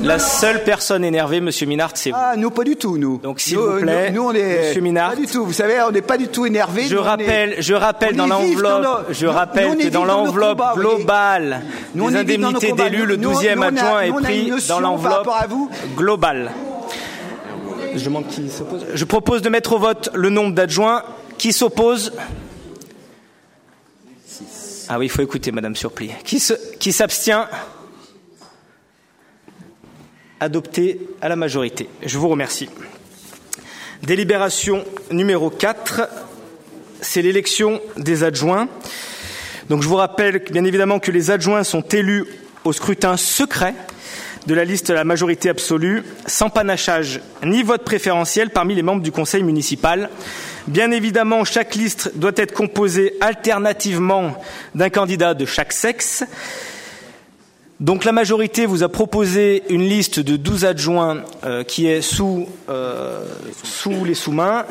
la 0.01 0.19
seule 0.19 0.63
personne 0.63 1.03
énervée, 1.03 1.41
Monsieur 1.41 1.65
Minart, 1.67 1.91
c'est 1.95 2.11
vous. 2.11 2.17
Ah, 2.19 2.35
nous, 2.37 2.49
pas 2.51 2.63
du 2.63 2.75
tout, 2.75 2.97
nous. 2.97 3.17
Donc, 3.17 3.39
s'il 3.39 3.57
Nous, 3.57 3.65
vous 3.71 3.79
plaît, 3.79 4.11
nous, 4.11 4.23
nous, 4.23 4.29
on 4.29 4.33
est 4.33 4.67
Monsieur 4.67 4.81
Minard. 4.81 5.09
Pas 5.11 5.15
du 5.15 5.27
tout. 5.27 5.45
Vous 5.45 5.53
savez, 5.53 5.81
on 5.81 5.91
n'est 5.91 6.01
pas 6.01 6.17
du 6.17 6.27
tout 6.27 6.45
énervé. 6.45 6.87
Je 6.87 6.95
rappelle, 6.97 7.55
je 7.59 7.73
rappelle 7.73 8.15
dans 8.15 8.27
l'enveloppe, 8.27 9.07
je 9.11 9.25
rappelle 9.27 9.77
que 9.77 9.87
dans 9.89 10.05
l'enveloppe 10.05 10.61
globale 10.75 11.61
des 11.95 12.15
indemnités 12.15 12.69
combats. 12.69 12.89
d'élu, 12.89 13.05
le 13.05 13.15
Nous, 13.15 13.31
12e 13.33 13.55
nous, 13.55 13.61
on 13.61 13.63
a- 13.63 13.67
adjoint 13.67 14.01
est 14.01 14.11
pris 14.11 14.51
dans 14.67 14.79
l'enveloppe 14.79 15.29
globale. 15.95 16.51
Je 17.95 18.05
demande 18.05 18.27
qui 18.27 18.49
s'oppose. 18.49 18.85
Je 18.93 19.05
propose 19.05 19.41
de 19.41 19.49
mettre 19.49 19.73
au 19.73 19.79
vote 19.79 20.09
le 20.13 20.29
nombre 20.29 20.53
d'adjoints 20.53 21.03
qui 21.37 21.53
s'opposent. 21.53 22.13
Ah 24.87 24.97
oui, 24.97 25.05
il 25.05 25.09
faut 25.09 25.21
écouter, 25.21 25.51
Madame 25.51 25.75
Surplis. 25.75 26.11
Qui 26.23 26.39
se- 26.39 26.53
qui 26.79 26.91
s'abstient? 26.91 27.47
Adopté 30.41 30.99
à 31.21 31.27
la 31.27 31.35
majorité. 31.35 31.89
Je 32.01 32.17
vous 32.17 32.29
remercie. 32.29 32.69
Délibération 34.03 34.85
numéro 35.11 35.49
4, 35.49 36.07
c'est 37.01 37.21
l'élection 37.21 37.81
des 37.97 38.23
adjoints. 38.23 38.69
Donc 39.69 39.81
je 39.81 39.87
vous 39.89 39.97
rappelle 39.97 40.41
bien 40.49 40.63
évidemment 40.63 40.99
que 40.99 41.11
les 41.11 41.29
adjoints 41.29 41.65
sont 41.65 41.81
élus 41.81 42.25
au 42.63 42.71
scrutin 42.71 43.17
secret 43.17 43.73
de 44.47 44.53
la 44.55 44.63
liste 44.63 44.87
de 44.87 44.93
la 44.93 45.03
majorité 45.03 45.49
absolue, 45.49 46.03
sans 46.25 46.49
panachage 46.49 47.19
ni 47.43 47.61
vote 47.61 47.83
préférentiel 47.83 48.49
parmi 48.49 48.75
les 48.75 48.81
membres 48.81 49.03
du 49.03 49.11
conseil 49.11 49.43
municipal. 49.43 50.09
Bien 50.67 50.91
évidemment, 50.91 51.43
chaque 51.43 51.75
liste 51.75 52.11
doit 52.15 52.31
être 52.37 52.53
composée 52.53 53.15
alternativement 53.21 54.41
d'un 54.73 54.89
candidat 54.89 55.33
de 55.33 55.45
chaque 55.45 55.73
sexe. 55.73 56.23
Donc 57.79 58.03
la 58.03 58.11
majorité 58.11 58.65
vous 58.65 58.83
a 58.83 58.89
proposé 58.89 59.63
une 59.69 59.87
liste 59.87 60.19
de 60.19 60.35
12 60.35 60.65
adjoints 60.65 61.23
euh, 61.45 61.63
qui 61.63 61.87
est 61.87 62.01
sous, 62.01 62.47
euh, 62.69 63.23
sous 63.63 64.03
les 64.03 64.15
sous-mains. 64.15 64.65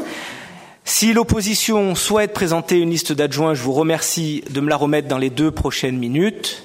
Si 0.84 1.12
l'opposition 1.12 1.94
souhaite 1.94 2.32
présenter 2.32 2.78
une 2.78 2.90
liste 2.90 3.12
d'adjoints, 3.12 3.54
je 3.54 3.62
vous 3.62 3.72
remercie 3.72 4.42
de 4.50 4.60
me 4.60 4.68
la 4.68 4.76
remettre 4.76 5.08
dans 5.08 5.18
les 5.18 5.30
deux 5.30 5.50
prochaines 5.50 5.98
minutes. 5.98 6.62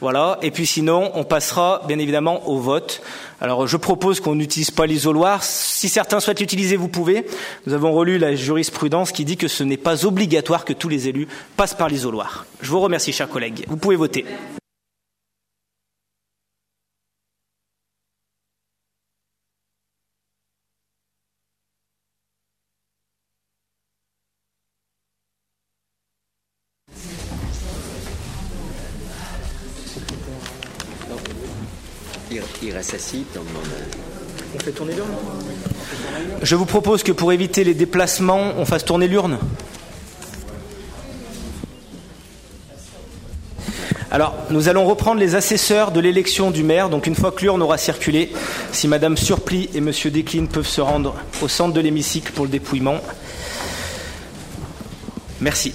Voilà. 0.00 0.38
Et 0.42 0.50
puis 0.50 0.66
sinon, 0.66 1.12
on 1.14 1.24
passera 1.24 1.82
bien 1.86 1.98
évidemment 1.98 2.46
au 2.48 2.58
vote. 2.58 3.02
Alors 3.40 3.66
je 3.66 3.76
propose 3.76 4.20
qu'on 4.20 4.34
n'utilise 4.34 4.70
pas 4.70 4.86
l'isoloir. 4.86 5.44
Si 5.44 5.88
certains 5.88 6.20
souhaitent 6.20 6.40
l'utiliser, 6.40 6.76
vous 6.76 6.88
pouvez. 6.88 7.26
Nous 7.66 7.72
avons 7.72 7.92
relu 7.92 8.18
la 8.18 8.34
jurisprudence 8.34 9.12
qui 9.12 9.24
dit 9.24 9.36
que 9.36 9.48
ce 9.48 9.62
n'est 9.62 9.76
pas 9.76 10.04
obligatoire 10.04 10.66
que 10.66 10.72
tous 10.72 10.88
les 10.88 11.08
élus 11.08 11.28
passent 11.56 11.74
par 11.74 11.88
l'isoloir. 11.88 12.44
Je 12.60 12.70
vous 12.70 12.80
remercie, 12.80 13.12
chers 13.12 13.28
collègues. 13.28 13.64
Vous 13.68 13.76
pouvez 13.76 13.96
voter. 13.96 14.26
Dans 32.92 33.40
le 33.40 33.48
moment. 33.48 33.64
On 34.54 34.58
fait 34.60 34.70
tourner 34.70 34.94
l'urne 34.94 35.10
Je 36.40 36.54
vous 36.54 36.66
propose 36.66 37.02
que 37.02 37.10
pour 37.10 37.32
éviter 37.32 37.64
les 37.64 37.74
déplacements, 37.74 38.52
on 38.56 38.64
fasse 38.64 38.84
tourner 38.84 39.08
l'urne. 39.08 39.38
Alors, 44.12 44.36
nous 44.50 44.68
allons 44.68 44.86
reprendre 44.86 45.18
les 45.18 45.34
assesseurs 45.34 45.90
de 45.90 45.98
l'élection 45.98 46.52
du 46.52 46.62
maire. 46.62 46.88
Donc, 46.88 47.08
une 47.08 47.16
fois 47.16 47.32
que 47.32 47.42
l'urne 47.42 47.60
aura 47.60 47.76
circulé, 47.76 48.32
si 48.70 48.86
Madame 48.86 49.16
Surplis 49.16 49.68
et 49.74 49.80
Monsieur 49.80 50.12
Desclines 50.12 50.46
peuvent 50.46 50.68
se 50.68 50.80
rendre 50.80 51.16
au 51.42 51.48
centre 51.48 51.74
de 51.74 51.80
l'hémicycle 51.80 52.30
pour 52.32 52.44
le 52.44 52.50
dépouillement. 52.52 53.00
Merci. 55.40 55.74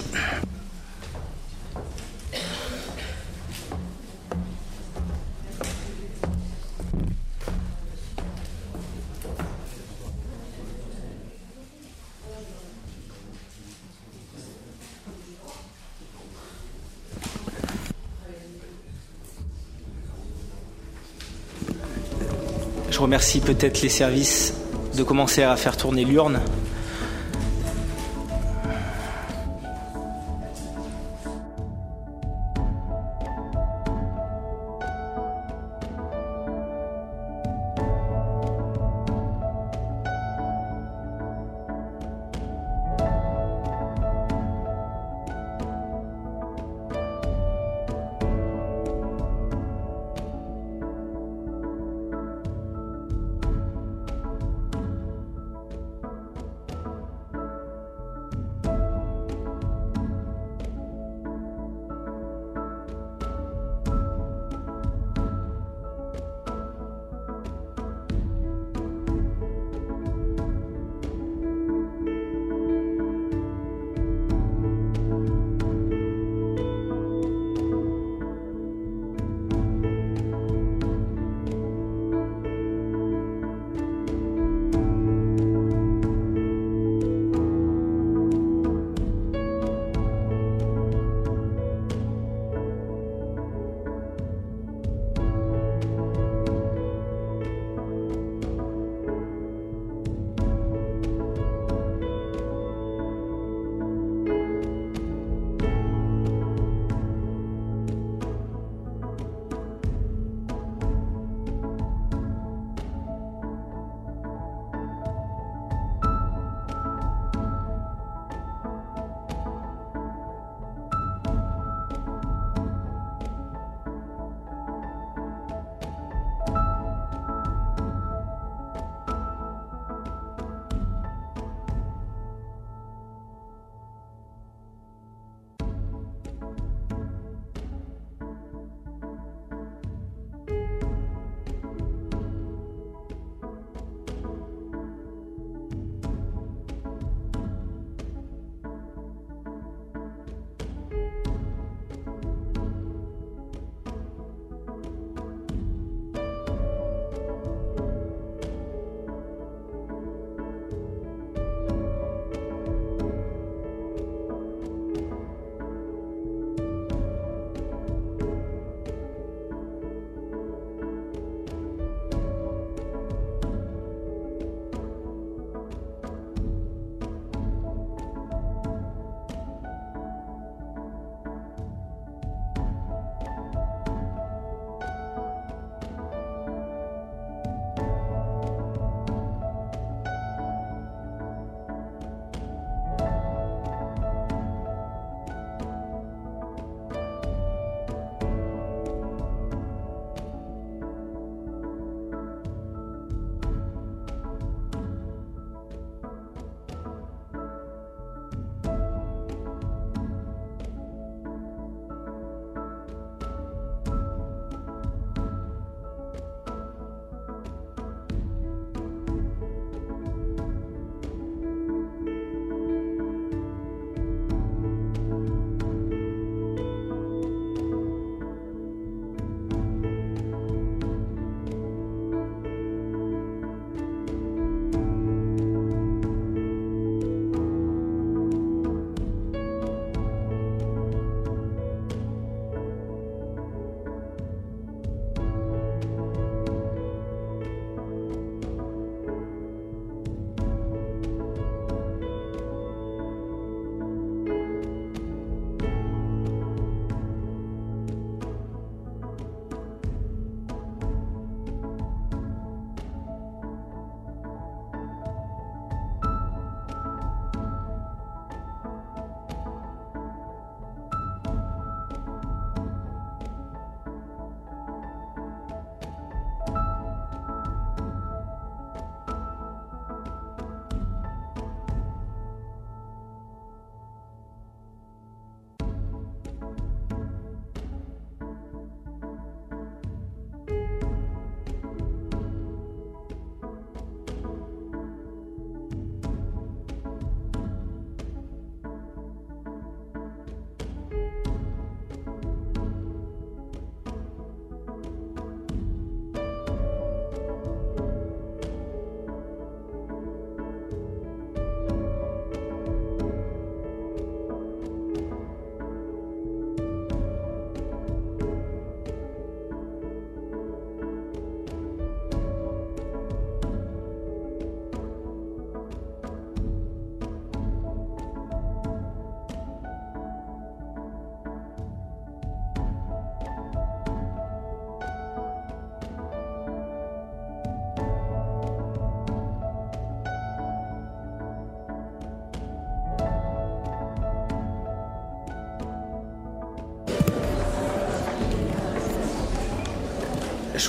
Remercie 23.02 23.40
peut-être 23.40 23.82
les 23.82 23.88
services 23.88 24.54
de 24.96 25.02
commencer 25.02 25.42
à 25.42 25.56
faire 25.56 25.76
tourner 25.76 26.04
l'urne. 26.04 26.40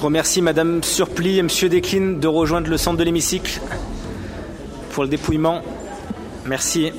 Remercie 0.04 0.42
Madame 0.42 0.84
Surpli 0.84 1.38
et 1.38 1.42
Monsieur 1.42 1.70
Desclines 1.70 2.20
de 2.20 2.28
rejoindre 2.28 2.70
le 2.70 2.76
centre 2.76 2.98
de 2.98 3.06
l'hémicycle 3.06 3.62
pour 4.92 5.04
le 5.04 5.10
dépouillement. 5.10 5.62
Merci. 6.46 6.92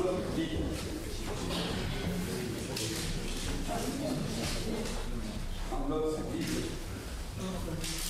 I'm 0.00 0.06
not 5.88 8.07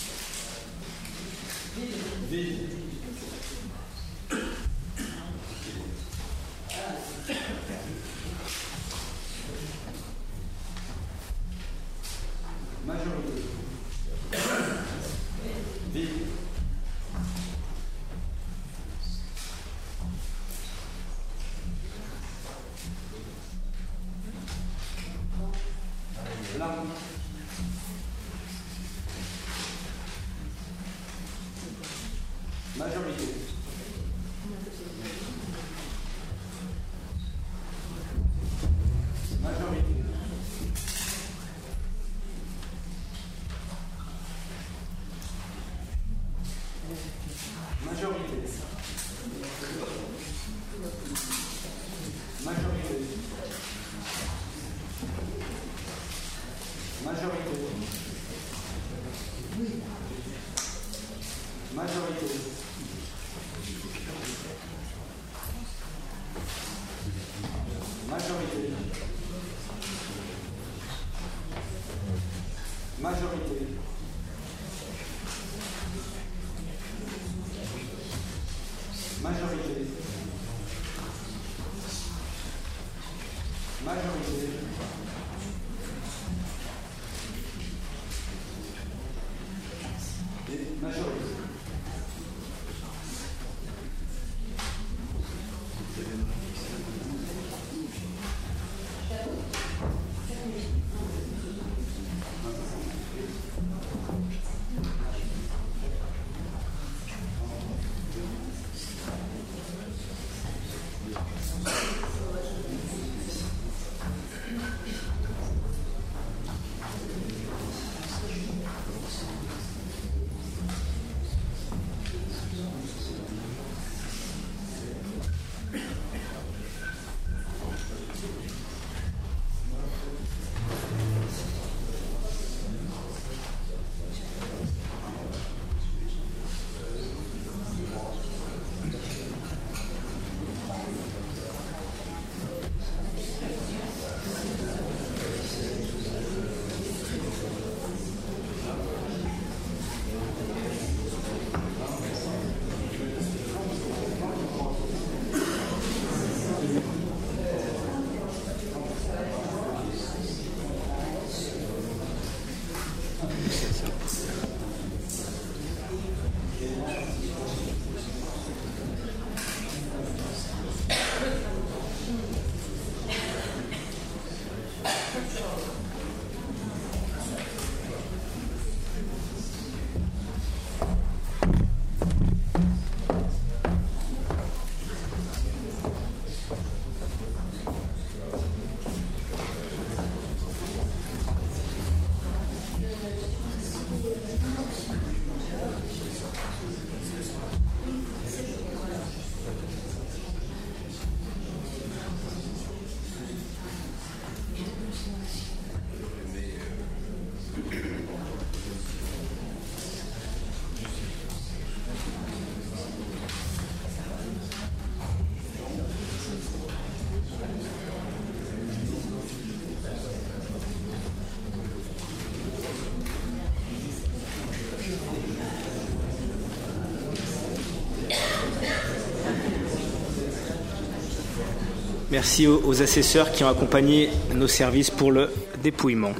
Merci 232.11 232.47
aux 232.47 232.81
assesseurs 232.81 233.33
qui 233.33 233.45
ont 233.45 233.51
accompagné 233.51 234.09
nos 234.35 234.49
services 234.49 234.91
pour 234.91 235.13
le 235.13 235.29
dépouillement. 235.63 236.13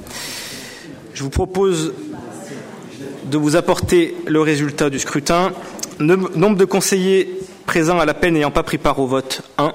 Je 1.15 1.23
vous 1.23 1.31
propose 1.31 1.95
de 3.25 3.39
vous 3.39 3.57
apporter 3.57 4.15
le 4.27 4.43
résultat 4.43 4.91
du 4.91 4.99
scrutin. 4.99 5.51
Nombre 5.99 6.57
de 6.57 6.67
conseillers 6.67 7.41
présents 7.65 7.99
à 7.99 8.05
la 8.05 8.13
peine 8.13 8.35
n'ayant 8.35 8.51
pas 8.51 8.63
pris 8.63 8.77
part 8.77 8.99
au 8.99 9.07
vote 9.07 9.41
1. 9.57 9.73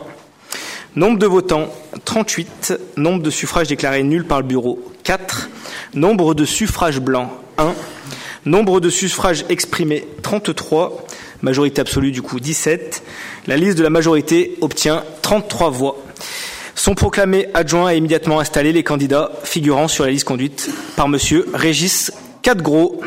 Nombre 0.96 1.18
de 1.18 1.26
votants 1.26 1.74
38. 2.06 2.80
Nombre 2.96 3.24
de 3.24 3.32
suffrages 3.32 3.70
déclarés 3.70 4.04
nuls 4.04 4.26
par 4.26 4.40
le 4.40 4.46
bureau 4.46 4.84
4. 5.04 5.50
Nombre 5.96 6.36
de 6.36 6.46
suffrages 6.46 7.00
blancs 7.00 7.30
1. 7.58 7.74
Nombre 8.46 8.80
de 8.80 8.92
suffrages 8.92 9.46
exprimés 9.50 10.08
33. 10.22 11.08
Majorité 11.44 11.82
absolue 11.82 12.14
du 12.14 12.22
coup 12.22 12.40
17. 12.40 13.04
La 13.48 13.58
liste 13.58 13.78
de 13.78 13.84
la 13.84 13.90
majorité 13.90 14.56
obtient 14.62 15.04
33 15.24 15.70
voix. 15.72 16.02
Sont 16.74 16.96
proclamés 16.96 17.50
adjoints 17.54 17.92
et 17.92 17.98
immédiatement 17.98 18.40
installés 18.40 18.72
les 18.72 18.84
candidats 18.84 19.30
figurant 19.44 19.90
sur 19.90 20.06
la 20.06 20.12
liste 20.12 20.24
conduite 20.24 20.70
par 20.96 21.10
Monsieur 21.10 21.46
Régis 21.54 22.14
Cadegros. 22.44 23.02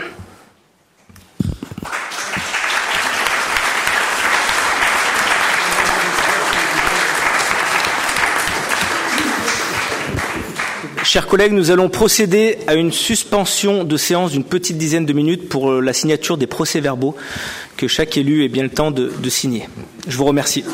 Chers 11.04 11.28
collègues, 11.28 11.52
nous 11.52 11.70
allons 11.70 11.88
procéder 11.88 12.58
à 12.66 12.74
une 12.74 12.92
suspension 12.92 13.84
de 13.84 13.96
séance 13.96 14.32
d'une 14.32 14.44
petite 14.44 14.76
dizaine 14.76 15.06
de 15.06 15.12
minutes 15.14 15.48
pour 15.48 15.72
la 15.80 15.94
signature 15.94 16.36
des 16.36 16.46
procès-verbaux 16.46 17.16
que 17.76 17.88
chaque 17.88 18.16
élu 18.16 18.44
ait 18.44 18.48
bien 18.48 18.62
le 18.62 18.70
temps 18.70 18.90
de, 18.90 19.12
de 19.22 19.30
signer. 19.30 19.68
Je 20.08 20.16
vous 20.16 20.24
remercie. 20.24 20.64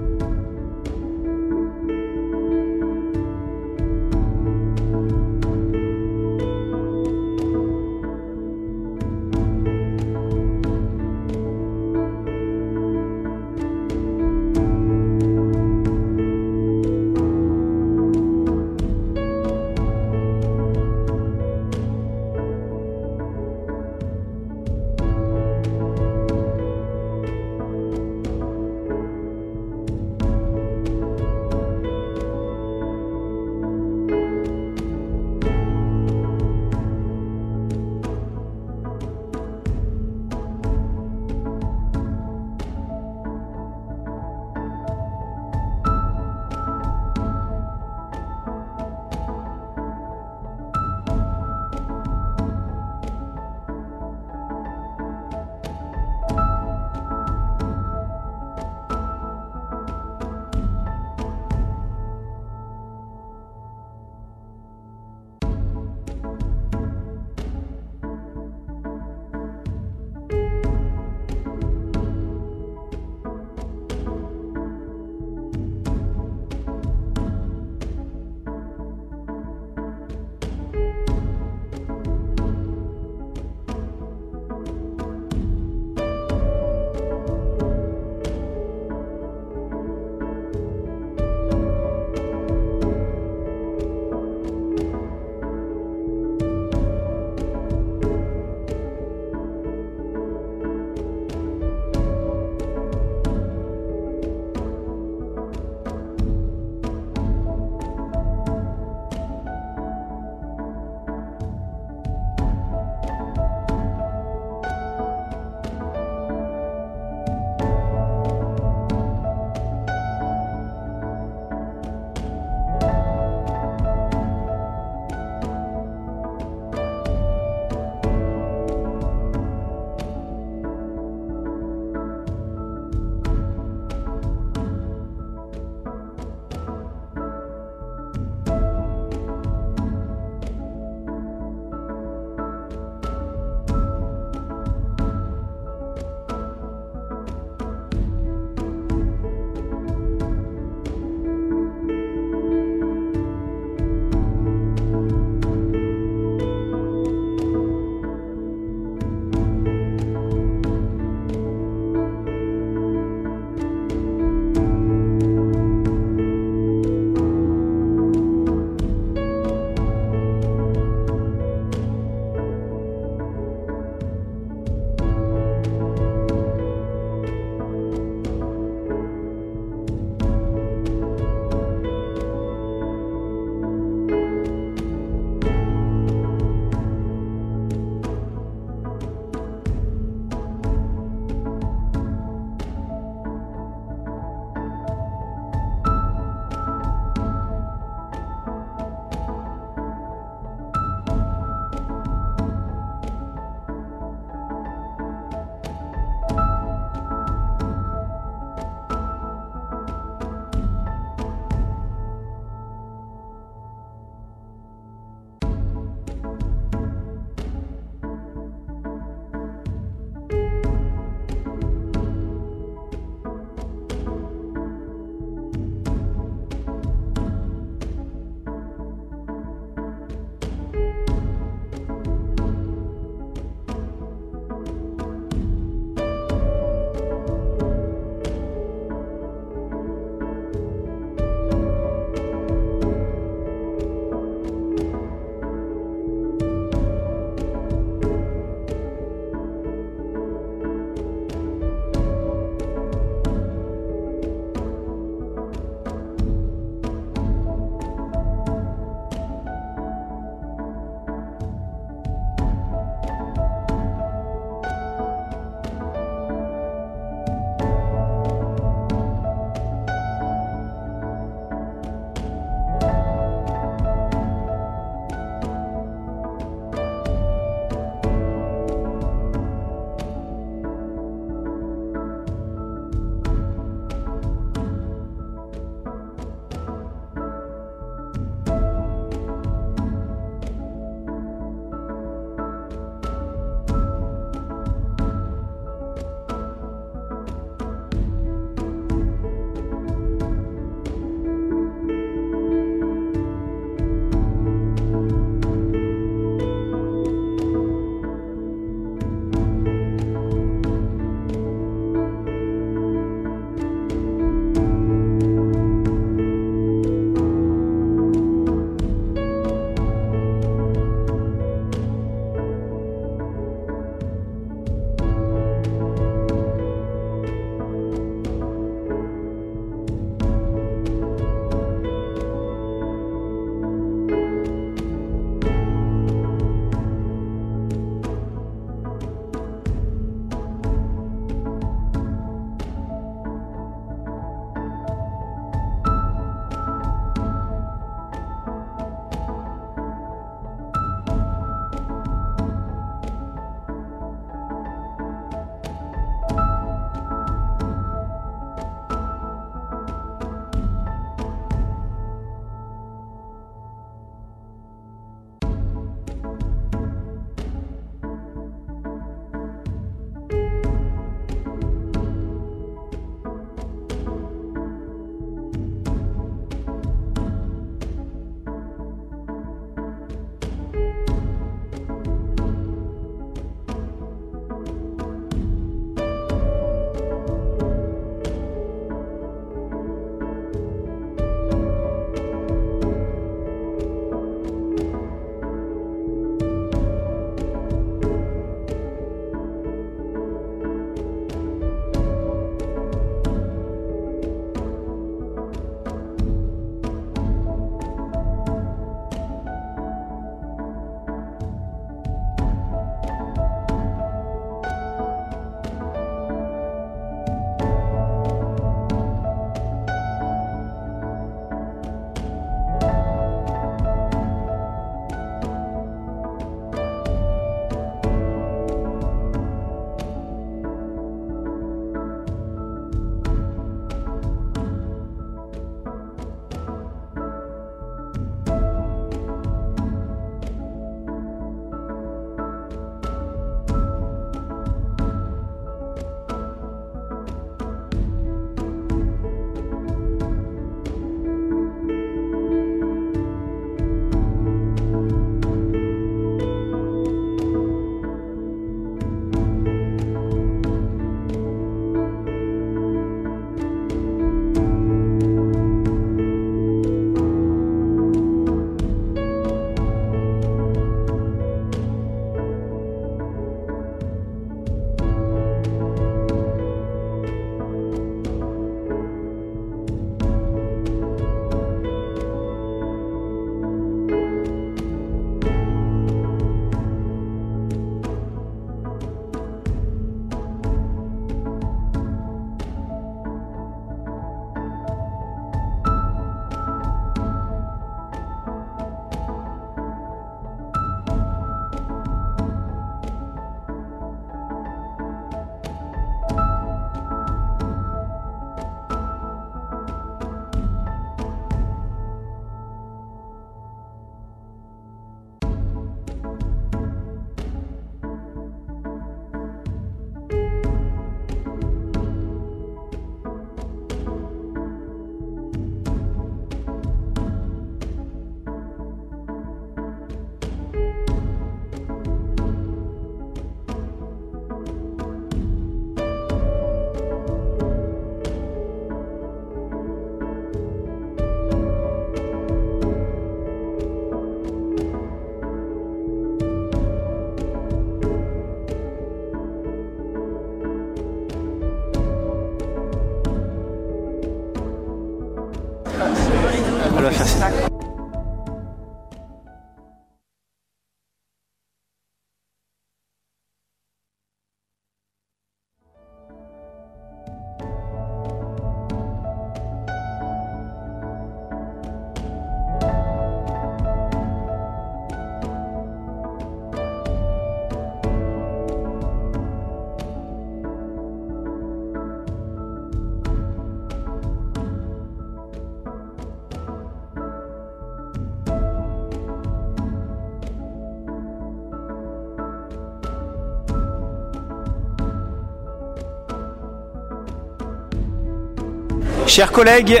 Chers 599.34 599.50
collègues, 599.50 600.00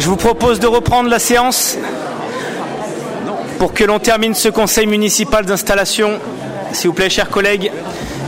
je 0.00 0.08
vous 0.08 0.16
propose 0.16 0.58
de 0.58 0.66
reprendre 0.66 1.08
la 1.08 1.20
séance 1.20 1.78
pour 3.56 3.72
que 3.72 3.84
l'on 3.84 4.00
termine 4.00 4.34
ce 4.34 4.48
conseil 4.48 4.88
municipal 4.88 5.46
d'installation. 5.46 6.18
S'il 6.72 6.88
vous 6.88 6.94
plaît, 6.94 7.08
chers 7.08 7.30
collègues, 7.30 7.70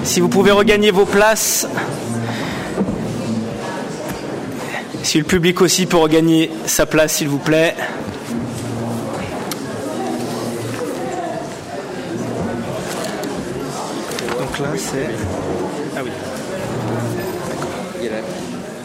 si 0.04 0.20
vous 0.20 0.28
pouvez 0.28 0.52
regagner 0.52 0.92
vos 0.92 1.04
places. 1.04 1.66
Si 5.02 5.18
le 5.18 5.24
public 5.24 5.60
aussi 5.62 5.86
peut 5.86 5.96
regagner 5.96 6.52
sa 6.64 6.86
place, 6.86 7.14
s'il 7.14 7.28
vous 7.28 7.38
plaît. 7.38 7.74
Donc 14.38 14.58
là, 14.60 14.66
c'est. 14.76 15.10
Ah 15.96 16.00
oui. 16.04 16.10
Il 17.98 18.04
y 18.04 18.08
a 18.08 18.12
la, 18.12 18.18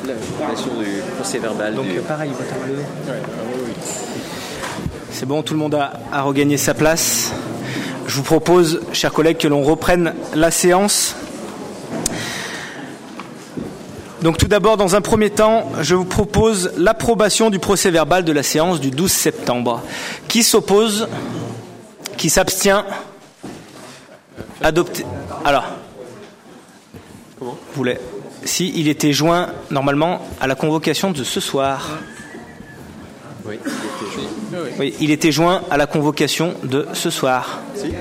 la 0.08 0.48
version 0.48 0.70
du 0.78 1.02
procès 1.16 1.40
verbal. 1.40 1.74
Donc 1.74 1.88
du... 1.88 2.00
pareil, 2.02 2.30
bouton 2.30 2.56
bleu. 2.64 2.76
C'est 5.26 5.30
bon, 5.30 5.42
tout 5.42 5.56
le 5.56 5.60
monde 5.60 5.74
a, 5.74 5.94
a 6.12 6.22
regagné 6.22 6.56
sa 6.56 6.76
place. 6.76 7.34
Je 8.06 8.16
vous 8.16 8.22
propose, 8.22 8.82
chers 8.94 9.12
collègues, 9.12 9.38
que 9.38 9.48
l'on 9.48 9.64
reprenne 9.64 10.14
la 10.36 10.52
séance. 10.52 11.16
Donc 14.22 14.38
tout 14.38 14.48
d'abord, 14.48 14.78
dans 14.78 14.96
un 14.96 15.02
premier 15.02 15.32
temps, 15.32 15.72
je 15.82 15.96
vous 15.96 16.06
propose 16.06 16.74
l'approbation 16.78 17.50
du 17.50 17.58
procès 17.58 17.90
verbal 17.90 18.24
de 18.24 18.32
la 18.32 18.44
séance 18.44 18.80
du 18.80 18.92
12 18.92 19.12
septembre. 19.12 19.82
Qui 20.28 20.44
s'oppose 20.44 21.08
Qui 22.18 22.30
s'abstient 22.30 22.86
Adopté. 24.62 25.08
Alors. 25.44 25.66
Comment? 27.40 27.58
Vous 27.72 27.78
voulez? 27.78 27.98
Si 28.44 28.72
il 28.76 28.88
était 28.90 29.12
joint 29.12 29.48
normalement 29.72 30.22
à 30.40 30.46
la 30.46 30.54
convocation 30.54 31.10
de 31.10 31.24
ce 31.24 31.40
soir. 31.40 31.90
Oui, 33.44 33.56
il 33.66 33.72
était 33.72 34.14
joint. 34.14 34.15
Oui, 34.78 34.94
il 35.00 35.12
était 35.12 35.32
joint 35.32 35.62
à 35.72 35.78
la 35.78 35.88
convocation 35.88 36.54
de 36.64 36.88
ce 36.94 37.10
soir. 37.10 37.62
Si. 37.76 37.94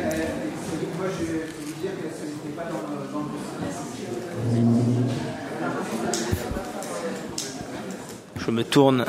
Je 8.45 8.51
me 8.51 8.65
tourne 8.65 9.05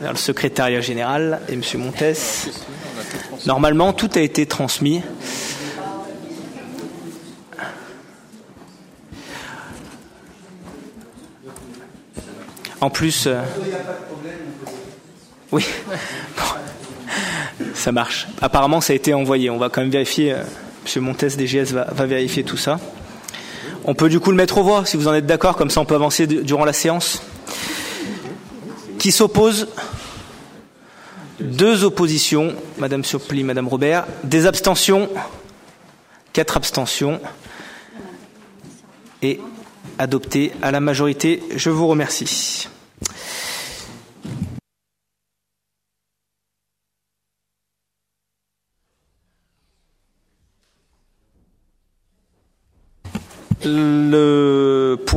vers 0.00 0.12
le 0.12 0.16
secrétariat 0.16 0.80
général 0.80 1.40
et 1.48 1.54
M. 1.54 1.62
Montes. 1.74 2.48
Normalement, 3.46 3.92
tout 3.92 4.10
a 4.14 4.20
été 4.20 4.46
transmis. 4.46 5.02
En 12.80 12.90
plus, 12.90 13.26
euh, 13.26 13.42
oui, 15.50 15.66
ça 17.78 17.92
marche. 17.92 18.26
Apparemment, 18.42 18.80
ça 18.80 18.92
a 18.92 18.96
été 18.96 19.14
envoyé. 19.14 19.50
On 19.50 19.58
va 19.58 19.68
quand 19.68 19.80
même 19.80 19.90
vérifier. 19.90 20.32
euh, 20.32 20.42
M. 20.96 21.02
Montes 21.02 21.24
DGS 21.24 21.72
va, 21.72 21.84
vérifier 22.06 22.44
tout 22.44 22.56
ça. 22.56 22.78
On 23.84 23.94
peut 23.94 24.08
du 24.08 24.20
coup 24.20 24.30
le 24.30 24.36
mettre 24.36 24.58
aux 24.58 24.62
voix, 24.62 24.84
si 24.84 24.96
vous 24.96 25.08
en 25.08 25.14
êtes 25.14 25.26
d'accord, 25.26 25.56
comme 25.56 25.70
ça 25.70 25.80
on 25.80 25.84
peut 25.84 25.94
avancer 25.94 26.26
du- 26.26 26.42
durant 26.42 26.64
la 26.64 26.72
séance. 26.72 27.22
Qui 28.98 29.12
s'oppose? 29.12 29.68
Deux 31.40 31.84
oppositions, 31.84 32.54
Madame 32.78 33.04
Surpli, 33.04 33.44
Madame 33.44 33.68
Robert. 33.68 34.06
Des 34.24 34.46
abstentions? 34.46 35.08
Quatre 36.32 36.56
abstentions. 36.56 37.20
Et 39.22 39.40
adopté 39.98 40.52
à 40.62 40.70
la 40.70 40.80
majorité. 40.80 41.42
Je 41.54 41.70
vous 41.70 41.86
remercie. 41.86 42.68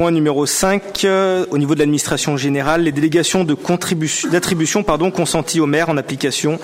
Point 0.02 0.10
numéro 0.10 0.48
5, 0.48 1.06
euh, 1.06 1.46
au 1.52 1.60
niveau 1.60 1.76
de 1.76 1.80
l'administration 1.80 2.36
générale, 2.36 2.82
les 2.82 2.92
délégations 2.92 3.44
de 3.44 3.54
contribution- 3.54 4.30
d'attribution 4.32 4.82
pardon, 4.82 5.12
consenties 5.12 5.60
au 5.60 5.68
maire 5.68 5.90
en 5.90 5.98
application 5.98 6.58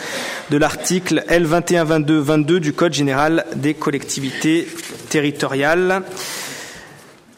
de 0.49 0.57
l'article 0.57 1.23
L2122-22 1.29 2.59
du 2.59 2.73
Code 2.73 2.95
général 2.95 3.45
des 3.55 3.75
collectivités 3.75 4.67
territoriales. 5.09 6.01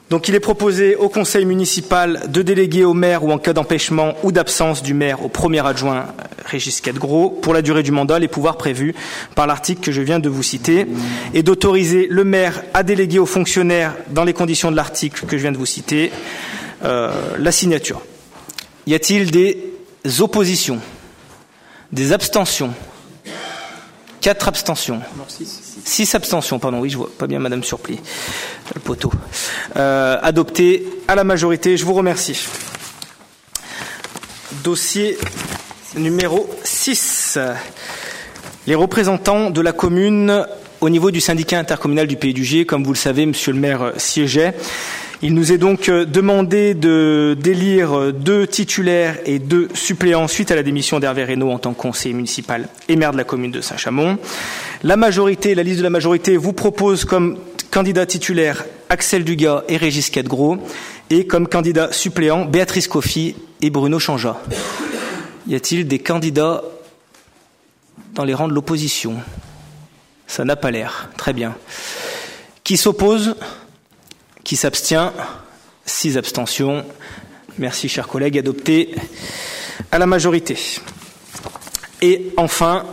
Donc 0.09 0.27
il 0.27 0.33
est 0.33 0.39
proposé 0.39 0.95
au 0.95 1.07
conseil 1.07 1.45
municipal 1.45 2.23
de 2.29 2.41
déléguer 2.41 2.83
au 2.83 2.95
maire 2.95 3.23
ou 3.23 3.31
en 3.31 3.37
cas 3.37 3.53
d'empêchement 3.53 4.15
ou 4.23 4.31
d'absence 4.31 4.81
du 4.81 4.95
maire 4.95 5.23
au 5.23 5.29
premier 5.29 5.65
adjoint 5.65 5.97
euh, 5.99 6.23
Régis 6.45 6.81
Cadegros 6.81 7.29
pour 7.29 7.53
la 7.53 7.61
durée 7.61 7.83
du 7.83 7.91
mandat 7.91 8.17
les 8.17 8.27
pouvoirs 8.27 8.57
prévus 8.57 8.95
par 9.35 9.45
l'article 9.45 9.81
que 9.81 9.91
je 9.91 10.01
viens 10.01 10.17
de 10.19 10.27
vous 10.27 10.41
citer 10.41 10.87
et 11.35 11.43
d'autoriser 11.43 12.07
le 12.09 12.23
maire 12.23 12.63
à 12.73 12.81
déléguer 12.81 13.19
aux 13.19 13.27
fonctionnaires 13.27 13.93
dans 14.09 14.23
les 14.23 14.33
conditions 14.33 14.71
de 14.71 14.75
l'article 14.75 15.27
que 15.27 15.37
je 15.37 15.43
viens 15.43 15.51
de 15.51 15.57
vous 15.57 15.67
citer 15.67 16.11
euh, 16.83 17.11
la 17.37 17.51
signature. 17.51 18.01
Y 18.87 18.95
a-t-il 18.95 19.29
des 19.29 19.73
oppositions 20.21 20.79
Des 21.91 22.13
abstentions? 22.13 22.73
Quatre 24.21 24.47
abstentions. 24.47 25.01
Six 25.85 26.15
abstentions, 26.15 26.59
pardon, 26.59 26.79
oui, 26.79 26.89
je 26.89 26.97
vois 26.97 27.09
pas 27.17 27.27
bien 27.27 27.39
Madame 27.39 27.63
Surpli, 27.63 27.99
le 28.73 28.81
poteau. 28.81 29.11
Euh, 29.75 30.17
adopté 30.21 30.85
à 31.07 31.15
la 31.15 31.23
majorité, 31.23 31.77
je 31.77 31.85
vous 31.85 31.93
remercie. 31.93 32.47
Dossier 34.63 35.17
numéro 35.95 36.49
6. 36.63 37.39
Les 38.67 38.75
représentants 38.75 39.49
de 39.49 39.61
la 39.61 39.71
commune 39.71 40.45
au 40.81 40.89
niveau 40.89 41.11
du 41.11 41.21
syndicat 41.21 41.59
intercommunal 41.59 42.07
du 42.07 42.15
Pays 42.15 42.33
du 42.33 42.43
Gier, 42.43 42.65
comme 42.65 42.83
vous 42.83 42.93
le 42.93 42.97
savez, 42.97 43.25
Monsieur 43.25 43.51
le 43.51 43.59
maire 43.59 43.93
siégeait. 43.97 44.53
Il 45.21 45.33
nous 45.33 45.51
est 45.51 45.57
donc 45.57 45.89
euh, 45.89 46.05
demandé 46.05 46.73
de 46.73 47.35
d'élire 47.37 47.97
euh, 47.97 48.13
deux 48.13 48.47
titulaires 48.47 49.17
et 49.25 49.37
deux 49.37 49.67
suppléants 49.73 50.29
suite 50.29 50.49
à 50.49 50.55
la 50.55 50.63
démission 50.63 50.97
d'Hervé 51.01 51.25
Reynaud 51.25 51.51
en 51.51 51.59
tant 51.59 51.73
que 51.73 51.81
conseiller 51.81 52.15
municipal 52.15 52.69
et 52.87 52.95
maire 52.95 53.11
de 53.11 53.17
la 53.17 53.25
commune 53.25 53.51
de 53.51 53.59
Saint-Chamond. 53.59 54.17
La 54.83 54.95
majorité, 54.95 55.55
la 55.55 55.63
liste 55.63 55.79
de 55.79 55.83
la 55.83 55.89
majorité 55.89 56.37
vous 56.37 56.53
propose 56.53 57.03
comme 57.03 57.37
candidat 57.69 58.05
titulaire 58.05 58.63
Axel 58.87 59.25
Dugas 59.25 59.63
et 59.67 59.75
Régis 59.75 60.09
Cadegros 60.09 60.57
et 61.09 61.27
comme 61.27 61.49
candidat 61.49 61.91
suppléant 61.91 62.45
Béatrice 62.45 62.87
Coffy 62.87 63.35
et 63.61 63.69
Bruno 63.69 63.99
Changea. 63.99 64.41
Y 65.47 65.55
a-t-il 65.55 65.85
des 65.85 65.99
candidats 65.99 66.63
dans 68.15 68.23
les 68.23 68.33
rangs 68.33 68.47
de 68.47 68.53
l'opposition? 68.53 69.15
Ça 70.27 70.45
n'a 70.45 70.55
pas 70.55 70.71
l'air. 70.71 71.09
Très 71.17 71.33
bien. 71.33 71.55
Qui 72.63 72.77
s'oppose? 72.77 73.35
Qui 74.43 74.55
s'abstient 74.55 75.11
Six 75.85 76.17
abstentions. 76.17 76.85
Merci, 77.57 77.89
chers 77.89 78.07
collègues. 78.07 78.37
Adopté 78.37 78.95
à 79.91 79.97
la 79.97 80.05
majorité. 80.05 80.57
Et 82.01 82.31
enfin, 82.37 82.85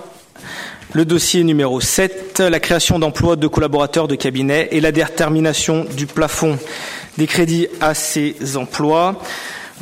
le 0.93 1.05
dossier 1.05 1.45
numéro 1.45 1.81
7, 1.81 2.41
la 2.41 2.59
création 2.59 2.99
d'emplois 2.99 3.37
de 3.37 3.47
collaborateurs 3.47 4.09
de 4.09 4.15
cabinet 4.17 4.69
et 4.73 4.81
la 4.81 4.93
détermination 4.93 5.85
du 5.97 6.07
plafond 6.07 6.59
des 7.19 7.27
crédits 7.27 7.69
à 7.81 7.95
ces 7.95 8.57
emplois. 8.57 9.21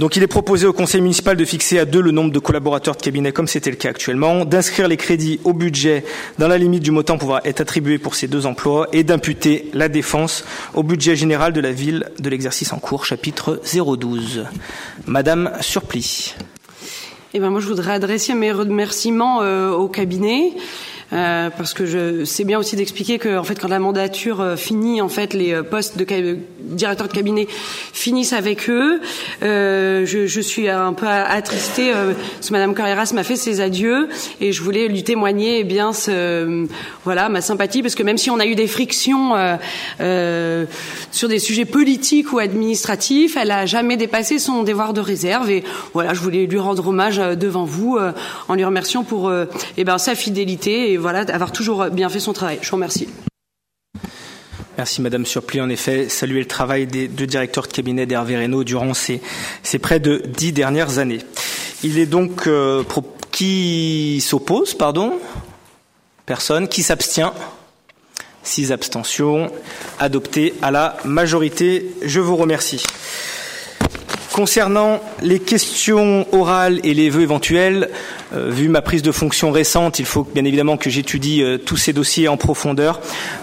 Donc 0.00 0.16
il 0.16 0.22
est 0.24 0.28
proposé 0.28 0.66
au 0.66 0.72
conseil 0.72 1.00
municipal 1.00 1.36
de 1.36 1.44
fixer 1.44 1.78
à 1.78 1.84
deux 1.84 2.00
le 2.00 2.10
nombre 2.10 2.32
de 2.32 2.40
collaborateurs 2.40 2.96
de 2.96 3.00
cabinet 3.00 3.30
comme 3.30 3.46
c'était 3.46 3.70
le 3.70 3.76
cas 3.76 3.90
actuellement, 3.90 4.44
d'inscrire 4.44 4.88
les 4.88 4.96
crédits 4.96 5.38
au 5.44 5.52
budget 5.52 6.04
dans 6.38 6.48
la 6.48 6.58
limite 6.58 6.82
du 6.82 6.90
montant 6.90 7.16
pouvant 7.16 7.38
être 7.44 7.60
attribué 7.60 7.98
pour 7.98 8.16
ces 8.16 8.26
deux 8.26 8.44
emplois 8.44 8.88
et 8.92 9.04
d'imputer 9.04 9.70
la 9.72 9.88
défense 9.88 10.44
au 10.74 10.82
budget 10.82 11.14
général 11.14 11.52
de 11.52 11.60
la 11.60 11.70
ville 11.70 12.10
de 12.18 12.28
l'exercice 12.28 12.72
en 12.72 12.78
cours, 12.78 13.04
chapitre 13.04 13.60
012. 13.72 14.46
Madame 15.06 15.52
Surpli. 15.60 16.34
Eh 17.32 17.38
ben 17.38 17.50
moi, 17.50 17.60
je 17.60 17.66
voudrais 17.66 17.92
adresser 17.92 18.34
mes 18.34 18.50
remerciements 18.50 19.38
au 19.72 19.88
cabinet. 19.88 20.54
Euh, 21.12 21.50
parce 21.50 21.74
que 21.74 21.84
je 21.84 22.24
c'est 22.24 22.44
bien 22.44 22.58
aussi 22.58 22.76
d'expliquer 22.76 23.18
que 23.18 23.36
en 23.36 23.44
fait 23.44 23.56
quand 23.60 23.68
la 23.68 23.78
mandature 23.78 24.40
euh, 24.40 24.56
finit 24.56 25.02
en 25.02 25.08
fait 25.08 25.34
les 25.34 25.52
euh, 25.52 25.62
postes 25.62 25.98
de 25.98 26.38
directeur 26.60 27.08
de 27.08 27.12
cabinet 27.12 27.46
finissent 27.92 28.32
avec 28.32 28.70
eux 28.70 29.00
euh, 29.42 30.06
je, 30.06 30.26
je, 30.26 30.40
suis 30.40 30.68
un 30.68 30.94
peu 30.94 31.06
attristée 31.06 31.92
parce 31.92 32.48
que 32.48 32.52
Madame 32.52 32.74
Carreras 32.74 33.12
m'a 33.14 33.22
fait 33.22 33.36
ses 33.36 33.60
adieux 33.60 34.08
et 34.40 34.52
je 34.52 34.62
voulais 34.62 34.88
lui 34.88 35.04
témoigner 35.04 35.60
eh 35.60 35.64
bien 35.64 35.92
ce, 35.92 36.66
voilà 37.04 37.28
ma 37.28 37.42
sympathie 37.42 37.82
parce 37.82 37.94
que 37.94 38.02
même 38.02 38.18
si 38.18 38.30
on 38.30 38.40
a 38.40 38.46
eu 38.46 38.54
des 38.54 38.66
frictions 38.66 39.34
sur 41.12 41.28
des 41.28 41.38
sujets 41.38 41.66
politiques 41.66 42.32
ou 42.32 42.38
administratifs 42.38 43.36
elle 43.36 43.50
a 43.50 43.66
jamais 43.66 43.96
dépassé 43.96 44.38
son 44.38 44.62
devoir 44.62 44.94
de 44.94 45.00
réserve 45.00 45.50
et 45.50 45.64
voilà 45.92 46.14
je 46.14 46.20
voulais 46.20 46.46
lui 46.46 46.58
rendre 46.58 46.88
hommage 46.88 47.18
devant 47.18 47.64
vous 47.64 47.98
en 48.48 48.54
lui 48.54 48.64
remerciant 48.64 49.04
pour 49.04 49.30
eh 49.76 49.84
ben 49.84 49.98
sa 49.98 50.14
fidélité 50.14 50.93
voilà, 50.96 51.24
d'avoir 51.24 51.52
toujours 51.52 51.86
bien 51.86 52.08
fait 52.08 52.20
son 52.20 52.32
travail. 52.32 52.58
Je 52.62 52.70
vous 52.70 52.76
remercie. 52.76 53.08
Merci 54.76 55.02
Madame 55.02 55.24
Surplis. 55.24 55.60
En 55.60 55.68
effet, 55.68 56.08
saluer 56.08 56.40
le 56.40 56.46
travail 56.46 56.86
des 56.86 57.06
deux 57.06 57.26
directeurs 57.26 57.66
de 57.68 57.72
cabinet 57.72 58.06
d'Hervé 58.06 58.36
Reynaud 58.36 58.64
durant 58.64 58.92
ces, 58.92 59.22
ces, 59.62 59.78
près 59.78 60.00
de 60.00 60.22
dix 60.26 60.52
dernières 60.52 60.98
années. 60.98 61.20
Il 61.84 61.98
est 61.98 62.06
donc 62.06 62.48
euh, 62.48 62.82
qui 63.30 64.20
s'oppose, 64.20 64.74
pardon? 64.74 65.20
Personne. 66.26 66.66
Qui 66.66 66.82
s'abstient? 66.82 67.32
Six 68.42 68.72
abstentions. 68.72 69.50
Adopté 70.00 70.54
à 70.60 70.72
la 70.72 70.96
majorité. 71.04 71.94
Je 72.02 72.18
vous 72.18 72.36
remercie. 72.36 72.82
Concernant 74.34 75.00
les 75.22 75.38
questions 75.38 76.26
orales 76.32 76.80
et 76.82 76.92
les 76.92 77.08
vœux 77.08 77.22
éventuels, 77.22 77.88
euh, 78.34 78.50
vu 78.50 78.66
ma 78.66 78.82
prise 78.82 79.02
de 79.02 79.12
fonction 79.12 79.52
récente, 79.52 80.00
il 80.00 80.06
faut 80.06 80.24
bien 80.24 80.44
évidemment 80.44 80.76
que 80.76 80.90
j'étudie 80.90 81.40
euh, 81.40 81.56
tous 81.56 81.76
ces 81.76 81.92
dossiers 81.92 82.26
en 82.26 82.36
profondeur. 82.36 83.00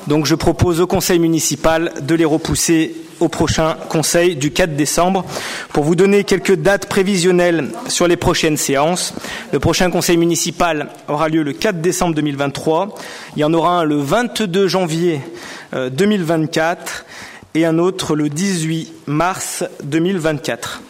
Donc 0.08 0.26
je 0.26 0.36
propose 0.36 0.82
au 0.82 0.88
Conseil 0.88 1.18
municipal 1.18 1.94
de 2.02 2.14
les 2.14 2.26
repousser 2.26 2.94
au 3.22 3.30
prochain 3.30 3.78
Conseil 3.88 4.36
du 4.36 4.52
4 4.52 4.76
décembre. 4.76 5.24
Pour 5.72 5.86
vous 5.86 5.96
donner 5.96 6.26
quelques 6.26 6.56
dates 6.56 6.88
prévisionnelles 6.88 7.70
sur 7.88 8.10
les 8.10 8.18
prochaines 8.18 8.58
séances, 8.58 9.14
le 9.54 9.60
prochain 9.60 9.90
Conseil 9.92 10.18
municipal 10.18 10.90
aura 11.08 11.30
lieu 11.30 11.44
le 11.44 11.54
4 11.54 11.80
décembre 11.80 12.16
2023. 12.16 12.96
Il 13.38 13.40
y 13.40 13.46
en 13.46 13.54
aura 13.54 13.80
un 13.80 13.86
le 13.86 13.96
22 13.96 14.68
janvier 14.68 15.22
2024 15.72 17.06
euh, 17.08 17.41
et 17.56 17.66
un 17.66 17.78
autre 17.78 18.16
le 18.16 18.30
18 18.30 18.94
mars 19.08 19.64
2024. 19.84 20.82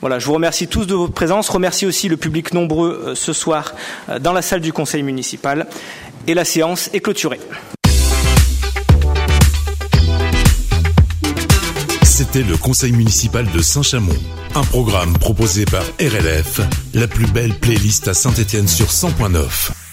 Voilà, 0.00 0.18
je 0.18 0.26
vous 0.26 0.32
remercie 0.32 0.66
tous 0.66 0.86
de 0.86 0.94
votre 0.94 1.12
présence, 1.12 1.48
remercie 1.48 1.84
aussi 1.86 2.08
le 2.08 2.16
public 2.16 2.54
nombreux 2.54 3.02
euh, 3.08 3.14
ce 3.14 3.32
soir 3.32 3.74
euh, 4.08 4.18
dans 4.18 4.32
la 4.32 4.40
salle 4.42 4.60
du 4.60 4.72
conseil 4.72 5.02
municipal 5.02 5.66
et 6.26 6.34
la 6.34 6.44
séance 6.44 6.88
est 6.94 7.00
clôturée. 7.00 7.40
C'était 12.02 12.42
le 12.42 12.56
conseil 12.56 12.92
municipal 12.92 13.46
de 13.50 13.62
Saint-Chamond, 13.62 14.18
un 14.54 14.64
programme 14.64 15.14
proposé 15.18 15.64
par 15.64 15.84
RLF, 16.00 16.60
la 16.94 17.08
plus 17.08 17.26
belle 17.26 17.54
playlist 17.54 18.08
à 18.08 18.14
Saint-Étienne 18.14 18.68
sur 18.68 18.86
100.9. 18.86 19.89